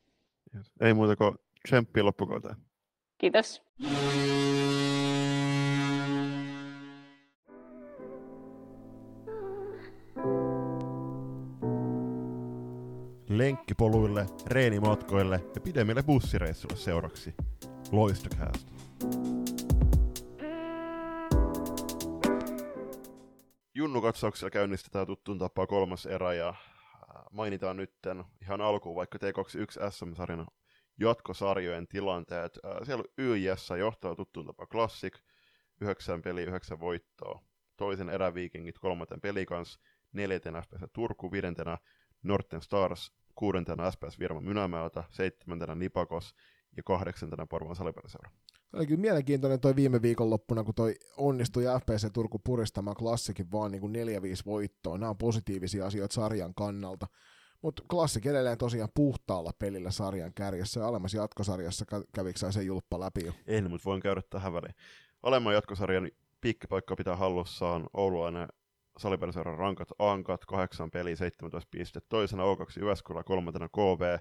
Ei 0.82 0.94
muuta 0.94 1.16
kuin 1.16 1.36
tsemppiä 1.68 2.06
loppukauteen. 2.06 2.56
Kiitos. 3.18 3.64
Lenkkipoluille, 13.38 14.26
reenimatkoille 14.48 15.44
ja 15.56 15.62
pidemmille 15.62 16.04
bussireissuille 16.04 16.78
seuraksi. 16.78 17.36
Loistokäästä. 17.92 18.72
Junnu-katsauksella 23.76 24.50
käynnistetään 24.50 25.08
tuttuun 25.08 25.38
tapaa 25.38 25.68
kolmas 25.68 26.06
erä 26.06 26.34
ja 26.34 26.50
äh, 26.50 26.56
mainitaan 27.32 27.78
nytten 27.78 28.24
ihan 28.42 28.62
alkuun 28.62 28.96
vaikka 28.96 29.18
T21 29.18 29.92
SM-sarjan 29.92 30.48
jatkosarjojen 31.00 31.88
tilanteet. 31.88 32.60
Äh, 32.66 32.72
siellä 32.84 33.04
YJS 33.18 33.70
johtaa 33.80 34.16
tuttuun 34.16 34.46
tapaa 34.46 34.66
Classic, 34.66 35.18
9 35.82 36.22
peli, 36.22 36.44
9 36.44 36.80
voittoa. 36.80 37.42
Toisen 37.78 38.10
eräviikingit 38.10 38.80
kolmaten 38.80 39.22
peli 39.22 39.46
kanssa, 39.46 39.80
neljäntenä 40.12 40.62
FPS 40.62 40.82
Turku, 40.94 41.32
viidentenä 41.32 41.78
Norten 42.24 42.62
Stars, 42.62 43.12
kuudentena 43.38 43.92
SPS 43.92 44.20
Virma 44.20 44.42
Mynämäeltä, 44.42 45.04
seitsemäntenä 45.10 45.76
Nipakos 45.76 46.36
ja 46.78 46.84
kahdeksantena 46.84 47.48
Porvan 47.48 47.76
Salipäriseura. 47.76 48.32
Oli 48.74 48.88
kyllä 48.88 49.02
mielenkiintoinen 49.02 49.60
toi 49.60 49.76
viime 49.76 50.02
viikonloppuna, 50.02 50.64
kun 50.64 50.76
toi 50.76 50.96
onnistui 51.18 51.64
FPC 51.64 52.14
Turku 52.14 52.40
puristamaan 52.40 52.96
klassikin 52.96 53.52
vaan 53.52 53.72
niin 53.72 53.82
kuin 53.82 53.96
4-5 53.96 53.98
voittoa. 54.46 54.98
Nämä 54.98 55.10
on 55.10 55.18
positiivisia 55.18 55.86
asioita 55.86 56.14
sarjan 56.14 56.54
kannalta. 56.54 57.08
Mutta 57.62 57.84
klassik 57.90 58.26
edelleen 58.26 58.58
tosiaan 58.58 58.90
puhtaalla 58.96 59.52
pelillä 59.60 59.92
sarjan 59.92 60.34
kärjessä 60.34 60.80
ja 60.80 60.88
alemmas 60.88 61.14
jatkosarjassa 61.14 61.86
kävikö 62.16 62.52
se 62.52 62.64
julppa 62.64 63.00
läpi 63.00 63.26
jo? 63.26 63.34
En, 63.48 63.70
mutta 63.70 63.86
voin 63.86 64.02
käydä 64.02 64.22
tähän 64.30 64.54
väliin. 64.54 64.76
Alemman 65.24 65.54
jatkosarjan 65.54 66.12
piikkipaikka 66.42 66.96
pitää 66.96 67.16
hallussaan 67.16 67.88
oululainen 67.94 68.48
Salipäriseuran 69.00 69.58
rankat 69.58 69.88
Ankat, 70.00 70.46
8 70.46 70.92
peli, 70.92 71.16
17 71.16 71.68
pistettä. 71.72 72.10
Toisena 72.10 72.44
O2 72.44 72.80
Jyväskylä, 72.80 73.24
kolmantena 73.24 73.70
KV, 73.70 74.18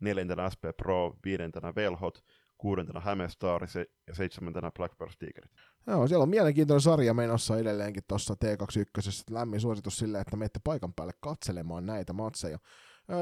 neljäntenä 0.00 0.50
SP 0.52 0.62
Pro, 0.76 1.16
viidentenä 1.24 1.74
Velhot, 1.76 2.24
kuudentena 2.58 3.00
Hämestaaris 3.00 3.74
ja 3.74 4.14
seitsemäntenä 4.14 4.70
Blackbird 4.70 5.12
Tigerit. 5.18 5.50
Joo, 5.86 6.08
siellä 6.08 6.22
on 6.22 6.28
mielenkiintoinen 6.28 6.80
sarja 6.80 7.14
menossa 7.14 7.58
edelleenkin 7.58 8.02
tuossa 8.08 8.34
T21. 8.44 9.22
Lämmin 9.30 9.60
suositus 9.60 9.98
sille, 9.98 10.20
että 10.20 10.36
menette 10.36 10.60
paikan 10.64 10.94
päälle 10.94 11.12
katselemaan 11.20 11.86
näitä 11.86 12.12
matseja. 12.12 12.58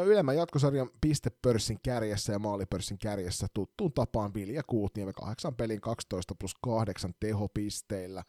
Ylemmän 0.05 0.37
jatkosarjan 0.37 0.91
pistepörssin 1.01 1.79
kärjessä 1.83 2.33
ja 2.33 2.39
maalipörssin 2.39 2.99
kärjessä 2.99 3.47
tuttuun 3.55 3.93
tapaan 3.93 4.35
Vilja 4.35 4.63
Kuutniemi 4.67 5.13
8 5.13 5.55
pelin 5.55 5.81
12 5.81 6.35
plus 6.41 6.55
8 6.63 7.15
tehopisteillä. 7.21 8.23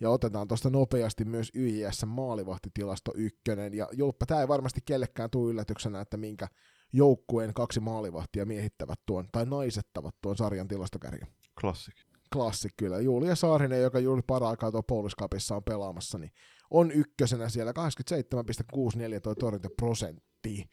Ja 0.00 0.10
otetaan 0.10 0.48
tuosta 0.48 0.70
nopeasti 0.70 1.24
myös 1.24 1.50
YJS 1.54 2.04
maalivahtitilasto 2.06 3.12
ykkönen. 3.14 3.74
Ja 3.74 3.88
Julppa, 3.92 4.26
tämä 4.26 4.40
ei 4.40 4.48
varmasti 4.48 4.80
kellekään 4.84 5.30
tule 5.30 5.50
yllätyksenä, 5.50 6.00
että 6.00 6.16
minkä 6.16 6.48
joukkueen 6.92 7.54
kaksi 7.54 7.80
maalivahtia 7.80 8.46
miehittävät 8.46 9.00
tuon, 9.06 9.28
tai 9.32 9.46
naisettavat 9.46 10.14
tuon 10.20 10.36
sarjan 10.36 10.68
tilastokärjen. 10.68 11.28
Klassik. 11.60 11.94
Klassik 12.32 12.72
kyllä. 12.76 13.00
Julia 13.00 13.34
Saarinen, 13.34 13.82
joka 13.82 13.98
juuri 13.98 14.22
para-aikaa 14.26 14.70
tuo 14.72 14.82
Poliskapissa 14.82 15.56
on 15.56 15.64
pelaamassa, 15.64 16.18
niin 16.18 16.30
on 16.70 16.90
ykkösenä 16.90 17.48
siellä 17.48 17.72
87,64 17.72 19.20
toi 19.22 19.36
torjuntaprosentti. 19.36 20.70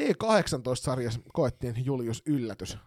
T18-sarjassa 0.00 1.20
koettiin 1.32 1.84
Julius 1.84 2.22
yllätys 2.26 2.78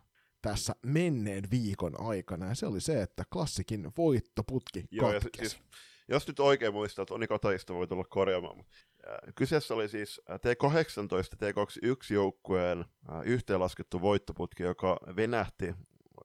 tässä 0.49 0.75
menneen 0.85 1.43
viikon 1.51 2.01
aikana, 2.01 2.45
ja 2.45 2.55
se 2.55 2.65
oli 2.65 2.81
se, 2.81 3.01
että 3.01 3.23
klassikin 3.33 3.91
voittoputki 3.97 4.85
Joo, 4.91 5.13
ja 5.13 5.21
siis, 5.37 5.59
jos 6.07 6.27
nyt 6.27 6.39
oikein 6.39 6.73
muistaa, 6.73 7.03
että 7.03 7.13
Oni 7.13 7.27
Kataista 7.27 7.73
voi 7.73 7.87
tulla 7.87 8.03
korjaamaan, 8.03 8.57
mutta 8.57 8.71
kyseessä 9.35 9.73
oli 9.73 9.89
siis 9.89 10.21
T18 10.31 11.37
T21 11.37 12.13
joukkueen 12.13 12.85
yhteenlaskettu 13.23 14.01
voittoputki, 14.01 14.63
joka 14.63 14.97
venähti, 15.15 15.73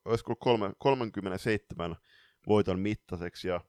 olisiko 0.05 0.36
kolme, 0.36 0.72
37 0.78 1.97
voiton 2.47 2.80
mittaiseksi, 2.80 3.48
ja 3.48 3.60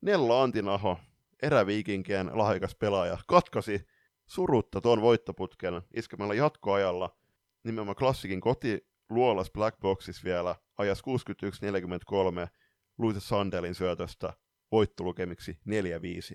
Nella 0.00 0.42
Antinaho, 0.42 0.98
eräviikinkien 1.42 2.30
lahjakas 2.34 2.74
pelaaja, 2.74 3.18
katkasi 3.28 3.86
surutta 4.26 4.80
tuon 4.80 5.00
voittoputken 5.00 5.82
iskemällä 5.94 6.34
jatkoajalla 6.34 7.16
nimenomaan 7.64 7.96
klassikin 7.96 8.40
koti 8.40 8.86
luolas 9.10 9.50
Black 9.50 9.80
Boxis 9.80 10.24
vielä 10.24 10.56
ajas 10.78 11.02
61-43 12.44 12.48
Luisa 12.98 13.20
Sandelin 13.20 13.74
syötöstä 13.74 14.32
voittolukemiksi 14.72 15.52
4-5 15.52 15.58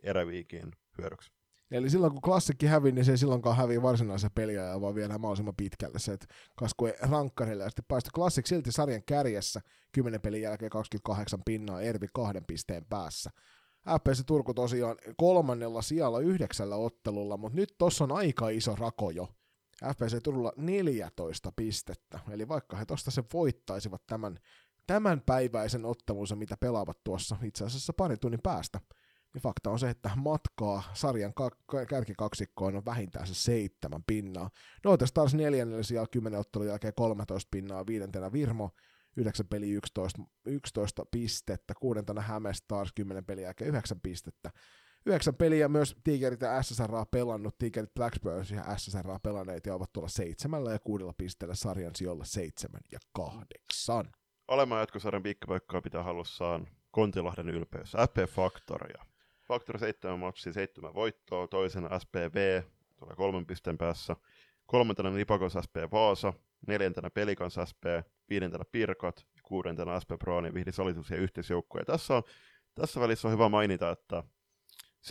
eräviikien 0.04 0.72
hyödyksi. 0.98 1.32
Eli 1.72 1.90
silloin 1.90 2.12
kun 2.12 2.22
klassikki 2.22 2.66
hävii, 2.66 2.92
niin 2.92 3.06
se 3.06 3.12
ei 3.12 3.18
silloinkaan 3.18 3.58
hävii 3.58 3.82
varsinaisen 3.82 4.32
peliä, 4.36 4.82
vaan 4.82 4.96
vielä 4.96 5.18
mahdollisimman 5.18 5.56
pitkälle 5.56 6.00
se, 6.00 6.14
että 6.14 6.26
kaskui 6.58 6.94
rankkarille 7.00 7.64
ja 7.64 7.70
sitten 7.70 7.86
päästä 7.88 8.10
klassik 8.16 8.48
silti 8.48 8.72
sarjan 8.72 9.04
kärjessä 9.04 9.62
10 9.92 10.22
pelin 10.22 10.42
jälkeen 10.42 10.70
28 10.70 11.40
pinnaa 11.46 11.82
Ervi 11.82 12.08
kahden 12.14 12.46
pisteen 12.46 12.86
päässä. 12.86 13.30
FPC 14.00 14.26
Turku 14.26 14.54
tosiaan 14.54 14.98
kolmannella 15.18 15.82
sijalla 15.82 16.20
yhdeksällä 16.20 16.76
ottelulla, 16.76 17.38
mutta 17.38 17.56
nyt 17.56 17.76
tossa 17.78 18.04
on 18.04 18.12
aika 18.12 18.50
iso 18.50 18.76
rako 18.76 19.10
jo. 19.12 19.28
FPC 19.94 20.24
Turulla 20.24 20.54
14 20.58 21.52
pistettä, 21.56 22.20
eli 22.32 22.48
vaikka 22.48 22.78
he 22.78 22.86
tosta 22.86 23.12
sen 23.12 23.24
voittaisivat 23.34 24.02
tämän, 24.08 24.40
tämän 24.88 25.22
päiväisen 25.22 25.86
ottelunsa, 25.86 26.36
mitä 26.36 26.58
pelaavat 26.58 27.04
tuossa 27.04 27.38
itse 27.44 27.66
asiassa 27.66 27.94
parin 27.94 28.20
tunnin 28.20 28.42
päästä, 28.44 28.80
niin 29.34 29.42
fakta 29.42 29.70
on 29.70 29.80
se, 29.80 29.90
että 29.90 30.10
matkaa 30.16 30.84
sarjan 30.94 31.34
ka- 31.34 31.86
kärkikaksikkoon 31.90 32.76
on 32.76 32.86
vähintään 32.86 33.28
se 33.28 33.34
seitsemän 33.34 34.04
pinnaa. 34.08 34.50
Noita 34.84 35.06
Stars 35.06 35.34
neljännellä 35.34 35.84
sijalla 35.84 36.08
10 36.08 36.40
ottelun 36.40 36.68
jälkeen 36.68 36.94
13 36.94 37.50
pinnaa, 37.52 37.88
viidentenä 37.88 38.32
Virmo 38.32 38.72
9 39.16 39.48
peli 39.48 39.72
11, 39.72 40.22
11 40.46 41.06
pistettä, 41.12 41.74
kuudentena 41.80 42.22
Häme 42.22 42.54
Stars 42.54 42.94
10 42.94 43.26
peli 43.26 43.42
jälkeen 43.42 43.70
9 43.70 44.02
pistettä, 44.02 44.52
yhdeksän 45.06 45.36
peliä 45.36 45.68
myös 45.68 45.96
Tigerit 46.04 46.42
ja 46.42 46.64
SSR 46.64 46.92
pelannut, 47.12 47.58
Tigerit 47.58 47.94
Blackbirds 47.94 48.52
ja 48.52 48.78
SSR 48.78 49.20
pelanneet 49.24 49.66
ja 49.66 49.76
ovat 49.76 49.94
tuolla 49.94 50.10
seitsemällä 50.10 50.72
ja 50.72 50.80
kuudella 50.80 51.14
pisteellä 51.18 51.56
sarjan 51.56 51.96
sijoilla 51.96 52.26
seitsemän 52.26 52.82
ja 52.92 53.00
kahdeksan. 53.14 54.12
Olemaan 54.48 54.82
jatkosarjan 54.82 55.24
piikkipaikkaa 55.24 55.82
pitää 55.82 56.04
halussaan 56.04 56.68
Kontilahden 56.92 57.50
ylpeys, 57.50 57.92
FP 57.92 58.30
Factoria. 58.30 59.06
Factory 59.48 59.80
7 59.80 60.20
matsi, 60.20 60.54
7 60.54 60.94
voittoa, 60.94 61.48
toisena 61.48 62.00
SPV, 62.00 62.62
tulee 63.00 63.16
kolmen 63.16 63.46
pisteen 63.46 63.78
päässä, 63.78 64.16
kolmantena 64.66 65.10
Nipakos 65.10 65.54
SP 65.66 65.76
Vaasa, 65.92 66.34
neljäntenä 66.68 67.10
Pelikans 67.10 67.60
SP, 67.70 67.84
viidentenä 68.30 68.64
Pirkat, 68.72 69.26
kuudentena 69.44 70.00
SP 70.04 70.12
Pro, 70.20 70.42
niin 70.42 70.54
vihdi 70.54 70.72
solitus 70.72 71.10
ja 71.10 71.18
yhteisjoukkoja. 71.18 71.86
Tässä, 71.86 72.16
on, 72.16 72.24
tässä 72.76 73.00
välissä 73.00 73.28
on 73.28 73.34
hyvä 73.34 73.50
mainita, 73.50 73.92
että 73.92 74.24
17-18 75.02 75.04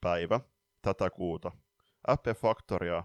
päivä 0.00 0.40
tätä 0.82 1.10
kuuta 1.10 1.52
FP 2.10 2.40
Factoria 2.40 3.04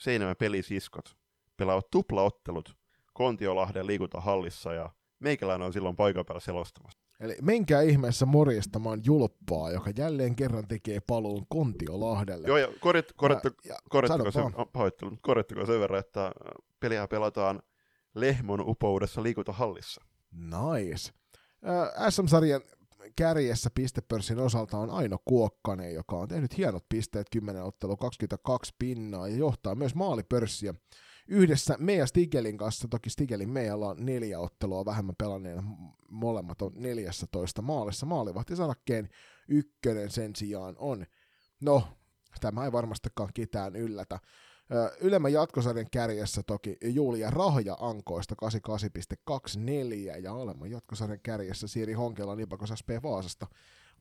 Seinämän 0.00 0.36
pelisiskot 0.36 1.16
pelaavat 1.56 1.90
tuplaottelut 1.90 2.76
Kontiolahden 3.12 3.86
liikuntahallissa 3.86 4.72
ja 4.72 4.90
meikäläinen 5.18 5.66
on 5.66 5.72
silloin 5.72 5.96
paikan 5.96 6.24
päällä 6.26 6.40
selostamassa. 6.40 6.98
Eli 7.20 7.36
menkää 7.42 7.82
ihmeessä 7.82 8.26
morjestamaan 8.26 9.00
julppaa, 9.04 9.70
joka 9.70 9.90
jälleen 9.96 10.36
kerran 10.36 10.68
tekee 10.68 11.00
paluun 11.00 11.46
Kontiolahdelle. 11.48 12.48
Joo, 12.48 12.56
ja 12.56 12.68
korjat, 12.80 13.12
korjattu, 13.16 13.48
ja, 13.64 13.76
korjattako, 13.88 14.30
se, 14.30 14.40
korjattako 15.20 15.66
sen 15.66 15.80
verran, 15.80 16.00
että 16.00 16.32
peliä 16.80 17.08
pelataan 17.08 17.62
Lehmon 18.14 18.60
upoudessa 18.68 19.22
liikuntahallissa. 19.22 20.00
Nice. 20.32 21.12
SM-sarjan 22.10 22.60
kärjessä 23.16 23.70
pistepörssin 23.74 24.38
osalta 24.38 24.78
on 24.78 24.90
Aino 24.90 25.18
Kuokkanen, 25.24 25.94
joka 25.94 26.16
on 26.16 26.28
tehnyt 26.28 26.56
hienot 26.56 26.84
pisteet 26.88 27.26
10 27.30 27.64
ottelu 27.64 27.96
22 27.96 28.74
pinnaa 28.78 29.28
ja 29.28 29.36
johtaa 29.36 29.74
myös 29.74 29.94
maalipörssiä. 29.94 30.74
Yhdessä 31.28 31.76
meidän 31.78 32.08
Stigelin 32.08 32.58
kanssa, 32.58 32.88
toki 32.88 33.10
Stigelin 33.10 33.50
meillä 33.50 33.86
on 33.86 34.06
neljä 34.06 34.40
ottelua 34.40 34.84
vähemmän 34.84 35.14
pelanneena, 35.18 35.62
molemmat 36.10 36.62
on 36.62 36.72
14 36.74 37.62
maalissa. 37.62 38.06
Maalivahtisarakkeen 38.06 39.08
ykkönen 39.48 40.10
sen 40.10 40.36
sijaan 40.36 40.74
on, 40.78 41.06
no, 41.60 41.88
tämä 42.40 42.64
ei 42.64 42.72
varmastikaan 42.72 43.30
ketään 43.34 43.76
yllätä. 43.76 44.18
Ylemmän 45.00 45.32
jatkosarjan 45.32 45.90
kärjessä 45.92 46.42
toki 46.42 46.76
Julia 46.84 47.30
Rahja 47.30 47.76
Ankoista 47.80 48.34
88,24 48.44 50.18
ja 50.22 50.34
alemman 50.34 50.70
jatkosarjan 50.70 51.20
kärjessä 51.22 51.68
Siiri 51.68 51.92
Honkela 51.92 52.36
Nipakos 52.36 52.72
SP 52.80 52.88
Vaasasta 53.02 53.46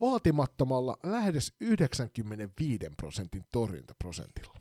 vaatimattomalla 0.01 0.97
lähes 1.03 1.55
95 1.61 2.89
prosentin 2.97 3.43
torjuntaprosentilla. 3.51 4.53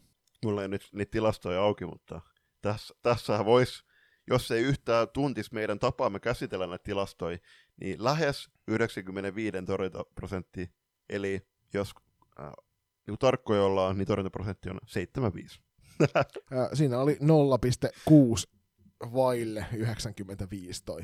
Mulla 0.44 0.62
ei 0.62 0.68
nyt 0.68 0.89
niitä 0.93 1.10
tilastoja 1.10 1.62
auki, 1.62 1.86
mutta 1.86 2.20
tässä, 2.62 2.94
tässä 3.02 3.44
voisi, 3.44 3.85
jos 4.26 4.51
ei 4.51 4.62
yhtään 4.62 5.09
tuntis 5.09 5.52
meidän 5.52 5.78
tapaamme 5.78 6.20
käsitellä 6.20 6.66
näitä 6.66 6.85
tilastoja, 6.85 7.39
niin 7.81 8.05
lähes 8.05 8.51
95 8.68 9.56
torjuntaprosentti, 9.66 10.70
eli 11.09 11.47
jos 11.74 11.94
äh, 12.40 12.52
niin 13.06 13.18
tarkkoja 13.18 13.62
ollaan, 13.62 13.98
niin 13.98 14.06
torjuntaprosentti 14.06 14.70
on 14.70 14.78
75. 14.86 15.63
Siinä 16.74 16.98
oli 16.98 17.18
0,6 17.20 18.54
vaille 19.12 19.66
95 19.72 20.84
toi. 20.84 21.00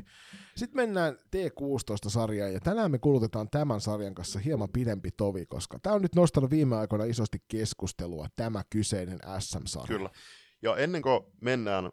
Sitten 0.56 0.76
mennään 0.76 1.14
T16-sarjaan, 1.14 2.52
ja 2.52 2.60
tänään 2.60 2.90
me 2.90 2.98
kulutetaan 2.98 3.50
tämän 3.50 3.80
sarjan 3.80 4.14
kanssa 4.14 4.38
hieman 4.38 4.68
pidempi 4.72 5.10
tovi, 5.10 5.46
koska 5.46 5.78
tämä 5.82 5.94
on 5.94 6.02
nyt 6.02 6.14
nostanut 6.14 6.50
viime 6.50 6.76
aikoina 6.76 7.04
isosti 7.04 7.38
keskustelua, 7.48 8.26
tämä 8.36 8.62
kyseinen 8.70 9.18
SM-sarja. 9.38 9.86
Kyllä. 9.86 10.10
Ja 10.62 10.76
ennen 10.76 11.02
kuin 11.02 11.20
mennään 11.40 11.90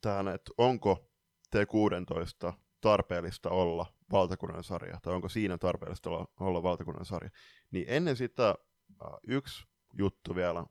tähän, 0.00 0.28
että 0.28 0.50
onko 0.58 1.10
T16 1.56 2.52
tarpeellista 2.80 3.50
olla 3.50 3.86
valtakunnan 4.12 4.64
sarja, 4.64 4.98
tai 5.02 5.14
onko 5.14 5.28
siinä 5.28 5.58
tarpeellista 5.58 6.10
olla, 6.10 6.26
olla 6.40 6.62
valtakunnan 6.62 7.04
sarja, 7.04 7.30
niin 7.70 7.84
ennen 7.88 8.16
sitä 8.16 8.48
äh, 8.48 9.10
yksi 9.28 9.64
juttu 9.98 10.34
vielä 10.34 10.64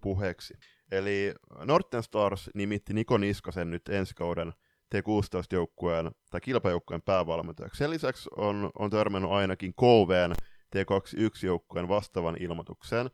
puheeksi. 0.00 0.54
Eli 0.90 1.34
Norten 1.64 2.02
Stars 2.02 2.50
nimitti 2.54 2.94
Niko 2.94 3.18
Niskasen 3.18 3.70
nyt 3.70 3.88
ensi 3.88 4.14
kauden 4.14 4.52
T16-joukkueen 4.94 6.10
tai 6.30 6.40
kilpajoukkueen 6.40 7.02
päävalmentajaksi. 7.02 7.78
Sen 7.78 7.90
lisäksi 7.90 8.28
on, 8.36 8.70
on 8.78 8.90
törmännyt 8.90 9.30
ainakin 9.30 9.74
KVn 9.74 10.34
T21-joukkueen 10.76 11.88
vastaavan 11.88 12.36
ilmoitukseen. 12.40 13.10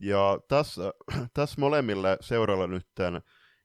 Ja 0.00 0.38
tässä, 0.48 0.92
tässä 1.34 1.60
molemmille 1.60 2.18
seuralla 2.20 2.66
nyt 2.66 2.86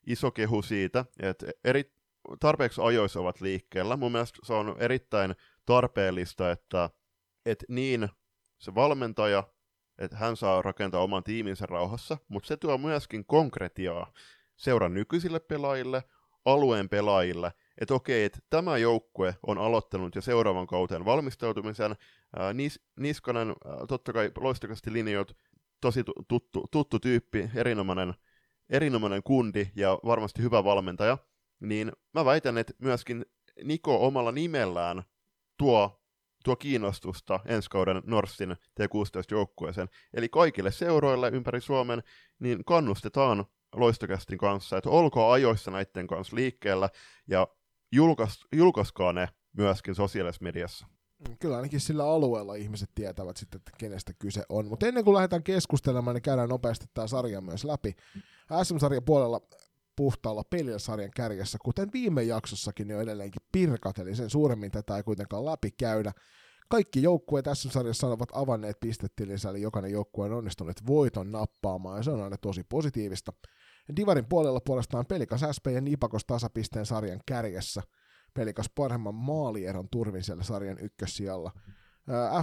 iso 0.08 0.32
kehu 0.32 0.62
siitä, 0.62 1.06
että 1.20 1.48
eri, 1.64 1.94
tarpeeksi 2.40 2.82
ajoissa 2.82 3.20
ovat 3.20 3.42
liikkeellä. 3.42 3.98
Mun 3.98 4.12
mielestä 4.12 4.40
se 4.44 4.54
on 4.54 4.76
erittäin 4.80 5.36
tarpeellista, 5.66 6.52
että, 6.52 6.90
että 7.46 7.66
niin 7.70 8.10
se 8.58 8.76
valmentaja 8.76 9.44
että 10.00 10.18
hän 10.18 10.38
saa 10.38 10.62
rakentaa 10.62 11.04
oman 11.04 11.24
tiiminsä 11.24 11.66
rauhassa, 11.66 12.18
mutta 12.28 12.48
se 12.48 12.58
tuo 12.58 12.78
myöskin 12.78 13.26
konkretiaa 13.26 14.12
seuran 14.56 14.94
nykyisille 14.94 15.40
pelaajille, 15.40 16.04
alueen 16.46 16.90
pelaajille, 16.90 17.52
että 17.78 17.94
okei, 17.94 18.24
että 18.24 18.40
tämä 18.50 18.78
joukkue 18.78 19.36
on 19.48 19.58
aloittanut 19.58 20.16
jo 20.16 20.22
seuraavan 20.22 20.68
kauteen 20.68 21.06
valmistautumisen, 21.06 21.96
ää, 22.36 22.54
Nis, 22.54 22.80
Niskanen 22.96 23.50
ää, 23.50 23.88
totta 23.88 24.14
kai 24.14 24.32
loistakasti 24.38 24.94
linjoit, 24.94 25.36
tosi 25.82 26.04
tuttu, 26.28 26.68
tuttu 26.72 27.00
tyyppi, 27.00 27.50
erinomainen, 27.56 28.14
erinomainen 28.70 29.24
kundi 29.24 29.72
ja 29.76 30.00
varmasti 30.06 30.42
hyvä 30.42 30.64
valmentaja, 30.64 31.18
niin 31.60 31.92
mä 32.14 32.26
väitän, 32.26 32.58
että 32.58 32.74
myöskin 32.80 33.26
Niko 33.64 34.08
omalla 34.08 34.32
nimellään 34.32 35.04
tuo 35.58 36.04
tuo 36.48 36.56
kiinnostusta 36.56 37.40
ensi 37.46 37.70
kauden 37.70 38.02
Norssin 38.06 38.52
T16-joukkueeseen. 38.52 39.90
Eli 40.14 40.30
kaikille 40.30 40.72
seuroille 40.72 41.30
ympäri 41.30 41.62
Suomen 41.62 42.04
niin 42.40 42.66
kannustetaan 42.66 43.46
loistokästin 43.76 44.38
kanssa, 44.38 44.78
että 44.78 44.90
olkaa 44.90 45.32
ajoissa 45.32 45.72
näiden 45.72 46.08
kanssa 46.08 46.36
liikkeellä 46.36 46.90
ja 47.28 47.48
julkais, 47.92 48.40
julkaiskaa 48.56 49.14
ne 49.14 49.28
myöskin 49.58 49.96
sosiaalisessa 49.96 50.44
mediassa. 50.44 50.88
Kyllä 51.40 51.56
ainakin 51.56 51.80
sillä 51.80 52.04
alueella 52.04 52.56
ihmiset 52.56 52.90
tietävät 52.96 53.38
sitten, 53.38 53.58
että 53.58 53.72
kenestä 53.78 54.14
kyse 54.20 54.44
on. 54.50 54.68
Mutta 54.68 54.88
ennen 54.88 55.04
kuin 55.04 55.16
lähdetään 55.16 55.44
keskustelemaan, 55.44 56.14
niin 56.14 56.22
käydään 56.22 56.50
nopeasti 56.50 56.86
tämä 56.94 57.08
sarja 57.08 57.42
myös 57.42 57.66
läpi. 57.66 57.96
SM-sarjan 58.64 59.04
puolella 59.04 59.42
puhtaalla 59.98 60.44
pelillä 60.44 60.80
sarjan 60.80 61.12
kärjessä, 61.16 61.58
kuten 61.64 61.90
viime 61.94 62.24
jaksossakin 62.24 62.90
jo 62.90 63.02
edelleenkin 63.02 63.42
pirkat, 63.52 64.00
eli 64.00 64.16
sen 64.16 64.30
suuremmin 64.30 64.72
tätä 64.72 64.98
ei 64.98 65.04
kuitenkaan 65.04 65.46
läpi 65.46 65.72
käydä. 65.72 66.12
Kaikki 66.70 67.04
joukkueet 67.04 67.44
tässä 67.44 67.70
sarjassa 67.70 68.08
ovat 68.08 68.30
avanneet 68.34 68.78
pistetilinsä, 68.80 69.50
eli 69.50 69.62
jokainen 69.62 69.92
joukkue 69.92 70.26
on 70.26 70.34
onnistunut 70.34 70.88
voiton 70.88 71.32
nappaamaan, 71.32 71.98
ja 71.98 72.04
se 72.04 72.12
on 72.12 72.24
aina 72.24 72.38
tosi 72.38 72.64
positiivista. 72.70 73.34
Divarin 73.96 74.26
puolella 74.26 74.60
puolestaan 74.66 75.06
Pelikas 75.06 75.42
SP 75.56 75.66
ja 75.74 75.82
Nipakos 75.82 76.26
tasapisteen 76.26 76.86
sarjan 76.86 77.20
kärjessä. 77.26 77.82
Pelikas 78.34 78.70
paremman 78.76 79.16
maalieron 79.16 79.88
turvin 79.92 80.24
siellä 80.24 80.44
sarjan 80.44 80.80
ykkössijalla. 80.80 81.52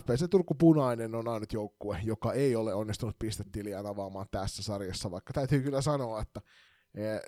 FPC 0.01 0.31
Turku 0.31 0.55
Punainen 0.55 1.15
on 1.15 1.29
ainut 1.29 1.53
joukkue, 1.53 2.01
joka 2.03 2.33
ei 2.33 2.57
ole 2.57 2.75
onnistunut 2.75 3.19
pistetiliä 3.19 3.79
avaamaan 3.79 4.27
tässä 4.31 4.63
sarjassa, 4.63 5.11
vaikka 5.11 5.33
täytyy 5.33 5.63
kyllä 5.63 5.81
sanoa, 5.81 6.21
että 6.21 6.41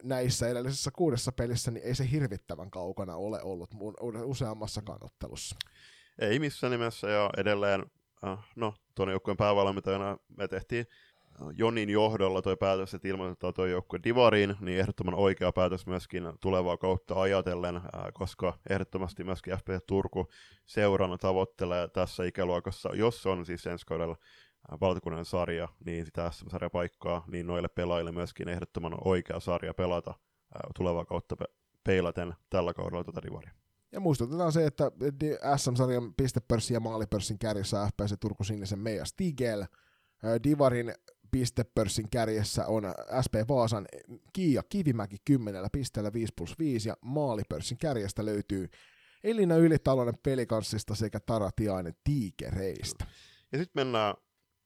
näissä 0.03 0.49
edellisessä 0.49 0.91
kuudessa 0.91 1.33
pelissä 1.33 1.71
niin 1.71 1.87
ei 1.87 1.95
se 1.95 2.11
hirvittävän 2.11 2.71
kaukana 2.71 3.17
ole 3.17 3.43
ollut 3.43 3.75
mun 3.75 3.95
useammassa 4.25 4.83
kannottelussa. 4.83 5.57
Ei 6.19 6.39
missään 6.39 6.71
nimessä, 6.71 7.09
ja 7.11 7.31
edelleen, 7.37 7.87
äh, 8.25 8.39
no, 8.57 8.75
tuon 8.95 9.11
joukkueen 9.11 9.37
päävalmentajana 9.37 10.19
me 10.37 10.49
tehtiin 10.49 10.87
äh, 11.43 11.49
Jonin 11.57 11.91
johdolla 11.91 12.43
toi 12.43 12.57
päätös, 12.57 12.95
että 12.95 13.09
ilmoitetaan 13.09 13.55
tuo 13.55 13.67
joukkue 13.67 14.01
Divariin, 14.05 14.57
niin 14.61 14.81
ehdottoman 14.81 15.15
oikea 15.15 15.53
päätös 15.53 15.87
myöskin 15.87 16.33
tulevaa 16.41 16.77
kautta 16.77 17.21
ajatellen, 17.21 17.77
äh, 17.77 17.83
koska 18.15 18.59
ehdottomasti 18.71 19.25
myöskin 19.25 19.59
FP 19.59 19.69
Turku 19.87 20.29
seurana 20.67 21.19
tavoittelee 21.19 21.89
tässä 21.89 22.25
ikäluokassa, 22.25 22.91
jos 22.95 23.27
on 23.27 23.47
siis 23.47 23.67
ensi 23.67 23.87
kaudella 23.87 24.17
valtakunnan 24.81 25.25
sarja, 25.25 25.69
niin 25.85 26.07
sitä 26.07 26.31
SM-sarjapaikkaa, 26.31 27.25
niin 27.27 27.47
noille 27.47 27.69
pelaajille 27.69 28.13
myöskin 28.13 28.49
ehdottoman 28.49 28.95
oikea 29.05 29.41
sarja 29.41 29.75
pelata 29.75 30.15
tulevaa 30.77 31.05
kautta 31.05 31.37
peilaten 31.85 32.35
tällä 32.51 32.75
kaudella 32.75 33.05
tuota 33.05 33.23
Divaria. 33.23 33.51
Ja 33.93 34.01
muistutetaan 34.01 34.53
se, 34.53 34.67
että 34.67 34.91
SM-sarjan 35.57 36.15
pistepörssin 36.15 36.75
ja 36.75 36.81
maalipörssin 36.81 37.39
kärjessä 37.39 37.87
FPC 37.87 38.15
Turku 38.21 38.45
Sinisen 38.45 38.79
Meija 38.79 39.05
Stigel. 39.05 39.65
Divarin 40.45 40.95
pistepörssin 41.31 42.11
kärjessä 42.11 42.67
on 42.67 42.85
SP 43.25 43.35
Vaasan 43.49 43.87
Kiia 44.33 44.63
Kivimäki 44.69 45.17
10 45.25 45.67
pisteellä 45.73 46.13
5 46.13 46.33
plus 46.37 46.59
5 46.59 46.89
ja 46.89 46.97
maalipörssin 47.01 47.79
kärjestä 47.79 48.25
löytyy 48.25 48.69
Elina 49.25 49.57
Ylitalonen 49.57 50.19
pelikanssista 50.23 50.95
sekä 50.95 51.21
Tara 51.21 51.51
Tiainen 51.57 51.95
Tiikereistä. 52.05 53.07
Ja 53.53 53.59
sitten 53.59 53.81
mennään 53.81 54.15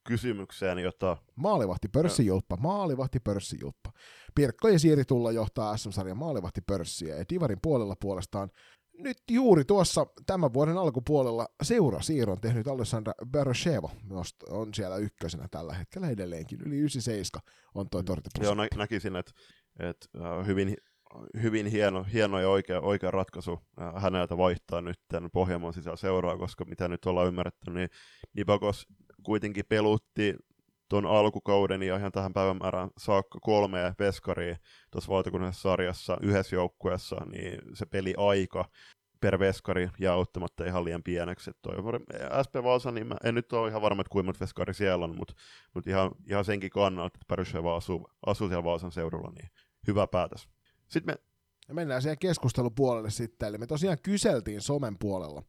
kysymykseen, 0.08 0.78
jota... 0.78 1.16
Maalivahti 1.36 1.88
pörssijulppa, 1.88 2.56
maalivahti 2.56 3.20
pörssijulppa. 3.20 3.92
Pirkko 4.34 4.68
ja 4.68 4.78
Siiri 4.78 5.04
tulla 5.04 5.32
johtaa 5.32 5.76
SM-sarjan 5.76 6.18
maalivahti 6.18 6.60
pörssiä 6.60 7.16
ja 7.16 7.24
Divarin 7.28 7.58
puolella 7.62 7.96
puolestaan 8.00 8.50
nyt 9.02 9.18
juuri 9.30 9.64
tuossa 9.64 10.06
tämän 10.26 10.52
vuoden 10.52 10.78
alkupuolella 10.78 11.48
seurasiirron 11.62 12.40
tehnyt 12.40 12.68
Alessandra 12.68 13.12
Baroshevo 13.26 13.90
on 14.50 14.74
siellä 14.74 14.96
ykkösenä 14.96 15.48
tällä 15.50 15.74
hetkellä 15.74 16.10
edelleenkin. 16.10 16.60
Yli 16.60 16.76
97 16.76 17.42
on 17.74 17.90
toi 17.90 18.04
torjuntaprosentti. 18.04 18.46
Joo, 18.46 18.54
nä- 18.54 18.78
näkisin, 18.78 19.16
että, 19.16 19.32
että 19.78 20.06
uh, 20.18 20.46
hyvin, 20.46 20.76
hyvin 21.42 21.66
hieno, 21.66 22.04
hieno 22.12 22.40
ja 22.40 22.48
oikea, 22.48 22.80
oikea 22.80 23.10
ratkaisu 23.10 23.52
uh, 23.52 24.02
häneltä 24.02 24.36
vaihtaa 24.36 24.80
nyt 24.80 25.00
tämän 25.08 25.30
Pohjanmaan 25.32 25.72
sisällä 25.72 25.96
seuraa, 25.96 26.38
koska 26.38 26.64
mitä 26.64 26.88
nyt 26.88 27.06
ollaan 27.06 27.28
ymmärretty, 27.28 27.70
niin 27.70 27.88
Nibakos 28.36 28.86
kuitenkin 29.22 29.64
pelutti 29.68 30.34
tuon 30.88 31.06
alkukauden 31.06 31.82
ja 31.82 31.96
ihan 31.96 32.12
tähän 32.12 32.32
päivämäärään 32.32 32.90
saakka 32.98 33.38
kolme 33.42 33.94
veskaria 33.98 34.56
tuossa 34.90 35.12
valtakunnallisessa 35.12 35.68
sarjassa 35.68 36.16
yhdessä 36.22 36.56
joukkueessa, 36.56 37.16
niin 37.32 37.58
se 37.74 37.86
peli 37.86 38.14
aika 38.16 38.64
per 39.20 39.38
veskari 39.38 39.88
ja 39.98 40.12
auttamatta 40.12 40.64
ihan 40.64 40.84
liian 40.84 41.02
pieneksi. 41.02 41.50
Toi, 41.62 41.74
SP 42.46 42.54
Vaasa, 42.62 42.92
niin 42.92 43.06
mä 43.06 43.16
en 43.24 43.34
nyt 43.34 43.52
ole 43.52 43.68
ihan 43.68 43.82
varma, 43.82 44.00
että 44.00 44.10
kuinka 44.10 44.32
veskari 44.40 44.74
siellä 44.74 45.04
on, 45.04 45.16
mutta, 45.16 45.34
mutta 45.74 45.90
ihan, 45.90 46.10
ihan 46.28 46.44
senkin 46.44 46.70
kannalta, 46.70 47.16
että 47.16 47.24
Pärysjeva 47.28 47.76
asuu, 47.76 48.10
asuu 48.26 48.48
siellä 48.48 48.64
Vaasan 48.64 48.92
seudulla, 48.92 49.30
niin 49.30 49.50
hyvä 49.86 50.06
päätös. 50.06 50.48
Sitten 50.88 51.14
me 51.14 51.30
ja 51.70 51.74
mennään 51.74 52.02
siihen 52.02 52.18
keskustelupuolelle 52.18 53.10
sitten. 53.10 53.48
Eli 53.48 53.58
me 53.58 53.66
tosiaan 53.66 53.98
kyseltiin 54.02 54.60
somen 54.60 54.98
puolella, 54.98 55.42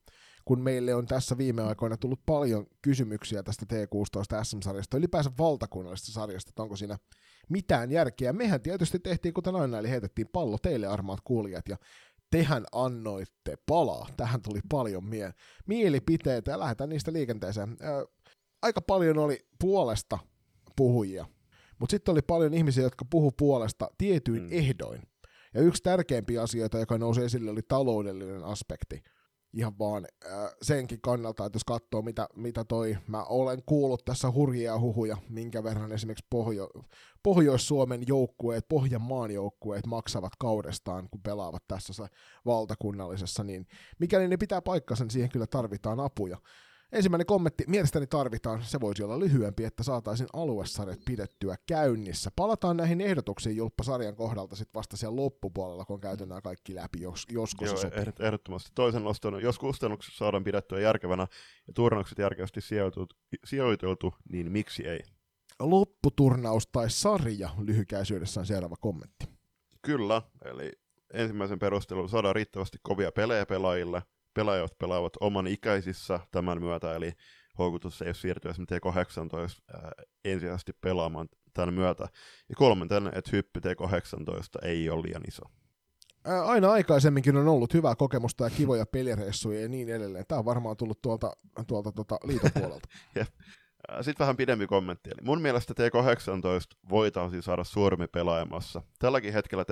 kun 0.46 0.62
meille 0.62 0.96
on 0.96 1.06
tässä 1.06 1.38
viime 1.38 1.62
aikoina 1.64 1.98
tullut 1.98 2.22
paljon 2.26 2.66
kysymyksiä 2.82 3.44
tästä 3.44 3.66
T16 3.74 4.44
SM-sarjasta, 4.44 4.98
ylipäänsä 4.98 5.32
valtakunnallisesta 5.38 6.12
sarjasta, 6.12 6.50
että 6.50 6.64
onko 6.64 6.76
siinä 6.76 6.98
mitään 7.50 7.92
järkeä. 7.92 8.34
Mehän 8.34 8.62
tietysti 8.62 9.00
tehtiin 9.00 9.34
kuten 9.34 9.56
aina, 9.56 9.78
eli 9.80 9.90
heitettiin 9.90 10.28
pallo 10.34 10.58
teille 10.62 10.88
armaat 10.88 11.20
kuulijat, 11.24 11.70
ja 11.70 11.78
tehän 12.32 12.66
annoitte 12.72 13.56
palaa. 13.66 14.08
Tähän 14.18 14.42
tuli 14.42 14.60
paljon 14.70 15.04
mie- 15.06 15.34
mielipiteitä 15.68 16.52
ja 16.52 16.60
lähdetään 16.60 16.90
niistä 16.90 17.14
liikenteeseen. 17.14 17.78
Ää, 17.82 18.06
aika 18.62 18.82
paljon 18.82 19.18
oli 19.18 19.40
puolesta 19.60 20.20
puhujia, 20.76 21.26
Mutta 21.80 21.92
sitten 21.92 22.12
oli 22.12 22.22
paljon 22.22 22.54
ihmisiä, 22.54 22.84
jotka 22.84 23.06
puhu 23.06 23.32
puolesta 23.32 23.92
tietyin 23.98 24.44
Mm. 24.44 24.50
ehdoin. 24.52 25.02
Ja 25.54 25.62
yksi 25.62 25.84
tärkeimpiä 25.84 26.42
asioita, 26.42 26.80
joka 26.80 26.98
nousi 26.98 27.22
esille, 27.22 27.52
oli 27.52 27.62
taloudellinen 27.68 28.44
aspekti. 28.44 29.04
Ihan 29.53 29.80
vaan 29.80 30.07
äh, 30.26 30.32
senkin 30.61 31.02
kannalta, 31.02 31.45
että 31.45 31.56
jos 31.56 31.64
katsoo, 31.64 32.02
mitä, 32.02 32.28
mitä 32.36 32.64
toi, 32.64 32.98
mä 33.07 33.23
olen 33.23 33.64
kuullut 33.65 34.06
tässä 34.06 34.32
hurjia 34.32 34.80
huhuja, 34.80 35.18
minkä 35.30 35.64
verran 35.64 35.91
esimerkiksi 35.91 36.26
Pohjo- 36.30 36.84
Pohjois-Suomen 37.23 38.03
joukkueet, 38.07 38.65
Pohjanmaan 38.69 39.32
joukkueet 39.32 39.86
maksavat 39.86 40.34
kaudestaan, 40.40 41.10
kun 41.10 41.22
pelaavat 41.22 41.64
tässä 41.68 41.94
se 41.94 42.03
valtakunnallisessa, 42.45 43.44
niin 43.44 43.68
mikäli 43.99 44.28
ne 44.28 44.38
pitää 44.38 44.61
paikkansa, 44.61 45.03
niin 45.03 45.11
siihen 45.11 45.30
kyllä 45.30 45.48
tarvitaan 45.48 45.99
apuja. 45.99 46.38
Ensimmäinen 46.92 47.26
kommentti, 47.26 47.64
mielestäni 47.68 48.08
tarvitaan, 48.08 48.64
se 48.64 48.80
voisi 48.80 49.04
olla 49.04 49.20
lyhyempi, 49.20 49.64
että 49.64 49.84
saataisiin 49.84 50.30
aluesarjat 50.34 51.00
pidettyä 51.06 51.56
käynnissä. 51.68 52.32
Palataan 52.36 52.78
näihin 52.78 53.02
ehdotuksiin 53.02 53.56
Julppa-sarjan 53.56 54.16
kohdalta 54.16 54.56
sitten 54.56 54.80
vasta 54.80 54.98
siellä 54.98 55.16
loppupuolella, 55.16 55.86
kun 55.86 56.02
käyty 56.02 56.26
nämä 56.26 56.42
kaikki 56.42 56.76
läpi, 56.76 57.02
jos, 57.02 57.26
josko 57.30 57.66
se 57.66 57.88
Joo, 57.88 58.04
ehdot- 58.04 58.26
ehdottomasti. 58.26 58.72
Toisen 58.76 59.04
noston, 59.04 59.42
jos 59.42 59.60
kustannukset 59.60 60.14
saadaan 60.16 60.44
pidettyä 60.44 60.80
järkevänä 60.80 61.28
ja 61.68 61.74
turnaukset 61.74 62.18
järkevästi 62.18 62.62
sijoitettu, 62.62 63.16
sijoiteltu, 63.46 64.14
niin 64.32 64.52
miksi 64.52 64.88
ei? 64.88 65.00
Lopputurnaus 65.60 66.68
tai 66.68 66.90
sarja 66.90 67.50
lyhykäisyydessään 67.60 68.46
seuraava 68.46 68.76
kommentti. 68.76 69.26
Kyllä, 69.82 70.22
eli 70.46 70.72
ensimmäisen 71.14 71.60
perustelun 71.60 72.10
saadaan 72.10 72.36
riittävästi 72.36 72.78
kovia 72.82 73.12
pelejä 73.12 73.46
pelaajille. 73.46 74.02
Pelaajat 74.34 74.78
pelaavat 74.78 75.14
oman 75.20 75.48
ikäisissä 75.48 76.20
tämän 76.32 76.60
myötä, 76.60 76.95
eli 76.95 77.14
houkutus 77.58 78.02
ei 78.02 78.08
ole 78.08 78.14
siirtyä 78.14 78.52
esimerkiksi 78.52 78.76
T18 78.76 79.74
ää, 79.74 79.91
ensisijaisesti 80.26 80.74
pelaamaan 80.82 81.30
tämän 81.53 81.74
myötä. 81.74 82.08
Ja 82.49 82.56
kolmantena, 82.56 83.12
että 83.16 83.32
hyppy 83.34 83.60
T18 83.60 84.68
ei 84.68 84.90
ole 84.90 85.02
liian 85.02 85.24
iso. 85.28 85.44
Ää, 86.26 86.44
Aina 86.44 86.72
aikaisemminkin 86.72 87.38
on 87.38 87.48
ollut 87.48 87.74
hyvää 87.74 87.95
kokemusta 87.95 88.44
ja 88.44 88.49
kivoja 88.49 88.86
pelireissuja 88.86 89.62
ja 89.62 89.68
niin 89.68 89.90
edelleen. 89.90 90.26
Tämä 90.28 90.40
on 90.40 90.45
varmaan 90.45 90.78
tullut 90.78 91.02
tuolta, 91.02 91.32
tuolta 91.68 91.91
tuota, 91.91 92.18
liiton 92.24 92.52
puolelta. 92.60 92.88
Sitten 94.02 94.24
vähän 94.24 94.38
pidempi 94.38 94.68
kommentti. 94.68 95.10
Eli 95.10 95.22
mun 95.22 95.42
mielestä 95.42 95.74
T18 95.74 96.90
voitaisiin 96.90 97.44
saada 97.44 97.64
suuremmin 97.64 98.10
pelaajamassa. 98.12 98.82
Tälläkin 99.00 99.34
hetkellä 99.34 99.64
T18 99.64 99.66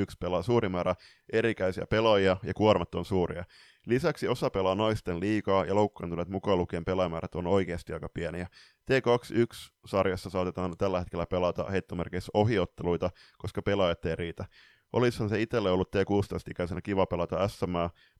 T21 0.00 0.04
pelaa 0.20 0.42
suuri 0.42 0.68
määrä 0.68 0.94
erikäisiä 1.32 1.86
pelaajia 1.90 2.36
ja 2.42 2.54
kuormat 2.54 2.94
on 2.94 3.04
suuria. 3.04 3.44
Lisäksi 3.86 4.28
osa 4.28 4.50
pelaa 4.50 4.74
naisten 4.74 5.20
liikaa 5.20 5.64
ja 5.64 5.74
loukkaantuneet 5.74 6.28
mukaan 6.28 6.58
lukien 6.58 6.84
pelaamäärät 6.84 7.34
on 7.34 7.46
oikeasti 7.46 7.92
aika 7.92 8.08
pieniä. 8.08 8.46
T21-sarjassa 8.90 10.30
saatetaan 10.30 10.76
tällä 10.78 10.98
hetkellä 10.98 11.26
pelata 11.26 11.64
heittomerkeissä 11.70 12.30
ohiotteluita, 12.34 13.10
koska 13.38 13.62
pelaajat 13.62 14.04
ei 14.04 14.16
riitä. 14.16 14.44
Olisihan 14.92 15.28
se 15.28 15.42
itselle 15.42 15.70
ollut 15.70 15.96
T16-ikäisenä 15.96 16.80
kiva 16.82 17.06
pelata 17.06 17.48
SM, 17.48 17.72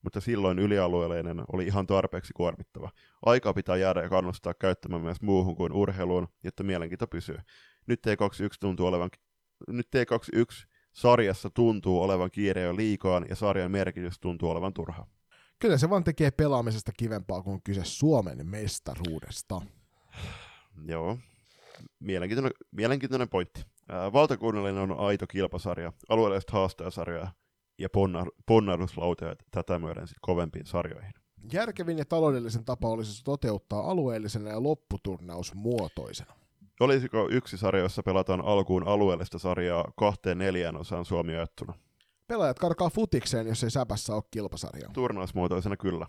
mutta 0.03 0.21
silloin 0.21 0.59
ylialueellinen 0.59 1.45
oli 1.53 1.67
ihan 1.67 1.87
tarpeeksi 1.87 2.33
kuormittava. 2.33 2.91
Aikaa 3.27 3.55
pitää 3.55 3.77
jäädä 3.77 4.03
ja 4.03 4.09
kannustaa 4.09 4.55
käyttämään 4.55 5.03
myös 5.03 5.23
muuhun 5.23 5.57
kuin 5.57 5.73
urheiluun, 5.73 6.29
jotta 6.45 6.63
mielenkiinto 6.63 7.07
pysyy. 7.07 7.39
Nyt 7.87 8.07
T21 8.07 8.57
tuntuu 8.61 8.87
olevan, 8.87 9.11
nyt 9.69 9.89
T21 9.97 10.67
sarjassa 10.93 11.51
tuntuu 11.51 12.03
olevan 12.03 12.31
kiire 12.31 12.63
jo 12.63 12.77
liikaan 12.77 13.27
ja 13.29 13.37
sarjan 13.37 13.71
merkitys 13.71 14.21
tuntuu 14.21 14.51
olevan 14.51 14.75
turha. 14.75 15.07
Kyllä 15.59 15.79
se 15.79 15.91
vaan 15.91 16.05
tekee 16.05 16.31
pelaamisesta 16.31 16.93
kivempaa, 16.97 17.43
kun 17.43 17.53
on 17.53 17.63
kyse 17.63 17.85
Suomen 17.85 18.47
mestaruudesta. 18.47 19.61
Joo. 20.85 21.19
Mielenkiintoinen, 22.01 22.53
mielenkiintoinen 22.73 23.29
pointti. 23.29 23.65
Valtakunnallinen 23.89 24.83
on 24.83 25.01
aito 25.01 25.27
kilpasarja, 25.27 25.93
alueelliset 26.09 26.51
haastajasarjoja 26.51 27.29
ja 27.79 27.89
ponnar, 27.91 28.31
ponnahduslautoja 28.47 29.37
tätä 29.51 29.79
myöden 29.79 30.09
sit 30.09 30.17
kovempiin 30.21 30.67
sarjoihin. 30.67 31.13
Järkevin 31.53 31.99
ja 31.99 32.05
taloudellisen 32.05 32.65
tapa 32.65 32.89
olisi 32.89 33.25
toteuttaa 33.25 33.91
alueellisena 33.91 34.51
ja 34.51 34.63
lopputurnausmuotoisena. 34.63 36.33
Olisiko 36.81 37.29
yksi 37.31 37.59
sarja, 37.59 37.83
jossa 37.83 38.03
pelataan 38.03 38.41
alkuun 38.41 38.89
alueellista 38.89 39.39
sarjaa 39.39 39.93
kahteen 39.97 40.39
neljään 40.39 40.77
osaan 40.77 41.05
Suomi 41.05 41.33
jaettuna? 41.33 41.75
Pelaajat 42.27 42.59
karkaa 42.59 42.91
futikseen, 42.91 43.47
jos 43.47 43.65
ei 43.65 43.71
säpässä 43.71 44.15
ole 44.15 44.23
kilpasarjaa. 44.31 44.91
Turnausmuotoisena 44.93 45.77
kyllä. 45.77 46.07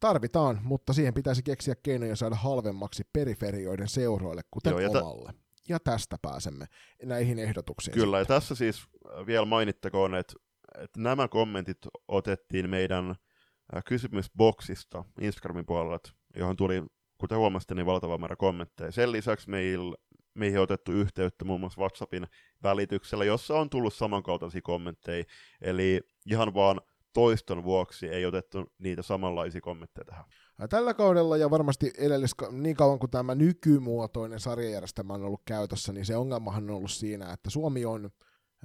Tarvitaan, 0.00 0.60
mutta 0.62 0.92
siihen 0.92 1.14
pitäisi 1.14 1.42
keksiä 1.42 1.74
keinoja 1.82 2.16
saada 2.16 2.34
halvemmaksi 2.34 3.02
periferioiden 3.12 3.88
seuroille, 3.88 4.42
kuten 4.50 4.70
Joo, 4.70 4.80
ja 4.80 4.90
omalle. 4.90 5.32
Ja 5.68 5.80
tästä 5.80 6.16
pääsemme 6.22 6.66
näihin 7.02 7.38
ehdotuksiin. 7.38 7.94
Kyllä, 7.94 8.18
ja 8.18 8.24
tässä 8.24 8.54
siis 8.54 8.82
äh, 9.18 9.26
vielä 9.26 9.46
mainittakoon, 9.46 10.14
että, 10.14 10.34
että 10.78 11.00
nämä 11.00 11.28
kommentit 11.28 11.78
otettiin 12.08 12.70
meidän 12.70 13.10
äh, 13.10 13.82
kysymysboksista 13.86 15.04
Instagramin 15.20 15.66
puolella, 15.66 15.98
johon 16.36 16.56
tuli, 16.56 16.82
kuten 17.18 17.38
huomasitte, 17.38 17.74
niin 17.74 17.86
valtava 17.86 18.18
määrä 18.18 18.36
kommentteja. 18.36 18.92
Sen 18.92 19.12
lisäksi 19.12 19.50
meil, 19.50 19.94
meihin 20.34 20.58
on 20.58 20.64
otettu 20.64 20.92
yhteyttä 20.92 21.44
muun 21.44 21.60
muassa 21.60 21.80
WhatsAppin 21.80 22.26
välityksellä, 22.62 23.24
jossa 23.24 23.54
on 23.54 23.70
tullut 23.70 23.94
samankaltaisia 23.94 24.62
kommentteja, 24.62 25.24
eli 25.60 26.00
ihan 26.26 26.54
vaan 26.54 26.80
toiston 27.12 27.64
vuoksi 27.64 28.08
ei 28.08 28.26
otettu 28.26 28.72
niitä 28.78 29.02
samanlaisia 29.02 29.60
kommentteja 29.60 30.04
tähän. 30.04 30.24
Tällä 30.70 30.94
kaudella 30.94 31.36
ja 31.36 31.50
varmasti 31.50 31.92
edellis, 31.98 32.30
niin 32.50 32.76
kauan 32.76 32.98
kuin 32.98 33.10
tämä 33.10 33.34
nykymuotoinen 33.34 34.40
sarjajärjestelmä 34.40 35.14
on 35.14 35.24
ollut 35.24 35.42
käytössä, 35.44 35.92
niin 35.92 36.06
se 36.06 36.16
ongelmahan 36.16 36.70
on 36.70 36.76
ollut 36.76 36.90
siinä, 36.90 37.32
että 37.32 37.50
Suomi 37.50 37.84
on 37.84 38.10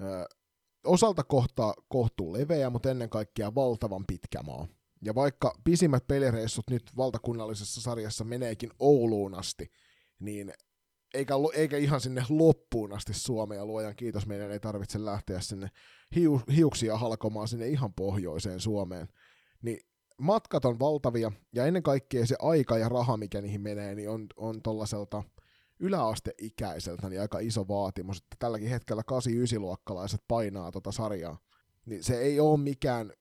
ö, 0.01 0.25
osalta 0.85 1.23
kohtaa 1.23 1.73
kohtuu 1.87 2.33
leveä, 2.33 2.69
mutta 2.69 2.91
ennen 2.91 3.09
kaikkea 3.09 3.55
valtavan 3.55 4.05
pitkä 4.07 4.43
maa. 4.43 4.67
Ja 5.01 5.15
vaikka 5.15 5.53
pisimmät 5.63 6.07
pelireissut 6.07 6.69
nyt 6.69 6.83
valtakunnallisessa 6.97 7.81
sarjassa 7.81 8.23
meneekin 8.23 8.69
Ouluun 8.79 9.35
asti, 9.35 9.71
niin 10.19 10.53
eikä, 11.13 11.33
eikä 11.53 11.77
ihan 11.77 12.01
sinne 12.01 12.23
loppuun 12.29 12.93
asti 12.93 13.13
Suomea, 13.13 13.65
luojan 13.65 13.95
kiitos, 13.95 14.25
meidän 14.27 14.51
ei 14.51 14.59
tarvitse 14.59 15.05
lähteä 15.05 15.39
sinne 15.39 15.69
hiu, 16.15 16.41
hiuksia 16.55 16.97
halkomaan 16.97 17.47
sinne 17.47 17.67
ihan 17.67 17.93
pohjoiseen 17.93 18.59
Suomeen. 18.59 19.07
Niin 19.61 19.88
matkat 20.19 20.65
on 20.65 20.79
valtavia, 20.79 21.31
ja 21.53 21.65
ennen 21.65 21.83
kaikkea 21.83 22.25
se 22.25 22.35
aika 22.39 22.77
ja 22.77 22.89
raha, 22.89 23.17
mikä 23.17 23.41
niihin 23.41 23.61
menee, 23.61 23.95
niin 23.95 24.09
on, 24.09 24.27
on 24.37 24.61
tollaselta 24.61 25.23
yläasteikäiseltä 25.79 27.09
niin 27.09 27.21
aika 27.21 27.39
iso 27.39 27.67
vaatimus, 27.67 28.17
että 28.17 28.35
tälläkin 28.39 28.69
hetkellä 28.69 29.03
8-9-luokkalaiset 29.11 30.21
painaa 30.27 30.71
tota 30.71 30.91
sarjaa. 30.91 31.37
Niin 31.85 32.03
se 32.03 32.19
ei 32.19 32.39
ole 32.39 32.59
mikään 32.59 33.13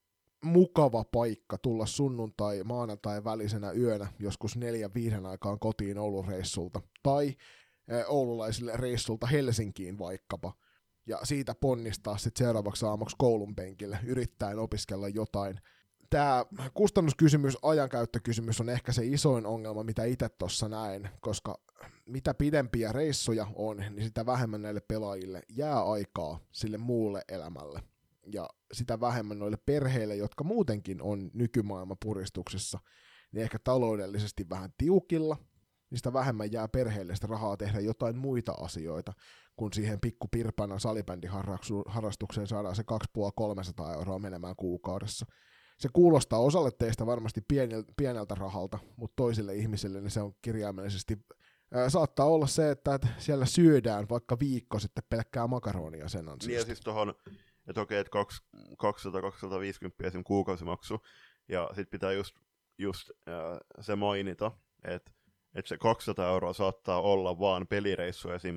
mukava 0.45 1.05
paikka 1.05 1.59
tulla 1.59 1.87
sunnuntai 1.87 2.62
maanantai 2.65 3.25
välisenä 3.25 3.73
yönä 3.73 4.07
joskus 4.19 4.57
neljän 4.57 4.95
viiden 4.95 5.27
aikaan 5.27 5.59
kotiin 5.59 5.99
Oulun 5.99 6.29
reissulta 6.29 6.81
tai 7.03 7.37
oululaisille 8.07 8.73
reissulta 8.77 9.27
Helsinkiin 9.27 9.99
vaikkapa 9.99 10.53
ja 11.07 11.19
siitä 11.23 11.55
ponnistaa 11.55 12.19
sitten 12.19 12.45
seuraavaksi 12.45 12.87
aamuksi 12.87 13.16
koulun 13.19 13.55
penkille 13.55 13.99
yrittäen 14.07 14.59
opiskella 14.59 15.09
jotain. 15.09 15.61
Tämä 16.10 16.47
kustannuskysymys, 16.74 17.59
ajankäyttökysymys 17.62 18.60
on 18.60 18.68
ehkä 18.68 18.93
se 18.93 19.06
isoin 19.06 19.47
ongelma, 19.47 19.82
mitä 19.82 20.05
itse 20.05 20.28
tuossa 20.28 20.68
näen, 20.68 21.10
koska 21.20 21.60
mitä 22.06 22.35
pidempiä 22.35 22.93
reissuja 22.93 23.47
on, 23.55 23.76
niin 23.76 24.05
sitä 24.05 24.26
vähemmän 24.26 24.62
näille 24.62 24.80
pelaajille 24.80 25.43
jää 25.48 25.82
aikaa 25.82 26.40
sille 26.52 26.78
muulle 26.78 27.22
elämälle. 27.28 27.82
Ja 28.32 28.48
sitä 28.72 29.01
vähemmän 29.01 29.39
noille 29.39 29.59
perheille, 29.66 30.16
jotka 30.16 30.44
muutenkin 30.44 31.02
on 31.02 31.30
nykymaailman 31.35 31.97
puristuksessa, 32.05 32.78
niin 33.32 33.43
ehkä 33.43 33.59
taloudellisesti 33.64 34.47
vähän 34.51 34.72
tiukilla, 34.78 35.36
niin 35.90 35.98
sitä 35.98 36.12
vähemmän 36.12 36.52
jää 36.52 36.68
perheille 36.68 37.14
sitä 37.14 37.26
rahaa 37.26 37.56
tehdä 37.56 37.80
jotain 37.80 38.16
muita 38.16 38.52
asioita, 38.52 39.12
kun 39.56 39.72
siihen 39.72 40.01
pikku 40.01 40.28
pirpana 40.28 40.78
salibändiharrastukseen 40.78 42.47
saadaan 42.47 42.76
se 42.76 42.85
2,5-300 43.89 43.93
euroa 43.94 44.18
menemään 44.18 44.56
kuukaudessa. 44.56 45.26
Se 45.79 45.89
kuulostaa 45.93 46.39
osalle 46.39 46.71
teistä 46.71 47.07
varmasti 47.07 47.41
pieneltä, 47.49 47.93
pieneltä 47.97 48.35
rahalta, 48.35 48.79
mutta 48.97 49.17
toisille 49.17 49.55
ihmisille 49.55 50.01
niin 50.01 50.11
se 50.11 50.21
on 50.21 50.35
kirjaimellisesti 50.43 51.19
saattaa 51.89 52.27
olla 52.27 52.47
se, 52.47 52.71
että 52.71 52.95
et 52.95 53.07
siellä 53.19 53.47
syödään 53.47 54.09
vaikka 54.09 54.39
viikko 54.41 54.79
sitten 54.79 55.05
pelkkää 55.11 55.47
makaronia 55.47 56.09
sen 56.09 56.21
Niin 56.21 56.27
ja 56.27 56.33
ansiosta. 56.33 56.67
siis 56.67 56.81
tuohon, 56.81 57.15
että 57.67 57.81
okei, 57.81 57.99
että 57.99 58.19
200-250 60.05 60.07
esim. 60.07 60.25
kuukausimaksu, 60.25 61.03
ja 61.49 61.67
sitten 61.69 61.91
pitää 61.91 62.13
just, 62.13 62.37
just 62.79 63.11
äh, 63.29 63.59
se 63.81 63.97
mainita, 63.97 64.53
että 64.85 65.11
että 65.55 65.69
se 65.69 65.79
200 65.79 66.29
euroa 66.29 66.53
saattaa 66.53 67.01
olla 67.01 67.39
vaan 67.39 67.67
pelireissu 67.67 68.31
esim. 68.31 68.57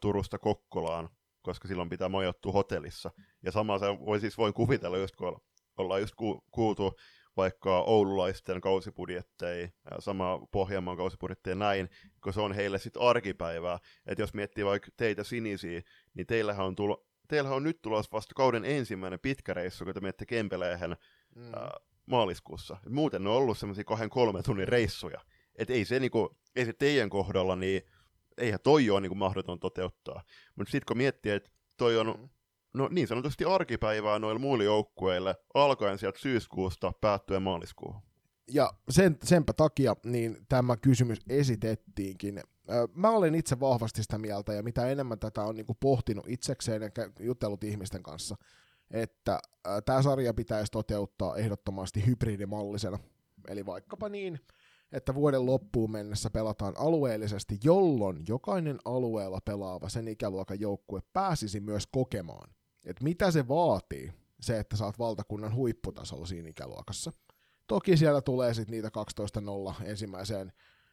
Turusta 0.00 0.38
Kokkolaan, 0.38 1.08
koska 1.42 1.68
silloin 1.68 1.88
pitää 1.88 2.08
majoittua 2.08 2.52
hotellissa. 2.52 3.10
Ja 3.42 3.52
sama 3.52 3.78
se 3.78 3.86
voi 3.86 4.20
siis 4.20 4.38
voin 4.38 4.54
kuvitella, 4.54 4.98
just 4.98 5.16
kun 5.16 5.40
ollaan 5.80 6.00
just 6.00 6.14
ku, 6.14 6.44
kuultu 6.50 6.96
vaikka 7.36 7.80
oululaisten 7.80 8.60
kausibudjetteja, 8.60 9.68
sama 9.98 10.46
Pohjanmaan 10.50 10.96
kausibudjetteja 10.96 11.56
näin, 11.56 11.88
kun 12.22 12.32
se 12.32 12.40
on 12.40 12.52
heille 12.52 12.78
sitten 12.78 13.02
arkipäivää. 13.02 13.78
Että 14.06 14.22
jos 14.22 14.34
miettii 14.34 14.64
vaikka 14.64 14.88
teitä 14.96 15.24
sinisiä, 15.24 15.82
niin 16.14 16.26
teillähän 16.26 16.66
on, 16.66 16.76
tulo, 16.76 17.06
teillähän 17.28 17.56
on 17.56 17.62
nyt 17.62 17.82
tulossa 17.82 18.12
vasta 18.12 18.34
kauden 18.34 18.64
ensimmäinen 18.64 19.20
pitkä 19.20 19.54
reissu, 19.54 19.84
kun 19.84 19.94
te 19.94 20.00
menette 20.00 20.26
Kempeleen 20.26 20.96
mm. 21.36 21.54
ää, 21.54 21.70
maaliskuussa. 22.06 22.76
Et 22.86 22.92
muuten 22.92 23.24
ne 23.24 23.30
on 23.30 23.36
ollut 23.36 23.58
semmoisia 23.58 23.84
kahden 23.84 24.10
kolmen 24.10 24.44
tunnin 24.44 24.68
reissuja. 24.68 25.20
Et 25.56 25.70
ei 25.70 25.84
se, 25.84 26.00
niinku, 26.00 26.38
ei 26.56 26.64
se 26.64 26.72
teidän 26.72 27.10
kohdalla, 27.10 27.56
niin 27.56 27.82
eihän 28.38 28.60
toi 28.62 28.90
ole 28.90 29.00
niinku 29.00 29.14
mahdoton 29.14 29.60
toteuttaa. 29.60 30.22
Mutta 30.54 30.70
sitten 30.70 30.86
kun 30.86 30.96
miettii, 30.96 31.32
että 31.32 31.50
toi 31.76 31.98
on 31.98 32.06
mm 32.06 32.28
no 32.74 32.88
niin 32.88 33.08
sanotusti 33.08 33.44
arkipäivää 33.44 34.18
noille 34.18 34.40
muille 34.40 34.64
joukkueille 34.64 35.34
alkaen 35.54 35.98
sieltä 35.98 36.18
syyskuusta 36.18 36.92
päättyen 37.00 37.42
maaliskuuhun. 37.42 38.02
Ja 38.52 38.70
sen, 38.90 39.16
senpä 39.22 39.52
takia 39.52 39.96
niin 40.04 40.36
tämä 40.48 40.76
kysymys 40.76 41.18
esitettiinkin. 41.28 42.40
Mä 42.94 43.10
olen 43.10 43.34
itse 43.34 43.60
vahvasti 43.60 44.02
sitä 44.02 44.18
mieltä, 44.18 44.52
ja 44.52 44.62
mitä 44.62 44.88
enemmän 44.88 45.18
tätä 45.18 45.42
on 45.42 45.56
niin 45.56 45.66
kuin 45.66 45.78
pohtinut 45.80 46.28
itsekseen 46.28 46.82
ja 46.82 46.88
jutellut 47.20 47.64
ihmisten 47.64 48.02
kanssa, 48.02 48.36
että 48.90 49.38
tämä 49.84 50.02
sarja 50.02 50.34
pitäisi 50.34 50.72
toteuttaa 50.72 51.36
ehdottomasti 51.36 52.06
hybridimallisena. 52.06 52.98
Eli 53.48 53.66
vaikkapa 53.66 54.08
niin, 54.08 54.40
että 54.92 55.14
vuoden 55.14 55.46
loppuun 55.46 55.90
mennessä 55.90 56.30
pelataan 56.30 56.74
alueellisesti, 56.78 57.58
jolloin 57.64 58.24
jokainen 58.28 58.78
alueella 58.84 59.40
pelaava 59.44 59.88
sen 59.88 60.08
ikäluokan 60.08 60.60
joukkue 60.60 61.00
pääsisi 61.12 61.60
myös 61.60 61.86
kokemaan 61.86 62.50
että 62.84 63.04
mitä 63.04 63.30
se 63.30 63.48
vaatii, 63.48 64.12
se, 64.40 64.58
että 64.58 64.76
saat 64.76 64.98
valtakunnan 64.98 65.54
huipputasolla 65.54 66.26
siinä 66.26 66.48
ikäluokassa. 66.48 67.12
Toki 67.66 67.96
siellä 67.96 68.20
tulee 68.20 68.54
sitten 68.54 68.72
niitä 68.72 68.90
12-0 69.70 69.74
ensimmäiseen, 69.84 70.52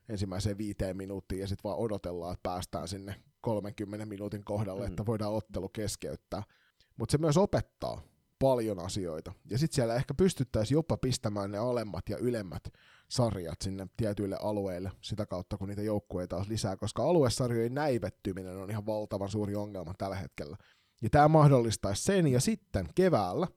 ensimmäiseen 0.09 0.57
viiteen 0.57 0.97
minuuttiin 0.97 1.41
ja 1.41 1.47
sitten 1.47 1.63
vaan 1.63 1.77
odotellaan, 1.77 2.33
että 2.33 2.49
päästään 2.49 2.87
sinne 2.87 3.15
30 3.41 4.05
minuutin 4.05 4.43
kohdalle, 4.43 4.85
mm. 4.85 4.89
että 4.89 5.05
voidaan 5.05 5.33
ottelu 5.33 5.69
keskeyttää. 5.69 6.43
Mutta 6.97 7.11
se 7.11 7.17
myös 7.17 7.37
opettaa 7.37 8.01
paljon 8.39 8.79
asioita. 8.79 9.33
Ja 9.49 9.57
sitten 9.57 9.75
siellä 9.75 9.95
ehkä 9.95 10.13
pystyttäisiin 10.13 10.75
jopa 10.75 10.97
pistämään 10.97 11.51
ne 11.51 11.57
alemmat 11.57 12.09
ja 12.09 12.17
ylemmät 12.17 12.63
sarjat 13.09 13.61
sinne 13.61 13.87
tietyille 13.97 14.37
alueille 14.41 14.91
sitä 15.01 15.25
kautta, 15.25 15.57
kun 15.57 15.67
niitä 15.67 15.81
joukkueita 15.81 16.37
on 16.37 16.45
lisää, 16.49 16.77
koska 16.77 17.03
aluesarjojen 17.03 17.73
näivettyminen 17.73 18.57
on 18.57 18.69
ihan 18.69 18.85
valtavan 18.85 19.29
suuri 19.29 19.55
ongelma 19.55 19.93
tällä 19.97 20.15
hetkellä. 20.15 20.57
Ja 21.01 21.09
tämä 21.09 21.27
mahdollistaisi 21.27 22.03
sen, 22.03 22.27
ja 22.27 22.41
sitten 22.41 22.89
keväällä 22.95 23.47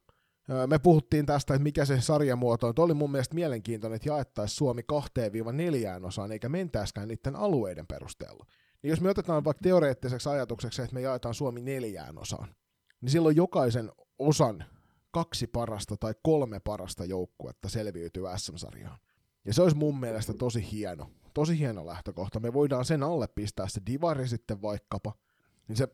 me 0.67 0.79
puhuttiin 0.79 1.27
tästä, 1.27 1.55
että 1.55 1.63
mikä 1.63 1.85
se 1.85 2.01
sarjamuoto 2.01 2.67
on. 2.67 2.75
Oli 2.79 2.95
mun 2.95 3.13
mielestä 3.13 3.35
mielenkiintoinen, 3.35 3.97
että 3.97 4.09
jaettaisiin 4.09 4.57
Suomi 4.57 4.83
kahteen 4.83 5.33
viiva 5.33 5.53
neljään 5.53 6.05
osaan, 6.05 6.33
eikä 6.33 6.49
mentäiskään 6.49 7.09
niiden 7.09 7.37
alueiden 7.37 7.87
perusteella. 7.87 8.47
Niin 8.83 8.91
jos 8.91 9.01
me 9.01 9.11
otetaan 9.11 9.45
vaikka 9.45 9.63
teoreettiseksi 9.63 10.29
ajatukseksi, 10.29 10.83
että 10.83 10.95
me 10.95 11.01
jaetaan 11.01 11.35
Suomi 11.35 11.61
neljään 11.61 12.19
osaan, 12.19 12.55
niin 13.01 13.11
silloin 13.11 13.37
jokaisen 13.37 13.93
osan 14.19 14.65
kaksi 15.11 15.47
parasta 15.47 15.97
tai 15.97 16.15
kolme 16.23 16.61
parasta 16.61 17.05
joukkuetta 17.05 17.69
selviytyy 17.69 18.25
SM-sarjaan. 18.37 18.99
Ja 19.45 19.55
se 19.55 19.63
olisi 19.63 19.77
mun 19.77 20.01
mielestä 20.01 20.35
tosi 20.35 20.73
hieno, 20.73 21.11
tosi 21.35 21.59
hieno 21.59 21.87
lähtökohta. 21.87 22.41
Me 22.41 22.53
voidaan 22.53 22.85
sen 22.85 23.03
alle 23.03 23.29
pistää 23.29 23.69
se 23.69 23.81
divari 23.87 24.29
sitten 24.29 24.63
vaikkapa– 24.63 25.13
niin 25.71 25.77
se 25.77 25.89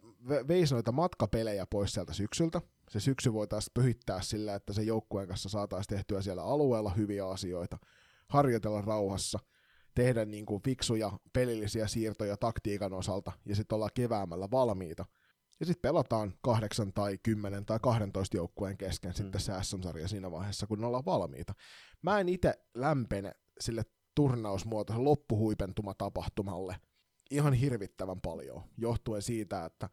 veisi 0.48 0.74
noita 0.74 0.93
matkapelejä 0.93 1.66
pois 1.70 1.93
sieltä 1.93 2.12
syksyltä. 2.12 2.61
Se 2.90 3.01
syksy 3.01 3.32
voitaisiin 3.32 3.74
pyhittää 3.74 4.23
sillä, 4.23 4.55
että 4.55 4.73
se 4.73 4.82
joukkueen 4.82 5.28
kanssa 5.28 5.48
saataisiin 5.48 5.97
tehtyä 5.97 6.23
siellä 6.23 6.43
alueella 6.43 6.90
hyviä 6.90 7.28
asioita, 7.28 7.78
harjoitella 8.28 8.81
rauhassa, 8.81 9.39
tehdä 9.94 10.24
niin 10.24 10.47
kuin 10.47 10.62
fiksuja 10.62 11.12
pelillisiä 11.32 11.86
siirtoja 11.86 12.36
taktiikan 12.36 12.93
osalta 12.93 13.32
ja 13.47 13.57
sitten 13.57 13.77
olla 13.77 13.89
keväämällä 13.94 14.51
valmiita. 14.51 15.05
Ja 15.61 15.66
sitten 15.66 15.82
pelataan 15.82 16.35
kahdeksan 16.43 16.93
tai 16.93 17.19
kymmenen 17.23 17.66
tai 17.66 17.78
12 17.82 18.36
joukkueen 18.36 18.77
kesken 18.77 19.11
mm. 19.11 19.15
sitten 19.15 19.40
se 19.40 19.53
SM-sarja 19.62 20.09
siinä 20.09 20.31
vaiheessa, 20.31 20.66
kun 20.66 20.85
ollaan 20.85 21.05
valmiita. 21.05 21.55
Mä 22.03 22.20
en 22.20 22.28
itse 22.28 22.55
lämpene 22.74 23.32
sille 23.61 23.82
turnausmuotoisen 24.15 25.05
loppuhuipentuma 25.05 25.94
tapahtumalle, 25.94 26.77
ihan 27.31 27.53
hirvittävän 27.53 28.20
paljon, 28.20 28.62
johtuen 28.78 29.23
siitä, 29.23 29.65
että, 29.65 29.89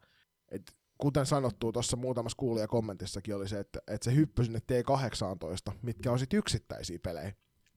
että 0.50 0.72
kuten 0.98 1.26
sanottu 1.26 1.72
tuossa 1.72 1.96
muutamassa 1.96 2.36
kuulija 2.36 2.68
kommentissakin 2.68 3.36
oli 3.36 3.48
se, 3.48 3.60
että, 3.60 3.78
että 3.86 4.04
se 4.04 4.16
hyppy 4.16 4.44
sinne 4.44 4.58
T18, 4.58 5.72
mitkä 5.82 6.12
on 6.12 6.18
sitten 6.18 6.38
yksittäisiä 6.38 6.98
pelejä, 6.98 7.32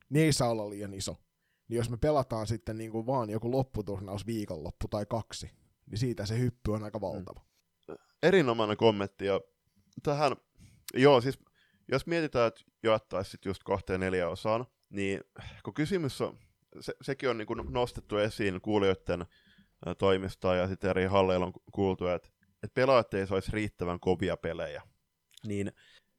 niin 0.09 0.25
ei 0.25 0.33
saa 0.33 0.49
olla 0.49 0.69
liian 0.69 0.93
iso. 0.93 1.15
Niin 1.67 1.77
jos 1.77 1.89
me 1.89 1.97
pelataan 1.97 2.47
sitten 2.47 2.77
niin 2.77 2.91
kuin 2.91 3.05
vaan 3.05 3.29
joku 3.29 3.51
lopputurnaus 3.51 4.25
viikonloppu 4.25 4.87
tai 4.87 5.05
kaksi, 5.05 5.51
niin 5.85 5.97
siitä 5.97 6.25
se 6.25 6.39
hyppy 6.39 6.71
on 6.71 6.83
aika 6.83 7.01
valtava. 7.01 7.41
Mm. 7.87 7.95
Erinomainen 8.23 8.77
kommentti, 8.77 9.25
ja 9.25 9.41
tähän, 10.03 10.35
joo 10.93 11.21
siis 11.21 11.39
jos 11.91 12.05
mietitään, 12.07 12.47
että 12.47 12.61
jaettaisiin 12.83 13.41
just 13.45 13.63
kahteen 13.63 13.99
neljä 13.99 14.29
osaan, 14.29 14.65
niin 14.89 15.21
kun 15.63 15.73
kysymys 15.73 16.21
on, 16.21 16.39
se, 16.79 16.93
sekin 17.01 17.29
on 17.29 17.37
niin 17.37 17.47
kuin 17.47 17.61
nostettu 17.69 18.17
esiin 18.17 18.61
kuulijoiden 18.61 19.25
toimistoa 19.97 20.55
ja 20.55 20.67
sitten 20.67 20.89
eri 20.89 21.05
halleilla 21.05 21.45
on 21.45 21.53
kuultu, 21.71 22.07
että, 22.07 22.29
että 22.63 22.73
pelaajat 22.73 23.13
ei 23.13 23.27
saisi 23.27 23.51
riittävän 23.51 23.99
kovia 23.99 24.37
pelejä. 24.37 24.81
Niin 25.47 25.71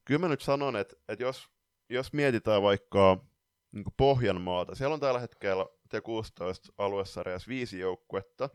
kyllä 0.04 0.20
mä 0.20 0.28
nyt 0.28 0.40
sanon, 0.40 0.76
että, 0.76 0.96
että 1.08 1.24
jos, 1.24 1.48
jos 1.88 2.12
mietitään 2.12 2.62
vaikka 2.62 3.24
niin 3.72 3.84
Pohjanmaata, 3.96 4.74
siellä 4.74 4.94
on 4.94 5.00
tällä 5.00 5.20
hetkellä 5.20 5.66
T16 5.94 6.74
aluesarjassa 6.78 7.48
viisi 7.48 7.78
joukkuetta. 7.78 8.48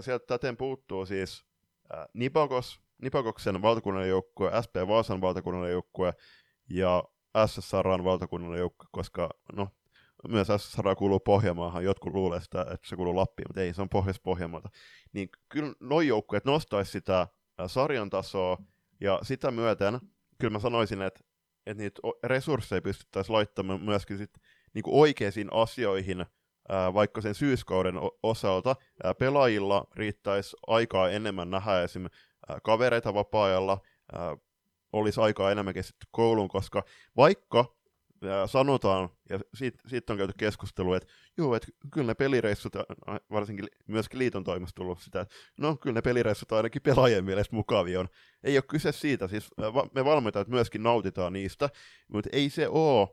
Sieltä 0.00 0.26
täten 0.26 0.56
puuttuu 0.56 1.06
siis 1.06 1.44
Nipakos, 2.14 2.80
Nipakoksen 3.02 3.62
valtakunnallinen 3.62 4.10
joukkue, 4.10 4.50
SP 4.64 4.74
Vaasan 4.88 5.20
valtakunnallinen 5.20 5.72
joukkue 5.72 6.14
ja 6.70 7.04
SSRan 7.46 8.04
valtakunnallinen 8.04 8.60
joukkue, 8.60 8.88
koska 8.92 9.30
no, 9.52 9.68
myös 10.28 10.48
SSR 10.56 10.96
kuuluu 10.96 11.20
Pohjanmaahan, 11.20 11.84
jotkut 11.84 12.14
luulee 12.14 12.40
sitä, 12.40 12.60
että 12.60 12.88
se 12.88 12.96
kuuluu 12.96 13.16
Lappiin, 13.16 13.46
mutta 13.48 13.60
ei, 13.60 13.74
se 13.74 13.82
on 13.82 13.88
pohjois 13.88 14.20
pohjanmaalta 14.20 14.68
Niin 15.12 15.28
kyllä 15.48 15.74
noin 15.80 16.08
joukkueet 16.08 16.44
nostaisi 16.44 16.90
sitä 16.92 17.28
sarjan 17.66 18.10
tasoa, 18.10 18.58
ja 19.00 19.18
sitä 19.22 19.50
myöten 19.50 20.00
kyllä 20.40 20.52
mä 20.52 20.58
sanoisin, 20.58 21.02
että, 21.02 21.20
että 21.66 21.82
niitä 21.82 22.00
resursseja 22.24 22.82
pystyttäisiin 22.82 23.34
laittamaan 23.34 23.80
myöskin 23.80 24.18
sit, 24.18 24.30
niin 24.74 24.82
kuin 24.82 25.00
oikeisiin 25.00 25.48
asioihin, 25.52 26.26
vaikka 26.94 27.20
sen 27.20 27.34
syyskauden 27.34 27.94
osalta. 28.22 28.76
Pelaajilla 29.18 29.84
riittäisi 29.96 30.56
aikaa 30.66 31.10
enemmän 31.10 31.50
nähdä 31.50 31.82
esim. 31.82 32.06
kavereita 32.62 33.14
vapaa-ajalla, 33.14 33.80
olisi 34.92 35.20
aikaa 35.20 35.50
enemmän 35.50 35.74
sitten 35.74 36.08
kouluun, 36.10 36.48
koska 36.48 36.82
vaikka 37.16 37.79
ja 38.22 38.46
sanotaan, 38.46 39.08
ja 39.30 39.40
siitä, 39.54 39.78
siitä 39.86 40.12
on 40.12 40.16
käyty 40.16 40.32
keskustelua, 40.38 40.96
että 40.96 41.08
joo, 41.38 41.54
että 41.54 41.68
kyllä 41.92 42.06
ne 42.06 42.14
pelireissut, 42.14 42.72
varsinkin 43.30 43.66
myöskin 43.86 44.18
liiton 44.18 44.44
toimesta 44.44 44.74
tullut 44.74 45.00
sitä, 45.00 45.20
että 45.20 45.34
no 45.58 45.76
kyllä 45.76 45.94
ne 45.94 46.02
pelireissut 46.02 46.52
ainakin 46.52 46.82
pelaajien 46.82 47.24
mielestä 47.24 47.56
mukavia 47.56 48.00
on. 48.00 48.08
Ei 48.44 48.56
ole 48.56 48.62
kyse 48.62 48.92
siitä, 48.92 49.28
siis 49.28 49.48
me 49.94 50.04
valmentajat 50.04 50.48
myöskin 50.48 50.82
nautitaan 50.82 51.32
niistä, 51.32 51.68
mutta 52.08 52.30
ei 52.32 52.50
se 52.50 52.68
ole, 52.68 53.08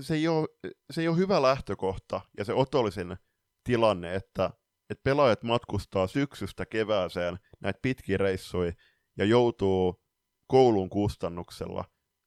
se 0.00 0.14
ei 0.14 0.28
ole, 0.28 0.48
se 0.90 1.00
ei 1.00 1.08
ole 1.08 1.16
hyvä 1.16 1.42
lähtökohta 1.42 2.20
ja 2.38 2.44
se 2.44 2.52
otollisen 2.52 3.16
tilanne, 3.64 4.14
että, 4.14 4.50
että 4.90 5.02
pelaajat 5.04 5.42
matkustaa 5.42 6.06
syksystä 6.06 6.66
kevääseen 6.66 7.38
näitä 7.60 7.78
pitkiä 7.82 8.16
reissuja 8.16 8.72
ja 9.16 9.24
joutuu 9.24 10.02
koulun 10.46 10.90
kustannuksella 10.90 11.84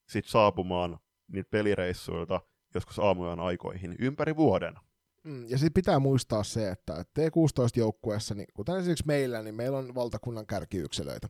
sitten 0.10 0.32
saapumaan 0.32 1.00
niitä 1.28 1.50
pelireissuilta 1.50 2.42
joskus 2.76 3.00
aamujen 3.00 3.40
aikoihin 3.40 3.96
ympäri 4.00 4.36
vuoden. 4.36 4.76
Mm, 5.24 5.50
ja 5.50 5.58
sitten 5.58 5.74
pitää 5.74 6.00
muistaa 6.00 6.44
se, 6.44 6.70
että 6.70 7.06
T16-joukkueessa, 7.20 8.36
niin 8.36 8.48
kuten 8.54 8.76
esimerkiksi 8.76 9.08
meillä, 9.08 9.42
niin 9.44 9.56
meillä 9.56 9.78
on 9.78 9.96
valtakunnan 9.96 10.48
kärkiyksilöitä. 10.48 11.30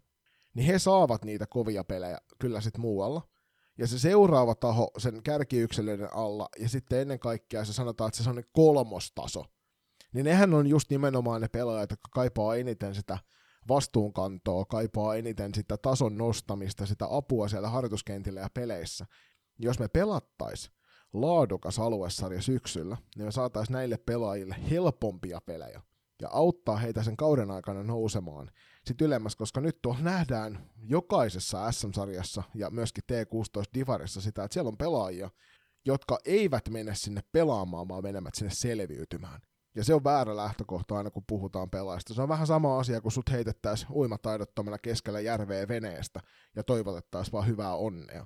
Niin 0.54 0.66
he 0.66 0.80
saavat 0.80 1.26
niitä 1.26 1.48
kovia 1.48 1.84
pelejä 1.84 2.18
kyllä 2.40 2.62
sitten 2.62 2.82
muualla. 2.82 3.22
Ja 3.78 3.88
se 3.88 4.00
seuraava 4.00 4.56
taho 4.56 4.92
sen 4.98 5.24
kärkiyksilöiden 5.24 6.14
alla, 6.14 6.50
ja 6.60 6.70
sitten 6.70 7.00
ennen 7.00 7.20
kaikkea 7.20 7.66
se 7.66 7.74
sanotaan, 7.74 8.08
että 8.08 8.24
se 8.24 8.30
on 8.30 8.44
kolmostaso. 8.52 9.46
Niin 10.14 10.26
nehän 10.26 10.54
on 10.54 10.68
just 10.68 10.90
nimenomaan 10.90 11.42
ne 11.42 11.48
pelaajat, 11.48 11.90
jotka 11.90 12.10
kaipaa 12.12 12.56
eniten 12.56 12.96
sitä 12.96 13.18
vastuunkantoa, 13.68 14.66
kaipaa 14.66 15.16
eniten 15.16 15.56
sitä 15.56 15.78
tason 15.78 16.18
nostamista, 16.18 16.86
sitä 16.86 17.08
apua 17.10 17.48
siellä 17.48 17.70
harjoituskentillä 17.70 18.40
ja 18.40 18.50
peleissä 18.54 19.06
jos 19.60 19.80
me 19.80 19.88
pelattais 19.88 20.72
laadukas 21.14 21.80
aluesarja 21.80 22.42
syksyllä, 22.42 22.98
niin 23.16 23.26
me 23.26 23.32
saataisiin 23.32 23.74
näille 23.74 23.98
pelaajille 23.98 24.56
helpompia 24.72 25.42
pelejä 25.42 25.82
ja 26.22 26.30
auttaa 26.32 26.78
heitä 26.78 27.04
sen 27.04 27.18
kauden 27.18 27.52
aikana 27.52 27.84
nousemaan 27.84 28.52
sitten 28.86 29.06
ylemmäs, 29.06 29.36
koska 29.36 29.62
nyt 29.62 29.82
tuolla 29.82 30.02
nähdään 30.02 30.70
jokaisessa 30.84 31.72
SM-sarjassa 31.72 32.44
ja 32.54 32.70
myöskin 32.70 33.04
T16 33.12 33.64
Divarissa 33.74 34.22
sitä, 34.22 34.44
että 34.44 34.54
siellä 34.54 34.70
on 34.70 34.78
pelaajia, 34.78 35.30
jotka 35.86 36.20
eivät 36.26 36.70
mene 36.70 36.96
sinne 36.96 37.22
pelaamaan, 37.32 37.88
vaan 37.88 38.04
menevät 38.04 38.36
sinne 38.36 38.54
selviytymään. 38.54 39.42
Ja 39.76 39.84
se 39.84 39.94
on 39.94 40.04
väärä 40.04 40.36
lähtökohta 40.36 40.98
aina, 40.98 41.12
kun 41.12 41.24
puhutaan 41.28 41.70
pelaajista. 41.70 42.14
Se 42.14 42.22
on 42.22 42.30
vähän 42.30 42.48
sama 42.48 42.80
asia, 42.80 43.02
kun 43.02 43.12
sut 43.12 43.32
heitettäisiin 43.32 43.92
uimataidottomana 43.92 44.78
keskellä 44.78 45.20
järveä 45.20 45.68
veneestä 45.68 46.20
ja 46.56 46.64
toivotettaisiin 46.64 47.32
vaan 47.32 47.48
hyvää 47.48 47.76
onnea. 47.76 48.26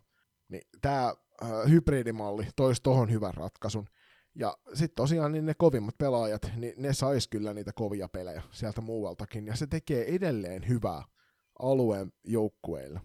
Niin 0.50 0.62
tämä 0.82 1.16
äh, 1.44 1.50
hybridimalli 1.70 2.48
toisi 2.56 2.82
tohon 2.84 3.12
hyvän 3.12 3.34
ratkaisun. 3.34 3.88
Ja 4.36 4.58
sitten 4.74 4.96
tosiaan 4.96 5.32
niin 5.32 5.46
ne 5.46 5.54
kovimmat 5.54 5.98
pelaajat, 5.98 6.52
niin 6.56 6.74
ne 6.78 6.94
sais 6.94 7.28
kyllä 7.28 7.54
niitä 7.54 7.72
kovia 7.74 8.08
pelejä 8.08 8.42
sieltä 8.52 8.82
muualtakin. 8.82 9.48
Ja 9.48 9.56
se 9.56 9.68
tekee 9.68 10.16
edelleen 10.16 10.68
hyvää 10.68 11.04
alueen 11.60 12.12
joukkueille 12.24 13.02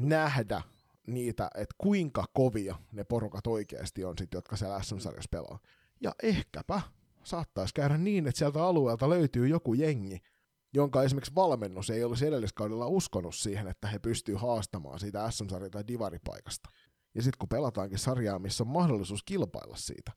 nähdä 0.00 0.62
niitä, 1.06 1.50
että 1.54 1.74
kuinka 1.78 2.24
kovia 2.32 2.76
ne 2.92 3.04
porukat 3.04 3.46
oikeasti 3.46 4.04
on 4.04 4.18
sit, 4.18 4.34
jotka 4.34 4.56
siellä 4.56 4.82
SM-sarjassa 4.82 5.28
pelaa. 5.30 5.58
Ja 6.00 6.14
ehkäpä 6.22 6.80
saattaisi 7.24 7.74
käydä 7.74 7.98
niin, 7.98 8.26
että 8.26 8.38
sieltä 8.38 8.64
alueelta 8.64 9.10
löytyy 9.10 9.48
joku 9.48 9.74
jengi, 9.74 10.22
jonka 10.74 11.02
esimerkiksi 11.02 11.34
valmennus 11.34 11.90
ei 11.90 12.04
olisi 12.04 12.26
edelliskaudella 12.26 12.86
uskonut 12.86 13.34
siihen, 13.34 13.68
että 13.68 13.88
he 13.88 13.98
pystyy 13.98 14.34
haastamaan 14.34 15.00
siitä 15.00 15.28
SM-sarja- 15.30 15.70
tai 15.70 15.84
divaripaikasta. 15.86 16.68
Ja 17.14 17.22
sitten 17.22 17.38
kun 17.38 17.48
pelataankin 17.48 17.98
sarjaa, 17.98 18.38
missä 18.38 18.64
on 18.64 18.68
mahdollisuus 18.68 19.22
kilpailla 19.22 19.76
siitä, 19.76 20.12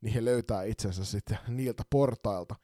niin 0.00 0.14
he 0.14 0.24
löytää 0.24 0.62
itsensä 0.62 1.04
sitten 1.04 1.38
niiltä 1.48 1.82
portailta 1.90 2.54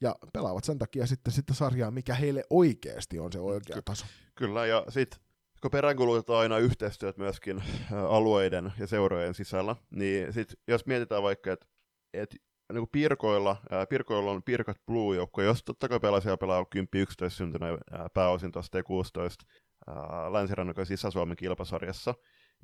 ja 0.00 0.16
pelaavat 0.32 0.64
sen 0.64 0.78
takia 0.78 1.06
sitten 1.06 1.32
sitä 1.32 1.54
sarjaa, 1.54 1.90
mikä 1.90 2.14
heille 2.14 2.44
oikeasti 2.50 3.18
on 3.18 3.32
se 3.32 3.40
oikea 3.40 3.82
taso. 3.84 4.06
Kyllä, 4.34 4.66
ja 4.66 4.84
sitten 4.88 5.20
kun 5.60 5.70
peräänkulutetaan 5.70 6.40
aina 6.40 6.58
yhteistyöt 6.58 7.16
myöskin 7.16 7.62
alueiden 8.08 8.72
ja 8.78 8.86
seurojen 8.86 9.34
sisällä, 9.34 9.76
niin 9.90 10.32
sit, 10.32 10.54
jos 10.68 10.86
mietitään 10.86 11.22
vaikka, 11.22 11.52
että 11.52 11.66
et, 12.12 12.36
niin 12.72 12.88
Pirkoilla, 12.92 13.56
ää, 13.70 13.86
Pirkoilla 13.86 14.30
on 14.30 14.42
Pirkat 14.42 14.76
Blue 14.86 15.16
joukko, 15.16 15.42
jos 15.42 15.64
totta 15.64 15.88
kai 15.88 16.00
pelaisia 16.00 16.36
pelaa 16.36 16.66
10-11 17.26 17.28
syntyneen 17.28 17.78
pääosin 18.14 18.52
tuosta 18.52 18.78
T16 18.78 19.46
länsirannikon 20.32 20.86
sisä-Suomen 20.86 21.36
kilpasarjassa, 21.36 22.14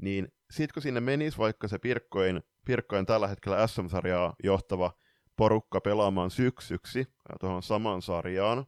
niin 0.03 0.29
sitten 0.51 0.75
kun 0.75 0.83
sinne 0.83 1.01
menisi 1.01 1.39
vaikka 1.39 1.69
se 1.69 1.79
Pirkkoin, 1.79 2.43
Pirkkoin 2.67 3.07
tällä 3.07 3.29
hetkellä 3.29 3.67
SM-sarjaa 3.67 4.35
johtava 4.45 4.93
porukka 5.37 5.81
pelaamaan 5.81 6.31
syksyksi 6.31 7.07
tuohon 7.41 7.63
samaan 7.63 8.03
sarjaan, 8.03 8.67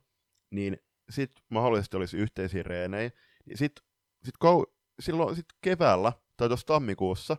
niin 0.51 0.79
sitten 1.11 1.45
mahdollisesti 1.51 1.97
olisi 1.97 2.17
yhteisiä 2.17 2.63
reenejä, 2.63 3.11
niin 3.47 3.59
sitten 3.59 3.85
sit 4.25 4.35
kou- 4.45 4.73
silloin 5.01 5.37
sit 5.37 5.47
keväällä 5.61 6.13
tai 6.37 6.49
tuossa 6.49 6.67
tammikuussa, 6.67 7.37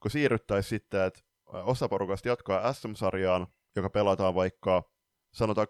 kun 0.00 0.10
siirryttäisiin 0.10 0.68
sitten, 0.70 1.00
että 1.02 1.20
osa 1.46 1.88
porukasta 1.88 2.28
jatkaa 2.28 2.72
SM-sarjaan, 2.72 3.46
joka 3.76 3.90
pelataan 3.90 4.34
vaikka, 4.34 4.90
sanotaan, 5.34 5.66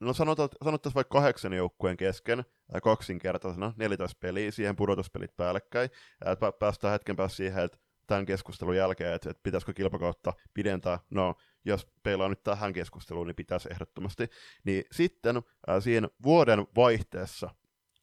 no 0.00 0.12
sanottaisiin 0.12 0.94
vaikka 0.94 1.18
kahdeksan 1.18 1.52
joukkueen 1.52 1.96
kesken, 1.96 2.44
kaksinkertaisena, 2.82 3.72
14 3.76 4.18
peliä, 4.20 4.50
siihen 4.50 4.76
pudotuspelit 4.76 5.36
päällekkäin, 5.36 5.90
että 6.26 6.52
päästään 6.52 6.92
hetken 6.92 7.16
päästä 7.16 7.36
siihen, 7.36 7.64
että 7.64 7.78
tämän 8.06 8.26
keskustelun 8.26 8.76
jälkeen, 8.76 9.14
että, 9.14 9.30
että 9.30 9.42
pitäisikö 9.42 9.72
kilpakautta 9.72 10.32
pidentää, 10.54 10.98
no 11.10 11.34
jos 11.64 11.86
peilaa 12.02 12.28
nyt 12.28 12.42
tähän 12.42 12.72
keskusteluun, 12.72 13.26
niin 13.26 13.36
pitäisi 13.36 13.68
ehdottomasti, 13.72 14.28
niin 14.64 14.84
sitten 14.92 15.42
ää, 15.66 15.80
siinä 15.80 16.08
vuoden 16.22 16.66
vaihteessa 16.76 17.50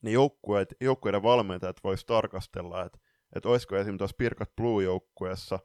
niin 0.02 0.14
joukkueet, 0.14 0.74
joukkueiden 0.82 1.24
valmentajat 1.24 1.84
vois 1.84 2.06
tarkastella, 2.06 2.86
että, 2.86 3.00
että 3.36 3.50
olisiko 3.50 3.76
esimerkiksi 3.76 3.98
tuossa 3.98 4.18
Pirkat 4.18 4.56
Blue-joukkueessa 4.56 5.60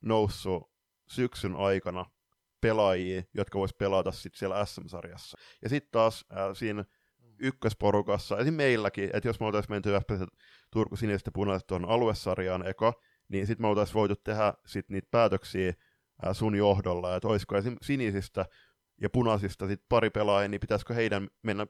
noussut 0.00 0.70
syksyn 1.08 1.56
aikana 1.56 2.04
pelaajia, 2.66 3.22
jotka 3.34 3.58
vois 3.58 3.74
pelata 3.74 4.12
sitten 4.12 4.38
siellä 4.38 4.64
SM-sarjassa. 4.64 5.38
Ja 5.62 5.68
sitten 5.68 5.90
taas 5.90 6.24
ää, 6.30 6.54
siinä 6.54 6.84
ykkösporukassa, 7.38 8.34
esimerkiksi 8.34 8.56
meilläkin, 8.56 9.10
että 9.12 9.28
jos 9.28 9.40
me 9.40 9.46
oltaisiin 9.46 9.72
menty 9.72 9.90
FPS 9.90 10.24
Turku 10.72 10.96
Siniset 10.96 11.26
ja 11.26 11.32
Punaiset 11.32 11.66
tuon 11.66 11.84
aluesarjaan 11.84 12.66
eka, 12.66 12.92
niin 13.28 13.46
sitten 13.46 13.64
me 13.64 13.68
oltaisiin 13.68 13.94
voitu 13.94 14.16
tehdä 14.16 14.54
sit 14.66 14.88
niitä 14.88 15.08
päätöksiä 15.10 15.74
ää, 16.22 16.34
sun 16.34 16.54
johdolla, 16.54 17.16
että 17.16 17.28
olisiko 17.28 17.56
esimerkiksi 17.56 17.86
sinisistä 17.86 18.46
ja 19.00 19.10
punaisista 19.10 19.66
sit 19.66 19.82
pari 19.88 20.10
pelaajia, 20.10 20.48
niin 20.48 20.60
pitäisikö 20.60 20.94
heidän 20.94 21.28
mennä 21.42 21.66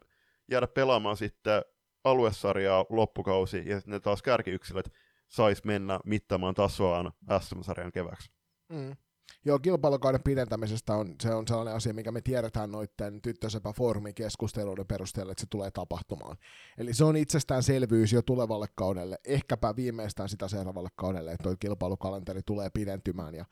jäädä 0.51 0.67
pelaamaan 0.67 1.17
sitten 1.17 1.63
aluesarjaa 2.05 2.85
loppukausi, 2.89 3.63
ja 3.67 3.81
ne 3.87 4.01
taas 4.01 4.23
kärkiyksilöt 4.23 4.93
sais 5.29 5.65
mennä 5.65 6.01
mittaamaan 6.05 6.55
tasoaan 6.55 7.13
SM-sarjan 7.41 7.93
keväksi. 7.93 8.31
Mm. 8.69 8.97
Joo, 9.45 9.59
kilpailukauden 9.59 10.23
pidentämisestä 10.23 10.95
on, 10.95 11.15
se 11.23 11.35
on 11.35 11.49
sellainen 11.49 11.75
asia, 11.75 11.95
mikä 11.95 12.13
me 12.13 12.21
tiedetään 12.21 12.73
noiden 12.73 13.23
tyttösepä 13.23 13.73
foorumin 13.73 14.15
keskusteluiden 14.15 14.87
perusteella, 14.87 15.33
että 15.33 15.41
se 15.41 15.47
tulee 15.51 15.71
tapahtumaan. 15.71 16.37
Eli 16.79 16.95
se 16.95 17.05
on 17.05 17.17
itsestäänselvyys 17.17 18.13
jo 18.13 18.23
tulevalle 18.23 18.67
kaudelle, 18.75 19.19
ehkäpä 19.25 19.77
viimeistään 19.77 20.29
sitä 20.29 20.49
seuraavalle 20.49 20.89
kaudelle, 20.97 21.33
että 21.33 21.43
tuo 21.43 21.57
kilpailukalenteri 21.61 22.41
tulee 22.43 22.71
pidentymään 22.71 23.35
ja 23.35 23.45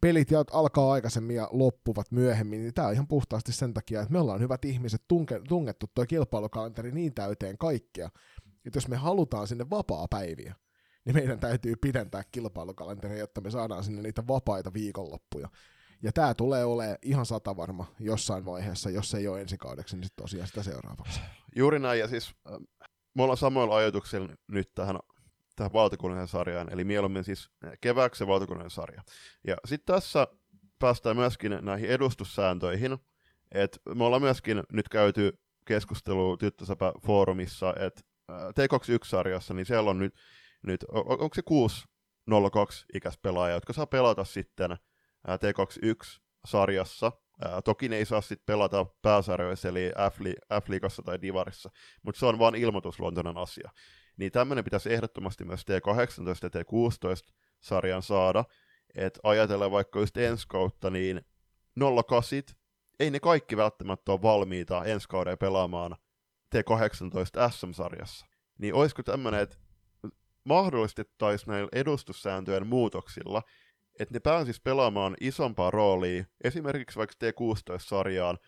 pelit 0.00 0.28
alkaa 0.52 0.92
aikaisemmin 0.92 1.36
ja 1.36 1.48
loppuvat 1.52 2.10
myöhemmin, 2.10 2.60
niin 2.60 2.74
tämä 2.74 2.88
on 2.88 2.94
ihan 2.94 3.08
puhtaasti 3.08 3.52
sen 3.52 3.74
takia, 3.74 4.00
että 4.00 4.12
me 4.12 4.20
ollaan 4.20 4.40
hyvät 4.40 4.64
ihmiset 4.64 5.02
tunke, 5.08 5.40
tungettu 5.48 5.86
tuo 5.94 6.06
kilpailukalenteri 6.06 6.92
niin 6.92 7.14
täyteen 7.14 7.58
kaikkea, 7.58 8.10
että 8.66 8.76
jos 8.76 8.88
me 8.88 8.96
halutaan 8.96 9.46
sinne 9.46 9.70
vapaa 9.70 10.06
päiviä, 10.10 10.54
niin 11.08 11.16
meidän 11.16 11.40
täytyy 11.40 11.76
pidentää 11.76 12.22
kilpailukalenteria, 12.32 13.18
jotta 13.18 13.40
me 13.40 13.50
saadaan 13.50 13.84
sinne 13.84 14.02
niitä 14.02 14.26
vapaita 14.26 14.72
viikonloppuja. 14.72 15.48
Ja 16.02 16.12
tämä 16.12 16.34
tulee 16.34 16.64
olemaan 16.64 16.98
ihan 17.02 17.26
satavarma 17.26 17.86
jossain 18.00 18.44
vaiheessa, 18.44 18.90
jos 18.90 19.14
ei 19.14 19.28
ole 19.28 19.40
ensi 19.40 19.58
kaudeksi, 19.58 19.96
niin 19.96 20.04
sitten 20.04 20.22
tosiaan 20.22 20.46
sitä 20.46 20.62
seuraavaksi. 20.62 21.20
Juuri 21.56 21.78
näin, 21.78 22.00
ja 22.00 22.08
siis 22.08 22.34
äh, 22.52 22.58
me 23.14 23.22
ollaan 23.22 23.36
samoilla 23.36 23.76
ajatuksilla 23.76 24.28
nyt 24.48 24.74
tähän, 24.74 24.98
tähän 25.56 25.72
valtakunnallisen 25.72 26.28
sarjaan, 26.28 26.72
eli 26.72 26.84
mieluummin 26.84 27.24
siis 27.24 27.50
kevääksi 27.80 28.26
valtakunnallinen 28.26 28.70
sarja. 28.70 29.02
Ja 29.46 29.56
sitten 29.64 29.94
tässä 29.94 30.26
päästään 30.78 31.16
myöskin 31.16 31.58
näihin 31.62 31.90
edustussääntöihin, 31.90 32.98
että 33.52 33.78
me 33.94 34.04
ollaan 34.04 34.22
myöskin 34.22 34.62
nyt 34.72 34.88
käyty 34.88 35.38
keskustelua 35.64 36.36
Tyttösäpä 36.36 36.92
foorumissa, 37.06 37.74
että 37.78 38.00
T21-sarjassa, 38.32 39.54
niin 39.54 39.66
siellä 39.66 39.90
on 39.90 39.98
nyt 39.98 40.14
nyt, 40.62 40.84
on, 40.88 41.04
onko 41.08 41.34
se 41.34 41.42
602 41.42 42.86
ikäis 42.94 43.18
pelaaja, 43.18 43.54
jotka 43.54 43.72
saa 43.72 43.86
pelata 43.86 44.24
sitten 44.24 44.76
T21-sarjassa. 45.28 47.12
toki 47.64 47.88
ne 47.88 47.96
ei 47.96 48.04
saa 48.04 48.20
sitten 48.20 48.46
pelata 48.46 48.86
pääsarjoissa, 49.02 49.68
eli 49.68 49.92
F-liigassa 50.62 51.02
tai 51.02 51.22
Divarissa, 51.22 51.70
mutta 52.02 52.18
se 52.18 52.26
on 52.26 52.38
vain 52.38 52.54
ilmoitusluontoinen 52.54 53.38
asia. 53.38 53.70
Niin 54.16 54.32
tämmöinen 54.32 54.64
pitäisi 54.64 54.92
ehdottomasti 54.92 55.44
myös 55.44 55.60
T18 55.60 55.64
ja 56.42 56.50
T16-sarjan 56.60 58.02
saada, 58.02 58.44
että 58.94 59.20
ajatella 59.22 59.70
vaikka 59.70 60.00
just 60.00 60.16
ensi 60.16 60.48
kautta, 60.48 60.90
niin 60.90 61.20
08 62.08 62.42
ei 63.00 63.10
ne 63.10 63.20
kaikki 63.20 63.56
välttämättä 63.56 64.12
ole 64.12 64.22
valmiita 64.22 64.84
ensi 64.84 65.08
kauden 65.08 65.38
pelaamaan 65.38 65.96
T18 66.56 67.50
SM-sarjassa. 67.50 68.26
Niin 68.58 68.74
olisiko 68.74 69.02
tämmöinen, 69.02 69.40
että 69.40 69.56
mahdollistettaisiin 70.48 71.52
näillä 71.52 71.68
edustussääntöjen 71.72 72.66
muutoksilla, 72.66 73.42
että 74.00 74.14
ne 74.14 74.20
pääsisi 74.20 74.60
pelaamaan 74.64 75.16
isompaa 75.20 75.70
roolia, 75.70 76.24
esimerkiksi 76.44 76.98
vaikka 76.98 77.14
T16-sarjaan, 77.24 78.38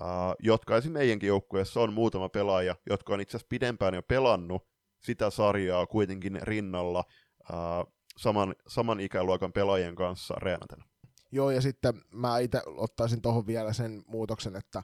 uh, 0.00 0.06
jotka 0.38 0.76
esimerkiksi 0.76 0.98
meidänkin 0.98 1.26
joukkueessa 1.26 1.80
on 1.80 1.92
muutama 1.92 2.28
pelaaja, 2.28 2.76
jotka 2.90 3.14
on 3.14 3.20
itse 3.20 3.36
asiassa 3.36 3.48
pidempään 3.48 3.94
jo 3.94 4.02
pelannut 4.02 4.68
sitä 5.02 5.30
sarjaa 5.30 5.86
kuitenkin 5.86 6.38
rinnalla 6.42 7.04
uh, 7.50 7.92
saman, 8.16 8.54
saman 8.68 9.00
ikäluokan 9.00 9.52
pelaajien 9.52 9.94
kanssa 9.94 10.34
reenaten. 10.34 10.84
Joo, 11.32 11.50
ja 11.50 11.60
sitten 11.60 11.94
mä 12.10 12.38
itse 12.38 12.62
ottaisin 12.66 13.22
tuohon 13.22 13.46
vielä 13.46 13.72
sen 13.72 14.02
muutoksen, 14.06 14.56
että 14.56 14.82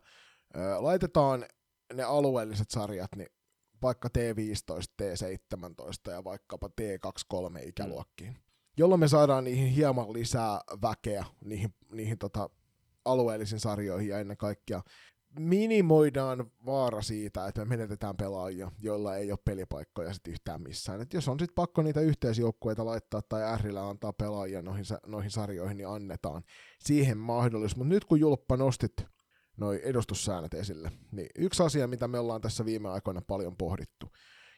ö, 0.57 0.59
laitetaan 0.79 1.47
ne 1.95 2.03
alueelliset 2.03 2.71
sarjat 2.71 3.11
niin 3.17 3.29
vaikka 3.83 4.09
T15, 4.09 4.83
T17 5.03 6.11
ja 6.11 6.25
vaikkapa 6.25 6.67
T23 6.81 7.69
ikäluokkiin, 7.69 8.33
mm. 8.33 8.39
jolloin 8.77 9.01
me 9.01 9.09
saadaan 9.09 9.45
niihin 9.45 9.69
hieman 9.69 10.13
lisää 10.13 10.61
väkeä 10.83 11.25
niihin, 11.45 11.75
niihin 11.93 12.19
tota 12.19 12.51
alueellisiin 13.05 13.61
sarjoihin 13.61 14.09
ja 14.09 14.19
ennen 14.19 14.37
kaikkea 14.37 14.83
minimoidaan 15.39 16.51
vaara 16.67 17.03
siitä, 17.03 17.47
että 17.47 17.61
me 17.61 17.69
menetetään 17.77 18.17
pelaajia, 18.17 18.73
joilla 18.79 19.17
ei 19.17 19.33
ole 19.33 19.39
pelipaikkoja 19.45 20.13
sit 20.13 20.29
yhtään 20.29 20.63
missään. 20.63 21.01
Et 21.01 21.15
jos 21.15 21.29
on 21.29 21.39
sitten 21.39 21.55
pakko 21.55 21.83
niitä 21.83 22.01
yhteisjoukkueita 22.01 22.85
laittaa 22.85 23.23
tai 23.23 23.59
Rillä 23.63 23.89
antaa 23.89 24.13
pelaajia 24.13 24.63
noihin, 24.63 24.85
noihin 25.07 25.31
sarjoihin, 25.31 25.77
niin 25.77 25.89
annetaan 25.89 26.43
siihen 26.79 27.19
mahdollisuus. 27.19 27.77
Mutta 27.77 27.95
nyt 27.95 28.05
kun 28.05 28.21
Julppa 28.21 28.57
nostit 28.57 28.93
noi 29.59 29.81
edustussäännöt 29.85 30.55
esille. 30.55 30.93
Niin 31.13 31.29
yksi 31.39 31.63
asia, 31.63 31.89
mitä 31.89 32.09
me 32.09 32.19
ollaan 32.19 32.41
tässä 32.41 32.65
viime 32.65 32.89
aikoina 32.89 33.23
paljon 33.27 33.57
pohdittu, 33.57 34.13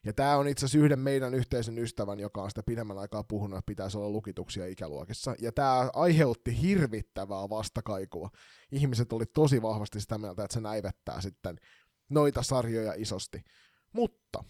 Ja 0.04 0.12
tämä 0.12 0.36
on 0.36 0.48
itse 0.48 0.66
asiassa 0.66 0.84
yhden 0.84 0.98
meidän 0.98 1.34
yhteisen 1.34 1.78
ystävän, 1.78 2.20
joka 2.20 2.42
on 2.42 2.50
sitä 2.50 2.62
pidemmän 2.62 2.98
aikaa 2.98 3.24
puhunut, 3.24 3.58
että 3.58 3.66
pitäisi 3.66 3.98
olla 3.98 4.10
lukituksia 4.10 4.66
ikäluokissa. 4.66 5.34
Ja 5.38 5.52
tämä 5.52 5.90
aiheutti 5.92 6.62
hirvittävää 6.62 7.48
vastakaikua. 7.50 8.30
Ihmiset 8.72 9.12
oli 9.12 9.26
tosi 9.26 9.62
vahvasti 9.62 10.00
sitä 10.00 10.18
mieltä, 10.18 10.44
että 10.44 10.54
se 10.54 10.60
näivettää 10.60 11.20
sitten 11.20 11.56
noita 12.08 12.42
sarjoja 12.42 12.94
isosti. 12.96 13.44
Mutta 13.92 14.44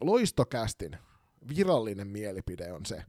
loistokästin 0.00 0.98
virallinen 1.56 2.06
mielipide 2.06 2.72
on 2.72 2.86
se, 2.86 3.04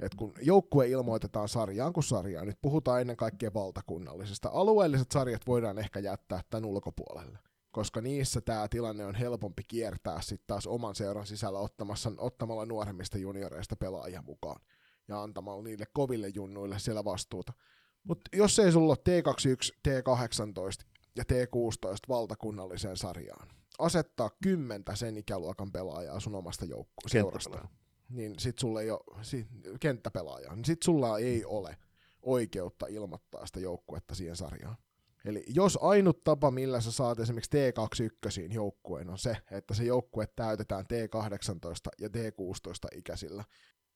että 0.00 0.16
kun 0.16 0.34
joukkue 0.42 0.88
ilmoitetaan 0.88 1.48
sarjaan 1.48 1.92
kuin 1.92 2.04
sarjaan, 2.04 2.46
nyt 2.46 2.58
puhutaan 2.62 3.00
ennen 3.00 3.16
kaikkea 3.16 3.54
valtakunnallisesta. 3.54 4.50
Alueelliset 4.52 5.10
sarjat 5.12 5.46
voidaan 5.46 5.78
ehkä 5.78 6.00
jättää 6.00 6.40
tämän 6.50 6.64
ulkopuolelle, 6.64 7.38
koska 7.70 8.00
niissä 8.00 8.40
tämä 8.40 8.68
tilanne 8.68 9.04
on 9.04 9.14
helpompi 9.14 9.62
kiertää 9.68 10.20
sitten 10.20 10.46
taas 10.46 10.66
oman 10.66 10.94
seuran 10.94 11.26
sisällä 11.26 11.58
ottamassa, 11.58 12.12
ottamalla 12.18 12.66
nuoremmista 12.66 13.18
junioreista 13.18 13.76
pelaajia 13.76 14.22
mukaan 14.22 14.60
ja 15.08 15.22
antamalla 15.22 15.62
niille 15.62 15.84
koville 15.92 16.28
junnuille 16.28 16.78
siellä 16.78 17.04
vastuuta. 17.04 17.52
Mutta 18.04 18.36
jos 18.36 18.58
ei 18.58 18.72
sulla 18.72 18.92
ole 18.92 19.20
T21, 19.20 19.76
T18 19.88 20.86
ja 21.16 21.24
T16 21.32 21.98
valtakunnalliseen 22.08 22.96
sarjaan, 22.96 23.48
asettaa 23.78 24.30
kymmentä 24.42 24.94
sen 24.94 25.16
ikäluokan 25.16 25.72
pelaajaa 25.72 26.20
sun 26.20 26.34
omasta 26.34 26.64
joukkueesta 26.64 27.78
niin 28.08 28.38
sit 28.38 28.58
sulla 28.58 28.82
ei 28.82 28.90
ole 28.90 29.24
sit, 29.24 29.46
kenttäpelaajaa, 29.80 30.54
niin 30.54 30.64
sit 30.64 30.82
sulla 30.82 31.18
ei 31.18 31.44
ole 31.44 31.76
oikeutta 32.22 32.86
ilmoittaa 32.86 33.46
sitä 33.46 33.60
joukkuetta 33.60 34.14
siihen 34.14 34.36
sarjaan. 34.36 34.76
Eli 35.24 35.44
jos 35.48 35.78
ainut 35.82 36.24
tapa, 36.24 36.50
millä 36.50 36.80
sä 36.80 36.92
saat 36.92 37.20
esimerkiksi 37.20 37.50
T21 37.50 38.52
joukkueen 38.52 39.10
on 39.10 39.18
se, 39.18 39.36
että 39.50 39.74
se 39.74 39.84
joukkue 39.84 40.26
täytetään 40.26 40.84
T18 40.84 41.90
ja 42.00 42.08
T16 42.08 42.98
ikäisillä, 42.98 43.44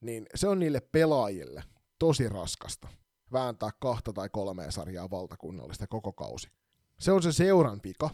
niin 0.01 0.27
se 0.35 0.49
on 0.49 0.59
niille 0.59 0.81
pelaajille 0.81 1.65
tosi 1.99 2.29
raskasta 2.29 2.89
vääntää 3.33 3.71
kahta 3.79 4.13
tai 4.13 4.29
kolmea 4.29 4.71
sarjaa 4.71 5.11
valtakunnallista 5.11 5.87
koko 5.87 6.13
kausi. 6.13 6.49
Se 6.99 7.13
on 7.13 7.23
se 7.23 7.33
seuran 7.33 7.81
vika, 7.85 8.11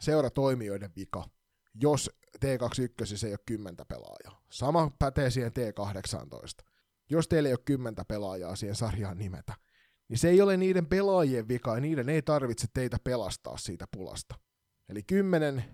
seuratoimijoiden 0.00 0.92
vika, 0.96 1.24
jos 1.74 2.10
T21 2.36 3.26
ei 3.26 3.32
ole 3.32 3.38
kymmentä 3.46 3.84
pelaajaa. 3.84 4.35
Sama 4.50 4.90
pätee 4.98 5.30
siihen 5.30 5.52
T18. 5.52 6.66
Jos 7.10 7.28
teillä 7.28 7.48
ei 7.48 7.52
ole 7.52 7.60
kymmentä 7.64 8.04
pelaajaa 8.04 8.56
siihen 8.56 8.76
sarjaan 8.76 9.18
nimetä, 9.18 9.54
niin 10.08 10.18
se 10.18 10.28
ei 10.28 10.40
ole 10.40 10.56
niiden 10.56 10.86
pelaajien 10.86 11.48
vika 11.48 11.74
ja 11.74 11.80
niiden 11.80 12.08
ei 12.08 12.22
tarvitse 12.22 12.66
teitä 12.74 12.96
pelastaa 13.04 13.56
siitä 13.56 13.86
pulasta. 13.90 14.34
Eli 14.88 15.02
kymmenen 15.02 15.64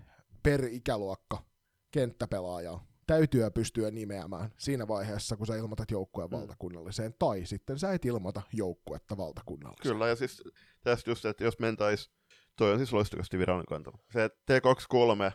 per 0.42 0.64
ikäluokka 0.64 1.44
kenttäpelaajaa 1.90 2.92
täytyy 3.06 3.50
pystyä 3.50 3.90
nimeämään 3.90 4.50
siinä 4.58 4.88
vaiheessa, 4.88 5.36
kun 5.36 5.46
sä 5.46 5.56
ilmoitat 5.56 5.90
joukkueen 5.90 6.30
mm. 6.30 6.36
valtakunnalliseen, 6.36 7.14
tai 7.18 7.46
sitten 7.46 7.78
sä 7.78 7.92
et 7.92 8.04
ilmoita 8.04 8.42
joukkuetta 8.52 9.16
valtakunnalliseen. 9.16 9.94
Kyllä, 9.94 10.08
ja 10.08 10.16
siis 10.16 10.42
tästä 10.84 11.10
just, 11.10 11.24
että 11.24 11.44
jos 11.44 11.58
mentais, 11.58 12.10
toi 12.56 12.72
on 12.72 12.78
siis 12.78 12.92
loistukasti 12.92 13.38
virallinen 13.38 13.66
kanta. 13.66 13.92
Se 14.12 14.28
T23 14.28 15.22
äh, 15.24 15.32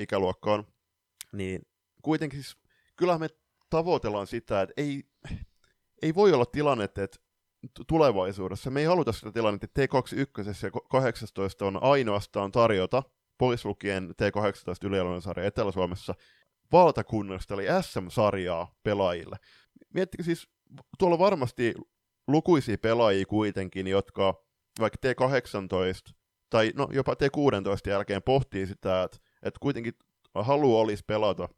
ikäluokkaan, 0.00 0.66
niin 1.32 1.62
kuitenkin 2.02 2.42
siis, 2.42 2.56
kyllä 2.96 3.18
me 3.18 3.28
tavoitellaan 3.70 4.26
sitä, 4.26 4.62
että 4.62 4.72
ei, 4.76 5.02
ei 6.02 6.14
voi 6.14 6.32
olla 6.32 6.46
tilanne, 6.46 6.84
että 6.84 7.06
tulevaisuudessa 7.88 8.70
me 8.70 8.80
ei 8.80 8.86
haluta 8.86 9.12
sitä 9.12 9.32
tilannetta, 9.32 9.64
että 9.64 9.98
T21 9.98 10.66
ja 10.66 10.70
18 10.90 11.66
on 11.66 11.82
ainoastaan 11.82 12.52
tarjota, 12.52 13.02
pois 13.38 13.64
lukien 13.64 14.10
T18 14.10 14.86
ylialueen 14.86 15.22
Etelä-Suomessa, 15.44 16.14
valtakunnasta, 16.72 17.54
eli 17.54 17.64
SM-sarjaa 17.82 18.74
pelaajille. 18.82 19.36
Miettikö 19.94 20.22
siis, 20.22 20.48
tuolla 20.98 21.18
varmasti 21.18 21.74
lukuisia 22.28 22.78
pelaajia 22.78 23.26
kuitenkin, 23.26 23.86
jotka 23.86 24.44
vaikka 24.80 24.98
T18 25.06 26.12
tai 26.50 26.72
no 26.76 26.88
jopa 26.92 27.12
T16 27.12 27.90
jälkeen 27.90 28.22
pohtii 28.22 28.66
sitä, 28.66 29.02
että, 29.02 29.18
että 29.42 29.60
kuitenkin 29.60 29.94
halu 30.34 30.78
olisi 30.78 31.04
pelata 31.06 31.48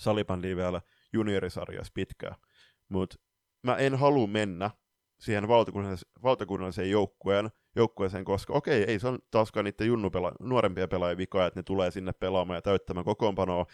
salibändiä 0.00 0.56
vielä 0.56 0.80
juniorisarjassa 1.12 1.92
pitkään. 1.94 2.36
Mutta 2.88 3.16
mä 3.62 3.76
en 3.76 3.94
halua 3.94 4.26
mennä 4.26 4.70
siihen 5.20 5.48
valtakunnalliseen, 5.48 6.12
valtakunnalliseen 6.22 6.90
joukkueen, 6.90 7.50
joukkueeseen, 7.76 8.24
koska 8.24 8.52
okei, 8.52 8.84
ei 8.84 8.98
se 8.98 9.08
on 9.08 9.18
taaskaan 9.30 9.64
niiden 9.64 9.86
junnupela- 9.86 10.36
nuorempia 10.40 10.88
pelaajia 10.88 11.16
vika, 11.16 11.46
että 11.46 11.58
ne 11.58 11.62
tulee 11.62 11.90
sinne 11.90 12.12
pelaamaan 12.12 12.56
ja 12.56 12.62
täyttämään 12.62 13.04
kokoonpanoa, 13.04 13.66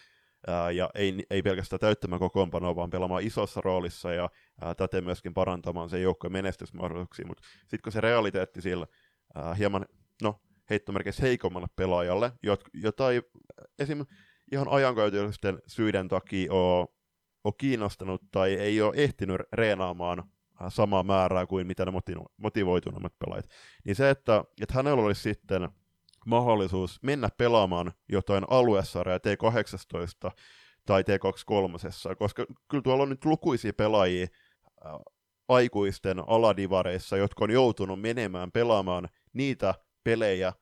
ää, 0.47 0.71
ja 0.71 0.91
ei, 0.95 1.25
ei 1.31 1.43
pelkästään 1.43 1.81
täyttämään 1.81 2.19
kokoonpanoa, 2.21 2.77
vaan 2.77 2.91
pelaamaan 2.91 3.23
isossa 3.23 3.61
roolissa 3.61 4.13
ja 4.13 4.31
ää, 4.61 4.75
täten 4.75 5.05
myöskin 5.05 5.35
parantamaan 5.35 5.91
sen 5.91 6.03
joukkueen 6.03 6.33
menestysmahdollisuuksia, 6.33 7.27
mutta 7.27 7.43
sitten 7.61 7.81
kun 7.83 7.93
se 7.93 8.01
realiteetti 8.01 8.63
sillä 8.63 8.87
ää, 9.35 9.55
hieman, 9.55 9.87
no, 10.23 10.41
heittomerkeissä 10.71 11.23
heikommalle 11.23 11.69
pelaajalle, 11.77 12.33
jota 12.75 13.11
ei 13.11 13.23
esim. 13.79 14.07
Ihan 14.53 14.69
ajankäytöllisten 14.69 15.59
syiden 15.67 16.09
takia 16.09 16.53
ole, 16.53 16.89
ole 17.45 17.55
kiinnostanut 17.59 18.23
tai 18.31 18.55
ei 18.55 18.83
ole 18.83 18.95
ehtinyt 18.97 19.41
reenaamaan 19.53 20.19
äh, 20.19 20.73
samaa 20.73 21.03
määrää 21.03 21.47
kuin 21.47 21.67
mitä 21.67 21.85
ne 21.85 21.93
motivoituneimmat 22.37 23.19
pelaajat. 23.19 23.49
Niin 23.85 23.97
se, 23.97 24.11
että, 24.11 24.45
että 24.63 24.75
hänellä 24.75 25.03
olisi 25.03 25.23
sitten 25.23 25.69
mahdollisuus 26.27 26.99
mennä 27.03 27.29
pelaamaan 27.39 27.93
jotain 28.09 28.45
aluesarjaa 28.51 29.19
T18 29.19 30.31
tai 30.87 31.03
T23, 31.03 32.17
koska 32.19 32.47
kyllä 32.69 32.83
tuolla 32.83 33.03
on 33.03 33.09
nyt 33.09 33.25
lukuisia 33.25 33.73
pelaajia 33.73 34.27
äh, 34.87 34.93
aikuisten 35.49 36.29
aladivareissa, 36.29 37.17
jotka 37.17 37.45
on 37.45 37.51
joutunut 37.51 38.01
menemään 38.01 38.53
pelaamaan 38.53 39.09
niitä 39.33 39.75
pelejä, 40.05 40.53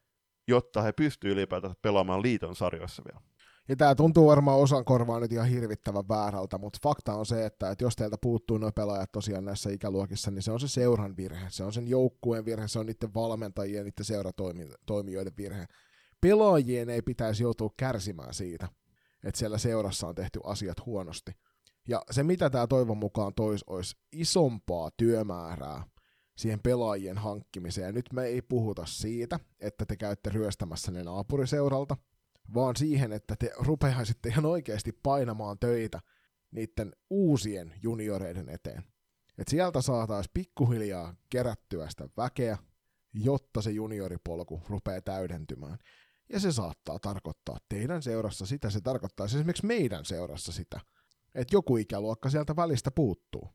jotta 0.49 0.83
he 0.83 0.93
pystyvät 0.93 1.33
ylipäätään 1.33 1.75
pelaamaan 1.83 2.23
liiton 2.23 2.57
sarjoissa 2.57 3.03
vielä. 3.05 3.34
Ja 3.69 3.77
tämä 3.77 3.95
tuntuu 3.95 4.27
varmaan 4.27 4.59
osan 4.59 4.85
korvaa 4.85 5.21
nyt 5.21 5.33
ihan 5.33 5.49
hirvittävän 5.49 6.09
väärältä, 6.09 6.59
mutta 6.59 6.79
fakta 6.83 7.15
on 7.15 7.27
se, 7.27 7.47
että, 7.47 7.71
että 7.71 7.85
jos 7.85 7.97
teiltä 7.97 8.17
puuttuu 8.23 8.59
nuo 8.59 8.73
pelaajat 8.73 9.13
tosiaan 9.13 9.45
näissä 9.45 9.71
ikäluokissa, 9.71 10.31
niin 10.31 10.43
se 10.43 10.53
on 10.53 10.61
se 10.61 10.69
seuran 10.69 11.17
virhe, 11.17 11.47
se 11.49 11.65
on 11.65 11.73
sen 11.73 11.89
joukkueen 11.89 12.45
virhe, 12.45 12.69
se 12.69 12.79
on 12.79 12.87
niiden 12.87 13.15
valmentajien, 13.15 13.85
niiden 13.85 14.05
seuratoimijoiden 14.05 15.33
virhe. 15.37 15.67
Pelaajien 16.21 16.91
ei 16.91 17.03
pitäisi 17.03 17.43
joutua 17.43 17.71
kärsimään 17.77 18.35
siitä, 18.35 18.69
että 19.25 19.39
siellä 19.39 19.59
seurassa 19.59 20.07
on 20.07 20.15
tehty 20.15 20.41
asiat 20.45 20.87
huonosti. 20.87 21.33
Ja 21.89 22.03
se, 22.11 22.23
mitä 22.23 22.51
tämä 22.51 22.67
toivon 22.67 22.97
mukaan 22.97 23.35
tois, 23.35 23.65
olisi 23.67 23.97
isompaa 24.13 24.91
työmäärää 24.97 25.85
siihen 26.37 26.61
pelaajien 26.61 27.19
hankkimiseen. 27.19 27.87
Ja 27.87 27.93
nyt 27.93 28.13
me 28.13 28.25
ei 28.25 28.43
puhuta 28.43 28.87
siitä, 28.87 29.41
että 29.61 29.87
te 29.87 29.97
käytte 29.97 30.31
ryöstämässä 30.31 30.93
ne 30.93 31.03
naapuriseuralta, 31.03 31.97
vaan 32.55 32.77
siihen, 32.77 33.13
että 33.13 33.37
te 33.37 33.51
rupeaisitte 33.59 34.29
ihan 34.29 34.47
oikeasti 34.47 34.93
painamaan 34.93 35.59
töitä 35.59 36.01
niiden 36.51 36.93
uusien 37.11 37.75
junioreiden 37.83 38.49
eteen. 38.49 38.83
että 39.39 39.51
sieltä 39.51 39.83
saataisiin 39.83 40.31
pikkuhiljaa 40.35 41.15
kerättyä 41.31 41.91
sitä 41.91 42.09
väkeä, 42.17 42.59
jotta 43.15 43.63
se 43.63 43.71
junioripolku 43.71 44.63
rupeaa 44.69 45.01
täydentymään. 45.01 45.79
Ja 46.29 46.41
se 46.41 46.53
saattaa 46.53 46.99
tarkoittaa 46.99 47.59
teidän 47.69 48.03
seurassa 48.03 48.47
sitä, 48.47 48.71
se 48.71 48.81
tarkoittaa 48.81 49.27
esimerkiksi 49.27 49.67
meidän 49.67 50.05
seurassa 50.05 50.53
sitä, 50.53 50.81
että 51.35 51.57
joku 51.57 51.77
ikäluokka 51.77 52.31
sieltä 52.31 52.57
välistä 52.57 52.91
puuttuu. 52.91 53.49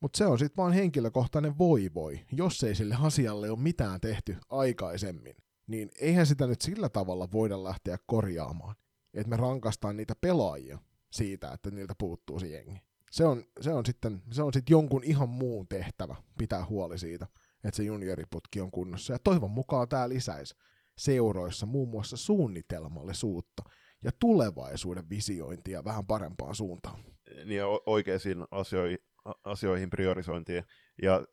Mutta 0.00 0.16
se 0.16 0.26
on 0.26 0.38
sitten 0.38 0.56
vaan 0.56 0.72
henkilökohtainen 0.72 1.58
voi 1.58 1.90
voi, 1.94 2.20
jos 2.32 2.64
ei 2.64 2.74
sille 2.74 2.96
asialle 3.00 3.50
ole 3.50 3.58
mitään 3.58 4.00
tehty 4.00 4.36
aikaisemmin. 4.50 5.36
Niin 5.66 5.90
eihän 6.00 6.26
sitä 6.26 6.46
nyt 6.46 6.60
sillä 6.60 6.88
tavalla 6.88 7.28
voida 7.32 7.64
lähteä 7.64 7.98
korjaamaan, 8.06 8.74
että 9.14 9.30
me 9.30 9.36
rankastaan 9.36 9.96
niitä 9.96 10.14
pelaajia 10.20 10.78
siitä, 11.12 11.52
että 11.52 11.70
niiltä 11.70 11.94
puuttuu 11.98 12.40
se 12.40 12.46
jengi. 12.46 12.80
Se 13.10 13.24
on, 13.24 13.44
se 13.60 13.72
on 13.72 13.86
sitten 13.86 14.22
se 14.30 14.42
on 14.42 14.52
sit 14.52 14.70
jonkun 14.70 15.04
ihan 15.04 15.28
muun 15.28 15.68
tehtävä 15.68 16.16
pitää 16.38 16.66
huoli 16.66 16.98
siitä, 16.98 17.26
että 17.64 17.76
se 17.76 17.82
junioriputki 17.82 18.60
on 18.60 18.70
kunnossa. 18.70 19.12
Ja 19.12 19.18
toivon 19.18 19.50
mukaan 19.50 19.88
tämä 19.88 20.08
lisäisi 20.08 20.54
seuroissa 20.98 21.66
muun 21.66 21.88
muassa 21.88 22.16
suunnitelmallisuutta 22.16 23.62
ja 24.04 24.10
tulevaisuuden 24.20 25.10
visiointia 25.10 25.84
vähän 25.84 26.06
parempaan 26.06 26.54
suuntaan. 26.54 27.04
Niin 27.44 27.62
oikeisiin 27.86 28.44
asioihin 28.50 28.98
asioihin 29.44 29.90
priorisointiin. 29.90 30.64
Ja 31.02 31.24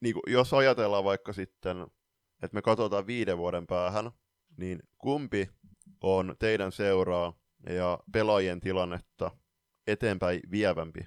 niin 0.00 0.14
kuin, 0.14 0.22
jos 0.26 0.54
ajatellaan 0.54 1.04
vaikka 1.04 1.32
sitten, 1.32 1.76
että 2.44 2.54
me 2.54 2.62
katsotaan 2.62 3.06
viiden 3.06 3.38
vuoden 3.38 3.66
päähän, 3.66 4.10
niin 4.56 4.82
kumpi 4.98 5.50
on 6.00 6.36
teidän 6.38 6.72
seuraa 6.72 7.32
ja 7.68 7.98
pelaajien 8.12 8.60
tilannetta 8.60 9.30
eteenpäin 9.86 10.40
vievämpi? 10.50 11.00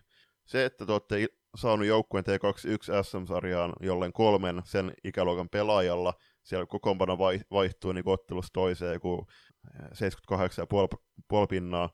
Se, 0.46 0.66
että 0.66 0.86
te 0.86 0.92
olette 0.92 1.28
saanut 1.58 1.88
joukkueen 1.88 2.26
T21 2.26 3.04
SM-sarjaan 3.04 3.74
jollen 3.80 4.14
kolmen 4.14 4.62
sen 4.66 4.94
ikäluokan 5.04 5.50
pelaajalla, 5.50 6.14
siellä 6.44 6.66
kokoonpano 6.66 7.18
vaihtuu 7.52 7.92
niin 7.92 8.10
ottelusta 8.10 8.54
toiseen 8.54 8.94
joku 8.94 9.28
78,5 9.70 11.48
pinnaa, 11.50 11.90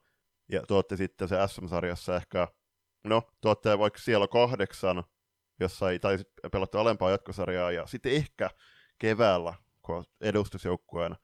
ja 0.52 0.62
tuotte 0.68 0.98
sitten 0.98 1.28
se 1.28 1.36
SM-sarjassa 1.48 2.16
ehkä, 2.16 2.48
no, 3.04 3.22
tuotte 3.42 3.80
vaikka 3.80 4.00
siellä 4.00 4.28
kahdeksan, 4.28 5.04
jossa 5.60 5.92
ei, 5.92 6.00
tai 6.00 6.18
pelatte 6.52 6.78
alempaa 6.78 7.12
jatkosarjaa, 7.12 7.72
ja 7.72 7.88
sitten 7.88 8.12
ehkä 8.12 8.50
keväällä, 9.04 9.54
kun 9.82 10.06
edustusjoukkueen 10.22 11.16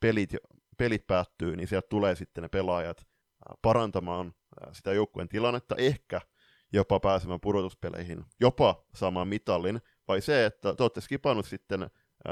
pelit, 0.00 0.30
pelit 0.78 1.06
päättyy, 1.06 1.56
niin 1.56 1.68
sieltä 1.68 1.86
tulee 1.90 2.14
sitten 2.14 2.42
ne 2.42 2.48
pelaajat 2.48 3.06
parantamaan 3.62 4.34
sitä 4.72 4.92
joukkueen 4.92 5.28
tilannetta, 5.28 5.76
ehkä 5.76 6.20
jopa 6.72 7.00
pääsemään 7.00 7.40
pudotuspeleihin, 7.40 8.24
jopa 8.40 8.84
saamaan 8.94 9.28
mitallin, 9.28 9.80
vai 10.08 10.20
se, 10.20 10.46
että 10.46 10.74
te 10.74 10.82
olette 10.82 11.00
skipannut 11.00 11.46
sitten 11.46 11.90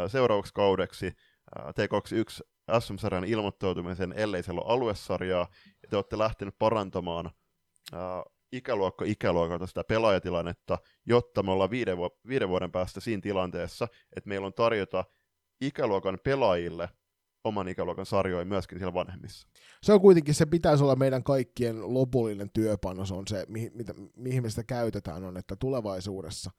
seuraavaksi 0.08 0.54
kaudeksi 0.54 1.12
ää, 1.58 1.70
T21 1.70 2.80
SM-sarjan 2.80 3.24
ilmoittautumisen, 3.24 4.12
ellei 4.16 4.42
siellä 4.42 4.60
ole 4.60 4.72
aluesarjaa, 4.72 5.48
ja 5.82 5.88
te 5.90 5.96
olette 5.96 6.18
lähtenyt 6.18 6.54
parantamaan 6.58 7.30
ikäluokka 8.56 9.04
ikäluokalta 9.04 9.66
sitä 9.66 9.84
pelaajatilannetta, 9.84 10.78
jotta 11.06 11.42
me 11.42 11.50
ollaan 11.50 11.70
viiden, 11.70 11.96
vu- 11.96 12.18
viiden 12.28 12.48
vuoden 12.48 12.72
päästä 12.72 13.00
siinä 13.00 13.20
tilanteessa, 13.20 13.88
että 14.16 14.28
meillä 14.28 14.46
on 14.46 14.54
tarjota 14.54 15.04
ikäluokan 15.60 16.18
pelaajille 16.24 16.88
oman 17.44 17.68
ikäluokan 17.68 18.06
sarjoja 18.06 18.44
myöskin 18.44 18.78
siellä 18.78 18.94
vanhemmissa. 18.94 19.48
Se 19.82 19.92
on 19.92 20.00
kuitenkin, 20.00 20.34
se 20.34 20.46
pitäisi 20.46 20.84
olla 20.84 20.96
meidän 20.96 21.24
kaikkien 21.24 21.94
lopullinen 21.94 22.50
työpanos, 22.50 23.12
on 23.12 23.28
se, 23.28 23.44
mihin, 23.48 23.70
mitä, 23.74 23.94
mihin 24.16 24.42
me 24.42 24.50
sitä 24.50 24.64
käytetään, 24.64 25.24
on, 25.24 25.36
että 25.36 25.56
tulevaisuudessa 25.56 26.50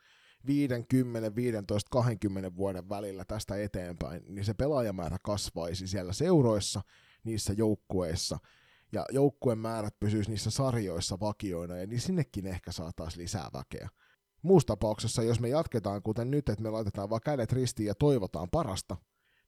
5, 0.47 0.73
10, 0.89 1.35
15, 1.35 1.89
20 1.91 2.55
vuoden 2.55 2.89
välillä 2.89 3.25
tästä 3.25 3.63
eteenpäin, 3.63 4.23
niin 4.27 4.45
se 4.45 4.53
pelaajamäärä 4.53 5.17
kasvaisi 5.23 5.87
siellä 5.87 6.13
seuroissa, 6.13 6.81
niissä 7.23 7.53
joukkueissa, 7.53 8.37
ja 8.95 9.05
joukkueen 9.11 9.59
määrät 9.59 9.99
pysyisi 9.99 10.29
niissä 10.29 10.51
sarjoissa 10.51 11.19
vakioina, 11.19 11.77
ja 11.77 11.87
niin 11.87 12.01
sinnekin 12.01 12.47
ehkä 12.47 12.71
saataisiin 12.71 13.23
lisää 13.23 13.49
väkeä. 13.53 13.89
Muussa 14.41 14.67
tapauksessa, 14.67 15.23
jos 15.23 15.39
me 15.39 15.49
jatketaan 15.49 16.03
kuten 16.03 16.31
nyt, 16.31 16.49
että 16.49 16.63
me 16.63 16.69
laitetaan 16.69 17.09
vaan 17.09 17.21
kädet 17.25 17.51
ristiin 17.51 17.87
ja 17.87 17.95
toivotaan 17.95 18.49
parasta, 18.49 18.97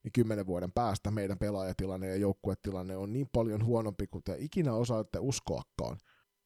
niin 0.04 0.12
kymmenen 0.12 0.46
vuoden 0.46 0.72
päästä 0.72 1.12
meidän 1.12 1.40
pelaajatilanne 1.40 2.08
ja 2.08 2.16
joukkuetilanne 2.16 2.98
on 2.98 3.14
niin 3.14 3.30
paljon 3.32 3.66
huonompi 3.66 4.08
kuin 4.08 4.24
te 4.24 4.36
ikinä 4.40 4.74
osaatte 4.74 5.20
uskoakaan. 5.20 5.98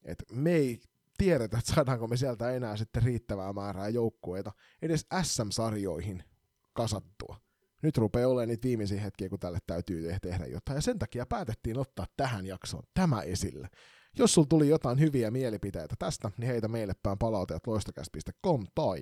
Et 0.04 0.24
me 0.32 0.52
ei 0.52 0.80
tiedetä, 1.18 1.58
että 1.58 1.74
saadaanko 1.74 2.08
me 2.08 2.18
sieltä 2.18 2.52
enää 2.52 2.78
sitten 2.78 3.04
riittävää 3.04 3.54
määrää 3.54 3.90
joukkueita 3.90 4.52
edes 4.82 5.06
SM-sarjoihin 5.24 6.24
kasattua. 6.74 7.38
Nyt 7.84 7.98
rupeaa 7.98 8.28
olemaan 8.28 8.48
niitä 8.48 8.68
viimeisiä 8.68 9.02
hetkiä, 9.02 9.30
kun 9.30 9.40
tälle 9.40 9.60
täytyy 9.68 10.20
tehdä 10.22 10.46
jotain, 10.46 10.76
ja 10.76 10.82
sen 10.82 11.00
takia 11.00 11.26
päätettiin 11.26 11.78
ottaa 11.78 12.06
tähän 12.18 12.46
jaksoon 12.46 12.84
tämä 12.94 13.22
esille. 13.22 13.68
Jos 14.18 14.34
sulla 14.34 14.48
tuli 14.50 14.70
jotain 14.70 15.00
hyviä 15.00 15.32
mielipiteitä 15.32 15.96
tästä, 16.00 16.32
niin 16.38 16.48
heitä 16.48 16.68
meille 16.68 16.94
päin 17.04 17.18
palauteet 17.18 17.68
loistokäs.com 17.68 18.66
tai 18.76 19.00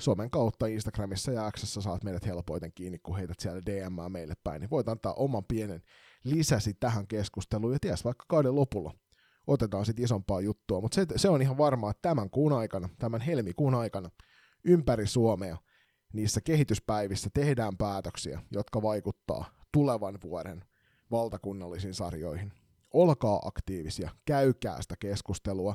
somen 0.00 0.30
kautta 0.30 0.66
Instagramissa 0.66 1.32
ja 1.32 1.50
Xssä 1.52 1.80
saat 1.80 2.04
meidät 2.04 2.26
helpoiten 2.26 2.72
kiinni, 2.74 2.98
kun 2.98 3.16
heität 3.16 3.40
siellä 3.40 3.60
DM 3.66 4.12
meille 4.12 4.34
päin, 4.44 4.60
niin 4.60 4.70
voit 4.70 4.88
antaa 4.88 5.12
oman 5.12 5.44
pienen 5.44 5.82
lisäsi 6.24 6.74
tähän 6.74 7.06
keskusteluun, 7.06 7.72
ja 7.72 7.78
ties 7.80 8.04
vaikka 8.04 8.24
kauden 8.28 8.54
lopulla. 8.54 8.94
Otetaan 9.46 9.86
sitten 9.86 10.04
isompaa 10.04 10.40
juttua, 10.40 10.80
mutta 10.80 10.94
se, 10.94 11.06
se 11.16 11.28
on 11.28 11.42
ihan 11.42 11.58
varmaa, 11.58 11.90
että 11.90 12.08
tämän 12.08 12.30
kuun 12.30 12.52
aikana, 12.52 12.88
tämän 12.98 13.20
helmikuun 13.20 13.74
aikana, 13.74 14.10
ympäri 14.64 15.06
Suomea, 15.06 15.56
niissä 16.14 16.40
kehityspäivissä 16.40 17.30
tehdään 17.34 17.76
päätöksiä, 17.76 18.42
jotka 18.50 18.82
vaikuttaa 18.82 19.44
tulevan 19.72 20.18
vuoden 20.22 20.64
valtakunnallisiin 21.10 21.94
sarjoihin. 21.94 22.52
Olkaa 22.92 23.40
aktiivisia, 23.44 24.10
käykää 24.24 24.82
sitä 24.82 24.94
keskustelua, 25.00 25.74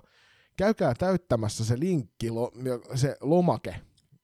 käykää 0.58 0.94
täyttämässä 0.94 1.66
se 1.66 1.80
linkki, 1.80 2.28
se 2.96 3.18
lomake 3.22 3.76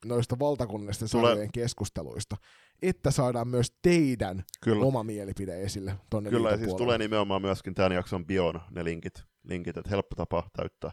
noista 0.06 0.40
valtakunnallisten 0.40 1.10
Tule- 1.12 1.28
sarjojen 1.28 1.52
keskusteluista, 1.52 2.38
että 2.82 3.12
saadaan 3.12 3.48
myös 3.48 3.74
teidän 3.82 4.44
Kyllä. 4.62 4.86
oma 4.86 5.04
mielipide 5.04 5.62
esille 5.62 5.96
tonne 6.10 6.30
Kyllä, 6.30 6.52
ja 6.52 6.58
siis 6.58 6.74
tulee 6.74 6.98
nimenomaan 6.98 7.42
myöskin 7.42 7.74
tämän 7.74 7.92
jakson 7.92 8.26
bion 8.26 8.62
ne 8.72 8.84
linkit, 8.84 9.24
linkit 9.44 9.78
että 9.78 9.90
helppo 9.90 10.16
tapa 10.16 10.50
täyttää. 10.58 10.92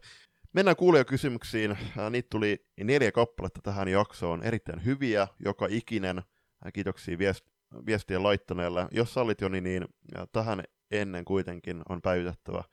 Mennään 0.52 0.76
kuulijakysymyksiin. 0.76 1.78
Ää, 1.98 2.10
Niitä 2.10 2.26
tuli 2.30 2.66
neljä 2.84 3.12
kappaletta 3.12 3.60
tähän 3.62 3.88
jaksoon, 3.88 4.42
erittäin 4.42 4.84
hyviä, 4.84 5.28
joka 5.44 5.66
ikinen. 5.70 6.18
Ää, 6.64 6.72
Kiitoksia 6.72 7.18
viest, 7.18 7.44
viestien 7.86 8.22
laittaneelle. 8.22 8.88
Jos 8.90 9.14
sallit 9.14 9.40
Joni, 9.40 9.60
niin 9.60 9.84
ää, 10.14 10.26
tähän 10.32 10.64
ennen 10.90 11.24
kuitenkin 11.24 11.82
on 11.88 12.02
päivitettävä 12.02 12.64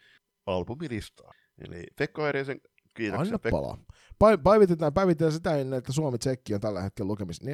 albumilistaa. 0.45 1.31
Eli 1.67 1.83
Pekka 1.95 2.27
Eirisen, 2.27 2.61
kiitoksia. 2.93 3.35
Anna 3.35 3.37
Pek- 3.37 3.51
palaa. 3.51 3.77
Päivitetään, 4.19 4.43
päivitetään, 4.43 4.93
päivitetään 4.93 5.31
sitä 5.31 5.57
ennen, 5.57 5.77
että 5.77 5.93
Suomi-Tsekki 5.93 6.53
on 6.53 6.61
tällä 6.61 6.81
hetkellä 6.81 7.07
lukemissa 7.07 7.45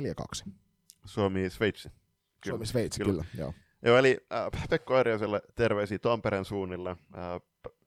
4-2. 0.47 0.51
Suomi, 1.05 1.49
Sveitsi. 1.49 1.89
Kyllä, 1.89 1.99
Suomi-Sveitsi, 2.45 3.03
kyllä. 3.03 3.11
kyllä. 3.11 3.25
Joo. 3.37 3.53
Joo, 3.85 3.97
eli 3.97 4.17
äh, 4.33 4.67
Pekka 4.69 4.97
Eiriaselle 4.97 5.41
terveisiä 5.55 5.99
Tampereen 5.99 6.45
suunnille. 6.45 6.89
Äh, 6.89 7.41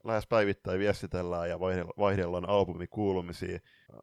lähes 0.09 0.27
päivittäin 0.27 0.81
viestitellään 0.81 1.49
ja 1.49 1.57
vaihdell- 1.57 1.93
vaihdellaan 1.99 2.49
albumikuulumisia. 2.49 3.59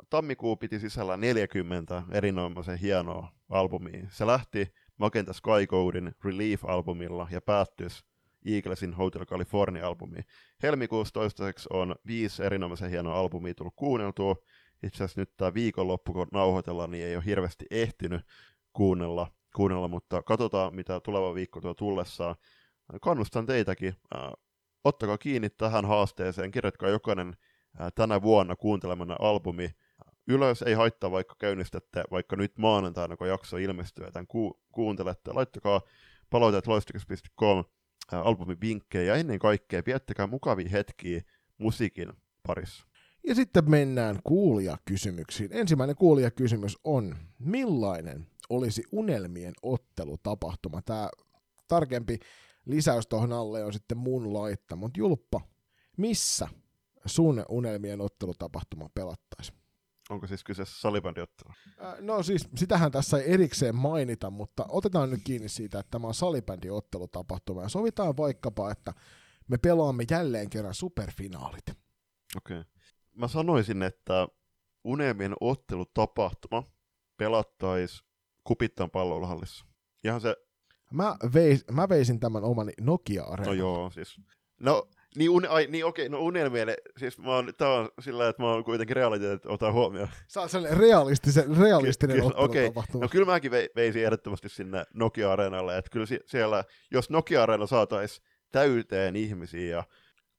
Tammikuu 0.10 0.56
piti 0.56 0.80
sisällä 0.80 1.18
40 1.18 2.04
erinomaisen 2.12 2.78
hienoa 2.78 3.32
albumia. 3.50 4.08
Se 4.10 4.28
lähti 4.28 4.74
Magenta 4.98 5.34
Sky 5.34 5.68
Codein 5.68 6.16
Relief-albumilla 6.24 7.28
ja 7.32 7.42
päättyisi 7.42 8.04
Eaglesin 8.46 8.94
Hotel 8.94 9.26
California-albumiin. 9.26 10.26
Helmikuussa 10.64 11.14
toistaiseksi 11.14 11.70
on 11.74 11.96
viisi 12.08 12.44
erinomaisen 12.44 12.90
hienoa 12.90 13.20
albumia 13.20 13.54
tullut 13.54 13.76
kuunneltua. 13.76 14.36
Itse 14.84 15.04
asiassa 15.04 15.22
nyt 15.22 15.32
tämä 15.38 15.54
viikonloppu, 15.54 16.14
kun 16.14 16.28
nauhoitellaan, 16.32 16.92
niin 16.92 17.06
ei 17.06 17.16
ole 17.16 17.26
hirveästi 17.26 17.66
ehtinyt 17.72 18.22
kuunnella, 18.74 19.32
kuunnella 19.56 19.88
mutta 19.88 20.24
katsotaan, 20.24 20.76
mitä 20.76 21.00
tuleva 21.00 21.36
viikko 21.36 21.62
tuo 21.62 21.74
tullessaan. 21.74 22.36
Kannustan 23.02 23.46
teitäkin. 23.46 23.94
Ottakaa 24.86 25.18
kiinni 25.18 25.50
tähän 25.50 25.86
haasteeseen, 25.86 26.52
kirjoitkaa 26.52 26.90
jokainen 26.90 27.38
tänä 27.96 28.22
vuonna 28.22 28.56
kuuntelemanne 28.56 29.16
albumi 29.20 29.76
ylös. 30.28 30.62
Ei 30.62 30.74
haittaa, 30.74 31.12
vaikka 31.12 31.36
käynnistätte 31.40 32.04
vaikka 32.12 32.36
nyt 32.36 32.58
maanantaina, 32.58 33.18
kun 33.18 33.28
jakso 33.28 33.58
ilmestyy 33.58 34.12
tämän 34.12 34.28
ku- 34.28 34.60
kuuntelette. 34.72 35.32
Laittakaa 35.34 35.82
palauteet 36.30 36.68
loistokas.com 36.68 37.64
äh, 38.14 38.28
albumivinkkejä 38.28 39.04
ja 39.04 39.16
ennen 39.16 39.40
kaikkea 39.40 39.82
viettäkää 39.86 40.28
mukavia 40.28 40.70
hetkiä 40.70 41.22
musiikin 41.58 42.14
parissa. 42.48 42.86
Ja 43.28 43.36
sitten 43.36 43.70
mennään 43.70 44.20
kuulijakysymyksiin. 44.24 45.50
Ensimmäinen 45.54 45.96
kuulijakysymys 45.96 46.78
on, 46.84 47.16
millainen 47.40 48.28
olisi 48.50 48.84
unelmien 48.92 49.54
ottelutapahtuma? 49.62 50.82
Tämä 50.82 51.10
tarkempi 51.68 52.20
lisäys 52.66 53.08
tuohon 53.08 53.34
alle 53.34 53.66
on 53.66 53.74
sitten 53.74 53.98
mun 53.98 54.34
laitta, 54.34 54.76
mutta 54.76 55.00
Julppa, 55.00 55.42
missä 55.98 56.48
sun 57.06 57.46
unelmien 57.50 58.02
ottelutapahtuma 58.02 58.90
pelattaisi? 58.90 59.54
Onko 60.10 60.28
siis 60.28 60.44
kyseessä 60.44 60.80
salibändiottelu? 60.80 61.54
Äh, 61.84 61.96
No 62.02 62.24
siis, 62.24 62.48
sitähän 62.56 62.92
tässä 62.92 63.18
ei 63.18 63.34
erikseen 63.34 63.76
mainita, 63.76 64.30
mutta 64.30 64.66
otetaan 64.70 65.10
nyt 65.10 65.22
kiinni 65.24 65.50
siitä, 65.50 65.80
että 65.80 65.92
tämä 65.92 66.08
on 66.08 66.14
salibändin 66.14 66.72
ottelutapahtuma 66.72 67.62
ja 67.62 67.70
sovitaan 67.70 68.18
vaikkapa, 68.18 68.72
että 68.72 68.94
me 69.48 69.58
pelaamme 69.58 70.04
jälleen 70.12 70.50
kerran 70.50 70.74
superfinaalit. 70.74 71.70
Okei. 72.38 72.60
Okay. 72.60 72.64
Mä 73.14 73.28
sanoisin, 73.28 73.84
että 73.84 74.28
unelmien 74.84 75.34
ottelutapahtuma 75.42 76.64
pelattaisi 77.18 78.04
Kupittaan 78.44 78.92
palloiluhallissa. 78.92 79.66
Ihan 80.04 80.22
se, 80.22 80.36
Mä, 80.92 81.16
veis, 81.34 81.66
mä 81.72 81.90
veisin 81.90 82.20
tämän 82.20 82.44
oman 82.44 82.72
nokia 82.82 83.24
no 83.46 83.54
joo, 83.54 83.90
siis. 83.90 84.22
No, 84.60 84.88
niin, 85.16 85.30
un, 85.30 85.46
ai, 85.50 85.68
niin 85.70 85.86
okei, 85.86 86.10
no 86.10 86.20
unelmien, 86.20 86.68
siis 86.98 87.18
mä 87.20 87.36
oon, 87.36 87.54
tää 87.58 87.70
on 87.70 87.90
sillä 88.00 88.30
että 88.30 88.44
mä 88.44 88.52
oon 88.52 88.64
kuitenkin 88.64 88.96
realiteetit 88.96 89.46
ottaa 89.46 89.72
huomioon. 89.72 90.08
Sä 90.28 90.42
oot 90.42 90.52
sellainen 90.52 90.80
realistisen, 90.80 91.58
realistinen 91.58 92.16
Kyllä, 92.18 92.32
okei. 92.36 92.72
No 93.02 93.08
kyllä 93.12 93.26
mäkin 93.26 93.52
vei, 93.52 93.70
veisin 93.76 94.04
ehdottomasti 94.04 94.50
sinne 94.50 94.86
Nokia-areenalle, 94.94 95.78
että 95.78 95.90
kyllä 95.92 96.06
si- 96.06 96.20
siellä, 96.26 96.64
jos 96.92 97.10
Nokia-areena 97.10 97.68
saataisiin 97.68 98.26
täyteen 98.52 99.16
ihmisiä 99.16 99.76
ja 99.76 99.84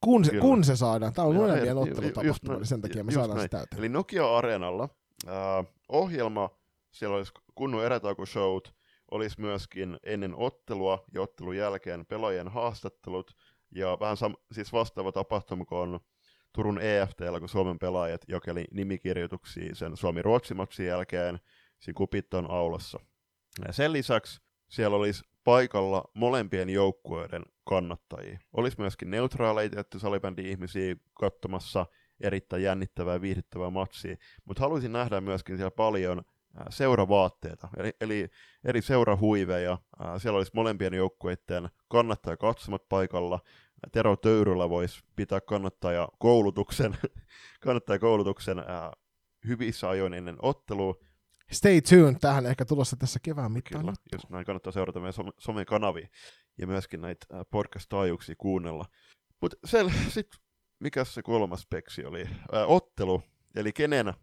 kun, 0.00 0.24
se, 0.24 0.30
kyllä. 0.30 0.42
kun 0.42 0.64
se 0.64 0.76
saadaan, 0.76 1.12
tämä 1.12 1.28
on 1.28 1.36
unelmien 1.36 1.76
ottelutapahtuma, 1.76 2.54
niin 2.54 2.66
sen 2.66 2.80
takia 2.80 3.04
me 3.04 3.12
saadaan 3.12 3.36
näin. 3.36 3.44
se 3.44 3.48
täyteen. 3.48 3.78
Eli 3.78 3.88
Nokia-areenalla 3.88 4.88
äh, 5.28 5.66
ohjelma, 5.88 6.50
siellä 6.90 7.16
olisi 7.16 7.32
kunnon 7.54 7.84
erätaukoshowt, 7.84 8.75
olisi 9.10 9.40
myöskin 9.40 9.98
ennen 10.02 10.34
ottelua 10.34 11.04
ja 11.14 11.22
ottelun 11.22 11.56
jälkeen 11.56 12.06
pelaajien 12.06 12.48
haastattelut, 12.48 13.36
ja 13.70 13.96
vähän 14.00 14.16
sam- 14.16 14.42
siis 14.52 14.72
vastaava 14.72 15.12
tapahtuma 15.12 15.64
kuin 15.64 16.00
Turun 16.52 16.80
EFTllä, 16.80 17.40
kun 17.40 17.48
Suomen 17.48 17.78
pelaajat 17.78 18.20
jokeli 18.28 18.64
nimikirjoituksia 18.70 19.74
sen 19.74 19.96
Suomi-Ruotsi-matsin 19.96 20.86
jälkeen 20.86 21.38
siinä 21.78 21.96
Kupitton 21.96 22.50
aulassa. 22.50 23.00
Ja 23.66 23.72
sen 23.72 23.92
lisäksi 23.92 24.40
siellä 24.68 24.96
olisi 24.96 25.24
paikalla 25.44 26.04
molempien 26.14 26.70
joukkueiden 26.70 27.42
kannattajia. 27.64 28.38
Olisi 28.52 28.80
myöskin 28.80 29.10
neutraaleja 29.10 29.70
tietty 29.70 29.98
salibändi-ihmisiä 29.98 30.96
katsomassa 31.14 31.86
erittäin 32.20 32.62
jännittävää 32.62 33.20
viihdyttävää 33.20 33.70
matsia, 33.70 34.16
mutta 34.44 34.60
haluaisin 34.60 34.92
nähdä 34.92 35.20
myöskin 35.20 35.56
siellä 35.56 35.70
paljon 35.70 36.22
seuravaatteita, 36.70 37.68
eli, 37.76 37.92
eli 38.00 38.28
eri 38.64 38.82
seurahuiveja. 38.82 39.78
Siellä 40.18 40.36
olisi 40.36 40.50
molempien 40.54 40.94
joukkueiden 40.94 41.68
kannattaja 41.88 42.36
katsomat 42.36 42.88
paikalla. 42.88 43.40
Tero 43.92 44.16
Töyryllä 44.16 44.70
voisi 44.70 45.00
pitää 45.16 45.40
kannattaja 45.40 46.08
koulutuksen, 46.18 46.96
kannattaja 47.64 47.98
koulutuksen 47.98 48.58
hyvissä 49.46 49.88
ajoin 49.88 50.14
ennen 50.14 50.36
ottelua. 50.42 50.94
Stay 51.52 51.80
tuned, 51.80 52.16
tähän 52.20 52.46
ehkä 52.46 52.64
tulossa 52.64 52.96
tässä 52.96 53.18
kevään 53.22 53.52
mittaan. 53.52 53.80
Kyllä, 53.80 53.94
jos 54.12 54.28
näin 54.30 54.44
kannattaa 54.44 54.72
seurata 54.72 55.00
meidän 55.00 55.12
some, 55.12 55.32
somekanavia 55.38 56.08
ja 56.58 56.66
myöskin 56.66 57.00
näitä 57.00 57.26
podcast-taajuuksia 57.50 58.34
kuunnella. 58.38 58.84
Mutta 59.40 59.56
sitten 60.08 60.40
mikä 60.80 61.04
se 61.04 61.22
kolmas 61.22 61.60
speksi 61.60 62.04
oli? 62.04 62.28
Ää, 62.52 62.66
ottelu, 62.66 63.22
eli 63.54 63.72
kenen, 63.72 64.14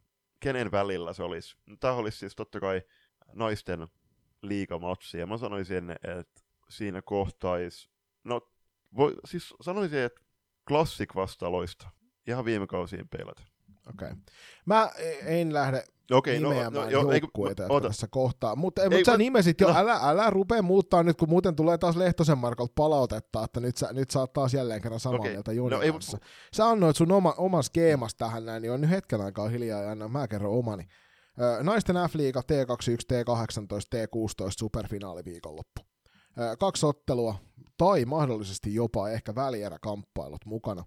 kenen 0.44 0.72
välillä 0.72 1.14
se 1.14 1.24
olisi? 1.24 1.56
No, 1.65 1.76
Tämä 1.80 1.94
olisi 1.94 2.18
siis 2.18 2.36
totta 2.36 2.60
kai 2.60 2.82
naisten 3.34 3.88
liigamatsi, 4.41 5.18
ja 5.18 5.28
mä 5.28 5.38
sanoisin, 5.38 5.90
että 5.91 6.41
siinä 6.70 7.02
kohtais, 7.02 7.90
no 8.24 8.52
voi, 8.95 9.15
siis 9.26 9.53
sanoisin, 9.61 9.99
että 9.99 10.22
klassik 10.68 11.15
vastaloista, 11.15 11.90
ihan 12.28 12.45
viime 12.45 12.68
kausiin 12.68 13.10
peilat. 13.10 13.52
Okei. 13.89 14.07
Okay. 14.07 14.18
Mä 14.65 14.89
en 15.26 15.53
lähde 15.53 15.84
Okei, 16.11 16.39
nimeämään 16.39 16.73
no, 16.73 16.81
no, 16.81 16.89
jo, 16.89 17.11
joukkueita 17.11 17.65
ota. 17.69 17.88
tässä 17.88 18.07
kohtaa. 18.07 18.55
Mutta 18.55 18.84
Ei, 18.84 18.89
mut 18.89 19.05
sä 19.05 19.18
nimesit 19.18 19.61
jo, 19.61 19.68
no. 19.68 19.77
älä, 19.77 19.99
älä 20.01 20.30
rupea 20.30 20.61
muuttaa 20.61 21.03
nyt, 21.03 21.18
kun 21.18 21.30
muuten 21.30 21.55
tulee 21.55 21.77
taas 21.77 21.95
Lehtosen 21.95 22.38
Markolta 22.38 22.73
palautetta, 22.76 23.43
että 23.43 23.60
nyt 23.60 23.77
sä, 23.77 23.93
nyt 23.93 24.11
sä 24.11 24.19
oot 24.19 24.34
taas 24.34 24.53
jälleen 24.53 24.81
kerran 24.81 24.99
samaa 24.99 25.19
Okei. 25.19 25.31
mieltä 25.31 25.51
No, 25.51 25.55
Jonin 25.55 25.81
ei, 25.81 25.91
kanssa. 25.91 26.18
Sä 26.53 26.69
annoit 26.69 26.95
sun 26.95 27.11
oma, 27.11 27.34
oman 27.38 27.64
skeemas 27.64 28.15
tähän 28.15 28.45
näin, 28.45 28.61
niin 28.61 28.72
on 28.72 28.81
nyt 28.81 28.89
hetken 28.89 29.22
aikaa 29.22 29.49
hiljaa 29.49 29.81
ja 29.81 29.91
anna 29.91 30.07
mä 30.07 30.27
kerron 30.27 30.53
omani. 30.57 30.84
Ö, 31.41 31.64
Naisten 31.64 31.95
F-liiga 31.95 32.41
T21, 32.41 33.14
T18, 33.14 33.95
T16 33.95 34.51
superfinaaliviikonloppu. 34.60 35.81
Ö, 36.39 36.55
Kaksi 36.60 36.85
ottelua 36.85 37.35
tai 37.77 38.05
mahdollisesti 38.05 38.76
jopa 38.76 39.10
ehkä 39.10 39.35
välieräkamppailut 39.35 40.45
mukana. 40.45 40.85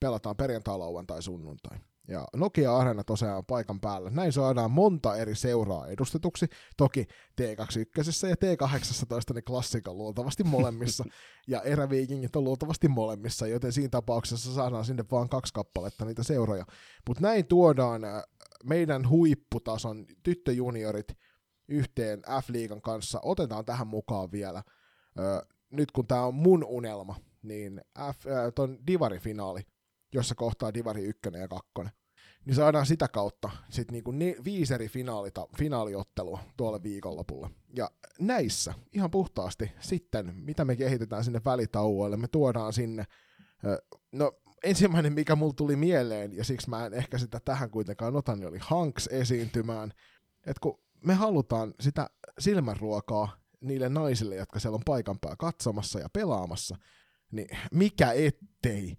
Pelataan 0.00 0.36
perjantai, 0.36 0.78
lauantai, 0.78 1.22
sunnuntai. 1.22 1.78
Ja 2.08 2.24
Nokia 2.36 2.76
Arena 2.76 3.04
tosiaan 3.04 3.36
on 3.36 3.46
paikan 3.46 3.80
päällä. 3.80 4.10
Näin 4.10 4.32
saadaan 4.32 4.70
monta 4.70 5.16
eri 5.16 5.34
seuraa 5.34 5.86
edustetuksi. 5.86 6.46
Toki 6.76 7.06
T21 7.40 8.28
ja 8.28 8.34
T18 8.34 9.34
ne 9.34 9.42
klassikon 9.42 9.92
on 9.92 9.98
luultavasti 9.98 10.44
molemmissa. 10.44 11.04
ja 11.48 11.62
eräviikingit 11.62 12.36
on 12.36 12.44
luultavasti 12.44 12.88
molemmissa, 12.88 13.46
joten 13.46 13.72
siinä 13.72 13.88
tapauksessa 13.88 14.54
saadaan 14.54 14.84
sinne 14.84 15.04
vaan 15.10 15.28
kaksi 15.28 15.54
kappaletta 15.54 16.04
niitä 16.04 16.22
seuroja. 16.22 16.64
Mutta 17.08 17.22
näin 17.22 17.46
tuodaan 17.46 18.04
äh, 18.04 18.22
meidän 18.64 19.08
huipputason 19.08 20.06
tyttöjuniorit 20.22 21.08
yhteen 21.68 22.22
F-liigan 22.42 22.80
kanssa. 22.80 23.20
Otetaan 23.22 23.64
tähän 23.64 23.86
mukaan 23.86 24.32
vielä. 24.32 24.62
Ö, 25.18 25.46
nyt 25.70 25.92
kun 25.92 26.06
tämä 26.06 26.24
on 26.24 26.34
mun 26.34 26.64
unelma, 26.64 27.16
niin 27.42 27.80
F, 27.98 28.26
äh, 28.26 28.52
ton 28.54 28.78
Divari-finaali, 28.86 29.62
jossa 30.16 30.34
kohtaa 30.34 30.74
Divari 30.74 31.04
1 31.04 31.20
ja 31.40 31.48
2, 31.48 31.70
niin 32.44 32.54
saadaan 32.54 32.86
sitä 32.86 33.08
kautta 33.08 33.50
sitten 33.70 33.92
niinku 33.92 34.10
ne, 34.10 34.36
viisi 34.44 34.74
eri 34.74 34.88
finaalita, 34.88 35.48
finaaliottelua 35.58 36.40
tuolle 36.56 36.82
viikonlopulle. 36.82 37.50
Ja 37.76 37.90
näissä 38.18 38.74
ihan 38.92 39.10
puhtaasti 39.10 39.72
sitten, 39.80 40.34
mitä 40.34 40.64
me 40.64 40.76
kehitetään 40.76 41.24
sinne 41.24 41.40
välitauoille, 41.44 42.16
me 42.16 42.28
tuodaan 42.28 42.72
sinne, 42.72 43.04
no 44.12 44.32
ensimmäinen 44.64 45.12
mikä 45.12 45.36
mulla 45.36 45.52
tuli 45.52 45.76
mieleen, 45.76 46.36
ja 46.36 46.44
siksi 46.44 46.70
mä 46.70 46.86
en 46.86 46.94
ehkä 46.94 47.18
sitä 47.18 47.40
tähän 47.44 47.70
kuitenkaan 47.70 48.16
ota, 48.16 48.36
niin 48.36 48.48
oli 48.48 48.58
Hanks 48.60 49.06
esiintymään, 49.06 49.92
että 50.46 50.60
kun 50.60 50.80
me 51.04 51.14
halutaan 51.14 51.74
sitä 51.80 52.10
silmänruokaa 52.38 53.36
niille 53.60 53.88
naisille, 53.88 54.36
jotka 54.36 54.60
siellä 54.60 54.76
on 54.76 54.82
paikan 54.86 55.18
päällä 55.18 55.36
katsomassa 55.36 55.98
ja 55.98 56.08
pelaamassa, 56.08 56.76
niin 57.30 57.48
mikä 57.72 58.12
ettei. 58.12 58.96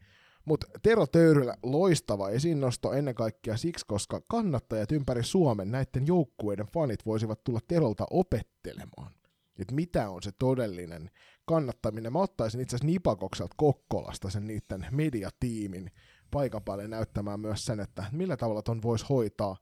Mutta 0.48 0.68
Tero 0.84 1.08
Töyrylä 1.08 1.58
loistava 1.64 2.30
esiinnosto 2.30 2.94
ennen 2.94 3.16
kaikkea 3.16 3.58
siksi, 3.58 3.86
koska 3.88 4.22
kannattajat 4.30 4.92
ympäri 4.92 5.24
Suomen 5.24 5.72
näiden 5.72 6.08
joukkueiden 6.08 6.68
fanit 6.74 7.06
voisivat 7.06 7.44
tulla 7.44 7.60
Terolta 7.68 8.06
opettelemaan, 8.12 9.12
että 9.60 9.76
mitä 9.76 10.10
on 10.10 10.24
se 10.24 10.32
todellinen 10.40 11.10
kannattaminen. 11.46 12.14
Mä 12.14 12.20
ottaisin 12.20 12.62
itse 12.62 12.76
asiassa 12.76 12.92
Nipakokselta 12.92 13.54
Kokkolasta 13.58 14.30
sen 14.30 14.48
niiden 14.48 14.88
mediatiimin 14.92 15.92
paikan 16.32 16.64
päälle 16.64 16.88
näyttämään 16.88 17.40
myös 17.40 17.66
sen, 17.66 17.80
että 17.80 18.06
millä 18.12 18.38
tavalla 18.38 18.62
ton 18.62 18.82
voisi 18.82 19.06
hoitaa, 19.10 19.58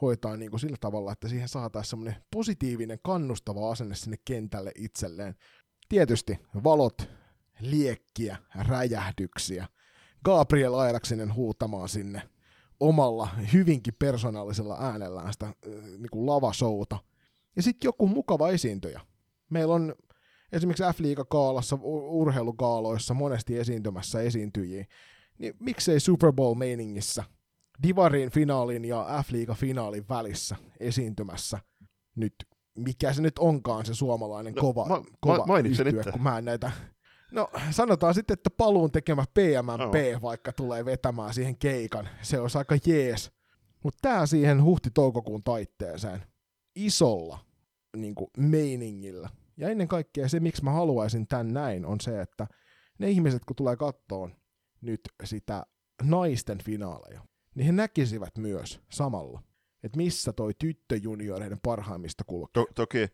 hoitaa 0.00 0.36
niin 0.36 0.50
kuin 0.50 0.60
sillä 0.60 0.76
tavalla, 0.80 1.12
että 1.12 1.28
siihen 1.28 1.48
saataisiin 1.48 1.90
semmoinen 1.90 2.22
positiivinen, 2.32 2.98
kannustava 3.02 3.70
asenne 3.70 3.94
sinne 3.94 4.16
kentälle 4.24 4.72
itselleen. 4.74 5.34
Tietysti 5.88 6.38
valot, 6.64 7.10
liekkiä, 7.60 8.36
räjähdyksiä, 8.68 9.66
Gabriel 10.26 10.74
Airaksinen 10.74 11.34
huutamaan 11.34 11.88
sinne 11.88 12.22
omalla 12.80 13.28
hyvinkin 13.52 13.94
persoonallisella 13.98 14.78
äänellään 14.80 15.32
sitä 15.32 15.54
niin 15.98 16.10
kuin 16.10 16.26
lavashouta. 16.26 16.98
Ja 17.56 17.62
sitten 17.62 17.88
joku 17.88 18.06
mukava 18.06 18.48
esiintyjä. 18.48 19.00
Meillä 19.50 19.74
on 19.74 19.94
esimerkiksi 20.52 20.82
F-liiga-kaalassa, 20.84 21.78
urheilukaaloissa 21.82 23.14
monesti 23.14 23.58
esiintymässä 23.58 24.20
esiintyjiä. 24.20 24.84
Niin 25.38 25.54
miksei 25.60 26.00
Super 26.00 26.32
Bowl-meiningissä 26.32 27.24
Divarin 27.82 28.30
finaalin 28.30 28.84
ja 28.84 29.06
F-liiga-finaalin 29.24 30.08
välissä 30.08 30.56
esiintymässä 30.80 31.58
nyt, 32.16 32.34
mikä 32.78 33.12
se 33.12 33.22
nyt 33.22 33.38
onkaan 33.38 33.86
se 33.86 33.94
suomalainen 33.94 34.54
No, 34.54 34.60
kova, 34.60 34.84
ma- 34.84 35.04
kova 35.20 35.46
ma- 35.46 35.58
itse. 35.58 35.84
kun 36.12 36.22
mä 36.22 36.38
en 36.38 36.44
näitä 36.44 36.70
No 37.36 37.50
sanotaan 37.70 38.14
sitten, 38.14 38.34
että 38.34 38.50
paluun 38.50 38.92
tekemä 38.92 39.24
PMMP 39.34 39.94
Joo. 40.10 40.22
vaikka 40.22 40.52
tulee 40.52 40.84
vetämään 40.84 41.34
siihen 41.34 41.56
keikan. 41.56 42.08
Se 42.22 42.40
olisi 42.40 42.58
aika 42.58 42.76
jees. 42.86 43.32
Mutta 43.84 43.98
tää 44.02 44.26
siihen 44.26 44.62
huhti-toukokuun 44.62 45.42
taitteeseen 45.42 46.22
isolla 46.74 47.38
niin 47.96 48.14
meiningillä. 48.36 49.28
Ja 49.56 49.68
ennen 49.68 49.88
kaikkea 49.88 50.28
se, 50.28 50.40
miksi 50.40 50.64
mä 50.64 50.70
haluaisin 50.70 51.26
tän 51.26 51.52
näin, 51.52 51.86
on 51.86 52.00
se, 52.00 52.20
että 52.20 52.46
ne 52.98 53.10
ihmiset, 53.10 53.44
kun 53.44 53.56
tulee 53.56 53.76
kattoon 53.76 54.36
nyt 54.80 55.00
sitä 55.24 55.66
naisten 56.02 56.58
finaaleja, 56.58 57.20
niin 57.54 57.66
he 57.66 57.72
näkisivät 57.72 58.38
myös 58.38 58.80
samalla, 58.90 59.42
että 59.82 59.96
missä 59.96 60.32
toi 60.32 60.52
tyttöjunioreiden 60.58 61.60
parhaimmista 61.62 62.24
kulkee. 62.24 62.62
To- 62.62 62.72
toki 62.74 63.08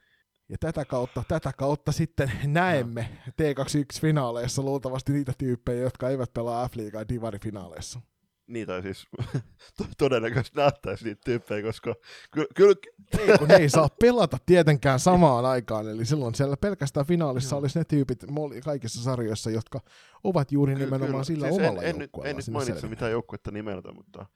Ja 0.52 0.58
tätä 0.60 0.84
kautta, 0.84 1.22
tätä 1.28 1.52
kautta 1.56 1.92
sitten 1.92 2.32
näemme 2.44 3.08
T21-finaaleissa 3.28 4.62
luultavasti 4.62 5.12
niitä 5.12 5.32
tyyppejä, 5.38 5.80
jotka 5.82 6.08
eivät 6.08 6.32
pelaa 6.32 6.68
F-liigaa 6.68 7.04
Divari-finaaleissa. 7.08 8.00
niitä 8.46 8.76
ei 8.76 8.82
siis 8.82 9.06
to- 9.78 9.86
todennäköisesti 9.98 10.58
nähtäisi 10.58 11.04
niitä 11.04 11.20
tyyppejä, 11.24 11.62
koska 11.62 11.94
ky- 12.30 12.46
kyllä 12.54 12.74
Ei, 13.18 13.38
kun 13.38 13.48
ne 13.48 13.54
ei 13.56 13.68
saa 13.68 13.88
pelata 14.00 14.38
tietenkään 14.46 15.00
samaan 15.00 15.44
aikaan, 15.44 15.88
eli 15.88 16.04
silloin 16.06 16.34
siellä 16.34 16.56
pelkästään 16.56 17.06
finaalissa 17.06 17.56
Joo. 17.56 17.60
olisi 17.60 17.78
ne 17.78 17.84
tyypit 17.84 18.24
kaikissa 18.64 19.02
sarjoissa, 19.02 19.50
jotka 19.50 19.80
ovat 20.24 20.52
juuri 20.52 20.74
Ky- 20.74 20.78
nimenomaan 20.84 21.10
kyllä. 21.10 21.24
sillä 21.24 21.46
siis 21.48 21.60
omalla 21.60 21.82
en, 21.82 21.88
en, 21.94 22.00
joukkueella 22.00 22.30
en 22.30 22.36
nyt 22.36 22.48
mainitse 22.48 22.86
mitään 22.86 23.12
joukkuetta 23.12 23.50
nimeltä, 23.50 23.92
mutta 23.92 24.26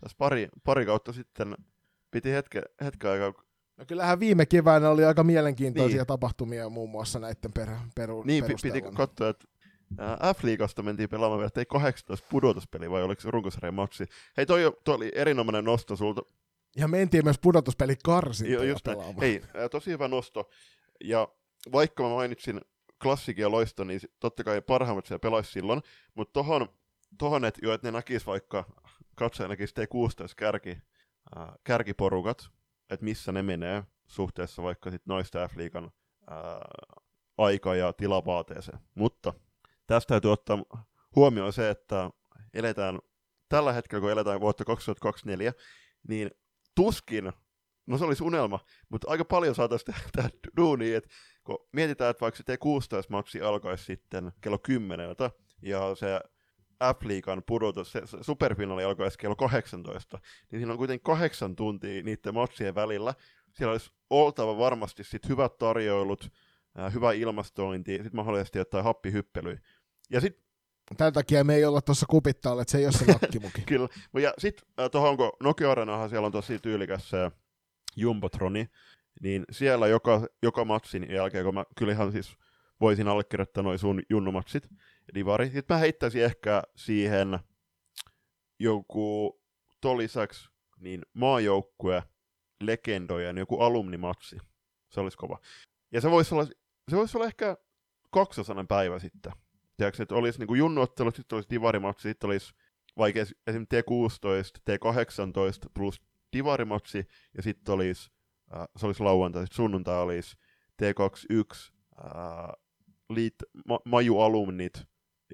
tässä 0.00 0.16
pari, 0.18 0.48
pari 0.64 0.86
kautta 0.86 1.12
sitten 1.12 1.56
piti 2.10 2.30
hetken, 2.30 2.62
hetken 2.84 3.10
aikaa, 3.10 3.32
No 3.82 3.86
kyllähän 3.86 4.20
viime 4.20 4.46
keväänä 4.46 4.90
oli 4.90 5.04
aika 5.04 5.24
mielenkiintoisia 5.24 5.96
Niin. 5.96 6.06
tapahtumia 6.06 6.68
muun 6.68 6.90
muassa 6.90 7.18
näiden 7.18 7.52
per, 7.52 7.68
peru, 7.94 8.22
niin 8.22 8.44
piti 8.62 8.82
katsoa, 8.82 9.28
että 9.28 9.48
F-liigasta 10.34 10.82
mentiin 10.82 11.08
pelaamaan 11.08 11.38
vielä, 11.38 11.46
että 11.46 11.60
ei 11.60 11.66
18 11.66 12.26
pudotuspeli 12.30 12.90
vai 12.90 13.02
oliko 13.02 13.20
se 13.20 13.30
runkosarjan 13.30 13.74
matsi. 13.74 14.04
Hei, 14.36 14.46
toi, 14.46 14.76
toi 14.84 14.94
oli 14.94 15.12
erinomainen 15.14 15.64
nosto 15.64 15.96
sulta. 15.96 16.22
Ja 16.76 16.88
mentiin 16.88 17.24
myös 17.24 17.38
pudotuspeli 17.38 17.92
Joo, 17.92 17.98
karsintoja 18.04 18.64
just 18.68 18.86
näin. 18.86 18.98
pelaamaan. 18.98 19.20
Hei, 19.20 19.42
tosi 19.70 19.90
hyvä 19.90 20.08
nosto. 20.08 20.50
Ja 21.04 21.28
vaikka 21.72 22.02
mä 22.02 22.08
mainitsin 22.08 22.60
klassikin 23.02 23.42
ja 23.42 23.50
loisto, 23.50 23.84
niin 23.84 24.00
totta 24.20 24.44
kai 24.44 24.60
parhaimmat 24.62 25.06
siellä 25.06 25.20
pelaisi 25.20 25.52
silloin, 25.52 25.82
mutta 26.14 26.32
tohon, 26.32 26.68
tohon 27.18 27.44
että 27.44 27.60
jo, 27.62 27.72
et 27.72 27.82
ne 27.82 27.90
näkis 27.90 28.26
vaikka, 28.26 28.64
katsoja 29.14 29.48
näkisi 29.48 29.74
T16 29.80 30.34
kärki, 30.36 30.78
kärkiporukat, 31.64 32.48
että 32.92 33.04
missä 33.04 33.32
ne 33.32 33.42
menee 33.42 33.84
suhteessa 34.06 34.62
vaikka 34.62 34.90
sit 34.90 35.06
noista 35.06 35.48
F-liigan 35.48 35.90
ää, 36.30 36.60
aika- 37.38 37.74
ja 37.74 37.92
tilavaateeseen. 37.92 38.78
Mutta 38.94 39.34
tästä 39.86 40.08
täytyy 40.08 40.32
ottaa 40.32 40.64
huomioon 41.16 41.52
se, 41.52 41.70
että 41.70 42.10
eletään 42.54 42.98
tällä 43.48 43.72
hetkellä, 43.72 44.00
kun 44.00 44.10
eletään 44.10 44.40
vuotta 44.40 44.64
2024, 44.64 45.52
niin 46.08 46.30
tuskin, 46.74 47.32
no 47.86 47.98
se 47.98 48.04
olisi 48.04 48.24
unelma, 48.24 48.58
mutta 48.88 49.10
aika 49.10 49.24
paljon 49.24 49.54
saataisiin 49.54 49.94
tehdä 50.16 50.30
duunia, 50.56 50.96
että 50.96 51.10
kun 51.44 51.68
mietitään, 51.72 52.10
että 52.10 52.20
vaikka 52.20 52.42
se 52.46 52.56
T16-matsi 52.56 53.42
alkaisi 53.44 53.84
sitten 53.84 54.32
kello 54.40 54.58
10 54.58 55.16
ja 55.62 55.94
se 55.94 56.20
F-liigan 56.94 57.42
pudotus, 57.46 57.92
se 57.92 58.02
superfinaali 58.20 58.84
alkaisi 58.84 59.18
kello 59.18 59.36
18, 59.36 60.18
niin 60.50 60.60
siinä 60.60 60.72
on 60.72 60.78
kuitenkin 60.78 61.04
kahdeksan 61.04 61.56
tuntia 61.56 62.02
niiden 62.02 62.34
matsien 62.34 62.74
välillä. 62.74 63.14
Siellä 63.52 63.72
olisi 63.72 63.90
oltava 64.10 64.58
varmasti 64.58 65.04
sit 65.04 65.28
hyvät 65.28 65.58
tarjoilut, 65.58 66.32
hyvä 66.94 67.12
ilmastointi, 67.12 67.92
sitten 67.92 68.16
mahdollisesti 68.16 68.58
jotain 68.58 68.84
happihyppelyä. 68.84 69.58
Ja 70.10 70.20
sitten 70.20 70.42
Tämän 70.96 71.12
takia 71.12 71.44
me 71.44 71.54
ei 71.54 71.64
olla 71.64 71.80
tuossa 71.80 72.06
kupittaalla, 72.10 72.62
että 72.62 72.72
se 72.72 72.78
ei 72.78 72.84
ole 72.84 72.92
se 72.92 73.04
nakkimuki. 73.12 73.62
Kyllä. 73.66 73.88
Ja 74.20 74.34
sitten 74.38 74.90
tuohon, 74.90 75.16
kun 75.16 75.32
Nokia 75.42 75.70
Arenahan 75.70 76.08
siellä 76.08 76.26
on 76.26 76.32
tosi 76.32 76.58
tyylikäs 76.58 77.10
se 77.10 77.30
Jumbotroni, 77.96 78.68
niin 79.20 79.44
siellä 79.50 79.86
joka, 79.86 80.26
joka 80.42 80.64
matsin 80.64 81.06
jälkeen, 81.10 81.44
kun 81.44 81.54
mä 81.54 81.64
kyllähän 81.76 82.12
siis 82.12 82.36
voisin 82.80 83.08
allekirjoittaa 83.08 83.62
noin 83.62 83.78
sun 83.78 84.02
junnumatsit, 84.10 84.68
divari, 85.14 85.50
sitten 85.50 85.74
mä 85.74 85.78
heittäisin 85.78 86.24
ehkä 86.24 86.62
siihen 86.76 87.38
joku 88.58 89.40
ton 89.80 89.98
lisäksi 89.98 90.48
niin 90.78 91.02
maajoukkue 91.14 92.02
legendojen 92.60 93.38
joku 93.38 93.60
alumnimatsi. 93.60 94.38
Se 94.90 95.00
olisi 95.00 95.16
kova. 95.16 95.38
Ja 95.92 96.00
se 96.00 96.10
voisi 96.10 96.34
olla, 96.34 96.44
se 96.90 96.96
voisi 96.96 97.18
olla 97.18 97.26
ehkä 97.26 97.56
kaksosainen 98.10 98.66
päivä 98.66 98.98
sitten. 98.98 99.32
Tiedätkö, 99.76 100.02
että 100.02 100.14
olisi 100.14 100.38
niin 100.38 100.58
junnuottelut, 100.58 101.16
sitten 101.16 101.36
olisi 101.36 101.50
divarimatsi, 101.50 102.08
sitten 102.08 102.30
olisi 102.30 102.54
vaikka 102.98 103.20
esimerkiksi 103.20 103.76
T16, 103.80 104.60
T18 104.70 105.70
plus 105.74 106.02
divarimatsi, 106.36 107.06
ja 107.36 107.42
sitten 107.42 107.74
olisi, 107.74 108.10
äh, 108.54 108.68
se 108.76 108.86
olisi 108.86 109.02
lauantai, 109.02 109.42
sitten 109.42 109.56
sunnuntai 109.56 110.02
olisi 110.02 110.36
T21, 110.82 111.72
äh, 112.04 112.61
liit, 113.14 113.34
ma, 113.66 113.78
maju 113.84 114.20
alumnit, 114.20 114.84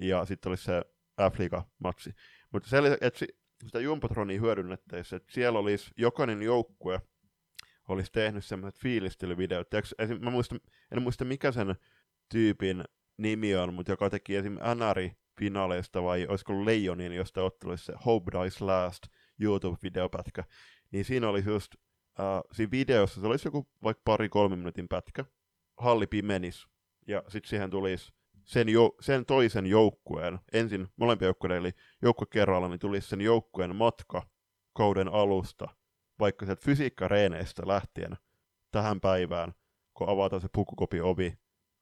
ja 0.01 0.25
sitten 0.25 0.49
olisi 0.49 0.63
se 0.63 0.81
F-liiga-matsi. 1.21 2.13
Mutta 2.53 2.69
se, 2.69 2.77
että 3.01 3.25
sitä 3.65 3.79
Jumpotronia 3.79 4.39
hyödynnettäisiin, 4.39 5.17
että 5.17 5.33
siellä 5.33 5.59
olisi 5.59 5.91
jokainen 5.97 6.41
joukkue 6.41 7.01
olisi 7.87 8.11
tehnyt 8.11 8.45
semmoiset 8.45 8.81
fiilistelyvideot. 8.81 9.67
Esim, 9.99 10.21
mä 10.21 10.29
muistan, 10.29 10.59
en 10.91 11.01
muista 11.01 11.25
mikä 11.25 11.51
sen 11.51 11.75
tyypin 12.29 12.83
nimi 13.17 13.55
on, 13.55 13.73
mutta 13.73 13.91
joka 13.91 14.09
teki 14.09 14.35
esim. 14.35 14.53
NR-finaaleista 14.53 16.03
vai 16.03 16.27
olisiko 16.27 16.65
Leijonin, 16.65 17.13
josta 17.13 17.43
otteluissa 17.43 17.93
se 17.93 17.99
Hope 18.05 18.31
Dies 18.31 18.61
Last 18.61 19.03
YouTube-videopätkä, 19.39 20.43
niin 20.91 21.05
siinä 21.05 21.29
oli 21.29 21.43
just, 21.45 21.75
uh, 21.75 22.55
siinä 22.55 22.71
videossa 22.71 23.21
se 23.21 23.27
olisi 23.27 23.47
joku 23.47 23.69
vaikka 23.83 24.01
pari-kolme 24.05 24.55
minuutin 24.55 24.87
pätkä, 24.87 25.25
halli 25.77 26.07
pimenis, 26.07 26.67
ja 27.07 27.23
sitten 27.27 27.49
siihen 27.49 27.69
tulisi 27.69 28.13
sen, 28.45 28.69
jo, 28.69 28.95
sen 29.01 29.25
toisen 29.25 29.65
joukkueen, 29.65 30.39
ensin 30.53 30.87
molempia 30.95 31.27
joukkueiden, 31.27 31.57
eli 31.57 31.71
joukkue 32.01 32.27
kerralla, 32.31 32.67
niin 32.67 32.79
tulisi 32.79 33.07
sen 33.07 33.21
joukkueen 33.21 33.75
matka 33.75 34.27
kauden 34.73 35.07
alusta, 35.07 35.67
vaikka 36.19 36.45
sieltä 36.45 36.65
fysiikkareeneistä 36.65 37.67
lähtien 37.67 38.17
tähän 38.71 39.01
päivään, 39.01 39.53
kun 39.93 40.09
avataan 40.09 40.41
se 40.41 40.47
pukukopi 40.53 41.01
ovi 41.01 41.37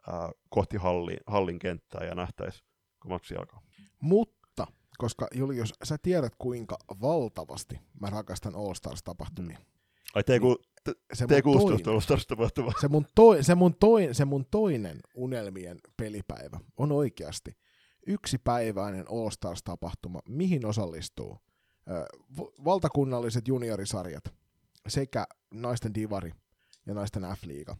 ää, 0.07 0.31
kohti 0.49 0.77
halli, 0.77 1.18
hallin 1.27 1.60
kenttää 1.60 2.06
ja 2.06 2.15
nähtäisi, 2.15 2.64
kun 3.02 3.11
matsi 3.11 3.35
alkaa. 3.35 3.61
Mutta, 4.02 4.68
koska 4.98 5.27
Julius, 5.34 5.73
sä 5.84 5.98
tiedät 6.02 6.34
kuinka 6.38 6.77
valtavasti 7.02 7.80
mä 8.02 8.10
rakastan 8.10 8.56
All 8.56 8.73
Stars-tapahtumia. 8.73 9.57
Ai 10.15 10.23
te, 10.23 10.39
niin, 10.39 10.57
se 11.13 11.25
T16 11.25 11.91
All 11.91 11.99
Stars 11.99 12.27
tapahtuma. 12.27 12.71
Se 12.81 12.88
mun, 12.88 13.05
toi, 13.15 13.43
se, 13.43 13.55
mun 13.55 13.75
toi, 13.79 14.09
se 14.11 14.25
mun 14.25 14.45
toinen 14.51 14.99
unelmien 15.15 15.79
pelipäivä 15.97 16.59
on 16.77 16.91
oikeasti 16.91 17.57
yksipäiväinen 18.07 19.05
All 19.11 19.29
Stars-tapahtuma, 19.29 20.19
mihin 20.29 20.65
osallistuu 20.65 21.38
valtakunnalliset 22.65 23.47
juniorisarjat 23.47 24.23
sekä 24.88 25.27
naisten 25.53 25.93
divari 25.93 26.31
ja 26.85 26.93
naisten 26.93 27.23
F-liiga. 27.23 27.75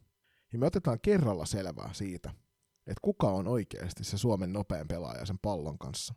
Ja 0.54 0.60
me 0.60 0.66
otetaan 0.66 1.00
kerralla 1.02 1.46
selvää 1.46 1.90
siitä, 1.94 2.30
että 2.78 3.02
kuka 3.02 3.28
on 3.28 3.48
oikeasti 3.48 4.04
se 4.04 4.18
Suomen 4.18 4.54
nopein 4.54 4.88
pelaaja 4.88 5.26
sen 5.26 5.40
pallon 5.42 5.78
kanssa. 5.78 6.14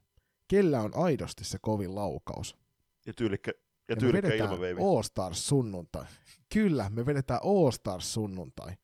Kellä 0.48 0.80
on 0.80 0.90
aidosti 0.94 1.44
se 1.44 1.58
kovin 1.62 1.94
laukaus. 1.94 2.56
Ja 3.06 3.12
tyylikkä, 3.14 3.52
ja, 3.90 3.96
ja 4.00 4.06
me 4.06 4.12
vedetään 4.12 4.50
All 4.80 5.02
Stars 5.02 5.48
sunnuntai. 5.48 6.04
Kyllä, 6.52 6.90
me 6.90 7.06
vedetään 7.06 7.40
All 7.42 7.70
Stars 7.70 8.14
sunnuntai 8.14 8.74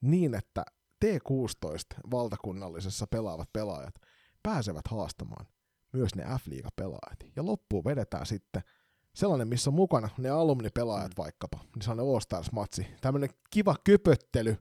niin, 0.00 0.34
että 0.34 0.64
T16 1.04 2.10
valtakunnallisessa 2.10 3.06
pelaavat 3.06 3.52
pelaajat 3.52 3.94
pääsevät 4.42 4.88
haastamaan 4.88 5.46
myös 5.92 6.14
ne 6.14 6.22
F-liiga-pelaajat. 6.24 7.18
Ja 7.36 7.46
loppuun 7.46 7.84
vedetään 7.84 8.26
sitten 8.26 8.62
sellainen, 9.14 9.48
missä 9.48 9.70
on 9.70 9.74
mukana 9.74 10.08
ne 10.18 10.30
alumnipelaajat 10.30 11.12
vaikkapa, 11.18 11.58
niin 11.74 11.82
sellainen 11.82 12.14
All-Stars-matsi. 12.14 12.86
Tämmöinen 13.00 13.30
kiva 13.50 13.76
köpöttely, 13.84 14.56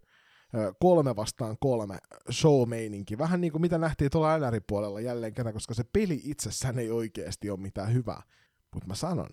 kolme 0.80 1.16
vastaan 1.16 1.58
kolme 1.60 1.98
show-meininki. 2.32 3.18
Vähän 3.18 3.42
niin 3.42 3.52
kuin 3.52 3.62
mitä 3.62 3.78
nähtiin 3.78 4.12
tuolla 4.12 4.38
NR-puolella 4.38 5.00
jälleen 5.00 5.34
kerran, 5.34 5.54
koska 5.54 5.74
se 5.74 5.84
peli 5.94 6.22
itsessään 6.24 6.80
ei 6.80 6.92
oikeasti 6.92 7.50
ole 7.50 7.60
mitään 7.60 7.94
hyvää. 7.94 8.22
Mutta 8.74 8.88
mä 8.88 8.96
sanon, 8.96 9.30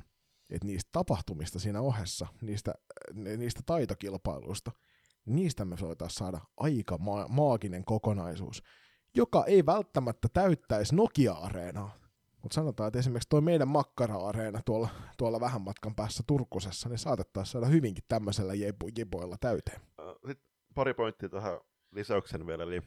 että 0.50 0.66
niistä 0.66 0.88
tapahtumista 0.92 1.58
siinä 1.58 1.80
ohessa, 1.80 2.26
niistä, 2.40 2.74
niistä 3.36 3.60
taitokilpailuista, 3.66 4.72
niistä 5.26 5.64
me 5.64 5.76
voitaisiin 5.80 6.18
saada 6.18 6.40
aika 6.56 6.98
ma- 6.98 7.28
maaginen 7.28 7.84
kokonaisuus 7.84 8.62
joka 9.14 9.44
ei 9.46 9.66
välttämättä 9.66 10.28
täyttäisi 10.32 10.94
Nokia-areenaa. 10.94 11.98
Mutta 12.42 12.54
sanotaan, 12.54 12.88
että 12.88 12.98
esimerkiksi 12.98 13.28
tuo 13.28 13.40
meidän 13.40 13.68
makkara-areena 13.68 14.60
tuolla, 14.64 14.88
tuolla 15.16 15.40
vähän 15.40 15.62
matkan 15.62 15.94
päässä 15.94 16.22
Turkusessa, 16.26 16.88
niin 16.88 16.98
saatettaisiin 16.98 17.52
saada 17.52 17.66
hyvinkin 17.66 18.04
tämmöisellä 18.08 18.54
jebu, 18.54 18.90
jeboilla 18.98 19.36
täyteen. 19.40 19.80
Sitten 20.26 20.48
pari 20.74 20.94
pointtia 20.94 21.28
tähän 21.28 21.60
lisäyksen 21.92 22.46
vielä, 22.46 22.64
eli 22.64 22.82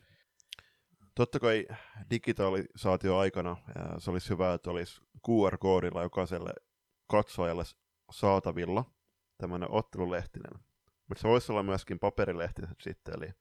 totta 1.16 1.40
kai 1.40 1.68
digitalisaatio 2.10 3.18
aikana 3.18 3.58
se 3.98 4.12
olisi 4.12 4.30
hyvä, 4.30 4.54
että 4.54 4.72
olisi 4.72 5.02
QR-koodilla 5.28 6.04
jokaiselle 6.04 6.54
katsojalle 7.12 7.64
saatavilla 8.12 8.86
tämmöinen 9.38 9.72
ottelulehtinen. 9.72 10.54
Mutta 11.08 11.22
se 11.22 11.28
voisi 11.28 11.52
olla 11.52 11.64
myöskin 11.64 12.00
paperilehtiset 12.00 12.82
sitten, 12.82 13.14
eli, 13.18 13.32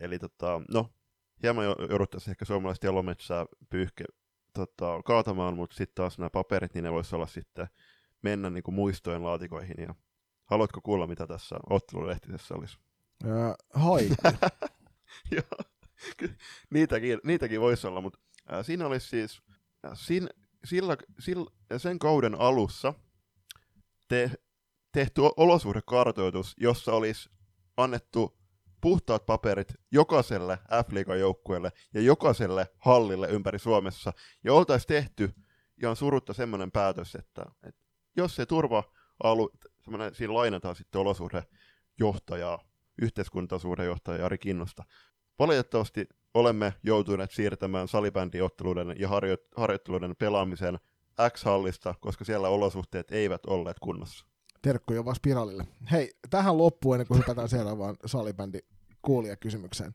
eli 0.00 0.18
tota, 0.18 0.62
no, 0.74 0.90
hieman 1.42 1.64
jouduttaisiin 1.64 2.30
ehkä 2.30 2.44
suomalaista 2.44 2.86
jalometsää 2.86 3.46
pyyhke 3.70 4.04
tota, 4.54 5.02
kaatamaan, 5.04 5.56
mutta 5.56 5.76
sitten 5.76 5.94
taas 5.94 6.18
nämä 6.18 6.30
paperit, 6.30 6.74
niin 6.74 6.84
ne 6.84 6.92
voisi 6.92 7.16
olla 7.16 7.26
sitten 7.26 7.66
mennä 8.22 8.50
niin 8.50 8.62
kuin 8.62 8.74
muistojen 8.74 9.22
laatikoihin. 9.22 9.76
Ja 9.78 9.94
haluatko 10.44 10.80
kuulla, 10.80 11.06
mitä 11.06 11.26
tässä 11.26 11.56
ottelulehtisessä 11.70 12.54
olisi? 12.54 12.78
Äh, 13.24 13.54
haiku. 13.74 14.14
niitäkin, 16.70 17.20
niitäkin 17.24 17.60
voisi 17.60 17.86
olla, 17.86 18.00
mutta 18.00 18.18
äh, 18.52 18.64
siinä 18.64 18.86
olisi 18.86 19.08
siis, 19.08 19.42
äh, 19.86 19.92
sin, 19.94 20.28
sillä, 20.64 20.96
sillä, 21.18 21.50
sen 21.76 21.98
kauden 21.98 22.40
alussa 22.40 22.94
te, 24.10 24.30
tehty 24.92 25.20
olosuhdekartoitus, 25.36 26.54
jossa 26.60 26.92
olisi 26.92 27.30
annettu 27.76 28.38
puhtaat 28.80 29.26
paperit 29.26 29.74
jokaiselle 29.92 30.58
f 30.86 31.08
joukkueelle 31.18 31.72
ja 31.94 32.00
jokaiselle 32.00 32.66
hallille 32.78 33.28
ympäri 33.28 33.58
Suomessa, 33.58 34.12
ja 34.44 34.54
oltaisiin 34.54 34.88
tehty 34.88 35.34
ihan 35.82 35.96
surutta 35.96 36.32
semmoinen 36.32 36.70
päätös, 36.70 37.14
että, 37.14 37.44
että 37.62 37.80
jos 38.16 38.36
se 38.36 38.46
turva-alu, 38.46 39.50
siinä 40.12 40.34
lainataan 40.34 40.76
sitten 40.76 41.00
olosuhdejohtajaa, 41.00 42.64
yhteiskuntasuhdejohtajaa 43.02 44.18
Jari 44.18 44.38
Kinnosta. 44.38 44.84
Valitettavasti 45.38 46.08
olemme 46.34 46.74
joutuneet 46.82 47.30
siirtämään 47.30 47.88
salibändiotteluiden 47.88 48.94
ja 48.98 49.08
harjo- 49.08 49.48
harjoitteluiden 49.56 50.16
pelaamisen 50.16 50.78
X-hallista, 51.30 51.94
koska 52.00 52.24
siellä 52.24 52.48
olosuhteet 52.48 53.10
eivät 53.10 53.46
olleet 53.46 53.78
kunnossa. 53.78 54.26
Terkkuja 54.62 55.04
vaan 55.04 55.16
spiraalille. 55.16 55.66
Hei, 55.90 56.14
tähän 56.30 56.58
loppuun, 56.58 56.94
ennen 56.94 57.06
kuin 57.06 57.18
hypätään 57.18 57.48
seuraavaan 57.58 57.96
salibändi 58.06 58.58
kuulijakysymykseen, 59.02 59.94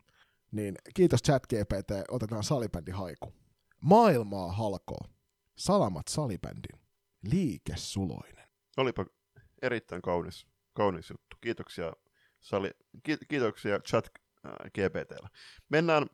niin 0.52 0.76
kiitos 0.94 1.24
ChatGPT, 1.24 1.92
otetaan 2.10 2.44
salibändi 2.44 2.92
haiku. 2.92 3.34
Maailmaa 3.82 4.52
halkoo. 4.52 5.02
Salamat 5.56 6.08
salibändin. 6.08 6.80
Liikesuloinen. 7.32 8.48
Olipa 8.78 9.06
erittäin 9.62 10.02
kaunis, 10.02 10.48
kaunis 10.74 11.10
juttu. 11.10 11.38
Kiitoksia, 11.42 11.94
sali, 12.42 12.72
ki, 13.04 13.18
kiitoksia 13.28 13.80
chat 13.80 14.10
äh, 14.46 14.52
GPTllä. 14.52 15.30
Mennään 15.70 16.06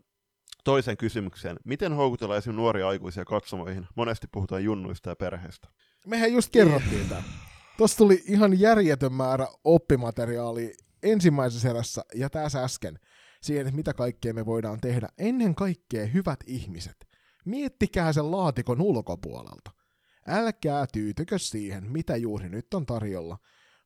toiseen 0.64 0.98
kysymykseen. 0.98 1.58
Miten 1.66 1.94
houkutella 1.94 2.38
esim. 2.38 2.56
nuoria 2.56 2.88
aikuisia 2.88 3.26
katsomoihin? 3.26 3.88
Monesti 3.96 4.28
puhutaan 4.32 4.64
junnuista 4.64 5.10
ja 5.10 5.16
perheestä. 5.16 5.68
Mehän 6.08 6.34
just 6.34 6.50
kerrottiin 6.50 7.10
tämä. 7.10 7.24
Tuossa 7.78 7.98
tuli 7.98 8.24
ihan 8.26 8.60
järjetön 8.60 9.14
määrä 9.14 9.48
oppimateriaalia 9.64 10.70
ensimmäisessä 11.04 11.70
erässä 11.70 12.02
ja 12.16 12.30
tässä 12.30 12.64
äsken. 12.64 13.00
siihen, 13.42 13.68
että 13.68 13.76
mitä 13.76 13.94
kaikkea 13.94 14.34
me 14.34 14.46
voidaan 14.46 14.82
tehdä. 14.82 15.08
Ennen 15.18 15.56
kaikkea, 15.56 16.06
hyvät 16.06 16.40
ihmiset, 16.46 17.08
miettikää 17.46 18.14
sen 18.14 18.32
laatikon 18.32 18.82
ulkopuolelta. 18.82 19.72
Älkää 20.28 20.86
tyytykö 20.94 21.40
siihen, 21.40 21.92
mitä 21.92 22.16
juuri 22.16 22.50
nyt 22.50 22.74
on 22.74 22.86
tarjolla, 22.86 23.38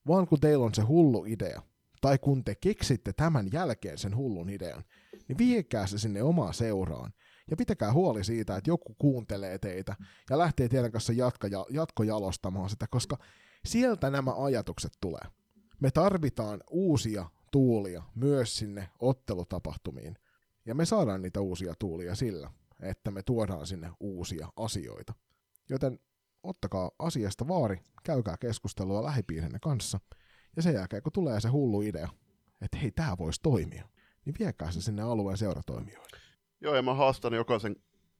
vaan 0.07 0.27
kun 0.27 0.39
teillä 0.39 0.65
on 0.65 0.73
se 0.73 0.81
hullu 0.81 1.25
idea, 1.25 1.61
tai 2.05 2.17
kun 2.17 2.43
te 2.43 2.55
keksitte 2.55 3.13
tämän 3.13 3.51
jälkeen 3.51 3.97
sen 3.97 4.15
hullun 4.15 4.49
idean, 4.49 4.83
niin 5.27 5.37
viekää 5.37 5.87
se 5.87 5.97
sinne 5.97 6.23
omaan 6.23 6.53
seuraan. 6.53 7.13
Ja 7.51 7.57
pitäkää 7.57 7.93
huoli 7.93 8.23
siitä, 8.23 8.55
että 8.55 8.69
joku 8.69 8.95
kuuntelee 8.97 9.59
teitä 9.59 9.95
ja 10.29 10.37
lähtee 10.37 10.69
teidän 10.69 10.91
kanssa 10.91 11.13
jatka, 11.13 11.47
jatkojalostamaan 11.69 12.69
sitä, 12.69 12.87
koska 12.89 13.17
sieltä 13.65 14.09
nämä 14.09 14.43
ajatukset 14.43 14.91
tulee. 15.01 15.21
Me 15.79 15.91
tarvitaan 15.91 16.63
uusia 16.69 17.29
tuulia 17.51 18.03
myös 18.15 18.57
sinne 18.57 18.89
ottelutapahtumiin. 18.99 20.15
Ja 20.65 20.75
me 20.75 20.85
saadaan 20.85 21.21
niitä 21.21 21.41
uusia 21.41 21.73
tuulia 21.79 22.15
sillä, 22.15 22.51
että 22.81 23.11
me 23.11 23.23
tuodaan 23.23 23.67
sinne 23.67 23.91
uusia 23.99 24.47
asioita. 24.55 25.13
Joten 25.69 25.99
ottakaa 26.43 26.91
asiasta 26.99 27.47
vaari, 27.47 27.79
käykää 28.03 28.37
keskustelua 28.37 29.03
lähipiirinne 29.03 29.59
kanssa, 29.61 29.99
ja 30.55 30.61
sen 30.61 30.73
jälkeen 30.73 31.03
kun 31.03 31.11
tulee 31.11 31.39
se 31.39 31.49
hullu 31.49 31.81
idea, 31.81 32.09
että 32.61 32.77
hei, 32.77 32.91
tämä 32.91 33.17
voisi 33.19 33.41
toimia, 33.41 33.87
niin 34.25 34.35
viekää 34.39 34.71
se 34.71 34.81
sinne 34.81 35.01
alueen 35.01 35.37
seuratoimijoille. 35.37 36.17
Joo, 36.61 36.75
ja 36.75 36.81
mä 36.81 36.93
haastan 36.93 37.33
jokaisen 37.33 37.75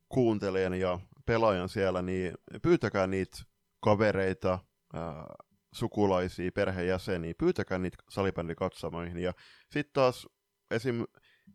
kuuntelijan 0.09 0.73
ja 0.73 0.99
pelaajan 1.25 1.69
siellä, 1.69 2.01
niin 2.01 2.33
pyytäkää 2.61 3.07
niitä 3.07 3.37
kavereita, 3.79 4.59
ää, 4.93 5.25
sukulaisia, 5.73 6.51
perheenjäseniä, 6.51 7.33
pyytäkää 7.37 7.79
niitä 7.79 7.97
salibändikatsomoihin. 8.09 9.17
Ja 9.17 9.33
sitten 9.71 9.93
taas 9.93 10.27
esim. 10.71 11.05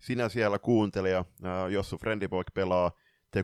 sinä 0.01 0.29
siellä 0.29 0.59
kuuntelija, 0.59 1.25
ää, 1.45 1.69
jos 1.69 1.91
sun 1.91 1.99
friendipoik 1.99 2.47
pelaa 2.55 2.91
T16, 3.37 3.41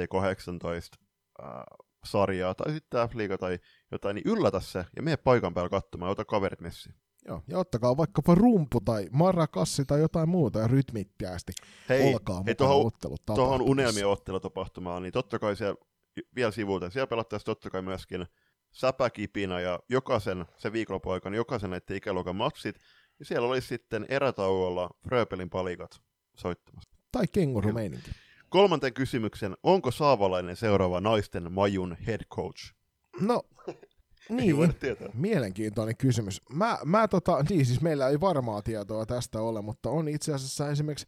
T18 0.00 1.04
ää, 1.42 1.64
sarjaa, 2.04 2.54
tai 2.54 2.72
sitten 2.72 3.08
F-liiga 3.08 3.38
tai 3.38 3.58
jotain, 3.92 4.14
niin 4.14 4.28
yllätä 4.28 4.60
se 4.60 4.84
ja 4.96 5.02
mene 5.02 5.16
paikan 5.16 5.54
päällä 5.54 5.68
katsomaan 5.68 6.08
ja 6.08 6.12
ota 6.12 6.24
kaverit 6.24 6.60
messiin. 6.60 6.94
Joo, 7.24 7.42
ja 7.48 7.58
ottakaa 7.58 7.96
vaikkapa 7.96 8.34
rumpu 8.34 8.80
tai 8.80 9.08
marakassi 9.12 9.84
tai 9.84 10.00
jotain 10.00 10.28
muuta 10.28 10.58
ja 10.58 10.66
rytmikkäästi. 10.66 11.52
Hei, 11.88 12.12
Olkaa 12.12 12.42
hei 12.46 12.54
tuohon, 12.54 12.90
tuohon 13.34 13.62
unelmien 13.62 14.06
ottelutapahtumaan, 14.06 15.02
niin 15.02 15.12
totta 15.12 15.38
kai 15.38 15.56
siellä 15.56 15.76
vielä 16.34 16.50
sivuuteen, 16.50 16.92
siellä 16.92 17.06
pelattaisiin 17.06 17.46
totta 17.46 17.70
kai 17.70 17.82
myöskin 17.82 18.26
säpäkipinä 18.70 19.60
ja 19.60 19.80
jokaisen, 19.88 20.46
se 20.56 20.72
viikonloppuaikana, 20.72 21.36
jokaisen 21.36 21.70
näiden 21.70 21.96
ikäluokan 21.96 22.36
matsit, 22.36 22.76
ja 23.18 23.24
siellä 23.24 23.48
olisi 23.48 23.68
sitten 23.68 24.06
erätauolla 24.08 24.90
Fröpelin 25.08 25.50
palikat 25.50 26.00
soittamassa. 26.36 26.90
Tai 27.12 27.24
kengurumeininki. 27.32 28.10
Kolmanten 28.48 28.92
kysymyksen, 28.94 29.56
onko 29.62 29.90
Saavalainen 29.90 30.56
seuraava 30.56 31.00
naisten 31.00 31.52
majun 31.52 31.96
head 32.06 32.20
coach? 32.34 32.74
No, 33.20 33.42
niin, 34.28 34.56
mielenkiintoinen 35.14 35.96
kysymys. 35.96 36.42
Mä, 36.52 36.78
mä 36.84 37.08
tota, 37.08 37.44
niin 37.48 37.66
siis 37.66 37.80
meillä 37.80 38.08
ei 38.08 38.20
varmaa 38.20 38.62
tietoa 38.62 39.06
tästä 39.06 39.40
ole, 39.40 39.62
mutta 39.62 39.90
on 39.90 40.08
itse 40.08 40.34
asiassa 40.34 40.70
esimerkiksi 40.70 41.06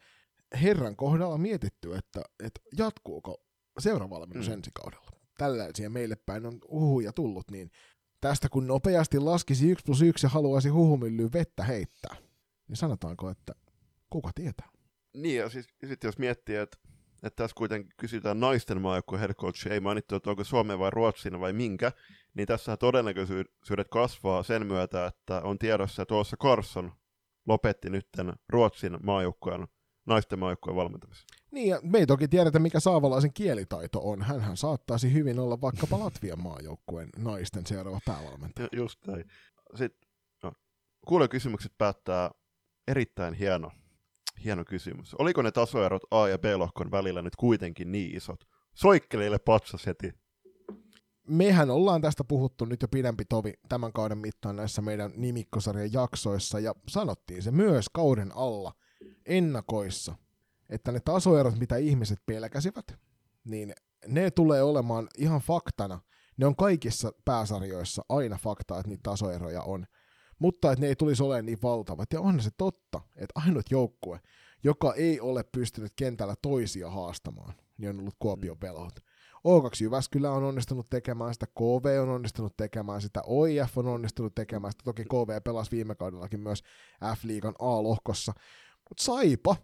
herran 0.63 0.97
kohdalla 0.97 1.39
mietitty, 1.39 1.95
että, 1.95 2.23
että 2.45 2.61
jatkuuko 2.79 3.45
seuravalmennus 3.79 4.49
Mm. 4.49 4.53
ensi 4.55 4.71
kaudella. 4.75 5.11
Tällaisia 5.39 5.91
meille 5.91 6.17
päin 6.27 6.47
on 6.47 6.59
huhuja 6.71 7.13
tullut, 7.13 7.51
niin 7.51 7.71
tästä 8.21 8.49
kun 8.49 8.67
nopeasti 8.67 9.19
laskisi 9.19 9.71
1 9.71 9.85
plus 9.85 10.03
1 10.03 10.27
ja 10.27 10.31
haluaisi 10.31 10.69
huhumyllyyn 10.69 11.33
vettä 11.33 11.65
heittää, 11.65 12.17
niin 12.69 12.77
sanotaanko, 12.77 13.31
että 13.31 13.55
kuka 14.11 14.31
tietää? 14.35 14.69
Niin, 15.15 15.37
ja 15.37 15.49
siis, 15.51 15.67
sitten 15.89 16.09
jos 16.09 16.19
miettii, 16.19 16.57
että, 16.57 16.77
että 17.23 17.43
tässä 17.43 17.55
kuitenkin 17.55 17.93
kysytään 17.97 18.41
naisten 18.41 18.81
maajoukkueen 18.81 19.21
head 19.21 19.35
coach, 19.35 19.67
ei 19.67 19.81
mainittu, 19.81 20.17
että 20.17 20.31
onko 20.31 20.45
Suomen 20.45 20.79
vai 20.79 20.91
Ruotsin 20.91 21.41
vai 21.41 21.53
minkä, 21.53 21.93
niin 22.35 22.47
tässä 22.47 22.77
todennäköisyydet 22.77 23.89
kasvaa 23.91 24.43
sen 24.43 24.67
myötä, 24.67 25.07
että 25.07 25.41
on 25.41 25.59
tiedossa, 25.59 26.03
että 26.03 26.09
tuossa 26.09 26.37
Carson 26.37 26.93
lopetti 27.49 27.91
nytten 27.91 28.33
Ruotsin 28.49 28.99
maajoukkueen, 29.03 29.69
naisten 30.07 30.39
maajoukkueen 30.39 30.77
valmentamisen. 30.77 31.27
Niin, 31.51 31.69
ja 31.69 31.81
me 31.83 31.99
ei 31.99 32.07
toki 32.07 32.29
tiedetä, 32.29 32.59
mikä 32.59 32.81
saavalaisen 32.81 33.33
kielitaito 33.33 34.01
on. 34.11 34.23
Hänhän 34.23 34.57
saattaisi 34.57 35.13
hyvin 35.13 35.39
olla 35.39 35.61
vaikkapa 35.61 35.99
Latvian 35.99 36.43
maajoukkueen 36.43 37.09
naisten 37.17 37.67
seuraava 37.67 38.01
päävalmentaja. 38.07 38.69
Ja 38.73 38.79
Just 38.79 39.07
näin. 39.07 39.25
Sitten 39.75 40.09
no, 40.43 40.53
kuulijakysymykset 41.07 41.73
päättää 41.79 42.31
erittäin 42.89 43.35
hieno, 43.35 43.71
hieno 44.45 44.65
kysymys. 44.65 45.15
Oliko 45.15 45.43
ne 45.43 45.51
tasoerot 45.51 46.03
A- 46.11 46.29
ja 46.29 46.39
B-lohkon 46.39 46.91
välillä 46.91 47.23
nyt 47.23 47.37
kuitenkin 47.37 47.93
niin 47.93 48.17
isot? 48.17 48.45
Soikkeleille 48.75 49.39
patsas 49.39 49.87
heti. 49.87 50.13
mehän 51.29 51.71
ollaan 51.71 52.01
tästä 52.03 52.25
puhuttu 52.25 52.65
nyt 52.65 52.83
jo 52.83 52.89
pidempi 52.89 53.25
tovi 53.25 53.55
tämän 53.69 53.93
kauden 53.93 54.19
mittaan 54.19 54.57
näissä 54.57 54.83
meidän 54.83 55.13
nimikkosarjan 55.17 55.93
jaksoissa, 55.93 56.61
ja 56.61 56.75
sanottiin 56.89 57.43
se 57.43 57.51
myös 57.51 57.87
kauden 57.93 58.37
alla 58.37 58.73
ennakoissa, 59.27 60.15
että 60.69 60.93
ne 60.93 61.01
tasoerot, 61.01 61.59
mitä 61.59 61.77
ihmiset 61.77 62.19
pelkäsivät, 62.27 62.99
niin 63.45 63.73
ne 64.07 64.31
tulee 64.31 64.63
olemaan 64.63 65.09
ihan 65.19 65.41
faktana. 65.41 66.01
Ne 66.37 66.47
on 66.47 66.57
kaikissa 66.57 67.13
pääsarjoissa 67.25 68.05
aina 68.09 68.39
fakta, 68.43 68.79
että 68.79 68.89
niitä 68.89 69.03
tasoeroja 69.03 69.63
on. 69.63 69.87
Mutta 70.43 70.73
että 70.73 70.81
ne 70.81 70.87
ei 70.89 70.97
tulisi 70.97 71.23
olemaan 71.23 71.47
niin 71.47 71.63
valtavat. 71.63 72.13
Ja 72.13 72.21
on 72.21 72.41
se 72.41 72.51
totta, 72.57 73.01
että 73.17 73.41
ainut 73.47 73.71
joukkue, 73.71 74.21
joka 74.65 74.95
ei 74.95 75.21
ole 75.21 75.45
pystynyt 75.53 75.93
kentällä 75.97 76.35
toisia 76.43 76.91
haastamaan, 76.91 77.55
niin 77.79 77.91
on 77.91 78.01
ollut 78.01 78.15
Kuopion 78.19 78.57
velhot. 78.61 79.01
O2 79.49 79.83
Jyväskylä 79.83 80.31
on 80.31 80.45
onnistunut 80.45 80.91
tekemään 80.91 81.35
sitä, 81.35 81.47
KV 81.47 82.01
on 82.03 82.09
onnistunut 82.09 82.57
tekemään 82.57 83.01
sitä, 83.01 83.23
OIF 83.27 83.79
on 83.79 83.87
onnistunut 83.87 84.35
tekemään 84.35 84.73
sitä, 84.73 84.85
toki 84.85 85.05
KV 85.05 85.43
pelasi 85.45 85.71
viime 85.71 85.95
kaudellakin 85.95 86.41
myös 86.41 86.63
F-liigan 87.05 87.55
A-lohkossa, 87.59 88.33
mutta 88.89 89.05
Saipa, 89.05 89.57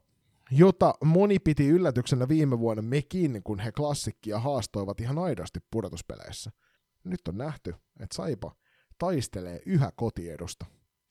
jota 0.51 0.95
moni 1.05 1.39
piti 1.39 1.69
yllätyksenä 1.69 2.29
viime 2.29 2.59
vuonna 2.59 2.83
mekin, 2.83 3.41
kun 3.45 3.59
he 3.59 3.73
klassikkia 3.73 4.39
haastoivat 4.39 5.01
ihan 5.01 5.19
aidosti 5.19 5.61
pudotuspeleissä. 5.71 6.51
Nyt 7.05 7.29
on 7.29 7.39
nähty, 7.39 7.75
että 8.01 8.17
Saipa 8.17 8.53
taistelee 8.99 9.61
yhä 9.67 9.93
kotiedusta, 9.97 10.67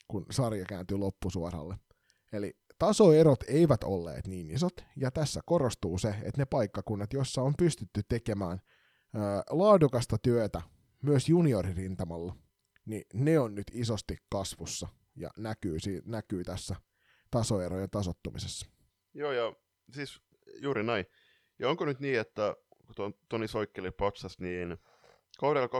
kun 0.08 0.26
sarja 0.30 0.64
kääntyy 0.64 0.96
loppusuoralle. 0.96 1.76
Eli 2.32 2.56
tasoerot 2.78 3.44
eivät 3.48 3.84
olleet 3.84 4.26
niin 4.26 4.50
isot, 4.50 4.84
ja 4.96 5.10
tässä 5.10 5.40
korostuu 5.46 5.98
se, 5.98 6.08
että 6.08 6.40
ne 6.40 6.44
paikkakunnat, 6.44 7.12
joissa 7.12 7.42
on 7.42 7.54
pystytty 7.58 8.00
tekemään 8.08 8.58
ö, 9.14 9.18
laadukasta 9.50 10.18
työtä 10.18 10.62
myös 11.02 11.28
junioririntamalla, 11.28 12.36
niin 12.84 13.04
ne 13.14 13.38
on 13.38 13.54
nyt 13.54 13.66
isosti 13.72 14.16
kasvussa 14.30 14.88
ja 15.16 15.30
näkyy, 15.38 15.78
näkyy 16.04 16.44
tässä 16.44 16.76
tasoerojen 17.30 17.90
tasottumisessa. 17.90 18.66
Joo, 19.14 19.32
ja 19.32 19.52
siis 19.92 20.20
juuri 20.62 20.82
näin. 20.82 21.06
Ja 21.58 21.68
onko 21.68 21.84
nyt 21.84 22.00
niin, 22.00 22.20
että 22.20 22.56
kun 22.96 23.14
Toni 23.28 23.48
Soikkeli 23.48 23.90
patsas, 23.90 24.38
niin 24.38 24.78
kaudella 25.38 25.68
2017-2018 25.68 25.70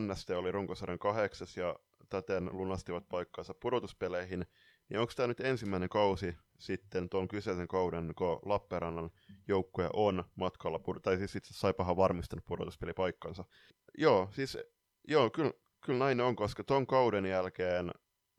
NST 0.00 0.30
oli 0.30 0.52
runkosarjan 0.52 0.98
kahdeksas 0.98 1.56
ja 1.56 1.76
täten 2.08 2.50
lunastivat 2.52 3.08
paikkaansa 3.08 3.54
pudotuspeleihin, 3.54 4.46
niin 4.88 5.00
onko 5.00 5.12
tämä 5.16 5.26
nyt 5.26 5.40
ensimmäinen 5.40 5.88
kausi 5.88 6.36
sitten 6.58 7.08
tuon 7.08 7.28
kyseisen 7.28 7.68
kauden, 7.68 8.12
kun 8.18 8.38
Lappeenrannan 8.44 9.10
joukkue 9.48 9.90
on 9.92 10.24
matkalla, 10.34 10.80
tai 11.02 11.16
siis 11.16 11.36
itse 11.36 11.54
Saipahan 11.54 11.96
varmistanut 11.96 12.44
pudotuspelipaikkansa. 12.44 13.44
Joo, 13.98 14.28
siis 14.32 14.58
joo, 15.08 15.30
kyllä, 15.30 15.52
kyllä 15.80 15.98
näin 15.98 16.20
on, 16.20 16.36
koska 16.36 16.64
tuon 16.64 16.86
kauden 16.86 17.26
jälkeen 17.26 17.90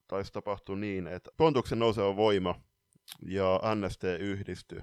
taisi 0.08 0.34
tapahtua 0.34 0.76
niin, 0.76 1.08
että 1.08 1.32
Pontuksen 1.38 1.80
nouseva 1.80 2.16
voima 2.16 2.62
ja 3.28 3.62
NST 3.76 4.04
yhdistyi, 4.20 4.82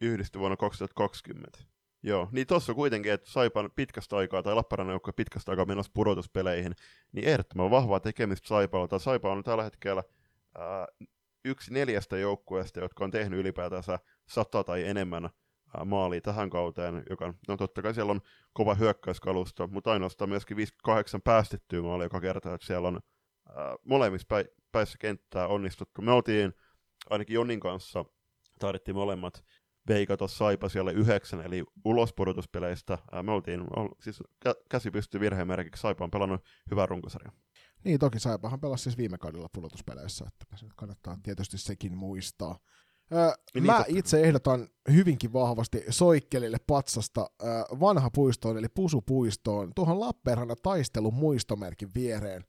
yhdistyi 0.00 0.40
vuonna 0.40 0.56
2020. 0.56 1.58
Joo, 2.02 2.28
niin 2.32 2.46
tossa 2.46 2.74
kuitenkin, 2.74 3.12
että 3.12 3.30
Saipan 3.30 3.70
pitkästä 3.76 4.16
aikaa, 4.16 4.42
tai 4.42 4.54
Lappeenrannan 4.54 4.92
joukkue 4.92 5.12
pitkästä 5.12 5.52
aikaa 5.52 5.64
menossa 5.64 5.92
pudotuspeleihin, 5.94 6.72
niin 7.12 7.28
ehdottoman 7.28 7.70
vahvaa 7.70 8.00
tekemistä 8.00 8.48
Saipalla. 8.48 8.88
Tai 8.88 9.00
Saipa 9.00 9.32
on 9.32 9.42
tällä 9.44 9.62
hetkellä 9.62 10.02
ää, 10.58 10.86
yksi 11.44 11.72
neljästä 11.72 12.18
joukkueesta, 12.18 12.80
jotka 12.80 13.04
on 13.04 13.10
tehnyt 13.10 13.40
ylipäätänsä 13.40 13.98
sata 14.28 14.64
tai 14.64 14.84
enemmän 14.84 15.24
ää, 15.24 15.84
maalia 15.84 16.20
tähän 16.20 16.50
kauteen, 16.50 17.02
joka, 17.10 17.34
no 17.48 17.56
totta 17.56 17.82
kai 17.82 17.94
siellä 17.94 18.12
on 18.12 18.20
kova 18.52 18.74
hyökkäyskalusto, 18.74 19.66
mutta 19.66 19.92
ainoastaan 19.92 20.30
myöskin 20.30 20.56
58 20.56 21.22
päästettyä 21.22 21.82
maalia 21.82 22.04
joka 22.04 22.20
kerta, 22.20 22.54
että 22.54 22.66
siellä 22.66 22.88
on 22.88 23.00
ää, 23.56 23.76
molemmissa 23.84 24.26
päi- 24.28 24.48
päissä 24.72 24.98
kenttää 24.98 25.46
onnistuttu. 25.46 26.02
Me 26.02 26.12
oltiin 26.12 26.52
ainakin 27.10 27.34
Jonin 27.34 27.60
kanssa, 27.60 28.04
taidettiin 28.58 28.94
molemmat 28.94 29.44
veikata 29.88 30.28
Saipa 30.28 30.68
siellä 30.68 30.90
yhdeksän, 30.90 31.40
eli 31.40 31.64
ulospudotuspeleistä. 31.84 32.98
Ää, 33.12 33.22
me 33.22 33.32
oltiin, 33.32 33.60
ol, 33.76 33.88
siis 34.00 34.22
kä- 34.48 34.62
käsi 34.70 34.90
pystyy 34.90 35.20
virheen 35.20 35.48
merkiksi, 35.48 35.80
Saipa 35.80 36.04
on 36.04 36.10
pelannut 36.10 36.44
hyvän 36.70 36.88
runkosarjan. 36.88 37.32
Niin, 37.84 37.98
toki 37.98 38.18
Saipahan 38.18 38.60
pelasi 38.60 38.82
siis 38.82 38.98
viime 38.98 39.18
kaudella 39.18 39.48
pudotuspeleissä, 39.52 40.24
että 40.28 40.66
kannattaa 40.76 41.18
tietysti 41.22 41.58
sekin 41.58 41.96
muistaa. 41.96 42.58
Öö, 43.12 43.30
Niin, 43.54 43.66
mä 43.66 43.76
totta. 43.76 43.84
itse 43.98 44.22
ehdotan 44.22 44.68
hyvinkin 44.92 45.32
vahvasti 45.32 45.84
Soikkelille 45.90 46.56
patsasta 46.66 47.30
öö, 47.42 47.48
vanha 47.80 48.10
puistoon, 48.14 48.58
eli 48.58 48.68
Pusupuistoon, 48.68 49.72
tuohon 49.74 50.00
Lappeenrannan 50.00 50.56
taistelun 50.62 51.14
muistomerkin 51.14 51.88
viereen. 51.94 52.44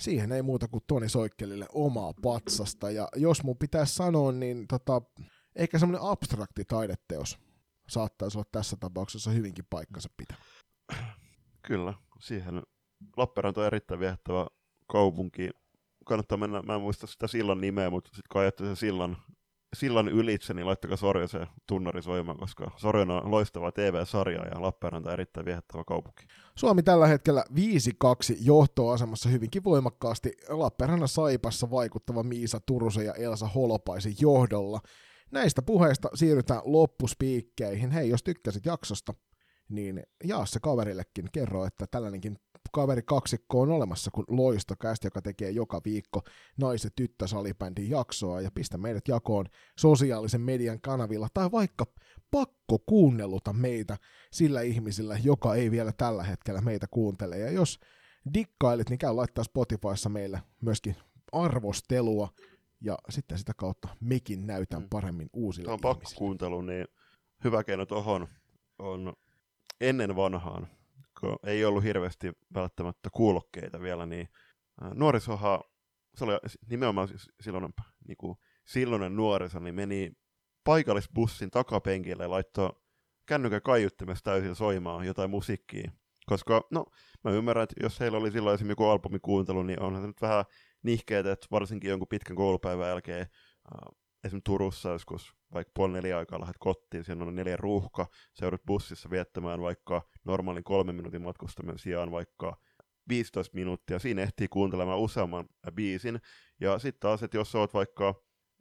Siihen 0.00 0.32
ei 0.32 0.42
muuta 0.42 0.68
kuin 0.68 0.84
Toni 0.86 1.08
Soikkelille 1.08 1.66
omaa 1.74 2.12
patsasta, 2.22 2.90
ja 2.90 3.08
jos 3.16 3.42
mun 3.44 3.58
pitäisi 3.58 3.94
sanoa, 3.94 4.32
niin 4.32 4.68
tota, 4.68 5.02
ehkä 5.56 5.78
semmoinen 5.78 6.08
abstrakti 6.08 6.64
taideteos 6.64 7.38
saattaisi 7.88 8.38
olla 8.38 8.48
tässä 8.52 8.76
tapauksessa 8.80 9.30
hyvinkin 9.30 9.64
paikkansa 9.70 10.08
pitää. 10.16 10.36
Kyllä, 11.62 11.94
siihen 12.20 12.62
Lappeenranta 13.16 13.60
on 13.60 13.66
erittäin 13.66 14.00
viehättävä 14.00 14.46
kaupunki. 14.86 15.50
Kannattaa 16.04 16.38
mennä, 16.38 16.62
mä 16.62 16.74
en 16.74 16.80
muista 16.80 17.06
sitä 17.06 17.26
sillan 17.26 17.60
nimeä, 17.60 17.90
mutta 17.90 18.08
sitten 18.08 18.28
kun 18.32 18.40
ajatte 18.40 18.64
sen 18.64 18.76
sillan, 18.76 19.16
sillan 19.76 20.08
ylitse, 20.08 20.54
niin 20.54 20.66
laittakaa 20.66 20.96
Sorja 20.96 21.28
se 21.28 21.46
tunnari 21.68 22.02
soimaan, 22.02 22.38
koska 22.38 22.70
Sorjana 22.76 23.20
on 23.20 23.30
loistava 23.30 23.72
TV-sarja 23.72 24.46
ja 24.46 24.62
Lappeenranta 24.62 25.08
on 25.08 25.12
erittäin 25.12 25.46
viehättävä 25.46 25.84
kaupunki. 25.84 26.24
Suomi 26.54 26.82
tällä 26.82 27.06
hetkellä 27.06 27.44
5-2 27.50 27.54
johtoasemassa 28.40 29.28
hyvinkin 29.28 29.64
voimakkaasti 29.64 30.32
Lappeenrannan 30.48 31.08
Saipassa 31.08 31.70
vaikuttava 31.70 32.22
Miisa 32.22 32.60
Turusen 32.66 33.06
ja 33.06 33.14
Elsa 33.14 33.48
Holopaisen 33.48 34.14
johdolla. 34.20 34.80
Näistä 35.32 35.62
puheista 35.62 36.08
siirrytään 36.14 36.60
loppuspiikkeihin. 36.64 37.90
Hei, 37.90 38.08
jos 38.08 38.22
tykkäsit 38.22 38.66
jaksosta, 38.66 39.14
niin 39.68 40.02
jaa 40.24 40.46
se 40.46 40.60
kaverillekin. 40.60 41.28
Kerro, 41.32 41.64
että 41.64 41.86
tällainenkin 41.86 42.38
kaveri 42.72 43.02
kaksikko 43.02 43.60
on 43.60 43.70
olemassa 43.70 44.10
kuin 44.10 44.24
Loistokäst, 44.28 45.04
joka 45.04 45.22
tekee 45.22 45.50
joka 45.50 45.80
viikko 45.84 46.22
nais- 46.56 46.84
ja 46.84 46.90
tyttösalibändin 46.96 47.90
jaksoa 47.90 48.40
ja 48.40 48.50
pistä 48.54 48.78
meidät 48.78 49.08
jakoon 49.08 49.46
sosiaalisen 49.78 50.40
median 50.40 50.80
kanavilla 50.80 51.28
tai 51.34 51.52
vaikka 51.52 51.84
pakko 52.30 52.78
kuunnelluta 52.78 53.52
meitä 53.52 53.96
sillä 54.32 54.60
ihmisillä, 54.60 55.18
joka 55.22 55.54
ei 55.54 55.70
vielä 55.70 55.92
tällä 55.92 56.22
hetkellä 56.22 56.60
meitä 56.60 56.86
kuuntele. 56.90 57.38
Ja 57.38 57.50
jos 57.50 57.78
dikkailit, 58.34 58.90
niin 58.90 58.98
käy 58.98 59.14
laittaa 59.14 59.44
Spotifyssa 59.44 60.08
meille 60.08 60.42
myöskin 60.62 60.96
arvostelua 61.32 62.28
ja 62.84 62.98
sitten 63.10 63.38
sitä 63.38 63.52
kautta 63.56 63.88
mekin 64.00 64.46
näytän 64.46 64.82
Mm. 64.82 64.88
paremmin 64.90 65.28
uusille 65.32 65.64
Tuohon 65.64 65.78
ihmisille. 65.84 65.94
pakkokuuntelu, 66.04 66.62
niin 66.62 66.86
hyvä 67.44 67.64
keino 67.64 67.86
tuohon 67.86 68.28
on 68.78 69.12
ennen 69.80 70.16
vanhaan, 70.16 70.68
kun 71.20 71.36
ei 71.46 71.64
ollut 71.64 71.84
hirveästi 71.84 72.32
välttämättä 72.54 73.10
kuulokkeita 73.12 73.80
vielä, 73.80 74.06
niin 74.06 74.28
ää, 74.80 74.94
nuorisohan, 74.94 75.60
se 76.14 76.24
oli 76.24 76.32
nimenomaan 76.70 77.08
silloin, 77.40 77.74
niin 78.08 78.16
kuin, 78.16 78.36
silloinen 78.66 79.16
nuoriso, 79.16 79.58
niin 79.58 79.74
meni 79.74 80.12
paikallisbussin 80.64 81.50
takapenkille 81.50 82.22
ja 82.22 82.30
laittoi 82.30 82.72
kännykän 83.26 83.62
kaiuttimessa 83.62 84.24
täysin 84.24 84.54
soimaan 84.54 85.06
jotain 85.06 85.30
musiikkia. 85.30 85.90
Koska, 86.26 86.62
no, 86.70 86.86
mä 87.24 87.30
ymmärrän, 87.30 87.62
että 87.64 87.74
jos 87.82 88.00
heillä 88.00 88.18
oli 88.18 88.32
silloin 88.32 88.54
esimerkiksi 88.54 88.72
joku 88.72 88.84
albumikuuntelu, 88.84 89.62
niin 89.62 89.80
onhan 89.82 90.02
se 90.02 90.06
nyt 90.06 90.22
vähän 90.22 90.44
nihkeet, 90.82 91.26
että 91.26 91.46
varsinkin 91.50 91.90
jonkun 91.90 92.08
pitkän 92.08 92.36
koulupäivän 92.36 92.88
jälkeen 92.88 93.20
äh, 93.20 93.94
esimerkiksi 94.24 94.44
Turussa 94.44 94.88
joskus 94.88 95.34
vaikka 95.54 95.72
puoli 95.74 95.92
neljä 95.92 96.18
aikaa 96.18 96.40
lähdet 96.40 96.56
kotiin, 96.58 97.04
siinä 97.04 97.24
on 97.24 97.34
neljä 97.34 97.56
ruuhka, 97.56 98.06
sä 98.38 98.44
joudut 98.44 98.66
bussissa 98.66 99.10
viettämään 99.10 99.60
vaikka 99.60 100.02
normaalin 100.24 100.64
kolmen 100.64 100.94
minuutin 100.94 101.22
matkustamisen 101.22 101.78
sijaan 101.78 102.10
vaikka 102.10 102.56
15 103.08 103.54
minuuttia, 103.54 103.98
siinä 103.98 104.22
ehtii 104.22 104.48
kuuntelemaan 104.48 104.98
useamman 104.98 105.48
biisin, 105.74 106.20
ja 106.60 106.78
sitten 106.78 107.00
taas, 107.00 107.22
että 107.22 107.36
jos 107.36 107.54
oot 107.54 107.74
vaikka 107.74 108.14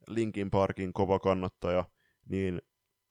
Linkin 0.07 0.49
Parkin 0.49 0.93
kova 0.93 1.19
kannattaja, 1.19 1.85
niin 2.29 2.61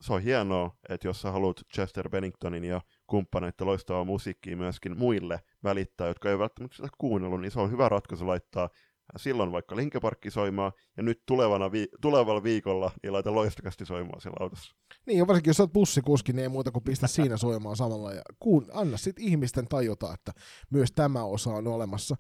se 0.00 0.12
on 0.12 0.22
hienoa, 0.22 0.76
että 0.88 1.08
jos 1.08 1.20
sä 1.20 1.30
haluat 1.30 1.60
Chester 1.74 2.08
Benningtonin 2.08 2.64
ja 2.64 2.80
kumppaneiden 3.06 3.66
loistavaa 3.66 4.04
musiikkia 4.04 4.56
myöskin 4.56 4.98
muille 4.98 5.40
välittää, 5.64 6.08
jotka 6.08 6.30
ei 6.30 6.38
välttämättä 6.38 6.76
sitä 6.76 6.88
kuunnellut, 6.98 7.40
niin 7.40 7.50
se 7.50 7.60
on 7.60 7.70
hyvä 7.70 7.88
ratkaisu 7.88 8.26
laittaa 8.26 8.68
silloin 9.16 9.52
vaikka 9.52 9.76
Linkeparkki 9.76 10.30
soimaan, 10.30 10.72
ja 10.96 11.02
nyt 11.02 11.22
tulevana 11.26 11.72
vi- 11.72 11.88
tulevalla 12.00 12.42
viikolla 12.42 12.90
niin 13.02 13.12
laita 13.12 13.34
loistakasti 13.34 13.86
soimaan 13.86 14.20
siellä 14.20 14.36
autossa. 14.40 14.74
Niin, 15.06 15.26
varsinkin 15.26 15.50
jos 15.50 15.60
oot 15.60 15.72
bussikuski, 15.72 16.32
niin 16.32 16.42
ei 16.42 16.48
muuta 16.48 16.70
kuin 16.70 16.84
pistä 16.84 17.06
siinä 17.06 17.36
soimaan 17.36 17.76
samalla 17.76 18.12
ja 18.12 18.22
kuun, 18.38 18.66
anna 18.72 18.96
sitten 18.96 19.24
ihmisten 19.24 19.68
tajuta, 19.68 20.14
että 20.14 20.32
myös 20.70 20.92
tämä 20.92 21.24
osa 21.24 21.50
on 21.50 21.66
olemassa. 21.66 22.16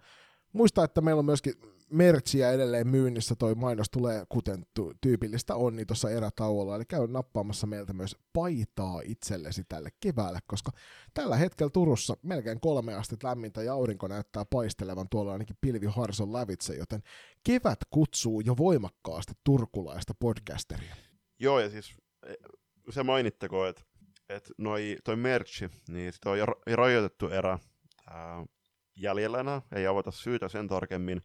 Muista, 0.52 0.84
että 0.84 1.00
meillä 1.00 1.18
on 1.18 1.24
myöskin 1.24 1.54
mertsiä 1.90 2.52
edelleen 2.52 2.88
myynnissä, 2.88 3.34
toi 3.34 3.54
mainos 3.54 3.90
tulee 3.90 4.24
kuten 4.28 4.66
tyypillistä 5.00 5.54
on, 5.54 5.76
niin 5.76 5.86
tuossa 5.86 6.10
erätauolla, 6.10 6.76
eli 6.76 6.84
käy 6.84 7.06
nappaamassa 7.06 7.66
meiltä 7.66 7.92
myös 7.92 8.16
paitaa 8.32 9.00
itsellesi 9.04 9.64
tälle 9.68 9.90
keväälle, 10.00 10.38
koska 10.46 10.70
tällä 11.14 11.36
hetkellä 11.36 11.70
Turussa 11.70 12.16
melkein 12.22 12.60
kolme 12.60 12.94
astetta 12.94 13.28
lämmintä 13.28 13.62
ja 13.62 13.72
aurinko 13.72 14.08
näyttää 14.08 14.44
paistelevan 14.44 15.08
tuolla 15.10 15.32
ainakin 15.32 15.56
pilviharson 15.60 16.32
lävitse, 16.32 16.74
joten 16.74 17.02
kevät 17.44 17.78
kutsuu 17.90 18.40
jo 18.40 18.56
voimakkaasti 18.56 19.32
turkulaista 19.44 20.14
podcasteria. 20.20 20.96
Joo, 21.38 21.60
ja 21.60 21.70
siis 21.70 21.94
e, 22.26 22.34
se 22.90 23.02
mainittako, 23.02 23.66
että 23.66 23.82
et 24.28 24.50
noi, 24.58 24.96
toi 25.04 25.16
merchi, 25.16 25.70
niin 25.88 26.12
sitä 26.12 26.30
on 26.30 26.38
jo 26.38 26.46
ra- 26.46 26.74
rajoitettu 26.74 27.28
erä 27.28 27.58
ää, 28.10 28.46
jäljellä 28.96 29.40
enää, 29.40 29.62
ei 29.74 29.86
avata 29.86 30.10
syytä 30.10 30.48
sen 30.48 30.68
tarkemmin, 30.68 31.22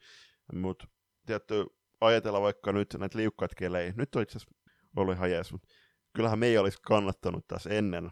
mutta 0.53 0.87
tietty 1.25 1.65
ajatella 2.01 2.41
vaikka 2.41 2.71
nyt 2.71 2.95
näitä 2.99 3.17
liukkaat 3.17 3.55
kelejä, 3.55 3.93
nyt 3.95 4.15
on 4.15 4.21
itse 4.21 4.37
asiassa 4.37 4.55
ollut 4.95 5.15
ihan 5.15 5.31
jees, 5.31 5.51
mutta 5.51 5.67
kyllähän 6.13 6.39
me 6.39 6.47
ei 6.47 6.57
olisi 6.57 6.77
kannattanut 6.81 7.47
tässä 7.47 7.69
ennen 7.69 8.11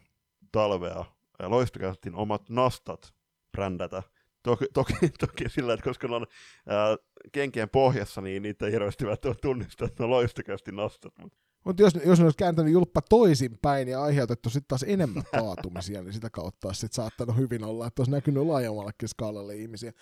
talvea 0.51 1.05
ja 1.39 1.49
loistokäytettiin 1.49 2.15
omat 2.15 2.49
nastat 2.49 3.13
brändätä. 3.51 4.03
Toki, 4.43 4.65
toki, 4.73 4.93
toki 5.27 5.49
sillä, 5.49 5.73
että 5.73 5.83
koska 5.83 6.07
ne 6.07 6.15
on 6.15 6.27
ää, 6.67 6.97
kenkien 7.31 7.69
pohjassa, 7.69 8.21
niin 8.21 8.43
niitä 8.43 8.65
ei 8.65 8.71
hirveästi 8.71 9.05
välttämättä 9.05 9.41
tunnista, 9.41 9.85
että 9.85 10.03
ne 10.03 10.05
on 10.05 10.09
loistokästi 10.09 10.71
nastat. 10.71 11.13
Mutta 11.17 11.37
Mutta 11.65 11.83
jos, 11.83 11.93
jos 12.05 12.19
ne 12.19 12.25
olisi 12.25 12.37
kääntänyt 12.37 12.73
julppa 12.73 13.01
toisinpäin 13.01 13.87
ja 13.87 14.03
aiheutettu 14.03 14.49
sitten 14.49 14.67
taas 14.67 14.85
enemmän 14.87 15.23
kaatumisia, 15.31 16.03
niin 16.03 16.13
sitä 16.13 16.29
kautta 16.29 16.67
olisi 16.67 16.79
sit 16.79 16.93
saattanut 16.93 17.37
hyvin 17.37 17.63
olla, 17.63 17.87
että 17.87 18.01
olisi 18.01 18.11
näkynyt 18.11 18.43
laajemmallekin 18.43 19.09
skaalalle 19.09 19.55
ihmisiä. 19.55 19.93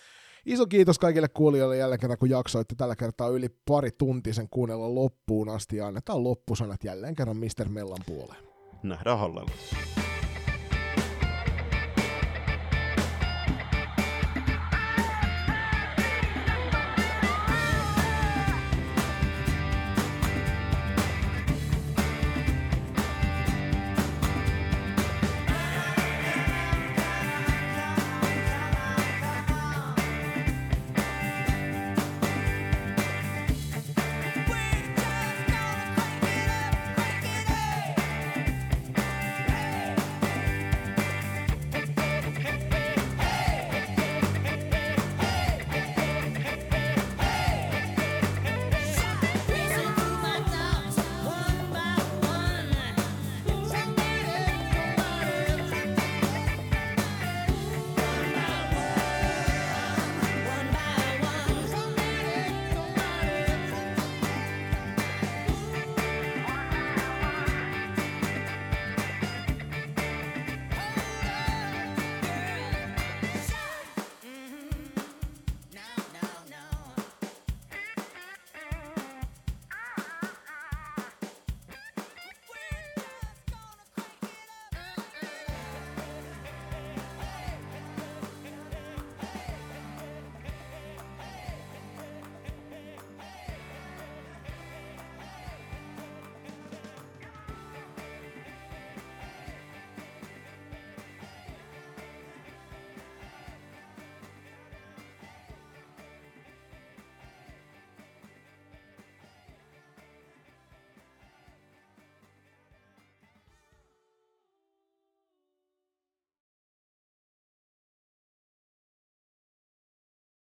Iso 0.46 0.66
kiitos 0.66 0.98
kaikille 0.98 1.28
kuulijoille 1.28 1.76
jälleen 1.76 2.00
kerran, 2.00 2.18
kun 2.18 2.30
jaksoitte 2.30 2.74
tällä 2.74 2.96
kertaa 2.96 3.28
yli 3.28 3.48
pari 3.68 3.90
tuntisen 3.98 4.48
kuunnella 4.50 4.94
loppuun 4.94 5.48
asti 5.48 5.76
ja 5.76 5.86
annetaan 5.86 6.24
loppusanat 6.24 6.84
jälleen 6.84 7.14
kerran 7.14 7.36
Mr. 7.36 7.68
Mellan 7.68 8.02
puoleen. 8.06 8.44
nähdään 8.82 9.18
hallella. 9.18 9.50